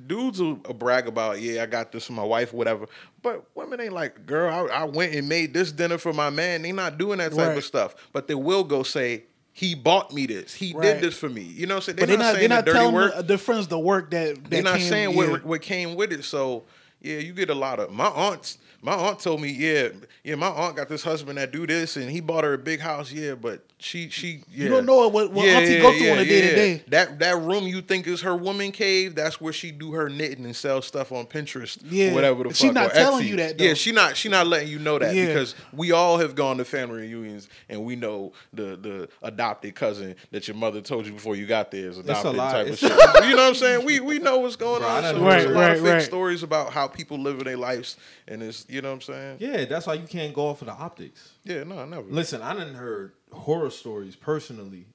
[0.07, 2.87] dudes will uh, brag about yeah I got this for my wife whatever,
[3.21, 6.61] but women ain't like girl I, I went and made this dinner for my man.
[6.61, 7.57] They not doing that type Right.
[7.57, 10.53] of stuff, but they will go say he bought me this.
[10.53, 10.93] He Right.
[10.93, 11.41] did this for me.
[11.43, 11.95] You know what I'm saying?
[11.97, 12.35] They're they're not, not.
[12.35, 14.35] saying They're not the dirty telling work the, the friends the work that.
[14.35, 15.29] that they're not came- saying yeah.
[15.29, 16.23] what what came with it.
[16.23, 16.63] So
[17.01, 18.57] yeah, you get a lot of my aunts.
[18.81, 19.89] My aunt told me, yeah,
[20.25, 22.79] yeah, my aunt got this husband that do this, and he bought her a big
[22.81, 23.11] house.
[23.13, 24.69] Yeah, but she she yeah.
[24.69, 26.83] don't know what- what auntie go through on a day-to-day.
[26.87, 30.45] That that room you think is her woman cave, that's where she do her knitting
[30.45, 31.77] and sell stuff on Pinterest.
[31.89, 32.13] Yeah.
[32.13, 32.55] whatever the fuck.
[32.57, 33.29] She not telling Etsy.
[33.29, 33.63] you that, though.
[33.65, 35.27] Yeah, she not she not letting you know that Yeah.
[35.27, 40.15] because we all have gone to family reunions and we know the the adopted cousin
[40.31, 42.51] that your mother told you before you got there is adopted lot.
[42.53, 42.89] type of shit.
[42.91, 43.85] you know what I'm saying?
[43.85, 45.03] We we know what's going Bro, on.
[45.03, 46.01] So heard there's a Right, lot of right, fake right.
[46.03, 47.97] stories about how people live in their lives,
[48.27, 49.37] and it's you know what I'm saying.
[49.39, 51.31] Yeah, that's why you can't go off of the optics.
[51.43, 52.03] Yeah, no, never.
[52.09, 54.85] Listen, I didn't heard horror stories personally,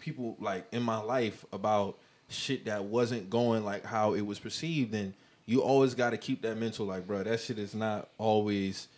[0.00, 1.98] people like in my life about
[2.28, 5.14] shit that wasn't going like how it was perceived, and
[5.46, 8.88] you always got to keep that mental like, bro, that shit is not always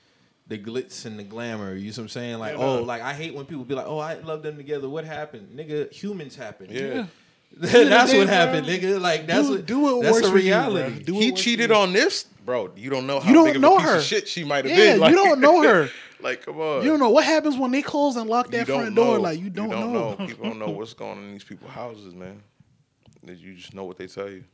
[0.47, 1.75] the glitz and the glamour.
[1.75, 2.39] You know what I'm saying?
[2.39, 2.79] Like, Yeah, no.
[2.79, 4.89] oh, like I hate when people be like, oh, I love them together.
[4.89, 5.93] What happened, nigga?
[5.93, 6.69] Humans happen.
[6.71, 7.07] Yeah.
[7.57, 9.01] that's what happened, nigga.
[9.01, 11.03] Like that's do, what do what that's works a for you, reality.
[11.03, 12.71] Do he cheated on this, bro.
[12.77, 13.97] You don't know how You don't big of know a piece her.
[13.97, 15.01] of shit she might have Yeah, been.
[15.01, 15.89] Like, you don't know her.
[16.21, 16.83] like, come on.
[16.83, 19.05] You don't know what happens when they close and lock that front know.
[19.05, 19.19] door.
[19.19, 19.93] Like you don't, know.
[19.93, 20.27] know.
[20.27, 22.43] People don't know what's going on in these people's houses, man.
[23.27, 24.45] You just know what they tell you.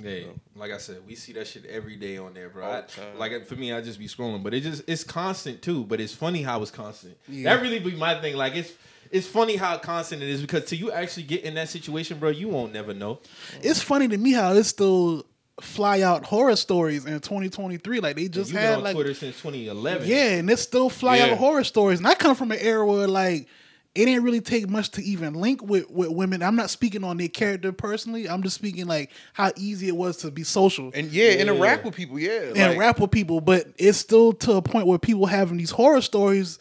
[0.00, 2.64] Yeah, like I said, we see that shit every day on there, bro.
[2.64, 2.84] I-
[3.18, 5.84] like for me, I just be scrolling, but it just it's constant too.
[5.84, 7.16] But it's funny how it's constant.
[7.26, 7.54] Yeah.
[7.56, 8.36] That really be my thing.
[8.36, 8.72] Like it's
[9.10, 12.30] it's funny how constant it is because till you actually get in that situation, bro,
[12.30, 13.18] you won't never know.
[13.60, 15.26] It's funny to me how it's still
[15.60, 18.00] fly out horror stories in 2023.
[18.00, 20.06] Like they just You've been had on like Twitter since 2011.
[20.08, 21.26] yeah, and it's still fly Yeah.
[21.26, 21.98] out horror stories.
[21.98, 23.48] And I come from an era where like
[23.94, 26.40] it didn't really take much to even link with, with women.
[26.42, 28.28] I'm not speaking on their character personally.
[28.28, 31.40] I'm just speaking like how easy it was to be social And yeah, Yeah.
[31.40, 32.18] interact with people.
[32.18, 33.40] Yeah, and like, rap with people.
[33.40, 36.58] But it's still to a point where people having these horror stories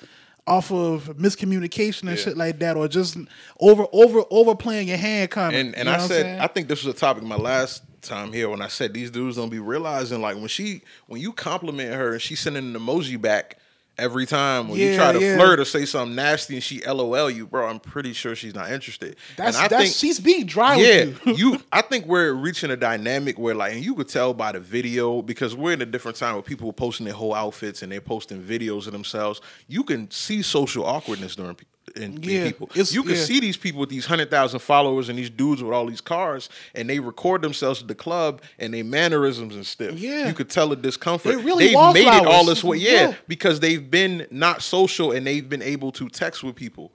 [0.47, 2.23] off of miscommunication and Yeah.
[2.23, 3.17] shit like that, or just
[3.59, 5.57] over over overplaying your hand comment.
[5.57, 6.39] And and You know I said?
[6.39, 9.11] I think this was a topic in my last time here when I said these
[9.11, 12.81] dudes don't be realizing like when she when you compliment her and she's sending an
[12.81, 13.57] emoji back
[13.97, 15.35] every time when you try to yeah.
[15.35, 18.71] flirt or say something nasty and she LOL you, bro, I'm pretty sure she's not
[18.71, 19.15] interested.
[19.35, 21.35] that's and I that's think she's being dry yeah, with you.
[21.35, 21.63] you.
[21.71, 25.21] I think we're reaching a dynamic where, like, and you could tell by the video
[25.21, 28.01] because we're in a different time where people are posting their whole outfits and they're
[28.01, 29.41] posting videos of themselves.
[29.67, 31.55] You can see social awkwardness during
[31.95, 32.69] in Yeah, people.
[32.73, 33.21] You can yeah.
[33.23, 36.49] see these people with these hundred thousand followers and these dudes with all these cars,
[36.75, 39.93] and they record themselves at the club and they mannerisms and stuff.
[39.93, 40.27] Yeah.
[40.27, 41.35] you could tell the discomfort.
[41.35, 43.13] They really They've made it all this way, yeah, Yeah.
[43.27, 46.91] because they've been not social and they've been able to text with people.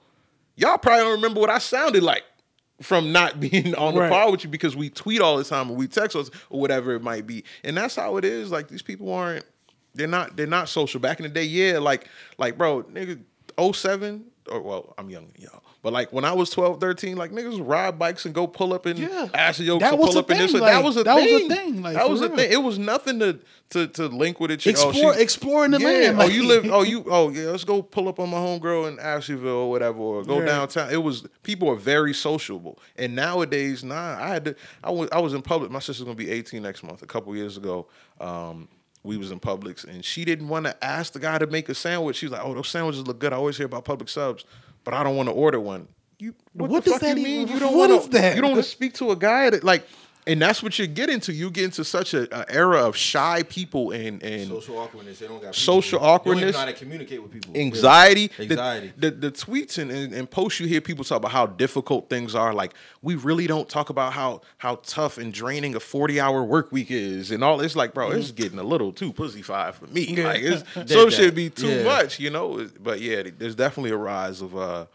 [0.57, 2.25] Y'all probably don't remember what I sounded like
[2.83, 4.11] from not being on the Right.
[4.11, 6.95] par with you because we tweet all the time or we text us or whatever
[6.95, 7.45] it might be.
[7.65, 8.51] And that's how it is.
[8.51, 9.45] Like these people aren't
[9.95, 11.01] they're not they're not social.
[11.01, 12.09] Back in the day, yeah, like
[12.39, 13.21] like bro, nigga
[13.73, 15.63] 07 or well, I'm younger than y'all.
[15.83, 18.87] But like when I was 12, 13, like niggas ride bikes and go pull up
[18.87, 19.29] in Yeah.
[19.35, 20.53] acid yokes That and was pull a up in this.
[20.53, 21.49] thing, that like, was a that was a thing.
[21.51, 22.53] thing, like, that for was a thing.
[22.53, 23.39] It was nothing to
[23.71, 24.67] to, to link with it.
[24.67, 26.67] Explore- oh, she- exploring the yeah, land, Oh, you live.
[26.71, 27.05] Oh, you.
[27.09, 27.45] Oh, yeah.
[27.51, 30.47] Let's go pull up on my homegirl in Asheville or whatever, or go Right.
[30.47, 30.91] downtown.
[30.93, 34.19] It was people are very sociable, and nowadays, nah.
[34.23, 34.57] I had to.
[34.85, 35.09] I was.
[35.11, 35.71] I was in public.
[35.71, 37.03] My sister's gonna be 18 next month.
[37.03, 37.87] A couple years ago,
[38.21, 38.69] um,
[39.05, 41.75] we was in Publix, and she didn't want to ask the guy to make a
[41.75, 42.17] sandwich.
[42.17, 43.33] She was like, "Oh, those sandwiches look good.
[43.33, 44.45] I always hear about Publix subs,
[44.85, 45.89] but I don't want to order one."
[46.19, 46.35] You.
[46.53, 47.41] What, What the does fuck that you mean?
[47.43, 48.37] even- You don't what want is that?
[48.37, 49.87] You don't want to speak to a guy that like.
[50.25, 51.33] And that's what you get into.
[51.33, 55.19] You get into such a, a era of shy people and and Social awkwardness.
[55.19, 55.99] They don't got Social people.
[55.99, 56.53] They don't awkwardness.
[56.53, 57.57] know how to communicate with people.
[57.57, 58.45] anxiety, Yeah.
[58.47, 58.93] the- Anxiety.
[58.97, 62.37] The, the, tweets and, and, and posts you hear people talk about how difficult things
[62.37, 62.55] are.
[62.55, 66.71] Like we really don't talk about how how tough and draining a forty hour work
[66.71, 67.61] week is, and all.
[67.61, 70.03] It's like, bro, it's getting a little too pussyfied for me.
[70.05, 70.25] Yeah.
[70.29, 70.63] Like it's,
[70.93, 71.83] some should be too Yeah.
[71.83, 72.69] much, you know.
[72.81, 74.87] But yeah, there's definitely a rise of uh,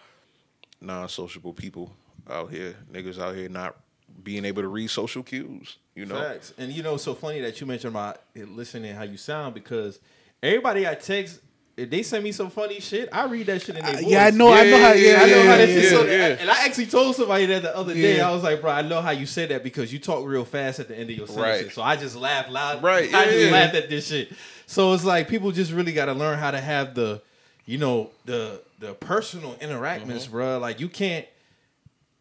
[0.80, 1.92] non-sociable people
[2.30, 2.76] out here.
[2.94, 3.76] Niggas out here not
[4.24, 5.78] being able to read social cues.
[5.96, 6.54] You know, Facts.
[6.58, 10.00] And you know, it's so funny that you mentioned about listening how you sound because
[10.44, 11.40] everybody I text,
[11.76, 14.08] if they send me some funny shit, I read that shit in their Uh, voice.
[14.12, 14.92] yeah, I know, I know how.
[14.94, 15.84] Yeah, I know how that yeah, shit.
[15.84, 15.90] yeah.
[15.90, 16.38] so, yeah.
[16.40, 18.18] And I actually told somebody that the other day.
[18.18, 18.30] Yeah.
[18.30, 20.80] I was like, bro, I know how you said that because you talk real fast
[20.80, 21.64] at the end of your sentences.
[21.66, 21.72] Right.
[21.74, 22.82] So I just laugh loud.
[22.84, 23.52] Right, I yeah, just yeah.
[23.52, 24.32] laughed at this shit.
[24.66, 27.22] So it's like people just really got to learn how to have the,
[27.66, 30.32] you know, the the personal interactions, Mm-hmm.
[30.32, 30.58] bro.
[30.60, 31.26] Like you can't.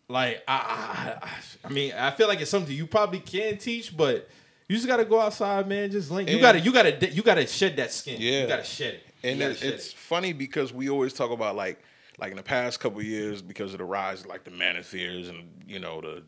[0.09, 1.33] Like I, I, I,
[1.65, 4.29] I mean, I feel like it's something you probably can teach, but
[4.69, 5.91] you just gotta go outside, man.
[5.91, 6.29] Just link.
[6.29, 8.21] You gotta, you gotta, you gotta shed that skin.
[8.21, 8.43] Yeah.
[8.43, 9.03] you gotta shed it.
[9.25, 9.95] and it, shed it's it.
[9.95, 11.81] funny because we always talk about like
[12.19, 15.29] like in the past couple of years because of the rise of like the manospheres
[15.29, 16.23] and you know the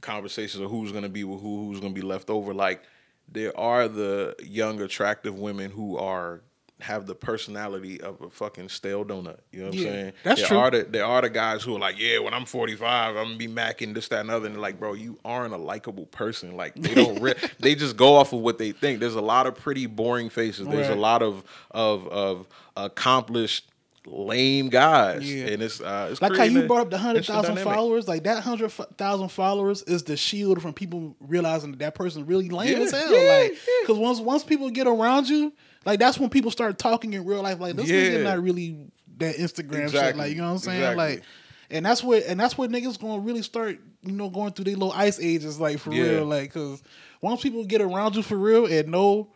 [0.00, 2.52] conversations of who's gonna be with who, who's gonna be left over.
[2.52, 2.82] Like
[3.28, 6.42] there are the young, attractive women who are
[6.84, 9.38] have the personality of a fucking stale donut.
[9.52, 10.12] You know what Yeah, I'm saying?
[10.22, 10.58] that's there true.
[10.58, 13.36] Are the, there are the guys who are like, yeah, when I'm 45, I'm gonna
[13.36, 14.46] be macking this, that, and other.
[14.46, 16.56] And like, bro, you aren't a likable person.
[16.56, 17.20] Like they don't.
[17.20, 19.00] Re- they just go off of what they think.
[19.00, 20.66] There's a lot of pretty boring faces.
[20.68, 22.46] There's a lot of of of
[22.76, 23.68] accomplished
[24.06, 25.46] lame guys, Yeah.
[25.46, 28.42] and it's uh, it's Like how you brought up the hundred thousand followers, like that
[28.42, 32.84] hundred thousand followers is the shield from people realizing that that person really lame Yeah,
[32.84, 33.10] as hell.
[33.18, 35.54] yeah, like, because once once people get around you,
[35.84, 37.60] like that's when people start talking in real life.
[37.60, 37.96] Like this Yeah.
[38.18, 38.86] nigga not really
[39.18, 40.16] that Instagram shit.
[40.16, 40.78] Like you know what I'm saying?
[40.80, 40.96] exactly.
[41.16, 41.22] Like,
[41.70, 44.74] and that's what and that's what niggas gonna really start, you know, going through their
[44.74, 46.02] little ice ages, like for Yeah.
[46.02, 46.24] real.
[46.26, 46.82] Like, because
[47.20, 49.32] once people get around you for real and know,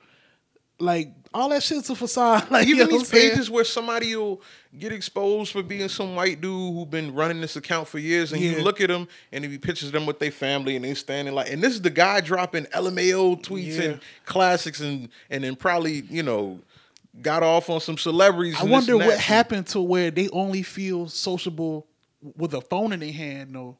[0.79, 2.47] like all that shit's a facade.
[2.51, 3.31] Like you Even know what these I'm saying?
[3.33, 4.41] pages where somebody will
[4.79, 8.41] get exposed for being some white dude who been running this account for years, and
[8.41, 8.53] Yeah.
[8.53, 11.35] you look at them and if he pictures them with their family, and they standing
[11.35, 13.83] like, and this is the guy dropping LMAO tweets Yeah.
[13.83, 16.61] and classics, and and then probably you know
[17.23, 18.57] got off on some celebrities.
[18.61, 21.87] I wonder what happened to where they only feel sociable
[22.37, 23.77] with a phone in their hand, though.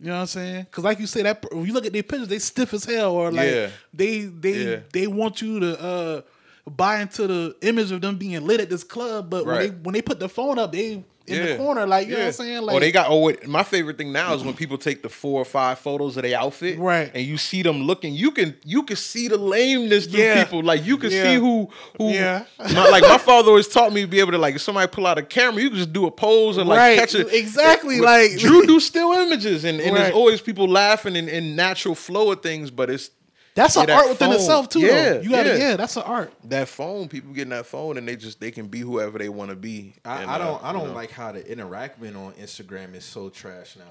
[0.00, 0.62] You know what I'm saying?
[0.64, 3.12] Because like you say, that if you look at their pictures, they stiff as hell,
[3.12, 3.70] or like Yeah.
[3.94, 4.76] they they Yeah.
[4.92, 6.20] they want you to uh,
[6.70, 9.30] buy into the image of them being lit at this club.
[9.30, 12.14] But when they when they put the phone up, they in the corner, like you
[12.14, 12.62] know what I'm saying?
[12.62, 13.06] Like oh, they got.
[13.08, 16.16] Oh, what, my favorite thing now is when people take the four or five photos
[16.16, 17.12] of their outfit, Right.
[17.14, 18.12] And you see them looking.
[18.14, 20.42] You can you can see the lameness through Yeah.
[20.42, 20.64] people.
[20.64, 21.22] Like you can Yeah.
[21.22, 22.10] see who who.
[22.10, 22.44] Yeah.
[22.58, 25.06] my- like my father always taught me to be able to like if somebody pull
[25.06, 26.98] out a camera, you can just do a pose and like Right.
[26.98, 30.02] catch it Exactly, With- like- Drew do still images, and, and Right.
[30.02, 33.10] there's always people laughing and, and natural flow of things, but it's
[33.54, 34.36] that's Yeah, an that art within phone.
[34.36, 34.80] itself too.
[34.80, 35.20] Yeah, though.
[35.20, 35.56] you gotta yeah.
[35.70, 35.76] yeah.
[35.76, 36.32] that's an art.
[36.44, 37.08] that phone.
[37.08, 39.94] People getting that phone and they just they can be whoever they want to be.
[40.04, 40.64] I, And, I uh, don't.
[40.64, 40.94] I don't know.
[40.94, 43.84] like how the interaction on Instagram is so trash now.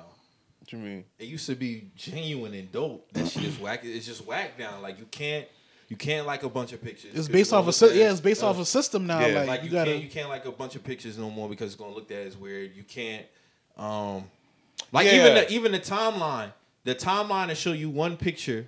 [0.60, 1.06] What you mean?
[1.20, 3.12] It used to be genuine and dope.
[3.14, 3.82] That shit is whack.
[3.84, 4.82] It's just whack down.
[4.82, 5.48] Like you can't.
[5.90, 7.12] You can't like a bunch of pictures.
[7.14, 9.20] It's based off a look sy- at yeah, it's based uh, off a system now.
[9.20, 9.40] yeah.
[9.40, 11.50] Like, like you, you, gotta can't you can't like a bunch of pictures no more
[11.50, 12.74] because it's gonna look at as weird.
[12.76, 13.26] You can't
[13.78, 14.24] um
[14.94, 15.16] like Yeah.
[15.22, 16.54] even the even the timeline.
[16.86, 18.68] The timeline to show you one picture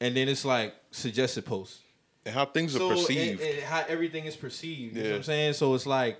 [0.00, 1.80] and then it's like suggested posts.
[2.26, 3.40] And how things are perceived.
[3.40, 4.96] and- and how everything is perceived.
[4.96, 5.52] You know what I'm saying?
[5.54, 6.18] So it's like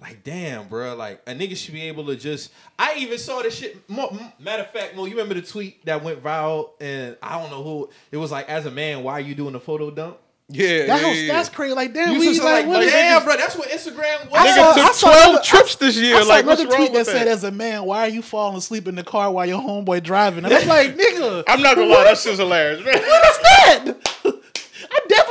[0.00, 0.94] like damn, bro.
[0.94, 2.52] Like a nigga should be able to just.
[2.78, 3.88] I even saw this shit.
[3.88, 7.50] Mo, matter of fact, Mo, you remember the tweet that went viral, and I don't
[7.50, 8.30] know who it was.
[8.30, 10.18] Like, as a man, why are you doing a photo dump?
[10.48, 11.32] Yeah, that yeah, was, yeah.
[11.32, 11.74] that's crazy.
[11.74, 13.36] Like damn, You we like, like, what is damn, bro.
[13.36, 14.40] That's what Instagram was.
[14.40, 16.16] I Nigga saw- took I saw 12 another- trips this year.
[16.16, 18.56] I saw like, another tweet that with said, "As a man, why are you falling
[18.56, 21.88] asleep in the car while your homeboy driving?" And I'm like, "Nigga, I'm not gonna
[21.88, 22.84] lie, that shit's hilarious.
[22.84, 22.94] man.
[22.94, 23.94] what's that?"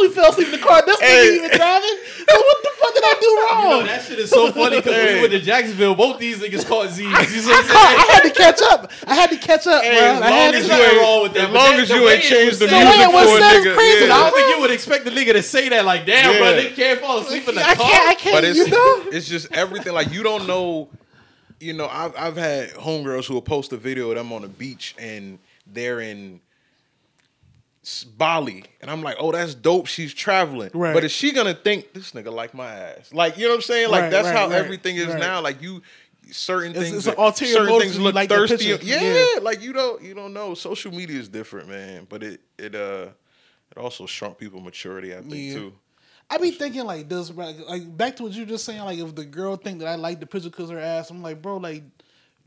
[0.05, 0.83] I definitely fell asleep in the car.
[0.85, 1.07] That's Hey.
[1.07, 1.97] nigga even driving.
[2.27, 3.85] So what the fuck did I do You know, wrong?
[3.87, 5.15] that shit is so funny because when Hey.
[5.15, 6.99] we went to Jacksonville, both these niggas caught Z's.
[6.99, 7.55] You know what I'm I, saying?
[7.75, 8.91] I had to catch up.
[9.07, 10.07] I had to catch up, Hey, bro.
[10.07, 12.09] as I long had as you ain't, wrong with that, as long as the you
[12.09, 13.75] ain't changed the said- The way music it was for a nigga.
[13.75, 15.85] crazy, I don't think you would expect the nigga to say that.
[15.85, 16.37] Like, damn, Yeah.
[16.39, 17.89] bro, they can't fall asleep in the I car.
[17.89, 18.09] can't.
[18.09, 18.35] I can't.
[18.35, 19.03] But it's you know.
[19.11, 19.93] it's just everything.
[19.93, 20.89] Like you don't know.
[21.59, 24.47] You know, I've I've had homegirls who will post a video of them on the
[24.49, 26.44] beach and they're in S-
[28.03, 29.85] Bali, and I'm like, oh, that's dope.
[29.87, 30.93] She's traveling, Right.
[30.93, 33.13] but is she gonna think this nigga like my ass?
[33.13, 33.89] Like, you know what I'm saying?
[33.91, 35.41] Like Right, that's right, how everything is now.
[35.41, 35.81] Like you.
[36.31, 38.65] Certain It's- things, it's certain things look like thirsty.
[38.81, 39.25] Yeah, Yeah.
[39.43, 40.55] like you don't, you don't know.
[40.55, 42.07] Social media is different, man.
[42.09, 43.09] But it, it, uh,
[43.69, 45.13] it also shrunk people maturity.
[45.13, 45.53] I think Yeah.
[45.53, 45.73] too.
[46.27, 48.81] I be thinking like this, like like, back to what you were just saying.
[48.81, 51.43] Like if the girl think that I like the picture because her ass, I'm like,
[51.43, 51.83] bro, like,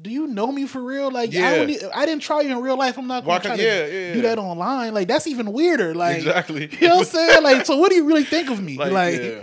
[0.00, 1.10] do you know me for real?
[1.10, 1.54] Like, I, Yeah.
[1.56, 2.96] don't need, I didn't try you in real life.
[2.98, 4.94] I'm not gonna try can't- to yeah, yeah, do that online.
[4.94, 5.94] Like that's even weirder.
[5.94, 6.68] Like Exactly.
[6.80, 7.42] You know what I'm saying?
[7.42, 8.76] Like, so what do you really think of me?
[8.78, 9.40] Like, Like, yeah.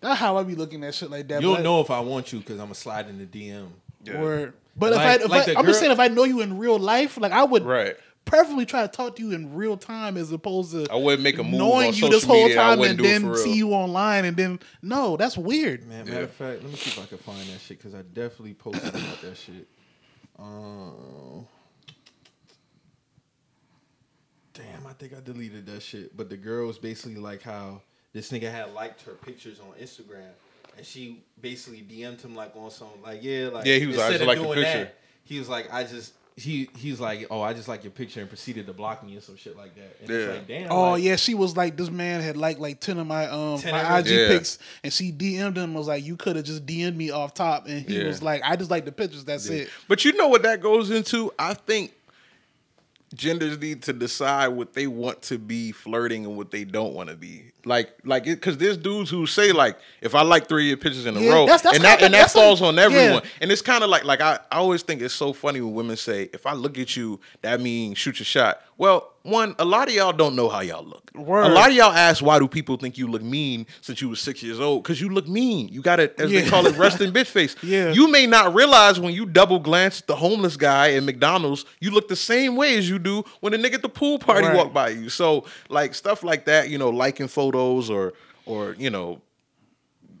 [0.00, 1.42] that's how I be looking at shit like that.
[1.42, 3.68] You'll but, know if I want you because I'm going to slide in the DM.
[4.04, 4.20] Yeah.
[4.20, 6.24] Or, but Like- if I, if like I the I'm just saying, if I know
[6.24, 7.96] you in real life, like I would Right.
[8.24, 11.38] Preferably try to talk to you in real time as opposed to I wouldn't make
[11.38, 12.60] a move knowing on you social this whole media.
[12.60, 13.36] I time wouldn't and do then for real.
[13.36, 15.86] see you online and then no, that's weird.
[15.86, 16.12] Man, Yeah.
[16.12, 18.54] matter of fact, let me see if I can find that shit because I definitely
[18.54, 19.66] posted about that shit.
[20.38, 21.46] Um,
[24.54, 26.16] damn, I think I deleted that shit.
[26.16, 27.82] But the girl was basically like how
[28.12, 30.30] this nigga had liked her pictures on Instagram,
[30.76, 34.06] and she basically DM'd him like on some like yeah, like Yeah, he was like,
[34.06, 34.78] I just like the doing picture.
[34.84, 36.14] that, he was like I just.
[36.34, 39.22] He he's like, oh, I just like your picture, and proceeded to block me and
[39.22, 39.96] some shit like that.
[40.00, 40.16] And Yeah.
[40.16, 40.72] it's like, damn.
[40.72, 43.60] Oh like, yeah, she was like, this man had liked like ten of my um
[43.70, 44.06] my IG?
[44.06, 44.28] Yeah.
[44.28, 47.66] pics, and she DM'd him was like, you could have just DM'd me off top,
[47.68, 48.06] and he Yeah.
[48.06, 49.26] was like, I just like the pictures.
[49.26, 49.68] That's it.
[49.88, 51.30] But you know what that goes into?
[51.38, 51.92] I think
[53.14, 57.10] genders need to decide what they want to be flirting and what they don't want
[57.10, 57.51] to be.
[57.64, 61.06] Like, like, because there's dudes who say like, if I like three of your pictures
[61.06, 62.82] in a Yeah, row, that's- that's and that and that that's a- falls on yeah.
[62.82, 63.22] everyone.
[63.40, 65.96] And it's kind of like, like I, I always think it's so funny when women
[65.96, 68.60] say, if I look at you, that means shoot your shot.
[68.78, 71.08] Well, one, a lot of y'all don't know how y'all look.
[71.14, 71.44] Word.
[71.44, 74.20] A lot of y'all ask why do people think you look mean since you was
[74.20, 74.82] six years old?
[74.82, 75.68] Because you look mean.
[75.68, 77.54] You got it, as they call it, resting bitch face.
[77.62, 77.92] Yeah.
[77.92, 81.92] You may not realize when you double glance at the homeless guy at McDonald's, you
[81.92, 84.56] look the same way as you do when a nigga at the pool party Right.
[84.56, 85.08] walk by you.
[85.08, 88.12] So like stuff like that, you know, liking photos or
[88.46, 89.20] or you know,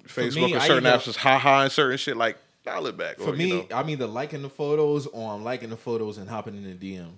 [0.04, 3.18] Facebook me, or certain apps is haha and certain shit like dial it back.
[3.18, 3.66] For or, me, you know.
[3.74, 7.12] I'm either liking the photos or I'm liking the photos and hopping in the DM.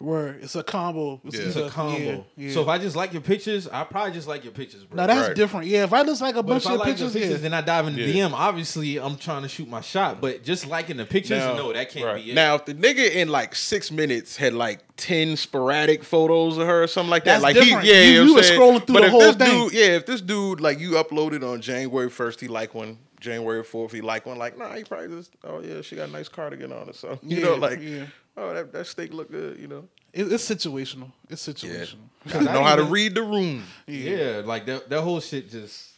[0.00, 0.40] Word.
[0.42, 1.20] It's a combo.
[1.24, 1.42] It's, Yeah.
[1.46, 1.98] It's a combo.
[1.98, 2.52] yeah, yeah.
[2.54, 4.96] So if I just like your pictures, I probably just like your pictures, bro.
[4.96, 5.36] now that's Right.
[5.36, 5.66] different.
[5.66, 7.38] Yeah, if I just like a but bunch if I of like pictures, the pictures,
[7.38, 7.42] yeah.
[7.42, 8.26] then I dive in the Yeah.
[8.28, 8.32] DM.
[8.32, 12.04] Obviously, I'm trying to shoot my shot, but just liking the pictures, no, that can't
[12.06, 12.24] right.
[12.24, 12.34] be it.
[12.34, 16.84] Now, if the nigga in like six minutes had like ten sporadic photos of her
[16.84, 17.84] or something like That's that, like different.
[17.84, 18.50] he, yeah, You- you, you what I'm was
[18.80, 19.64] scrolling through but the if whole this thing.
[19.68, 22.98] Dude, yeah, if this dude like you uploaded on January first, he like one.
[23.20, 24.38] January fourth, he like one.
[24.38, 25.32] Like, nah, he probably just.
[25.42, 27.18] Oh yeah, she got a nice cardigan on or something.
[27.28, 28.04] You know, like, yeah.
[28.38, 29.58] Oh that that steak look good.
[29.58, 31.10] You know, It- it's situational.
[31.28, 31.96] It's situational.
[32.28, 33.64] Gotta I know how to read the room.
[33.86, 34.42] yeah.
[34.44, 35.90] like that, that whole shit just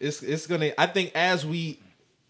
[0.00, 0.70] it's it's gonna.
[0.78, 1.80] I think as we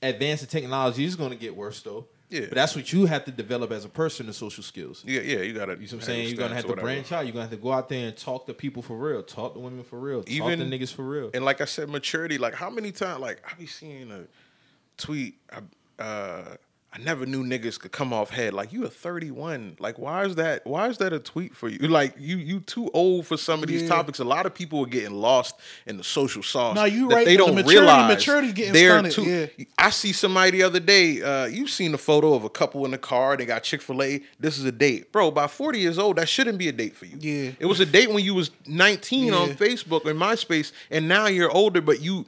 [0.03, 2.07] advance the technology, it's gonna get worse though.
[2.31, 2.41] Yeah.
[2.43, 5.03] But that's what you have to develop as a person, the social skills.
[5.07, 5.73] Yeah, yeah, you gotta.
[5.73, 6.29] You know what I'm saying?
[6.29, 7.25] You're gonna have to branch out.
[7.25, 9.23] You're gonna have to go out there and talk to people for real.
[9.23, 10.23] Talk to women for real.
[10.23, 11.31] Talk Even- to niggas for real.
[11.35, 12.37] And like I said, maturity.
[12.39, 13.21] Like how many times?
[13.21, 14.25] Like I be seeing a
[14.99, 15.37] tweet.
[15.99, 16.43] Uh,
[16.91, 18.55] I never knew niggas could come off head.
[18.55, 19.77] Like you are 31.
[19.79, 20.67] Like why is that?
[20.67, 21.79] Why is that a tweet for you?
[21.87, 23.89] Like you you too old for some of these Yeah.
[23.89, 24.21] topics.
[24.21, 25.57] A lot of people are getting lost
[25.87, 26.75] in the social sauce.
[26.75, 27.27] No, you right.
[27.27, 29.51] They The don't maturity- realize maturity getting they're stunted, too.
[29.59, 29.65] yeah.
[29.77, 31.21] I see somebody the other day.
[31.21, 33.37] Uh, you've seen a photo of a couple in the car.
[33.37, 34.23] They got Chick Fil A.
[34.41, 35.31] This is a date, bro.
[35.31, 37.19] By 40 years old, that shouldn't be a date for you.
[37.21, 37.51] Yeah.
[37.61, 41.51] it was a date when you was 19 on Facebook or MySpace, and now you're
[41.51, 42.25] older, but you.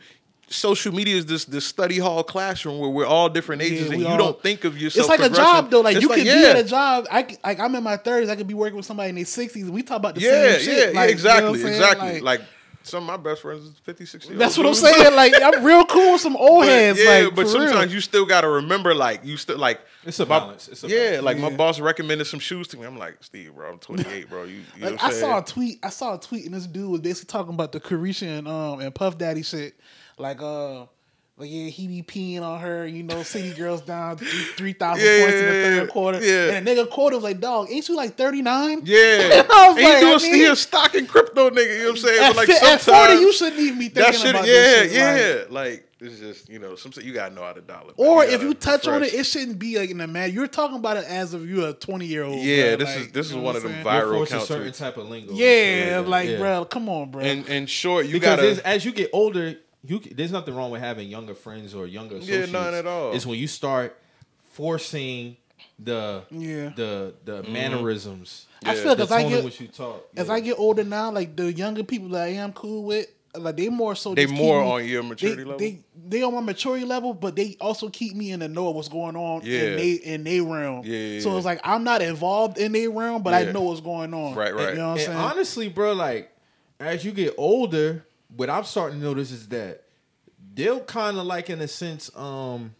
[0.52, 4.00] Social media is this this study hall classroom where we're all different ages, Yeah, and
[4.02, 5.08] you all- don't think of yourself.
[5.08, 5.80] It's like a job though.
[5.80, 6.48] Like It's you could be yeah.
[6.48, 7.06] at a job.
[7.08, 8.28] I c- like I'm in my thirties.
[8.28, 10.30] I could be working with somebody in their sixties, and we talk about the Yeah,
[10.30, 10.94] same yeah, shit.
[10.94, 11.92] yeah, Like, exactly, you know what I'm saying?
[11.92, 12.20] exactly.
[12.20, 12.40] Like,
[12.82, 15.14] some of my best friends is 50, 60 that's what I'm saying.
[15.14, 16.98] Like I'm real cool with some old But, heads.
[17.00, 17.92] yeah, like, but sometimes real.
[17.92, 20.66] you still got to remember, like you still like It's a balance.
[20.66, 21.24] It's a yeah, balance.
[21.26, 22.86] like my boss recommended some shoes to me.
[22.86, 24.44] I'm like, Steve, bro, I'm 28, bro.
[24.44, 25.20] You, you know Like, what I'm I saying?
[25.20, 25.78] saw a tweet.
[25.84, 28.80] I saw a tweet, and this dude was basically talking about the Caresha and um
[28.80, 29.74] and Puff Daddy shit.
[30.20, 30.80] Like uh,
[31.36, 32.86] like yeah, he be peeing on her.
[32.86, 36.20] You know, City Girls down three thousand Yeah, points in the yeah, third quarter.
[36.22, 36.52] yeah.
[36.56, 38.82] and a nigga quoted was like, "Dog, ain't you like thirty nine?
[38.84, 41.72] Yeah, I was he, like, do a, I mean- he a stock and crypto nigga.
[41.72, 42.22] You know what I'm saying?
[42.22, 44.30] At, but like fi- at sometimes forty, you shouldn't even be thinking that shit.
[44.30, 44.92] about Yeah, this shit.
[44.92, 45.34] yeah.
[45.54, 47.90] Like, Like, it's just you know, some you gotta know how to dollar.
[47.90, 47.96] it.
[47.96, 47.98] back.
[48.06, 50.32] or if gotta you touch on it, it shouldn't be like in a man.
[50.32, 52.38] You're talking about it as if you're a twenty year old.
[52.40, 55.08] Yeah, this is- this is one of them You're viral forced a certain type of
[55.08, 55.32] lingo.
[55.34, 56.36] Yeah, like Yeah.
[56.38, 57.22] bro, come on, bro.
[57.22, 58.66] and and short, you because gotta.
[58.68, 62.46] as you get older, you there's nothing wrong with having younger friends or younger Yeah,
[62.46, 63.12] none at all.
[63.12, 63.96] It's when you start
[64.52, 65.36] forcing
[65.78, 66.70] the Yeah.
[66.76, 67.52] the the mm-hmm.
[67.52, 68.46] mannerisms.
[68.64, 68.82] I Yeah.
[68.82, 70.06] feel the as I get in you talk.
[70.16, 70.34] as Yeah.
[70.34, 73.68] I get older now, like the younger people that I am cool with, like they
[73.68, 75.58] more so They just keep more me- on your maturity they, level?
[75.58, 75.78] They
[76.08, 78.88] they on my maturity level, but they also keep me in the know of what's
[78.88, 79.60] going on Yeah.
[79.62, 80.82] in they in their realm.
[80.84, 83.48] Yeah, yeah, So it's like I'm not involved in their realm, but Yeah.
[83.48, 84.34] I know what's going on.
[84.34, 84.70] Right, right.
[84.70, 85.18] You know what I'm And saying?
[85.18, 86.30] honestly, bro, like
[86.78, 88.04] as you get older,
[88.36, 89.82] what I'm starting to notice is that
[90.54, 92.74] they'll kind of like in a sense, um,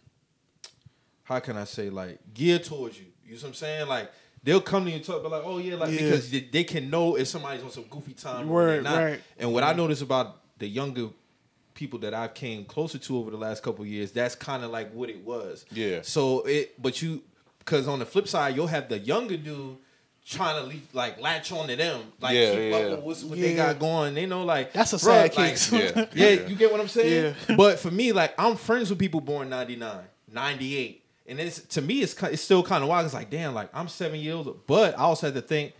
[1.23, 3.05] how can I say, like geared towards you.
[3.25, 3.87] You know what I'm saying?
[3.87, 4.11] Like
[4.43, 5.97] they'll come to you and talk, but like, oh yeah, like Yeah.
[6.05, 8.49] because they, they can know if somebody's on some goofy time.
[8.49, 9.21] or Right, right.
[9.37, 11.09] And what I notice about the younger
[11.73, 14.71] people that I've came closer to over the last couple of years, that's kind of
[14.71, 15.65] like what it was.
[15.71, 15.99] Yeah.
[16.03, 17.23] So it, but you,
[17.59, 19.77] because on the flip side, you'll have the younger dude
[20.25, 22.77] trying to leave, like latch on to them, like Yeah, keep yeah.
[22.77, 24.13] up with what's, what they got going.
[24.13, 25.71] They know, like That's a bruh, sad like, case.
[25.71, 25.91] Yeah.
[25.95, 26.47] yeah, Yeah.
[26.47, 27.35] you get what I'm saying.
[27.47, 27.55] Yeah.
[27.57, 29.97] But for me, like I'm friends with people born 99,
[30.31, 31.03] 98.
[31.27, 33.05] And it's to me, it's it's still kind of wild.
[33.05, 35.73] It's like, damn, like I'm seven years old, but I also have to think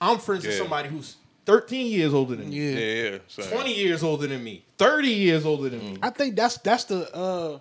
[0.00, 2.78] I'm friends with somebody who's 13 years older than me, yeah.
[2.78, 3.18] yeah, yeah.
[3.28, 3.50] same.
[3.50, 5.98] 20 years older than me, 30 years older than me.
[6.02, 7.58] I think that's that's the uh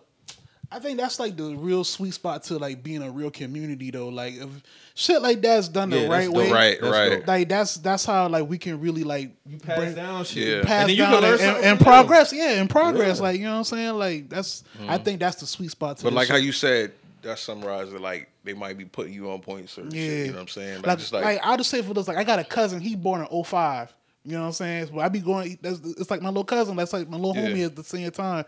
[0.71, 4.09] I think that's like the real sweet spot to like being a real community though.
[4.09, 4.49] Like if
[4.93, 6.35] shit like that's done Yeah, the that's right dope.
[6.35, 6.51] way.
[6.51, 7.09] Right, That's right.
[7.09, 7.27] dope.
[7.27, 10.61] Like that's that's how like we can really like You pass bring- down shit, Yeah.
[10.63, 12.31] pass and then you down can and, and, progress.
[12.31, 13.17] Yeah, and progress.
[13.17, 13.23] Yeah.
[13.23, 13.93] Like you know what I'm saying.
[13.95, 15.03] Like that's I mm-hmm.
[15.03, 16.03] think that's the sweet spot to.
[16.03, 16.91] But this like how you said,
[17.23, 18.01] that summarized it.
[18.01, 19.89] Like they might be putting you on points or Yeah.
[19.89, 20.01] shit.
[20.03, 20.75] You know what I'm saying?
[20.77, 22.79] Like, like, just like, like, I'll just say for this, like I got a cousin,
[22.79, 23.91] he born in 05.
[24.25, 24.87] You know what I'm saying?
[24.87, 25.57] So I be going.
[25.61, 26.75] That's, it's like my little cousin.
[26.75, 27.49] That's like my little Yeah.
[27.49, 28.45] homie at the same time.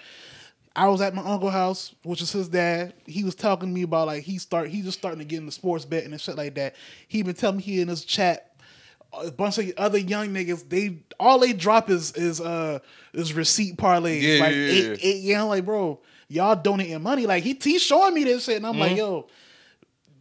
[0.75, 2.93] I was at my uncle's house, which is his dad.
[3.05, 5.51] He was talking to me about like he start he just starting to get into
[5.51, 6.75] sports betting and shit like that.
[7.07, 8.47] He been telling me he in his chat
[9.13, 12.79] a bunch of other young niggas, they all they drop is is uh
[13.13, 14.21] is receipt parlays.
[14.21, 14.95] Yeah, like yeah, eight, yeah.
[15.01, 17.25] eight, yeah, I'm like, bro, y'all donating money.
[17.25, 18.81] Like he he's showing me this shit, and I'm Mm-hmm.
[18.81, 19.27] like, yo,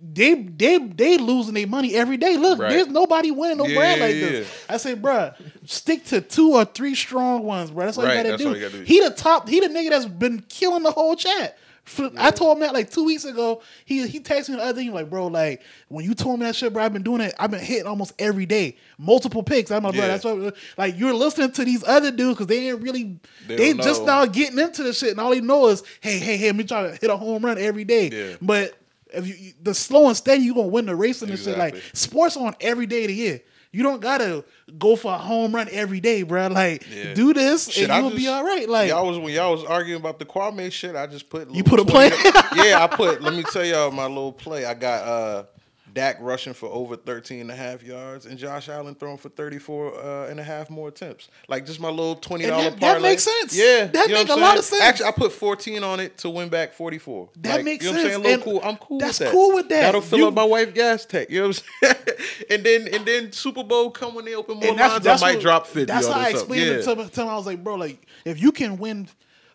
[0.02, 2.36] they they they losing their money every day.
[2.36, 2.70] Look, Right.
[2.70, 4.28] there's nobody winning no Yeah, yeah, like yeah.
[4.28, 4.48] this.
[4.68, 5.34] I said, bruh,
[5.66, 7.84] stick to two or three strong ones, bro.
[7.86, 8.48] That's all Right, you gotta do.
[8.48, 8.84] all you gotta do.
[8.84, 9.48] He the top.
[9.48, 11.58] He the nigga that's been killing the whole chat.
[11.84, 13.62] For- I told him that like two weeks ago.
[13.84, 16.54] He he texted me the other thing like, bro, like when you told me that
[16.54, 17.34] shit, bro, I've been doing it.
[17.38, 19.70] I've been hitting almost every day, multiple picks.
[19.70, 20.08] I'm like, bro, Yeah.
[20.08, 20.54] that's what.
[20.78, 23.18] Like you're listening to these other dudes because they ain't really.
[23.48, 24.24] They They, just know.
[24.24, 26.82] now getting into the shit, and all they know is, hey, hey, hey, me try
[26.84, 28.08] to hit a home run every day.
[28.10, 28.36] Yeah.
[28.40, 28.74] But
[29.12, 31.58] if you the slow and steady, you gonna win the race and this shit.
[31.58, 33.40] Like sports on every day of the year.
[33.72, 34.44] You don't gotta
[34.78, 36.48] go for a home run every day, bro.
[36.48, 37.14] Like Yeah.
[37.14, 38.68] do this Shit, and you'll just- be all right.
[38.68, 40.96] Like y'all was when y'all was arguing about the Kwame shit.
[40.96, 42.08] I just put You put a play?
[42.56, 43.22] yeah, I put.
[43.22, 44.64] Let me tell y'all my little play.
[44.64, 45.44] I got uh
[45.92, 49.94] Dak rushing for over 13 and a half yards and Josh Allen throwing for 34
[49.94, 51.28] uh, and a half more attempts.
[51.48, 52.94] Like just my little $20 And that- parlay.
[52.94, 53.56] that makes sense.
[53.56, 53.86] Yeah.
[53.86, 54.82] That you know make what lot of sense.
[54.82, 57.30] Actually, I put 14 on it to win back 44.
[57.40, 58.20] That Like, makes you know What I'm saying?
[58.20, 58.60] A little And cool.
[58.70, 59.32] I'm cool that's with that.
[59.32, 59.80] cool with that.
[59.80, 61.30] That'll fill You- up my wife gas tank.
[61.30, 62.16] You know what I'm saying?
[62.50, 65.22] and then and then Super Bowl come when they open more and that's, lines, that's
[65.22, 66.94] I might what- drop 50 That's how I explained it Yeah.
[66.94, 67.28] to him, to him.
[67.28, 69.08] I was like, bro, like if you can win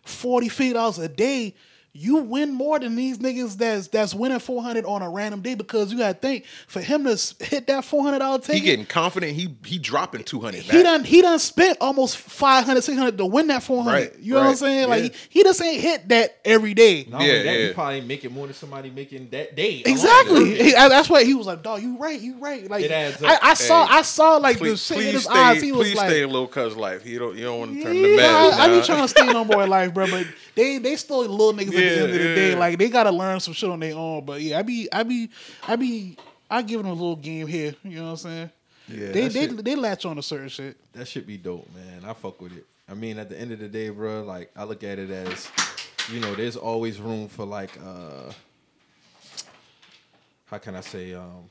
[0.04, 1.54] 40 50 dollars a day,
[1.98, 5.92] you win more than these niggas that's that's winning 400 on a random day because
[5.92, 8.56] you gotta think for him to hit that 400 dollar take.
[8.56, 9.32] He getting confident.
[9.32, 10.82] He he dropping 200 he back.
[10.84, 14.42] done he done spent almost 500 600 to win that 400 Right, you know what
[14.44, 15.08] i'm right, saying like yeah.
[15.30, 17.66] he, he just ain't hit that every day Not only Yeah, that, yeah.
[17.68, 19.82] you probably making more than somebody making that day.
[19.82, 19.94] alone.
[19.94, 20.54] Exactly.
[20.62, 23.22] He- I- that's why he was like, "Dog, you right, you right." Like It adds
[23.22, 23.40] I, up.
[23.42, 25.62] I saw, Hey, I saw like the please, shit in his stay, eyes.
[25.62, 27.06] He was please like, stay in little cuz life.
[27.06, 28.52] You don't you don't want to turn Yeah, the bad.
[28.60, 30.06] I, I be trying to stay on boy life, bro.
[30.10, 32.54] But they they still little niggas at the end of the day.
[32.54, 34.24] Like they gotta learn some shit on their own.
[34.24, 35.30] But yeah, I be I be
[35.66, 36.16] I be
[36.50, 37.74] I give them a little game here.
[37.82, 38.50] You know what I'm saying?
[38.88, 40.76] Yeah, they they shit- they latch on to certain shit.
[40.92, 42.04] That should be dope, man.
[42.08, 42.64] I fuck with it.
[42.88, 45.48] I mean, at the end of the day, bro, like I look at it as,
[46.12, 48.32] you know, there's always room for like, uh
[50.46, 51.50] how can I say, um,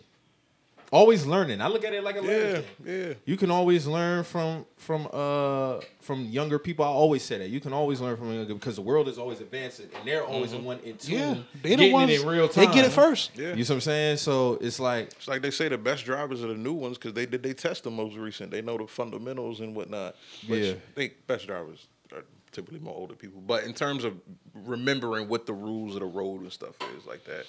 [0.92, 1.62] always learning.
[1.62, 3.08] I look at it like a Yeah, learning thing.
[3.10, 3.14] yeah.
[3.26, 6.86] You can always learn from from uh from younger people.
[6.86, 9.42] I always say that you can always learn from younger because the world is always
[9.42, 11.20] advancing and they're always the one in tune.
[11.20, 12.66] Yeah, they the getting ones it in real time.
[12.68, 13.32] they get it first.
[13.38, 13.54] Yeah.
[13.56, 14.18] You see what I'm saying?
[14.18, 17.14] So it's like It's like they say the best drivers are the new ones because
[17.14, 18.52] they did they test the most recent.
[18.52, 20.16] They know the fundamentals and whatnot.
[20.48, 20.72] Which Yeah.
[20.74, 23.42] I think best drivers are typically more older people.
[23.42, 24.14] But in terms of
[24.54, 27.46] remembering what the rules of the road and stuff is like that,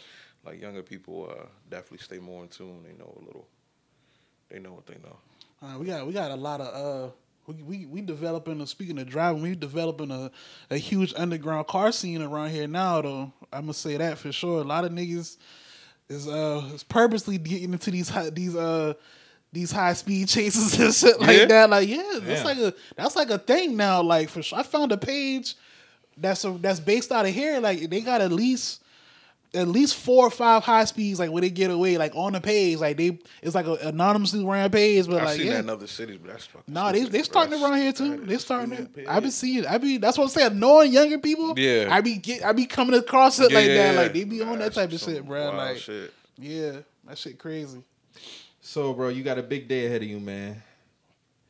[0.46, 2.82] like younger people uh, definitely stay more in tune.
[2.84, 3.46] They know a little.
[4.48, 5.16] They know what they know.
[5.62, 7.10] Uh, we got we got a lot of uh
[7.46, 10.30] we we, we developing a speaking of driving, we developing a,
[10.70, 13.32] a huge underground car scene around here now though.
[13.52, 14.60] I'm gonna say that for sure.
[14.60, 15.36] A lot of niggas
[16.08, 18.94] is uh is purposely getting into these high, these uh
[19.52, 21.44] these high speed chases and shit like Yeah?
[21.46, 21.70] that.
[21.70, 22.44] Like yeah, that's Yeah.
[22.44, 24.02] like a that's like a thing now.
[24.02, 25.54] Like for sure, I found a page
[26.16, 27.58] that's a, that's based out of here.
[27.60, 28.82] Like they got at least
[29.54, 32.40] at least four or five high speeds like where they get away like on the
[32.40, 35.58] page like they it's like a anonymously ran page but I've like seen yeah that
[35.60, 36.74] in other cities, but that's fucking.
[36.74, 38.16] no, they stupid, they starting That's- around here too.
[38.16, 38.74] that They is starting.
[38.74, 39.04] stupid.
[39.04, 39.66] To, I been seeing.
[39.66, 39.96] I be.
[39.98, 40.58] That's what I'm saying.
[40.58, 41.58] Knowing younger people.
[41.58, 41.88] Yeah.
[41.90, 42.44] I be get.
[42.44, 44.02] I be coming across it Yeah, like yeah, that.
[44.02, 45.40] Like they be on that type of shit, bro.
[45.44, 46.12] wild Like shit.
[46.38, 46.72] yeah,
[47.06, 47.82] that shit crazy.
[48.60, 49.08] so, bro.
[49.08, 50.62] You got a big day ahead of you, man.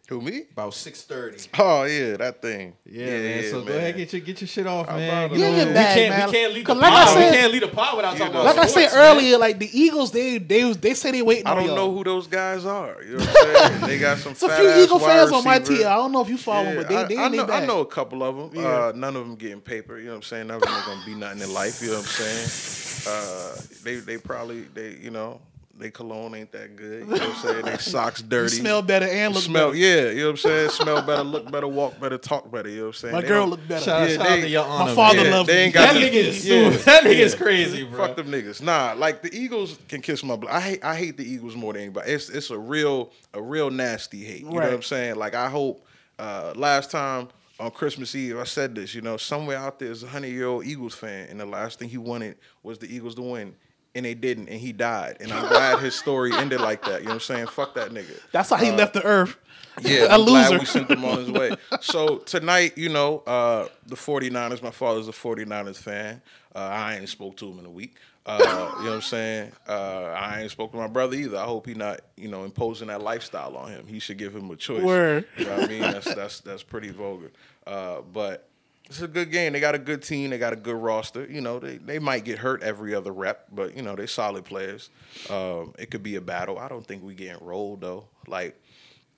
[0.09, 0.43] Who me?
[0.53, 1.37] About six thirty.
[1.59, 2.75] Oh yeah, that thing.
[2.89, 3.51] Yeah, man.
[3.51, 5.25] So go ahead, get your get your shit off, I'm man.
[5.25, 6.27] about to- You Yeah, know, your we can't man.
[6.29, 6.93] we can't leave the 'Cause pod.
[6.93, 8.41] like I said- we can't leave the pod without talking know.
[8.43, 9.17] about Like I sports, said man.
[9.17, 11.47] earlier, like the Eagles, they they they say they waiting.
[11.49, 11.75] I don't y'all.
[11.75, 13.03] know who those guys are.
[13.03, 13.87] You know what I'm saying?
[13.89, 14.31] they got some.
[14.33, 15.79] It's a fat few Eagle wide fans on my team.
[15.79, 17.53] I don't know if you follow them, but they I, they I in they know,
[17.53, 18.63] I know a couple of them.
[18.63, 18.69] Yeah.
[18.69, 19.99] Uh, none of them getting paper.
[19.99, 20.47] You know what I'm saying?
[20.47, 21.83] None of them are gonna be nothing in life.
[21.83, 23.07] You know what I'm saying?
[23.09, 25.41] Uh, they they probably they you know
[25.79, 27.01] they cologne ain't that good.
[27.01, 27.65] You know what I'm saying?
[27.67, 28.57] They socks You dirty.
[28.57, 29.79] smell better and look smell better.
[29.79, 30.11] yeah.
[30.11, 30.71] You know what I'm saying?
[30.71, 32.69] Smell better, look better, walk better, talk better.
[32.69, 33.15] You know what I'm saying?
[33.15, 33.85] My They girl look better.
[33.85, 34.95] Shout, Yeah, shout out they- to your honor.
[34.95, 35.27] father man.
[35.27, 35.55] Yeah, loves me.
[35.55, 36.71] ain't got That nigga is yeah.
[36.71, 37.39] That nigga is Yeah.
[37.39, 38.07] crazy, bro.
[38.07, 38.63] Fuck them niggas.
[38.63, 40.53] Nah, like the Eagles can kiss my blood.
[40.53, 42.11] I hate I hate the Eagles more than anybody.
[42.13, 44.41] It's it's a real a real nasty hate.
[44.41, 45.17] You know what I'm saying?
[45.17, 45.85] Like I hope
[46.19, 47.29] uh last time
[47.61, 50.47] on Christmas Eve I said this, you know, somewhere out there is a hundred year
[50.47, 53.55] old Eagles fan and the last thing he wanted was the Eagles to win.
[53.97, 55.17] And they didn't, and he died.
[55.21, 57.01] And I'm glad his story ended like that.
[57.01, 57.47] You know what I'm saying?
[57.47, 58.21] Fuck that nigga.
[58.31, 59.37] That's how he left the earth.
[59.81, 61.57] Yeah, a I'm glad we sent him on his way.
[61.81, 66.21] So tonight, you know, uh, the 49ers, my father's a 49ers fan.
[66.55, 67.97] Uh, I ain't spoke to him in a week.
[68.27, 69.53] Uh, you know what I'm saying?
[69.69, 71.39] Uh, I ain't spoke to my brother either.
[71.39, 73.87] I hope he not, you know, imposing that lifestyle on him.
[73.87, 74.83] He should give him a choice.
[74.83, 75.27] Word.
[75.39, 75.81] You know what I mean?
[75.81, 77.31] That's that's that's pretty vulgar.
[77.67, 78.46] Uh, but
[78.87, 79.53] It's a good game.
[79.53, 80.31] They got a good team.
[80.31, 81.27] They got a good roster.
[81.29, 84.45] You know, they, they might get hurt every other rep, but you know, they're solid
[84.45, 84.91] players.
[85.29, 86.59] Um, it could be a battle.
[86.59, 88.05] I don't think we getting rolled though.
[88.29, 88.61] Like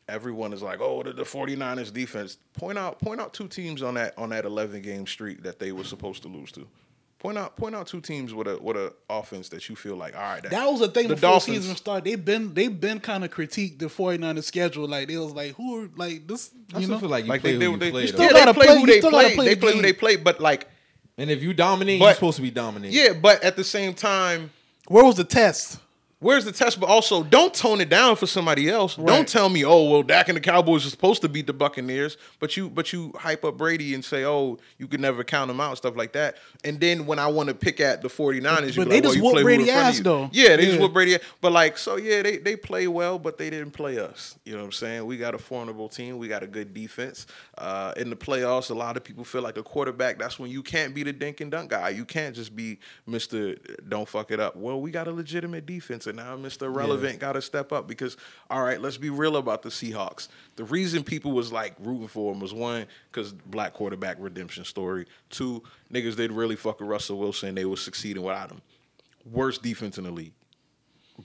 [0.08, 2.38] everyone is like, oh, the, the 49ers defense.
[2.54, 5.72] Point out point out two teams on that on that 11 game streak that they
[5.72, 6.66] were supposed to lose to.
[7.18, 10.14] Point out point out two teams with a with a offense that you feel like,
[10.14, 12.04] all right, That was the thing the before Dolphins- season started.
[12.04, 14.86] They've been they've been kind of critiqued the 49ers schedule.
[14.86, 16.50] Like it was like, who are like this?
[16.72, 18.06] I You still know, feel like you like play they, who they, you they, play.
[18.06, 18.24] still though.
[18.26, 19.34] yeah, gotta they play play- who they still gotta play.
[19.34, 20.68] play They the play who they play, but like,
[21.16, 22.96] And if you dominate, But- you're supposed to be dominating.
[22.96, 24.50] yeah, but at the same time,
[24.86, 25.80] where was the test?
[26.20, 26.80] Where's the test?
[26.80, 28.98] But also, don't tone it down for somebody else.
[28.98, 29.06] Right.
[29.06, 32.16] Don't tell me, oh, well, Dak and the Cowboys are supposed to beat the Buccaneers,
[32.40, 35.60] but you, but you hype up Brady and say, oh, you could never count him
[35.60, 36.36] out, stuff like that.
[36.64, 39.02] And then when I want to pick at the 49ers, you But like, they well,
[39.02, 40.28] just you whoop Brady ass, though.
[40.32, 40.80] Yeah, they just Yeah.
[40.82, 41.14] whoop Brady.
[41.14, 41.20] ass.
[41.40, 44.36] But like, so yeah, they they play well, but they didn't play us.
[44.44, 45.06] You know what I'm saying?
[45.06, 46.18] We got a formidable team.
[46.18, 47.26] We got a good defense.
[47.58, 50.16] Uh, in the playoffs, a lot of people feel like the quarterback.
[50.16, 51.88] That's when you can't be the dink and dunk guy.
[51.88, 53.56] You can't just be Mister
[53.88, 54.54] Don't fuck it up.
[54.54, 58.16] Well, we got a legitimate defense, and now Mister Relevant got to step up because
[58.48, 60.28] all right, let's be real about the Seahawks.
[60.54, 65.06] The reason people was like rooting for them was one because black quarterback redemption story.
[65.28, 65.62] Two
[65.92, 67.56] niggas did really fuck with Russell Wilson.
[67.56, 68.62] They was succeeding without him.
[69.24, 70.34] Worst defense in the league.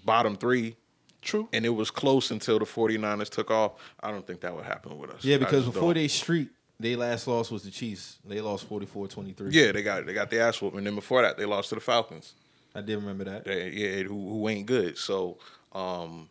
[0.03, 0.75] Bottom three,
[1.23, 1.47] True.
[1.53, 3.73] and it was close until the 49ers took off.
[4.01, 5.23] I don't think that would happen with us.
[5.23, 6.01] Yeah, because before don't.
[6.03, 8.17] they streak, they last loss was the Chiefs.
[8.25, 9.49] They lost 44-23.
[9.51, 10.79] Yeah, they got they got the ass whooping.
[10.79, 12.33] And then before that, they lost to the Falcons.
[12.75, 13.45] I did remember that.
[13.45, 14.97] They, yeah, who, who ain't good.
[14.97, 15.37] So,
[15.73, 16.27] um,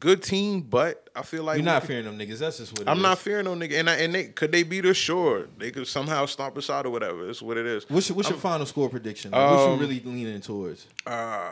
[0.00, 2.38] good team, but I feel like You're not we- fearing them niggas.
[2.38, 3.02] That's just what it I'm is.
[3.02, 3.78] not fearing no nigga.
[3.78, 4.96] And I, and they could they beat us?
[4.96, 7.28] Sure, they could somehow stomp us out or whatever.
[7.28, 7.88] It's what it is.
[7.90, 9.30] What's your, what's your final score prediction?
[9.32, 10.86] Like, what you Um, really leaning towards?
[11.06, 11.50] Uh,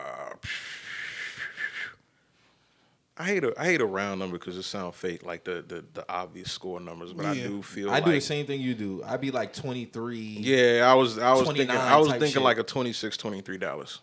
[3.17, 5.85] I hate a I hate a round number because it sounds fake, like the, the
[5.93, 7.13] the obvious score numbers.
[7.13, 9.01] But I do feel I do the same thing you do.
[9.05, 10.17] I'd be like 23.
[10.17, 12.41] Yeah, I was I was thinking I was thinking shit.
[12.41, 13.99] like a 26 23 dollars.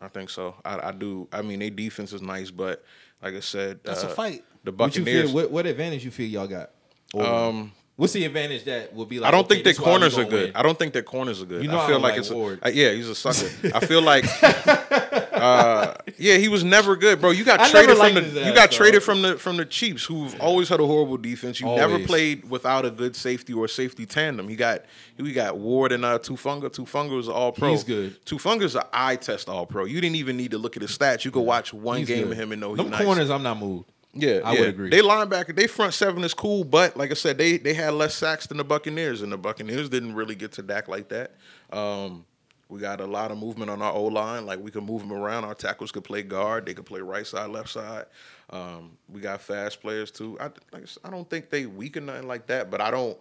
[0.00, 0.56] I think so.
[0.64, 1.28] I, I do.
[1.32, 2.82] I mean, their defense is nice, but
[3.22, 4.44] like I said, That's a uh, fight.
[4.64, 5.30] The What you Buccaneers.
[5.30, 5.34] feel?
[5.42, 6.70] What, what advantage you feel y'all got?
[7.14, 9.28] over um, what's the advantage that will be like?
[9.28, 10.42] I don't okay, think their this why we corners are good.
[10.48, 10.56] win?
[10.56, 11.62] I don't think their corners are good.
[11.62, 12.60] You know I I feel don't like like it's a, Ward.
[12.72, 13.48] yeah, he's a sucker.
[13.74, 14.24] I feel like
[15.42, 17.30] uh, yeah, he was never good, bro.
[17.30, 18.76] You got I traded from the his you got though.
[18.76, 21.60] traded from the from the Chiefs, who've always had a horrible defense.
[21.60, 24.48] You never played without a good safety or safety tandem.
[24.48, 24.84] He got
[25.18, 26.70] we got Ward and uh, Hufanga.
[26.70, 27.70] Hufanga was all pro.
[27.70, 28.24] He's good.
[28.24, 29.84] Hufanga's an eye test all pro.
[29.84, 31.24] You didn't even need to look at his stats.
[31.24, 32.32] You could watch one He's game good.
[32.32, 33.04] of him and know he's nice.
[33.04, 33.86] corners, I'm not moved.
[34.14, 34.60] Yeah, I yeah.
[34.60, 34.90] would agree.
[34.90, 38.14] They linebacker, they front seven is cool, but like I said, they they had less
[38.14, 41.32] sacks than the Buccaneers, and the Buccaneers didn't really get to Dak like that.
[41.72, 42.26] Um,
[42.72, 44.46] we got a lot of movement on our O line.
[44.46, 45.44] Like we can move them around.
[45.44, 46.64] Our tackles could play guard.
[46.64, 48.06] They could play right side, left side.
[48.48, 50.38] Um, we got fast players too.
[50.40, 53.18] I like I don't think they weaken nothing like that, but I don't.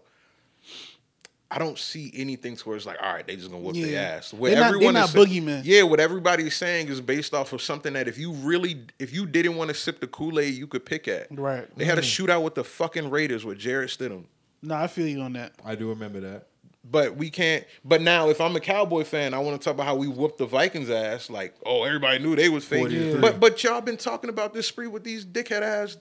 [1.54, 4.32] I don't see anything towards like, all right, they just gonna whoop their ass.
[4.34, 5.62] What They're not- they're not is boogeymen.
[5.66, 9.26] Yeah, what everybody's saying is based off of something that if you really, if you
[9.26, 11.28] didn't want to sip the Kool Aid, you could pick at.
[11.30, 11.68] Right.
[11.76, 14.24] They had a shootout with the fucking Raiders with Jarrett Stidham.
[14.62, 15.52] No, I feel you on that.
[15.66, 16.48] I do remember that.
[16.84, 17.64] But we can't.
[17.86, 20.40] But now, if I'm a Cowboy fan, I want to talk about how we whooped
[20.40, 21.30] the Vikings ass.
[21.30, 22.80] Like, oh, everybody knew they was fake.
[22.80, 23.22] 43.
[23.22, 25.98] But but y'all been talking about this spree with these dickhead ass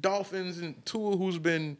[0.00, 1.76] Dolphins and Tua, who's been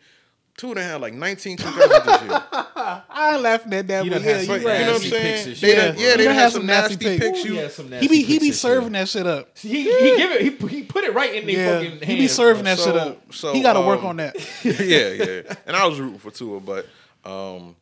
[0.58, 2.42] Tua done had like 19 concussions this year.
[2.52, 4.86] I ain't laughing at that, He but yeah, had you some you know what I'm
[4.92, 5.47] nasty picks saying?
[5.47, 6.05] and They shit, done, bro.
[6.05, 7.24] yeah, they He done had had some some nasty nasty picks.
[7.24, 7.39] picks.
[7.39, 9.56] Ooh, You, he had some He be he be serving that shit up.
[9.58, 10.42] He, he give it.
[10.42, 12.05] He, he put it right in their Yeah, fucking hands.
[12.05, 12.74] he be serving bro.
[12.74, 13.32] that shit up.
[13.32, 14.36] so, he got to work um, on that.
[14.62, 15.08] yeah,
[15.48, 15.55] yeah.
[15.66, 16.86] And I was rooting for Tua, but
[17.24, 17.74] um,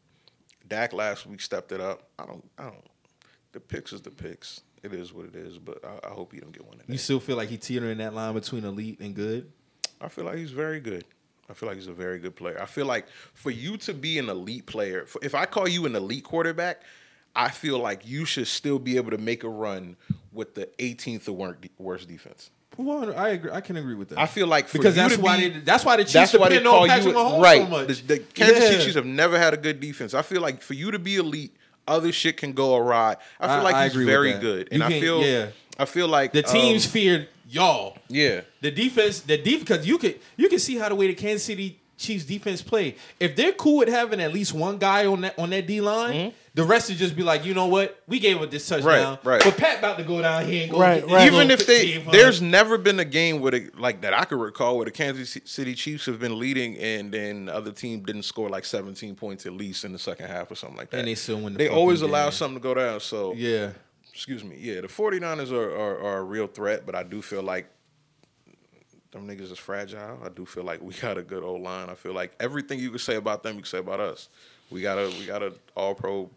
[0.71, 2.09] Dak last week stepped it up.
[2.19, 2.87] I don't, I don't.
[3.53, 4.63] The picks is the picks.
[4.83, 5.59] It is what it is.
[5.59, 6.93] But I, I hope he don't get one today.
[6.93, 9.53] You still feel like he teetering that line between elite and good?
[10.01, 11.05] I feel like he's very good.
[11.51, 12.59] I feel like he's a very good player.
[12.63, 15.85] I feel like for you to be an elite player, for, if I call you
[15.85, 16.83] an elite quarterback,
[17.35, 19.97] I feel like you should still be able to make a run
[20.33, 22.51] with the 18th or worst defense.
[22.85, 23.51] Well, I agree.
[23.51, 24.19] I can agree with that.
[24.19, 26.35] I feel like for because you that's why be- they, that's why the Chiefs That's
[26.35, 27.63] why they call Patrick you Mahomes right.
[27.63, 27.87] so much.
[27.89, 28.83] The, the Kansas City Yeah.
[28.85, 30.15] Chiefs have never had a good defense.
[30.15, 31.55] I feel like for you to be elite,
[31.87, 33.17] other shit can go awry.
[33.39, 35.47] I feel I- like I he's very good, You and I feel yeah.
[35.79, 37.97] I feel like the teams um, feared y'all.
[38.09, 41.15] yeah, The defense, the defense, because you could you can see how the way the
[41.15, 42.97] Kansas City Chiefs defense play.
[43.19, 46.33] If they're cool with having at least one guy on that on that D line,
[46.55, 49.29] the rest would just be like, you know what, we gave up this touchdown, Mm-hmm.
[49.29, 49.41] right.
[49.45, 51.27] But Pat about to go down here and go Right, get right.
[51.33, 54.77] even if they there's never been a game where the, like that I could recall
[54.77, 58.49] where the Kansas City Chiefs have been leading and then the other team didn't score
[58.49, 60.99] like 17 points at least in the second half or something like that.
[60.99, 62.33] And they still win the They fucking always allow game.
[62.33, 62.99] something to go down.
[62.99, 63.71] So yeah.
[64.13, 67.43] excuse me, yeah, the 49ers are, are are a real threat, but I do feel
[67.45, 67.69] like
[69.13, 70.19] them niggas is fragile.
[70.25, 71.91] I do feel like we got a good old line.
[71.91, 74.29] I feel like everything you could say about them, you could say about us.
[74.71, 76.31] We got a we got a All Pro,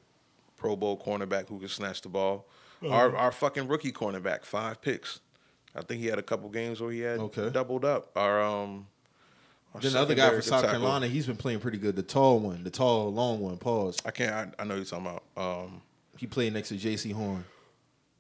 [0.64, 2.48] Pro Bowl cornerback who can snatch the ball.
[2.82, 2.94] Uh-huh.
[2.96, 5.20] Our our fucking rookie cornerback, five picks.
[5.76, 7.50] I think he had a couple games where he had Okay.
[7.50, 8.12] doubled up.
[8.16, 8.88] Our um.
[9.76, 11.98] our Then the other guy for South tackle- Carolina, he's been playing pretty good.
[11.98, 13.58] The tall one, the tall, long one.
[13.58, 13.98] Pause.
[14.06, 14.56] I can't.
[14.58, 15.24] I, I know you're talking about.
[15.36, 15.82] Um,
[16.18, 17.44] He played next to Jaycee Horn.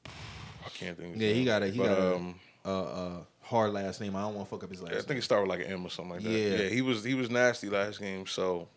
[0.06, 1.16] I can't think.
[1.18, 4.18] Yeah, he got a he But, got a, um, a, a hard last name.
[4.18, 4.92] I don't want to fuck up his last.
[4.92, 5.00] Name.
[5.00, 6.30] I think it started with like an M or something like that.
[6.30, 6.56] Yeah.
[6.64, 8.26] Yeah, he was he was nasty last game.
[8.26, 8.68] So,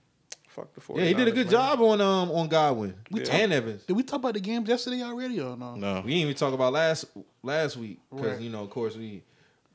[0.56, 0.98] fuck the 49ers.
[0.98, 1.52] Yeah, he did a good man.
[1.52, 3.82] job on um on Godwin We and Evans.
[3.84, 5.74] Did we talk about the games yesterday already or no?
[5.76, 7.04] No, We didn't even talk about last
[7.42, 8.40] last week because Right.
[8.40, 9.22] you know, of course, we.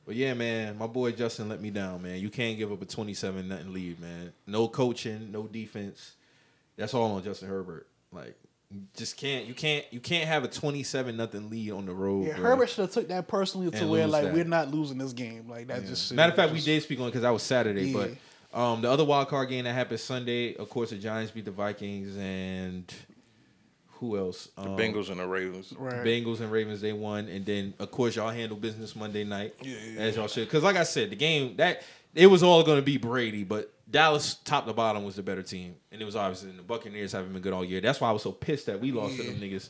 [0.04, 2.18] But yeah, man, my boy Justin let me down, man.
[2.18, 4.32] You can't give up a twenty-seven nothing lead, man.
[4.48, 6.14] No coaching, no defense.
[6.76, 7.86] That's all on Justin Herbert.
[8.10, 8.36] Like,
[8.96, 9.46] just can't.
[9.46, 9.84] You can't.
[9.92, 12.26] You can't have a twenty-seven nothing lead on the road.
[12.26, 12.50] Yeah, bro.
[12.50, 14.34] Herbert should have took that personally to where like that.
[14.34, 15.48] we're not losing this game.
[15.48, 17.90] Like that just Matter of fact, we did speak on because that was Saturday.
[17.90, 17.98] Yeah.
[17.98, 18.10] But
[18.54, 21.50] um, the other wild card game that happened Sunday, of course, the Giants beat the
[21.50, 22.92] Vikings and
[23.94, 24.48] who else?
[24.56, 25.72] the Um, Bengals and the Ravens.
[25.78, 26.04] Right.
[26.04, 29.76] Bengals and Ravens they won, and then of course y'all handle business Monday night Yeah,
[29.94, 30.46] yeah, as y'all should.
[30.46, 31.82] Because like I said, the game that
[32.14, 35.42] it was all going to be Brady, but Dallas top to bottom was the better
[35.42, 37.80] team, and it was obviously and the Buccaneers haven't been good all year.
[37.80, 39.68] That's why I was so pissed that we lost to them niggas.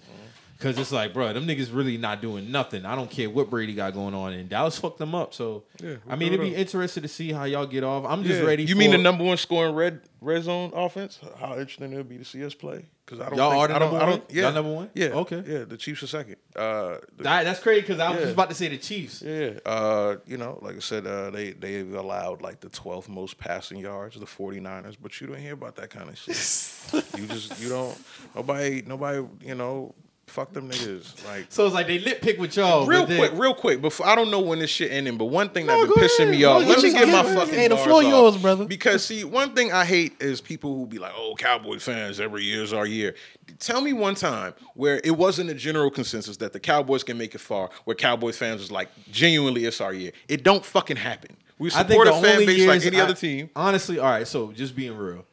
[0.63, 2.85] Cause it's like, bro, them niggas really not doing nothing.
[2.87, 5.35] I don't care what Brady got going on, and Dallas fucked them up.
[5.35, 8.05] So, Yeah, I mean, it'd be threw it to see how y'all get off.
[8.07, 8.47] I'm just Yeah.
[8.47, 8.63] ready.
[8.65, 11.19] You for, mean the number one scoring red red zone offense?
[11.39, 12.87] How interesting it'll be to see us play?
[13.05, 13.37] Because I don't.
[13.39, 14.27] Y'all think, are the I don't, number I don't, one?
[14.31, 14.91] Yeah, Y'all number one?
[14.95, 15.07] Yeah.
[15.09, 15.43] Okay.
[15.45, 16.37] Yeah, the Chiefs are second.
[16.55, 18.25] Uh, the- That- that's crazy because I was Yeah.
[18.27, 19.21] just about to say the Chiefs.
[19.23, 23.37] Yeah, uh, you know, like I said, uh, they they've allowed like the 12th most
[23.39, 27.05] passing yards, the 49ers, but you don't hear about that kind of shit.
[27.19, 27.99] you just you don't
[28.37, 29.93] nobody nobody you know
[30.27, 31.47] fuck them niggas like.
[31.51, 32.87] So it's like they lit pick with y'all.
[32.87, 33.81] Real then- quick, real quick.
[33.83, 36.21] Before I don't know when this shit ending, but one thing No, that been pissing
[36.21, 36.31] ahead.
[36.31, 36.65] me off.
[36.67, 38.09] Let me get my fucking Hey, the floor off.
[38.09, 38.65] yours, brother.
[38.65, 42.45] Because see, one thing I hate is people who be like, "Oh, Cowboy fans, every
[42.45, 43.15] year's our year."
[43.59, 47.35] Tell me one time where it wasn't a general consensus that the Cowboys can make
[47.35, 51.37] it far, where Cowboys fans was like, "Genuinely, it's our year." It don't fucking happen.
[51.59, 53.51] We support the a fan only base like any I- other team.
[53.55, 54.27] Honestly, all right.
[54.27, 55.25] So just being real.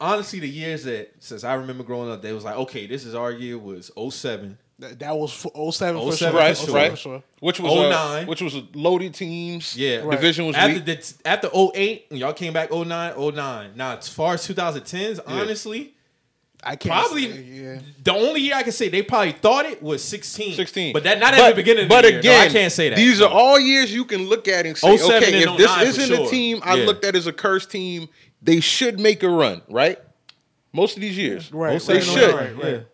[0.00, 3.14] Honestly, the years that since I remember growing up, they was like, okay, this is
[3.14, 4.56] our year was 07.
[4.80, 6.30] That, that was for 07 for 07 sure.
[6.30, 7.22] for Right, for sure.
[7.40, 8.26] Which was uh, 09.
[8.28, 9.76] which was loaded teams.
[9.76, 10.12] Yeah, Right.
[10.12, 10.84] division was after weak.
[10.84, 13.72] the after 08, and y'all came back 09, 09.
[13.74, 15.94] Now as far as 2010s, honestly,
[16.62, 17.78] I can't probably say, yeah.
[18.04, 20.54] the only year I can say they probably thought it was 16.
[20.54, 20.92] 16.
[20.92, 22.18] But that not at the beginning of but the year.
[22.20, 22.96] again, No, I can't say that.
[22.96, 26.20] These are all years you can look at and say, okay, and if this isn't
[26.26, 26.86] a team I Yeah.
[26.86, 28.08] looked at as a cursed team,
[28.42, 29.98] they should make a run, right?
[30.72, 31.52] Most of these years.
[31.52, 31.80] Right.
[31.80, 32.34] They right, should.
[32.34, 32.86] Right, right.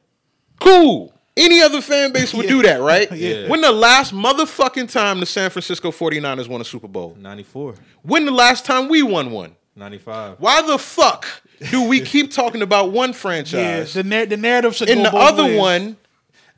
[0.60, 1.12] Cool.
[1.36, 3.10] Any other fan base would do that, right?
[3.12, 3.48] Yeah.
[3.48, 7.16] When the last motherfucking time the San Francisco 49ers won a Super Bowl?
[7.20, 9.56] 94, When the last time we won one?
[9.76, 10.36] 95.
[10.38, 11.26] Why the fuck
[11.70, 13.94] do we keep talking about one Yeah, franchise?
[13.94, 15.58] the, nar- the narrative should In go the other ways.
[15.58, 15.96] one,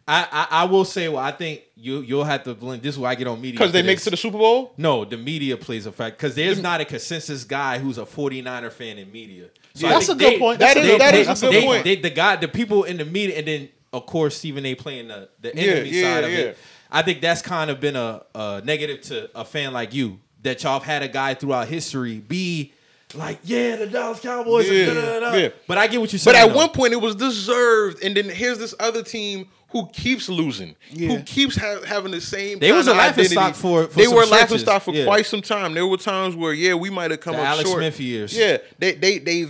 [0.06, 2.82] I, I I will say, well, I think you you'll have to blend.
[2.82, 4.39] This is why I get on media because they for make it to the Super
[4.39, 4.73] Bowl?
[4.76, 8.73] No, the media plays a fact because there's not a consensus guy who's a 49er
[8.73, 9.47] fan in media.
[9.74, 10.58] So I That's a good they- point.
[10.58, 11.40] That That's is- a that good is a point.
[11.40, 11.84] good they- point.
[11.84, 14.74] they- the guy, the people in the media, and then of course Stephen A.
[14.74, 16.39] playing the the enemy yeah, side of yeah.
[16.39, 16.58] it.
[16.90, 20.62] I think that's kind of been a, a negative to a fan like you that
[20.62, 22.73] y'all have had a guy throughout history be
[23.15, 24.68] like, yeah, the Dallas Cowboys.
[24.70, 25.48] Yeah, yeah.
[25.66, 26.34] But I get what you're saying.
[26.34, 26.56] But at though.
[26.56, 31.08] one point, it was deserved, and then here's this other team who keeps losing, Yeah.
[31.08, 32.58] who keeps ha- having the same.
[32.58, 35.05] They was a laughing stock for- for they some were a laughing stock for Yeah.
[35.05, 35.74] quite some time.
[35.74, 37.80] There were times where yeah, we might have come The up Alex short.
[37.80, 38.36] Smith years.
[38.36, 39.46] Yeah, they they they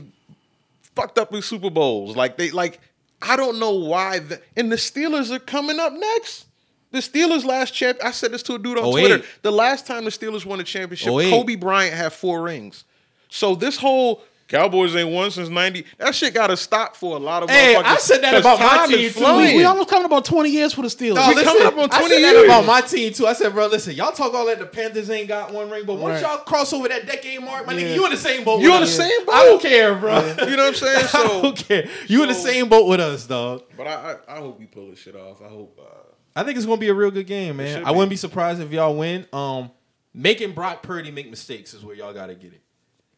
[0.94, 2.16] fucked up in Super Bowls.
[2.16, 2.80] Like they like
[3.22, 4.18] I don't know why.
[4.18, 6.46] The, and the Steelers are coming up next.
[6.92, 7.98] The Steelers last champ.
[8.04, 8.90] I said this to a dude on 08.
[9.08, 9.24] Twitter.
[9.42, 11.30] The last time the Steelers won a championship, 08.
[11.30, 12.84] Kobe Bryant had four rings.
[13.28, 15.84] So this whole Cowboys ain't won since '90.
[15.98, 17.50] That shit got to stop for a lot of.
[17.50, 19.18] Hey, I said that 'cause about my time is team, too.
[19.20, 19.52] flying.
[19.54, 21.16] We, we almost coming about 20 years for the Steelers.
[21.16, 22.44] No, We listen, coming up on I 20 said that years.
[22.44, 23.26] about my team too.
[23.26, 25.94] I said, bro, listen, y'all talk all that the Panthers ain't got one ring, but
[25.94, 26.30] once Right.
[26.30, 27.80] y'all cross over that decade mark, my Yeah.
[27.88, 28.60] nigga, you in the same boat.
[28.60, 29.34] You with in the same boat.
[29.34, 30.16] I don't care, bro.
[30.46, 30.96] You know what I'm saying?
[31.04, 31.88] I So, don't care.
[32.06, 33.62] You in the same boat with us, dog.
[33.76, 35.42] but I, I I hope we pull this shit off.
[35.44, 35.76] I hope.
[35.80, 35.92] Uh,
[36.36, 37.84] I think it's gonna be a real good game, man.
[37.84, 39.26] I wouldn't be surprised if y'all win.
[39.32, 39.70] Um,
[40.14, 42.60] making Brock Purdy make mistakes is where y'all gotta get it.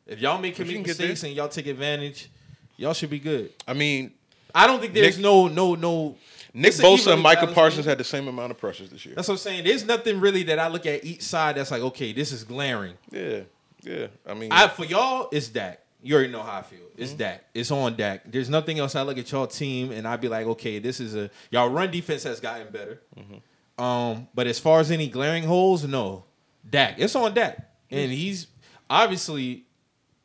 [0.08, 1.08] If y'all make him If you make can get there.
[1.08, 2.30] mistakes and y'all take advantage,
[2.76, 3.52] y'all should be good.
[3.66, 4.12] I mean,
[4.54, 6.16] I don't think there's Nick- no no no.
[6.54, 7.90] Nick Bosa and Micah Parsons game.
[7.90, 9.14] had the same amount of pressures this year.
[9.14, 9.64] That's what I'm saying.
[9.64, 12.94] There's nothing really that I look at each side that's like, okay, this is glaring.
[13.12, 13.40] Yeah,
[13.82, 14.06] yeah.
[14.26, 15.80] I mean, I for y'all, it's Dak.
[16.02, 16.78] You already know how I feel.
[16.96, 17.18] It's Mm-hmm.
[17.18, 17.44] Dak.
[17.54, 18.22] It's on Dak.
[18.32, 18.94] There's nothing else.
[18.96, 21.90] I look at y'all team and I'd be like, okay, this is a y'all run
[21.90, 23.02] defense has gotten better.
[23.16, 23.84] Mm-hmm.
[23.84, 26.24] Um, but as far as any glaring holes, no.
[26.68, 26.94] Dak.
[26.98, 27.58] It's on Dak,
[27.90, 28.46] and he's
[28.90, 29.64] obviously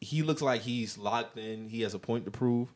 [0.04, 1.70] he looks like he's locked in.
[1.70, 2.70] He has a point to prove.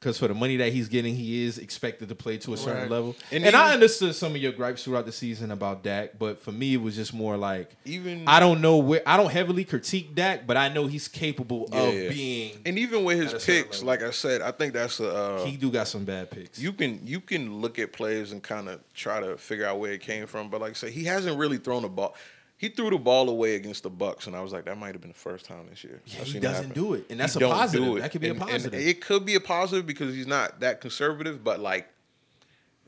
[0.00, 2.82] Because for the money that he's getting, he is expected to play to a certain
[2.82, 2.90] Right.
[2.90, 3.14] level.
[3.30, 6.50] And And, I understood some of your gripes throughout the season about Dak, but for
[6.50, 10.16] me, it was just more like Even I don't know where I don't heavily critique
[10.16, 12.08] Dak, but I know he's capable Yeah, of yeah.
[12.08, 12.50] being.
[12.66, 15.70] and even with his picks, like I said, I think that's a uh, he do
[15.70, 16.58] got some bad picks.
[16.58, 19.92] you can you can look at players and kind of try to figure out where
[19.92, 20.50] it came from.
[20.50, 22.16] But like I said, he hasn't really thrown a ball.
[22.62, 25.00] He threw the ball away against the Bucks, and I was like, that might have
[25.00, 26.00] been the first time this year.
[26.06, 27.84] Yeah, he doesn't do it, and that's He a positive.
[27.84, 28.02] do it.
[28.02, 28.80] That could be And- a positive.
[28.80, 31.42] it could be a positive because he's not that conservative.
[31.42, 31.88] But like,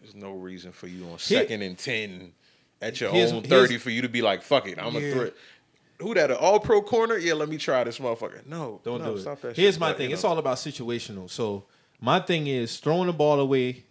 [0.01, 2.31] there's no reason for you on second and ten
[2.81, 5.12] at your Here's- own thirty for you to be like, fuck it, I'm gonna Yeah.
[5.12, 5.36] throw it.
[6.01, 6.31] Who that?
[6.31, 7.17] An all pro corner?
[7.19, 8.47] Yeah, let me try this motherfucker.
[8.47, 9.57] No, Don't no, do Stop it.
[9.57, 9.81] Here's shit.
[9.81, 10.11] my But, thing.
[10.12, 10.28] It's know.
[10.31, 11.28] all about situational.
[11.28, 11.65] So
[12.01, 13.83] my thing is throwing the ball away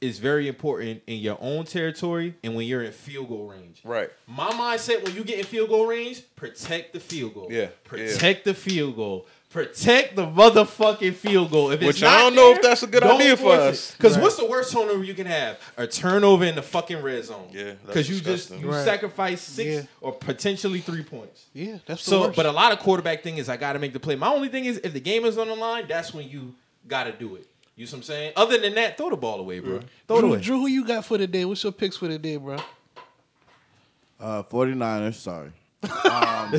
[0.00, 3.80] is very important in your own territory and when you're in field goal range.
[3.84, 4.10] right.
[4.26, 7.48] My mindset when you get in field goal range, protect the field goal.
[7.50, 9.26] Yeah, Protect the field goal.
[9.50, 11.72] Protect the motherfucking field goal.
[11.72, 13.90] If it's Which I don't know if that's a good don't idea for us.
[13.96, 14.22] Because Right.
[14.22, 15.58] what's the worst turnover you can have?
[15.76, 17.48] A turnover in the fucking red zone.
[17.52, 18.84] Yeah, Because you just you Right.
[18.84, 19.82] sacrifice six Yeah.
[20.00, 21.46] or potentially three points.
[21.52, 22.36] Yeah, that's the So, worst.
[22.36, 24.14] but a lot of quarterback thing is I got to make the play.
[24.14, 26.54] My only thing is if the game is on the line, that's when you
[26.86, 27.46] got to do it.
[27.76, 28.32] You see what I'm saying?
[28.36, 29.80] Other than that, throw the ball away, bro.
[30.06, 30.40] Throw it Drew, away.
[30.40, 31.44] Drew, who you got for the day?
[31.44, 32.56] What's your picks for the day, bro?
[34.18, 35.52] Uh, 49ers, sorry.
[36.10, 36.52] Um,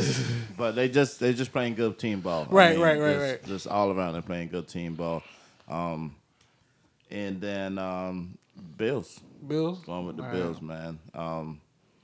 [0.57, 2.47] but they just they just playing good team ball.
[2.49, 3.43] I Right, right, right, just, right.
[3.45, 5.21] Just all around, they're playing good team ball.
[5.69, 6.15] Um,
[7.11, 8.37] and then um,
[8.77, 9.79] Bills Bills.
[9.85, 10.31] going with the Wow.
[10.31, 10.99] Bills, man.
[11.13, 11.61] Um,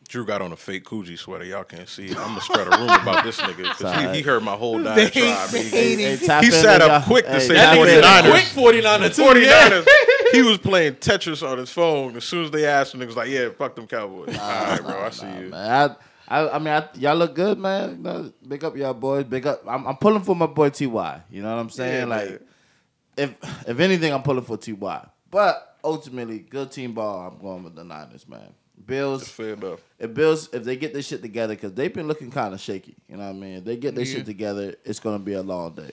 [0.08, 1.44] Drew got on a fake Coogi sweater.
[1.46, 2.06] Y'all can't see.
[2.06, 2.18] it.
[2.18, 5.10] I'm gonna spread a rumor about this nigga because he, he heard my whole They
[5.10, 5.50] diatribe.
[5.50, 6.20] hate- He- they hate he, it.
[6.20, 8.28] hey, tap he sat up quick to Hey, say tap That in, nigga said a
[8.28, 8.32] y'all.
[8.32, 9.40] quick 49er too.
[9.42, 9.70] yeah.
[9.70, 10.32] 49ers.
[10.32, 12.16] he was playing Tetris on his phone.
[12.16, 14.82] As soon as they asked him, he was like, "Yeah, fuck them Cowboys." All right,
[14.82, 15.02] bro.
[15.04, 15.50] I see you.
[15.50, 15.96] Man,
[16.30, 17.98] I, I, I mean, I, y'all look good, man.
[17.98, 19.24] You know, big up y'all boys.
[19.26, 19.62] Big up.
[19.68, 20.86] I'm, I'm pulling for my boy Ty.
[21.30, 22.00] You know what I'm saying?
[22.10, 22.40] Yeah, like, man.
[23.18, 23.36] if
[23.70, 25.08] if anything, I'm pulling for Ty.
[25.32, 27.28] But ultimately, good team ball.
[27.30, 28.54] I'm going with the Niners, man.
[28.86, 29.28] Bills.
[29.28, 29.80] Fair enough.
[30.00, 32.96] If Bills, if they get this shit together, because they've been looking kind of shaky.
[33.10, 33.58] You know what I mean?
[33.58, 34.18] If they get this Yeah.
[34.18, 35.90] shit together, it's gonna be a long day.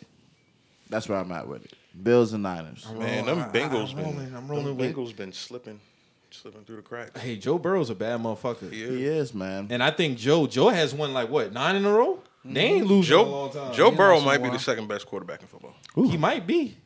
[0.90, 1.72] That's where I'm at with it.
[2.02, 2.86] Bills and Niners.
[2.98, 4.04] Man, Oh, them I- I- Bengals I'm been.
[4.04, 5.80] rolling- I'm them rolling with- Bengals been slipping,
[6.30, 7.18] slipping through the cracks.
[7.18, 8.70] Hey, Joe Burrow's a bad motherfucker.
[8.70, 8.88] Yeah.
[8.88, 9.68] He is, man.
[9.70, 12.18] And I think Joe Joe has won like what nine in a row.
[12.44, 12.92] They ain't mm-hmm.
[12.92, 13.74] losing in a long Joe time.
[13.74, 15.74] Joe He Burrow lost in a might be the second best quarterback in football.
[15.94, 16.76] he might be.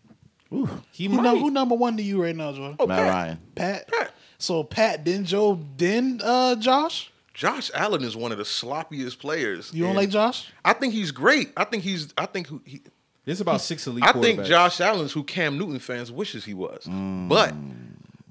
[0.52, 0.68] Ooh.
[0.92, 1.22] He Who, might.
[1.24, 2.76] num- who number one to you right now, Joe?
[2.78, 3.08] Oh, Matt Pat.
[3.10, 3.38] Ryan.
[3.56, 3.88] Pat.
[3.88, 4.14] Pat.
[4.38, 7.10] So Pat, then Joe, then uh, Josh.
[7.34, 9.72] Josh Allen is one of the sloppiest players.
[9.72, 10.48] You don't like Josh?
[10.64, 11.52] I think he's great.
[11.56, 12.12] I think he's.
[12.18, 12.82] I think who he.
[13.24, 14.04] There's about six elite.
[14.04, 14.46] I think quarterbacks.
[14.46, 16.84] Josh Allen's who Cam Newton fans wishes he was.
[16.86, 17.28] Mm.
[17.28, 17.54] But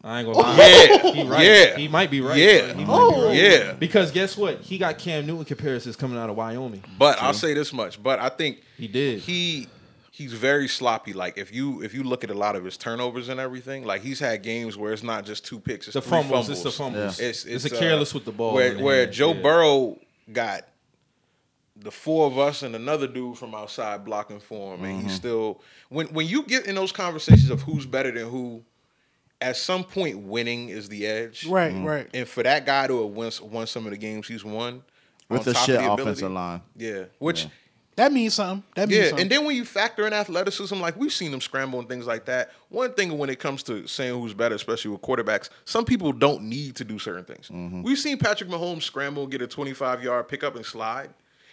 [0.04, 0.58] I ain't gonna lie.
[0.58, 1.46] yeah, he right.
[1.46, 2.38] yeah, He might be right.
[2.38, 3.28] Yeah, He might be Oh.
[3.28, 3.36] right.
[3.38, 3.74] yeah.
[3.74, 4.62] Because guess what?
[4.62, 6.84] He got Cam Newton comparisons coming out of Wyoming.
[6.98, 8.02] But I'll say this much.
[8.02, 9.20] But I think He did.
[9.20, 9.68] he
[10.18, 11.14] he's very sloppy.
[11.14, 14.02] Like if you if you look at a lot of his turnovers and everything, like
[14.02, 16.50] he's had games where it's not just two picks, it's the three fumbles, fumbles.
[16.50, 17.20] It's the fumbles.
[17.20, 18.54] It's, It's, it's, a uh, careless with the ball.
[18.56, 19.06] Where where.
[19.06, 19.42] Joe Yeah.
[19.42, 20.00] Burrow
[20.32, 20.64] got
[21.80, 24.86] the four of us and another dude from outside blocking for him, Mm-hmm.
[24.90, 28.64] and he's still when when you get in those conversations of who's better than who,
[29.40, 32.08] at some point winning is the edge, Right, right.
[32.16, 34.82] And for that guy to have won, won some of the games he's won
[35.30, 36.62] With on the top shit of the offensive line.
[36.76, 37.46] yeah, which.
[37.98, 38.64] That means something.
[38.76, 39.22] That means Yeah, something.
[39.24, 42.26] and then when you factor in athleticism, like we've seen them scramble and things like
[42.26, 42.52] that.
[42.70, 46.44] One thing when it comes to saying who's better, especially with quarterbacks, some people don't
[46.44, 47.50] need to do certain things.
[47.50, 47.82] Mm-hmm.
[47.84, 51.10] We've seen Patrick Mahomes scramble, get a 25 yard pickup and slide.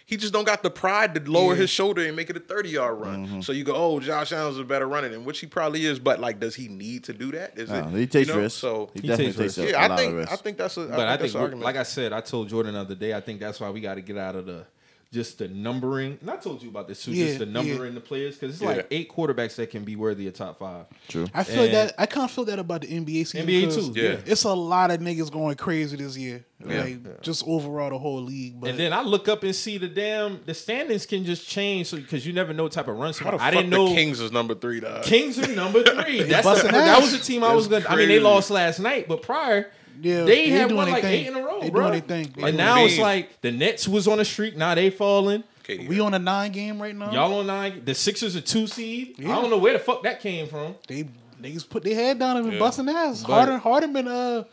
[0.07, 1.61] He just don't got the pride to lower Yeah.
[1.61, 3.25] his shoulder and make it a 30 yard run.
[3.25, 3.41] Mm-hmm.
[3.41, 6.19] So you go, oh, Josh Allen's a better runner than which he probably is, but
[6.19, 7.57] like, does he need to do that?
[7.57, 7.89] Is No, it?
[7.89, 8.41] he takes you know?
[8.41, 8.59] risks.
[8.59, 9.57] So he, He definitely takes takes risks.
[9.57, 10.31] a, yeah, a lot I of think.
[10.31, 10.81] I think that's a.
[10.85, 11.65] But I think think, that's an argument.
[11.65, 13.15] like I said, I told Jordan the other day.
[13.15, 14.67] I think that's why we got to get out of the
[15.11, 16.17] just the numbering.
[16.19, 17.11] And I told you about this too.
[17.11, 17.51] Yeah, just the yeah.
[17.51, 18.69] numbering the players because it's Yeah.
[18.69, 20.85] like eight quarterbacks that can be worthy of top five.
[21.07, 21.25] True.
[21.33, 21.95] I feel like And- that.
[21.97, 23.47] I kind of feel that about the NBA season.
[23.47, 23.93] NBA too.
[23.99, 24.09] Yeah.
[24.11, 24.17] Yeah.
[24.25, 26.43] It's a lot of niggas going crazy this year.
[26.67, 26.81] Yeah.
[26.83, 28.59] Like just overall the whole league.
[28.59, 31.87] But And then I look up and see the damn the standings can just change
[31.87, 33.13] so because you never know what type of run.
[33.13, 35.03] How the I fuck didn't the know Kings is number three, dog?
[35.03, 36.23] Kings are number three.
[36.23, 37.85] That's the, that was the team I was gonna.
[37.87, 39.69] I mean, they lost last night, but prior.
[40.01, 41.13] Yeah, they they had doing won like thing.
[41.13, 41.89] eight in a row, They bro.
[41.89, 42.33] doing their thing.
[42.35, 44.55] They And doing now it's like the Nets was on a streak.
[44.57, 45.43] Now they falling.
[45.63, 47.11] Katie, we on a nine game right now.
[47.11, 47.81] Y'all on nine.
[47.85, 49.15] The Sixers are two seed.
[49.17, 49.31] Yeah.
[49.37, 50.75] I don't know where the fuck that came from.
[50.87, 51.09] They
[51.41, 52.59] niggas put their head down and been Yeah.
[52.59, 53.21] busting ass.
[53.23, 54.43] But- Harden, Harden been uh,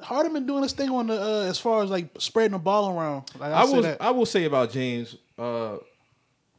[0.00, 2.96] Harden been doing this thing on the uh, as far as like spreading the ball
[2.98, 3.24] around.
[3.38, 3.82] Like I, I will.
[3.82, 4.00] that.
[4.00, 5.14] I will say about James.
[5.38, 5.76] Uh,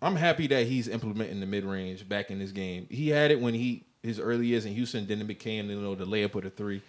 [0.02, 2.88] I'm happy that he's implementing the mid range back in this game.
[2.90, 5.08] He had it when he his early years in Houston.
[5.08, 6.82] Then it became you know the layup of the three,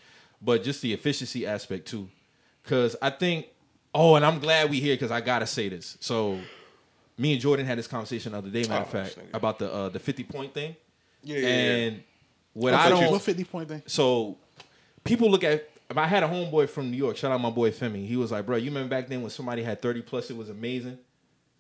[0.43, 2.09] but just the efficiency aspect too.
[2.63, 3.47] Because I think.
[3.95, 5.99] Oh, and I'm glad we here because I gotta say this.
[6.01, 6.39] So,
[7.19, 9.71] me and Jordan had this conversation the other day, matter of Oh, fact, about the
[9.73, 10.75] uh, the 50 point thing.
[11.23, 11.55] Yeah, yeah, yeah.
[11.55, 12.03] and
[12.55, 13.13] what I I thought don't.
[13.13, 13.83] What fifty point thing?
[13.87, 14.37] So
[15.05, 15.69] people look at.
[15.91, 17.19] If I had a homeboy from New York.
[17.19, 18.07] Shout out my boy Femi.
[18.07, 20.31] He was like, "Bro, you remember back then when somebody had thirty plus?
[20.31, 20.99] It was amazing." And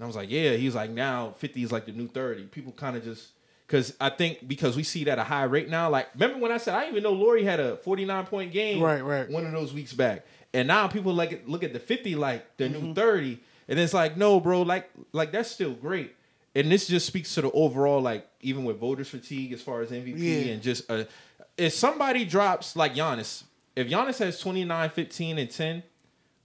[0.01, 2.45] I was like, "Yeah." He's like, "Now fifty is like the new 30.
[2.45, 3.29] People kind of just
[3.73, 5.89] because I think because we see that a high rate now.
[5.89, 8.83] Like, remember when I said I even know Lori had a forty nine point game,
[8.83, 9.29] Right, right.
[9.31, 12.65] one of those weeks back, and now people like look at the fifty like the
[12.65, 12.87] Mm-hmm.
[12.89, 16.15] new thirty, and it's like, no, bro, like like that's still great.
[16.55, 19.89] And this just speaks to the overall, like even with voters fatigue as far as
[19.91, 20.53] MVP Yeah.
[20.53, 21.05] and just uh,
[21.57, 23.45] if somebody drops like Giannis,
[23.75, 25.83] if Giannis has 29, 15, and 10,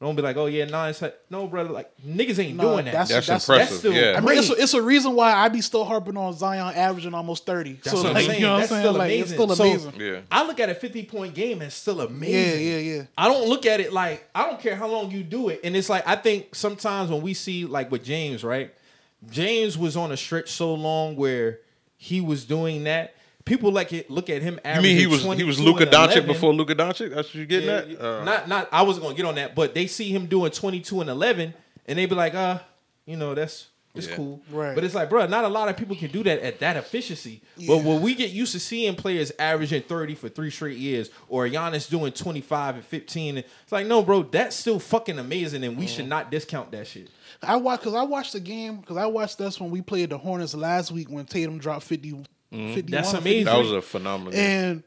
[0.06, 2.92] don't be like, oh yeah, Giannis had, no, brother, like niggas ain't No, doing that.
[2.94, 3.70] that's- That's, that's- impressive.
[3.70, 4.16] that's still- yeah.
[4.18, 7.16] I mean, it's a, it's a reason why I be still harping on Zion averaging
[7.16, 7.74] almost thirty.
[7.84, 8.40] That's so what I'm like, saying.
[8.40, 8.82] you know what I'm That's saying?
[8.84, 9.92] still Like, it's amazing.
[9.94, 10.20] So- yeah.
[10.32, 12.62] I look at a 50 point game and still amazing.
[12.68, 13.04] yeah, yeah, yeah.
[13.18, 15.62] I don't look at it like I don't care how long you do it.
[15.64, 18.74] And it's like I think sometimes when we see like with James, right?
[19.32, 21.60] James was on a stretch so long where
[21.98, 23.16] he was doing that.
[23.48, 26.28] People like it look at him You mean he was he was Luka Doncic 11.
[26.28, 27.10] before Luka Doncic?
[27.16, 28.02] That's what you're getting Yeah, at?
[28.02, 31.02] Uh, not not I wasn't gonna get on that, but they see him doing 22
[31.02, 31.54] and 11
[31.88, 32.60] and they be like, uh,
[33.06, 34.16] you know, that's it's Yeah.
[34.18, 34.42] cool.
[34.52, 34.76] Right.
[34.76, 37.42] But it's like, bro, not a lot of people can do that at that efficiency.
[37.66, 41.48] But when we get used to seeing players averaging 30 for three straight years, or
[41.48, 45.86] Giannis doing 25 and 15, it's like, no, bro, that's still fucking amazing, and we
[45.86, 45.96] Mm-hmm.
[45.96, 47.10] should not discount that shit.
[47.42, 50.18] I watched because I watched the game because I watched us when we played the
[50.20, 52.24] Hornets last week when Tatum dropped 50,
[52.58, 52.74] Mm-hmm.
[52.74, 53.46] 51 That's amazing.
[53.46, 54.34] that was a phenomenal.
[54.40, 54.84] and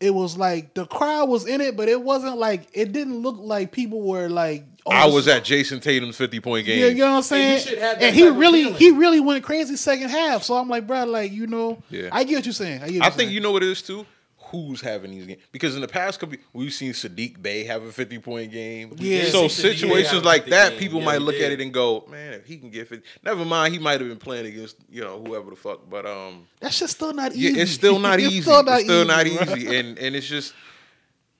[0.00, 3.36] it was like the crowd was in it, but it wasn't like it didn't look
[3.38, 4.64] like people were like.
[4.84, 6.80] oh, I was at Jayson Tatum's 50 point game.
[6.80, 7.60] Yeah, you know what I'm saying?
[7.60, 8.78] should have that and he really, feeling.
[8.78, 10.42] he really went crazy second half.
[10.42, 12.08] So I'm like, bro, like you know, Yeah.
[12.10, 12.82] I get what you're saying.
[12.82, 13.32] I, get what I you're think saying.
[13.32, 14.04] you know what it is too.
[14.52, 15.42] Who's having these games?
[15.50, 18.94] Because in the past couple, we've seen Saddiq Bey have a 50 point game.
[18.98, 19.24] Yeah.
[19.24, 20.78] So Yeah, see Saddiq Bey have situations like that, game.
[20.78, 23.04] people Yeah, might he look at it and go, "Man, if he can get 50,
[23.24, 23.72] never mind.
[23.74, 26.94] He might have been playing against you know whoever the fuck." But um, That's just
[26.96, 27.54] still not easy.
[27.56, 28.42] yeah, it's still not It's easy.
[28.42, 29.54] Still not it's still not bro.
[29.56, 30.54] easy, and and it's just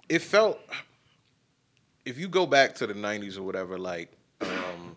[0.08, 0.58] it felt.
[2.04, 4.10] If you go back to the '90s or whatever, like
[4.40, 4.96] um,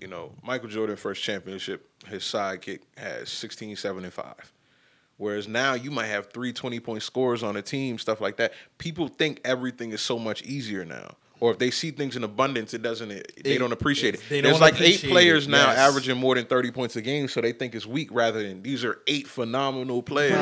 [0.00, 4.52] you know, Michael Jordan first championship, his sidekick has 16, 7, and five.
[5.20, 8.54] Whereas now you might have three 20 point scores on a team, stuff like that.
[8.78, 11.14] People think everything is so much easier now.
[11.40, 13.10] Or if they see things in abundance, it doesn't.
[13.10, 14.14] It, they It- don't appreciate it.
[14.14, 15.78] it's- they There's don't like eight players it, now yes.
[15.78, 18.08] averaging more than 30 points a game, so they think it's weak.
[18.10, 20.32] Rather than these are eight phenomenal players.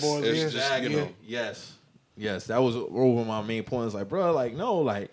[0.00, 0.24] Players.
[0.26, 0.90] It's just, Exactly.
[0.90, 1.72] you know, Yes.
[2.16, 2.46] Yes.
[2.48, 3.86] That was over my main point.
[3.86, 5.10] It's like, bro, like, no, like,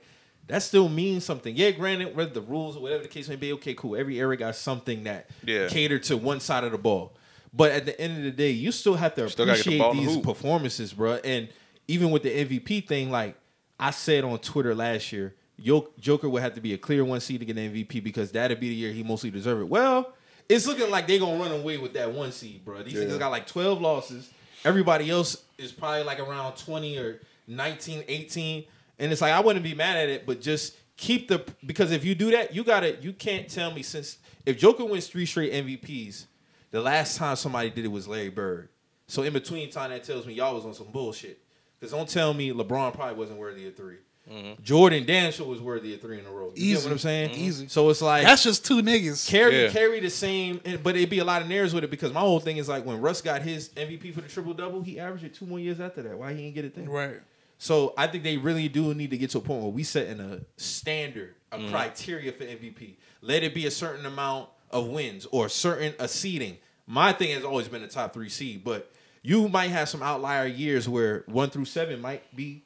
[0.48, 1.56] that still means something.
[1.56, 3.96] Yeah, granted, whether the rules or whatever the case may be, okay, cool.
[3.96, 5.68] Every area got something that Yeah.
[5.68, 7.14] catered to one side of the ball.
[7.54, 9.80] But at the end of the day, you still have to Still gotta get the
[9.82, 11.16] appreciate the these performances, bro.
[11.16, 11.50] And
[11.88, 13.36] even with the MVP thing, like
[13.80, 17.42] I said on Twitter last year, Joker would have to be a clear one seed
[17.42, 19.68] to get an MVP because that'd be the year he mostly deserved it.
[19.70, 20.14] Well,
[20.48, 22.84] it's looking like they're gonna run away with that one seed, bro.
[22.84, 24.30] These niggas got like 12 losses.
[24.64, 28.64] Everybody else is probably like around 20 or 19, 18.
[29.00, 32.06] And it's like I wouldn't be mad at it, but just keep the because if
[32.06, 35.52] you do that, you gotta you can't tell me since if Joker wins three straight
[35.54, 36.26] MVPs,
[36.72, 38.70] the last time somebody did it was Larry Bird.
[39.08, 41.40] So in between time that tells me y'all was on some bullshit.
[41.80, 43.96] Because don't tell me LeBron probably wasn't worthy of 3
[44.30, 44.64] mm-hmm.
[44.64, 46.46] Jordan Danshall was worthy of three in a row.
[46.50, 46.86] You get Easy.
[46.86, 47.30] what I'm saying?
[47.32, 47.42] Mm-hmm.
[47.42, 47.68] Easy.
[47.68, 49.28] So it's like That's just two niggas.
[49.28, 49.70] carry Yeah.
[49.70, 52.40] carry the same, but it'd be a lot of narratives with it because my whole
[52.40, 55.34] thing is like when Russ got his MVP for the triple double, he averaged it
[55.34, 56.18] two more years after that.
[56.18, 56.88] Why he didn't get it then?
[56.88, 57.20] Right.
[57.58, 60.08] So I think they really do need to get to a point where we set
[60.08, 61.70] in a standard, a mm-hmm.
[61.70, 62.96] criteria for MVP.
[63.22, 66.58] Let it be a certain amount of wins or certain a seeding.
[66.88, 68.92] My thing has always been a top three seed, but
[69.22, 72.64] you might have some outlier years where one through seven might be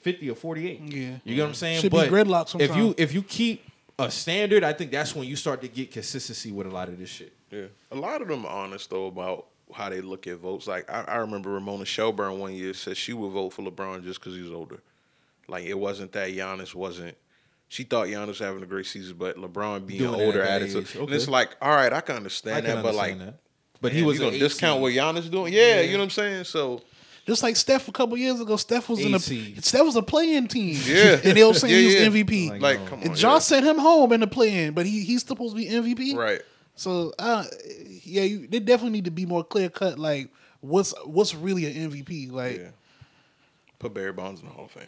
[0.00, 0.80] fifty or forty eight.
[0.80, 1.18] Yeah.
[1.24, 1.80] you get what I'm saying.
[1.80, 3.64] Should be but gridlock if you if you keep
[3.98, 6.98] a standard, I think that's when you start to get consistency with a lot of
[6.98, 7.32] this shit.
[7.50, 10.66] Yeah, a lot of them are honest though about how they look at votes.
[10.66, 14.20] Like I, I remember Ramona Shelburne one year said she would vote for LeBron just
[14.20, 14.80] because he's older.
[15.46, 17.16] Like it wasn't that Giannis wasn't.
[17.68, 20.74] She thought Giannis was having a great season, but LeBron being Doing older at age,
[20.74, 23.34] And it's like, all right, I can understand I can that, but like, that.
[23.80, 25.52] But man, he was gonna discount what Giannis doing?
[25.52, 26.44] Yeah, you know what I'm saying.
[26.44, 26.82] So
[27.26, 29.62] Just like Steph a couple years ago, Steph was in a seed.
[29.64, 30.80] Steph was a playing team.
[30.84, 31.20] Yeah.
[31.24, 32.24] and they were saying Yeah, he was yeah.
[32.24, 32.50] MVP.
[32.50, 33.38] Like, like, come on, John yeah.
[33.40, 36.16] sent him home in the play-in, but he he's supposed to be MVP.
[36.16, 36.40] right.
[36.74, 37.44] So uh,
[38.04, 39.98] yeah, you, they definitely need to be more clear cut.
[39.98, 40.30] Like
[40.60, 42.32] what's what's really an MVP?
[42.32, 42.68] Like Yeah.
[43.78, 44.86] Put Barry Bonds in the Hall of Fame.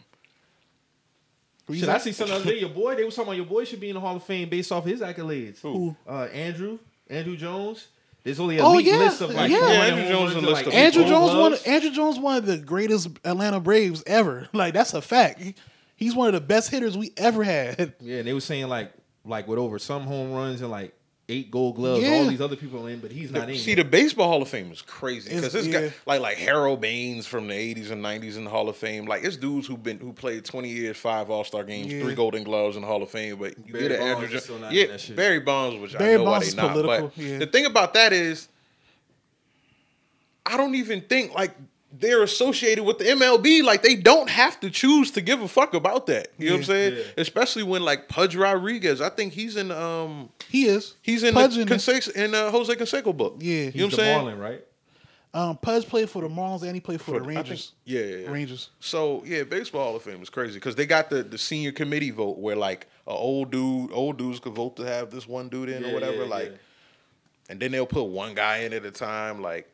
[1.79, 2.61] Shit, I see something the other day.
[2.61, 4.49] Your boy, they was talking about your boy should be in the Hall of Fame
[4.49, 5.61] based off his accolades.
[5.61, 5.97] Who?
[6.07, 6.79] Uh, Andruw,
[7.11, 7.89] Andruw Jones.
[8.23, 9.59] There's only a Oh, yeah, list of like yeah.
[9.59, 11.53] Yeah, Andruw Jones runs and, list like, of Andruw Jones one.
[11.55, 14.49] Andruw Jones one of the greatest Atlanta Braves ever.
[14.53, 15.41] Like that's a fact.
[15.41, 15.55] He-
[15.97, 17.93] He's one of the best hitters we ever had.
[18.01, 18.91] Yeah, and they were saying like
[19.27, 20.95] like with over some home runs and like
[21.31, 22.03] eight Gold Gloves.
[22.03, 22.11] Yeah.
[22.17, 23.57] All these other people are in, but he's not in.
[23.57, 23.77] See, yet.
[23.77, 25.81] the baseball Hall of Fame is crazy because It's- it's yeah.
[25.89, 29.07] got like like Harold Baines from the '80s and '90s in the Hall of Fame.
[29.07, 32.03] Like it's dudes who've been who played 20 years, five All Star games, Yeah.
[32.03, 33.37] three Golden Gloves in the Hall of Fame.
[33.37, 35.17] But you Barry get an Bonds Andruw, is still not yeah, in that shit.
[35.17, 36.73] Barry Bonds, which Barry I know Bonds why is they not.
[36.73, 37.39] political, But yeah.
[37.39, 38.49] the thing about that is,
[40.47, 41.55] I don't even think like
[42.01, 43.63] they're associated with the MLB.
[43.63, 46.29] Like they don't have to choose to give a fuck about that.
[46.39, 46.95] You know what I'm saying?
[46.97, 47.03] Yeah.
[47.19, 50.95] Especially when like Pudge Rodriguez, I think he's in um He is.
[51.03, 53.37] he's in Pudge the in the- in uh, Jose Canseco book.
[53.41, 53.65] Yeah.
[53.65, 54.17] you know what I'm saying?
[54.17, 54.65] Marlin, right?
[55.33, 57.73] Um, Pudge played for the Marlins and he played for, the I think- Rangers.
[57.85, 58.31] yeah, yeah, yeah.
[58.31, 58.71] Rangers.
[58.81, 62.11] So yeah, baseball Hall of Fame is crazy because they got the the senior committee
[62.11, 65.69] vote where like a old dude, old dudes could vote to have this one dude
[65.69, 66.23] in Yeah, or whatever.
[66.25, 66.57] yeah, like, yeah.
[67.51, 69.41] and then they'll put one guy in at a time.
[69.41, 69.69] Like,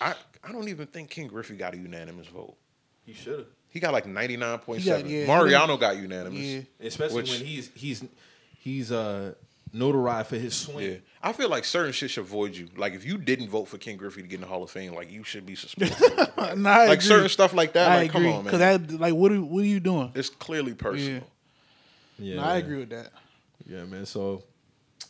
[0.00, 0.14] I
[0.46, 2.56] I don't even think Ken Griffey got a unanimous vote.
[3.04, 3.48] He should have.
[3.70, 5.02] He got like ninety nine point seven.
[5.02, 5.14] got- seven.
[5.14, 6.38] yeah, he Mariano got unanimous.
[6.40, 6.60] Yeah.
[6.80, 8.04] Especially Which- when he's he's
[8.58, 9.34] he's uh
[9.74, 10.90] notarized for his swing.
[10.92, 12.68] Yeah, I feel like certain shit should avoid you.
[12.76, 14.94] Like if you didn't vote for Ken Griffey to get in the Hall of Fame,
[14.94, 15.96] like you should be suspended.
[16.56, 17.08] Nah, I like agree.
[17.08, 17.90] certain stuff like that.
[17.90, 18.26] I like, agree.
[18.26, 18.50] come on, man.
[18.50, 20.12] Cause that, like, what are, what are you doing?
[20.14, 21.22] it's clearly personal.
[22.18, 23.10] Yeah, Nah, I agree with that.
[23.66, 24.04] Yeah, man.
[24.06, 24.42] So,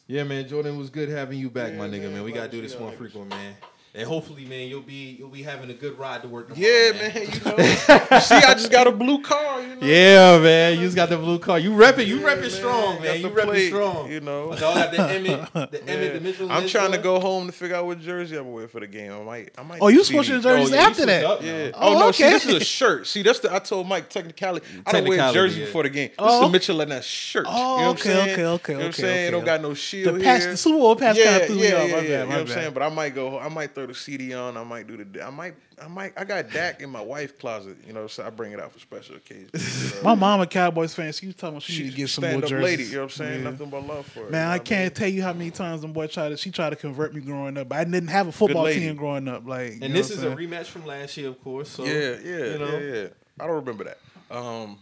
[0.06, 0.46] yeah, man.
[0.48, 2.14] Jordan it was good having you back, Yeah, my nigga, man.
[2.14, 2.22] man.
[2.24, 3.54] We Glad gotta do this see more frequent, man.
[3.96, 6.48] And hopefully, man, you'll be you'll be having a good ride to work.
[6.48, 7.14] Tomorrow, Yeah, man.
[7.14, 9.62] You know, see, I just got a blue car.
[9.62, 10.74] You know, Yeah, man.
[10.80, 11.60] You just got the blue car.
[11.60, 12.08] You rep it.
[12.08, 12.50] You Yeah, rep it man.
[12.50, 13.20] strong, man.
[13.20, 14.10] You rep it plate, strong.
[14.10, 14.48] you know.
[14.50, 16.50] My dog got the Emmitt, the Emmitt, the Mitchell.
[16.50, 19.12] I'm trying to go home to figure out what jersey I'm gonna for the game.
[19.12, 19.78] I might, I might.
[19.80, 20.04] Oh, you CeeDee.
[20.06, 21.24] switching jerseys Oh, yeah, you after that?
[21.24, 21.42] up.
[21.42, 21.70] Yeah.
[21.74, 22.32] Oh, Oh, no, see, okay.
[22.32, 23.06] this is a shirt.
[23.06, 23.54] See, that's the.
[23.54, 24.66] I told Mike technicality.
[24.86, 25.66] I don't wear Technicality, jersey yeah.
[25.66, 26.08] before the game.
[26.08, 26.34] This Oh.
[26.34, 27.46] is the Mitchell and that shirt.
[27.48, 29.20] Oh, you know what I'm oh, okay, okay, okay, You know what I'm saying?
[29.26, 29.30] okay.
[29.30, 30.50] Don't got no shield The patch, here.
[30.50, 31.88] the Super Bowl pass kind of threw me yeah, off.
[31.88, 31.94] yeah.
[31.94, 32.74] My bad, You know my what I'm saying?
[32.74, 33.38] But I might go.
[33.38, 34.56] I might throw the CeeDee on.
[34.56, 35.24] I might do the.
[35.24, 35.54] I might.
[35.82, 36.12] I might.
[36.16, 37.76] I got Dak in my wife's closet.
[37.86, 39.90] You know, so I bring it out for special occasions.
[39.94, 40.02] you know?
[40.04, 41.12] My mom a Cowboys fan.
[41.12, 42.64] She was telling me she, She need to get some more jerseys.
[42.64, 42.84] lady.
[42.84, 43.44] You know what I'm saying?
[43.44, 43.50] Yeah.
[43.50, 44.30] Nothing but love for her.
[44.30, 46.36] Man, you know I can't tell you how many times them boy tried to.
[46.36, 49.46] She tried to convert me growing up, I didn't have a football team growing up.
[49.46, 51.70] Like, And this is I'm a rematch from last year, of course.
[51.70, 52.78] So Yeah, yeah, you know.
[52.78, 53.06] yeah, yeah.
[53.40, 53.98] I don't remember that.
[54.30, 54.78] Um,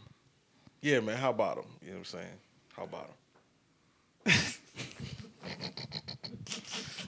[0.81, 1.17] yeah, man.
[1.17, 1.65] How about him?
[1.81, 2.27] You know what I'm saying?
[2.77, 3.11] How about
[4.27, 4.33] him?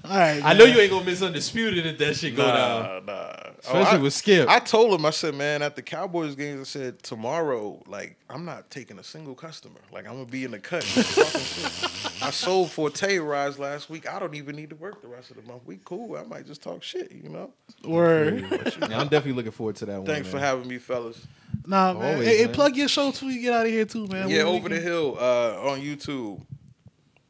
[0.05, 0.59] All right, I man.
[0.59, 3.07] know you ain't gonna miss undisputed if that shit go down.
[3.07, 3.37] Nah, nah.
[3.61, 4.49] Especially I, with Skip.
[4.51, 8.45] I told him, I said, man, at the Cowboys games, I said, tomorrow, like, I'm
[8.45, 9.81] not taking a single customer.
[9.91, 10.85] Like, I'm gonna be in the cut.
[12.23, 14.07] I sold Forte rides last week.
[14.07, 15.63] I don't even need to work the rest of the month.
[15.65, 16.17] We cool.
[16.17, 17.51] I might just talk shit, you know?
[17.85, 18.41] Word.
[18.51, 20.07] Yeah, I'm definitely looking forward to that one.
[20.07, 21.27] Thanks for having me, fellas.
[21.67, 22.13] Nah, man.
[22.15, 22.55] Always, hey, hey, man.
[22.55, 23.31] plug your show too.
[23.31, 24.29] You get out of here too, man.
[24.29, 26.43] yeah, What over the hill uh, on YouTube.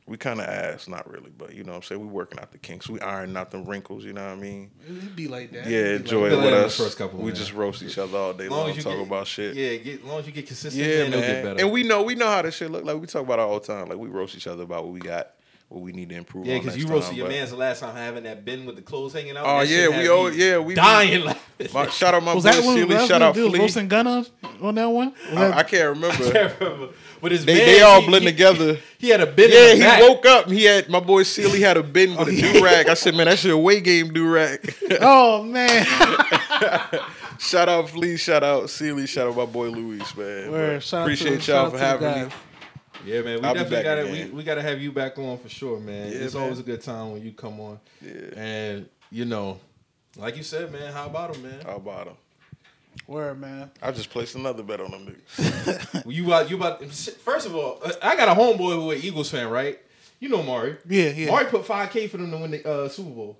[0.06, 2.00] We kind of ass, not really, but you know what I'm saying?
[2.02, 2.90] We working out the kinks.
[2.90, 4.70] We iron out the wrinkles, you know what I mean?
[4.86, 5.66] It'd be like that.
[5.66, 6.76] Yeah, enjoy like it with us.
[6.76, 7.34] first couple, we man.
[7.34, 9.54] just roast each other all day long long, talk get- about shit.
[9.56, 11.60] Yeah, get, as long as you get consistent, Yeah, man, it'll get better.
[11.60, 13.00] And we know we know how this shit look like.
[13.00, 13.88] We talk about it all the time.
[13.88, 15.30] Like we roast each other about what we got,
[15.68, 16.46] what we need to improve.
[16.46, 18.76] yeah, because you roasted time, your but- man's the last time having that bin with
[18.76, 19.44] the clothes hanging out.
[19.46, 21.68] Oh That yeah, we oh yeah we dying laughing.
[21.72, 22.62] My, shout out my Was boy that?
[22.62, 23.06] Sealy.
[23.08, 23.58] Shout out when Flea.
[23.60, 24.26] roasting gun on,
[24.60, 25.14] on that one?
[25.30, 26.30] I, that- I can't remember.
[26.32, 26.88] can't remember.
[27.20, 28.78] But his They man, they all he- blend he- together.
[28.98, 29.50] He had a bin.
[29.50, 30.00] Yeah, in the he back.
[30.02, 30.46] woke up.
[30.46, 32.52] and He had my boy Sealy had a bin oh, with a yeah.
[32.52, 32.88] do rag.
[32.88, 34.74] I said, man, that's your away game do rag.
[35.00, 35.86] oh man,
[37.38, 38.16] shout out Flea.
[38.16, 39.06] Shout out Sealy.
[39.06, 40.50] Shout out my boy Luis, man.
[40.52, 40.82] Word.
[40.90, 42.34] But Appreciate y'all for out to the having me.
[43.04, 43.14] Guys.
[43.14, 43.40] Yeah, man.
[43.40, 45.80] We I'll definitely got to we, we got to have you back on for sure,
[45.80, 46.10] man.
[46.10, 46.44] Yeah, it's man.
[46.44, 47.80] always a good time when you come on.
[48.00, 48.12] Yeah.
[48.36, 49.60] And you know,
[50.16, 51.60] like you said, man, how about him, man?
[51.64, 52.16] How about him?
[53.06, 53.70] Word, man.
[53.82, 56.04] I just placed another bet on them niggas.
[56.10, 59.48] You about you about first of all, I got a homeboy who an Eagles fan,
[59.48, 59.78] right?
[60.20, 60.76] You know Mari.
[60.88, 61.30] Yeah, yeah.
[61.30, 63.38] Mari put five K for them to win the uh, Super Bowl.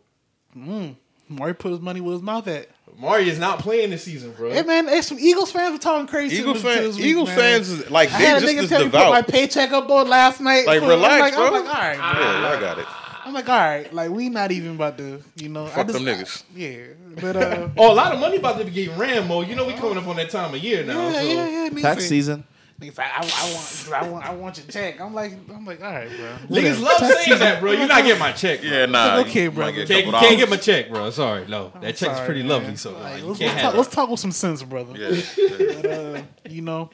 [1.29, 2.69] Mari put his money where his mouth at.
[2.99, 4.51] Mari is not playing this season, bro.
[4.51, 6.37] Hey man, hey, some Eagles fans were talking crazy.
[6.37, 7.37] Eagles to fan, this week, Eagle man.
[7.37, 9.73] fans is like I they had a just nigga as tell me put my paycheck
[9.73, 10.67] up on last night.
[10.67, 11.47] Like for- relax, I'm like, bro.
[11.47, 12.23] I'm like, all right, bro.
[12.23, 12.87] Yeah, I got it.
[13.27, 15.67] I'm like, all right, like we not even about to, you know.
[15.67, 16.43] I Fuck just, them niggas.
[16.55, 16.85] Yeah,
[17.21, 19.41] but uh, Oh, a lot of money about to be getting ran, Mo.
[19.41, 21.09] You know we coming up on that time of year now.
[21.09, 21.21] yeah, so.
[21.23, 21.81] yeah, yeah.
[21.81, 22.45] Tax say- season.
[22.81, 25.01] Niggas like, I, I want, I want, I want your check.
[25.01, 26.59] I'm like, I'm like, all right, bro.
[26.59, 27.39] Niggas love saying season.
[27.39, 27.71] that, bro.
[27.71, 28.63] You're not getting my check.
[28.63, 28.71] Bro.
[28.71, 29.17] Yeah, nah.
[29.17, 29.71] Like, okay, bro.
[29.71, 31.11] get Can't, can't get my check, bro.
[31.11, 31.73] Sorry, no.
[31.81, 32.49] That check's Sorry, pretty man.
[32.49, 34.93] lovely, so Like, like, let's, can't let's, have talk, let's talk with some sense, brother.
[34.97, 35.81] Yeah, yeah.
[35.83, 36.91] But, uh, you know,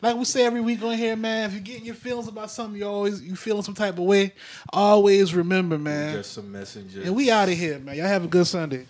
[0.00, 1.46] like we say every week on here, man.
[1.46, 4.34] If you're getting your feelings about something, you always you feeling some type of way.
[4.72, 6.14] Always remember, man.
[6.14, 7.04] Just some messengers.
[7.04, 7.96] And we out of here, man.
[7.96, 8.86] Y'all have a good Sunday.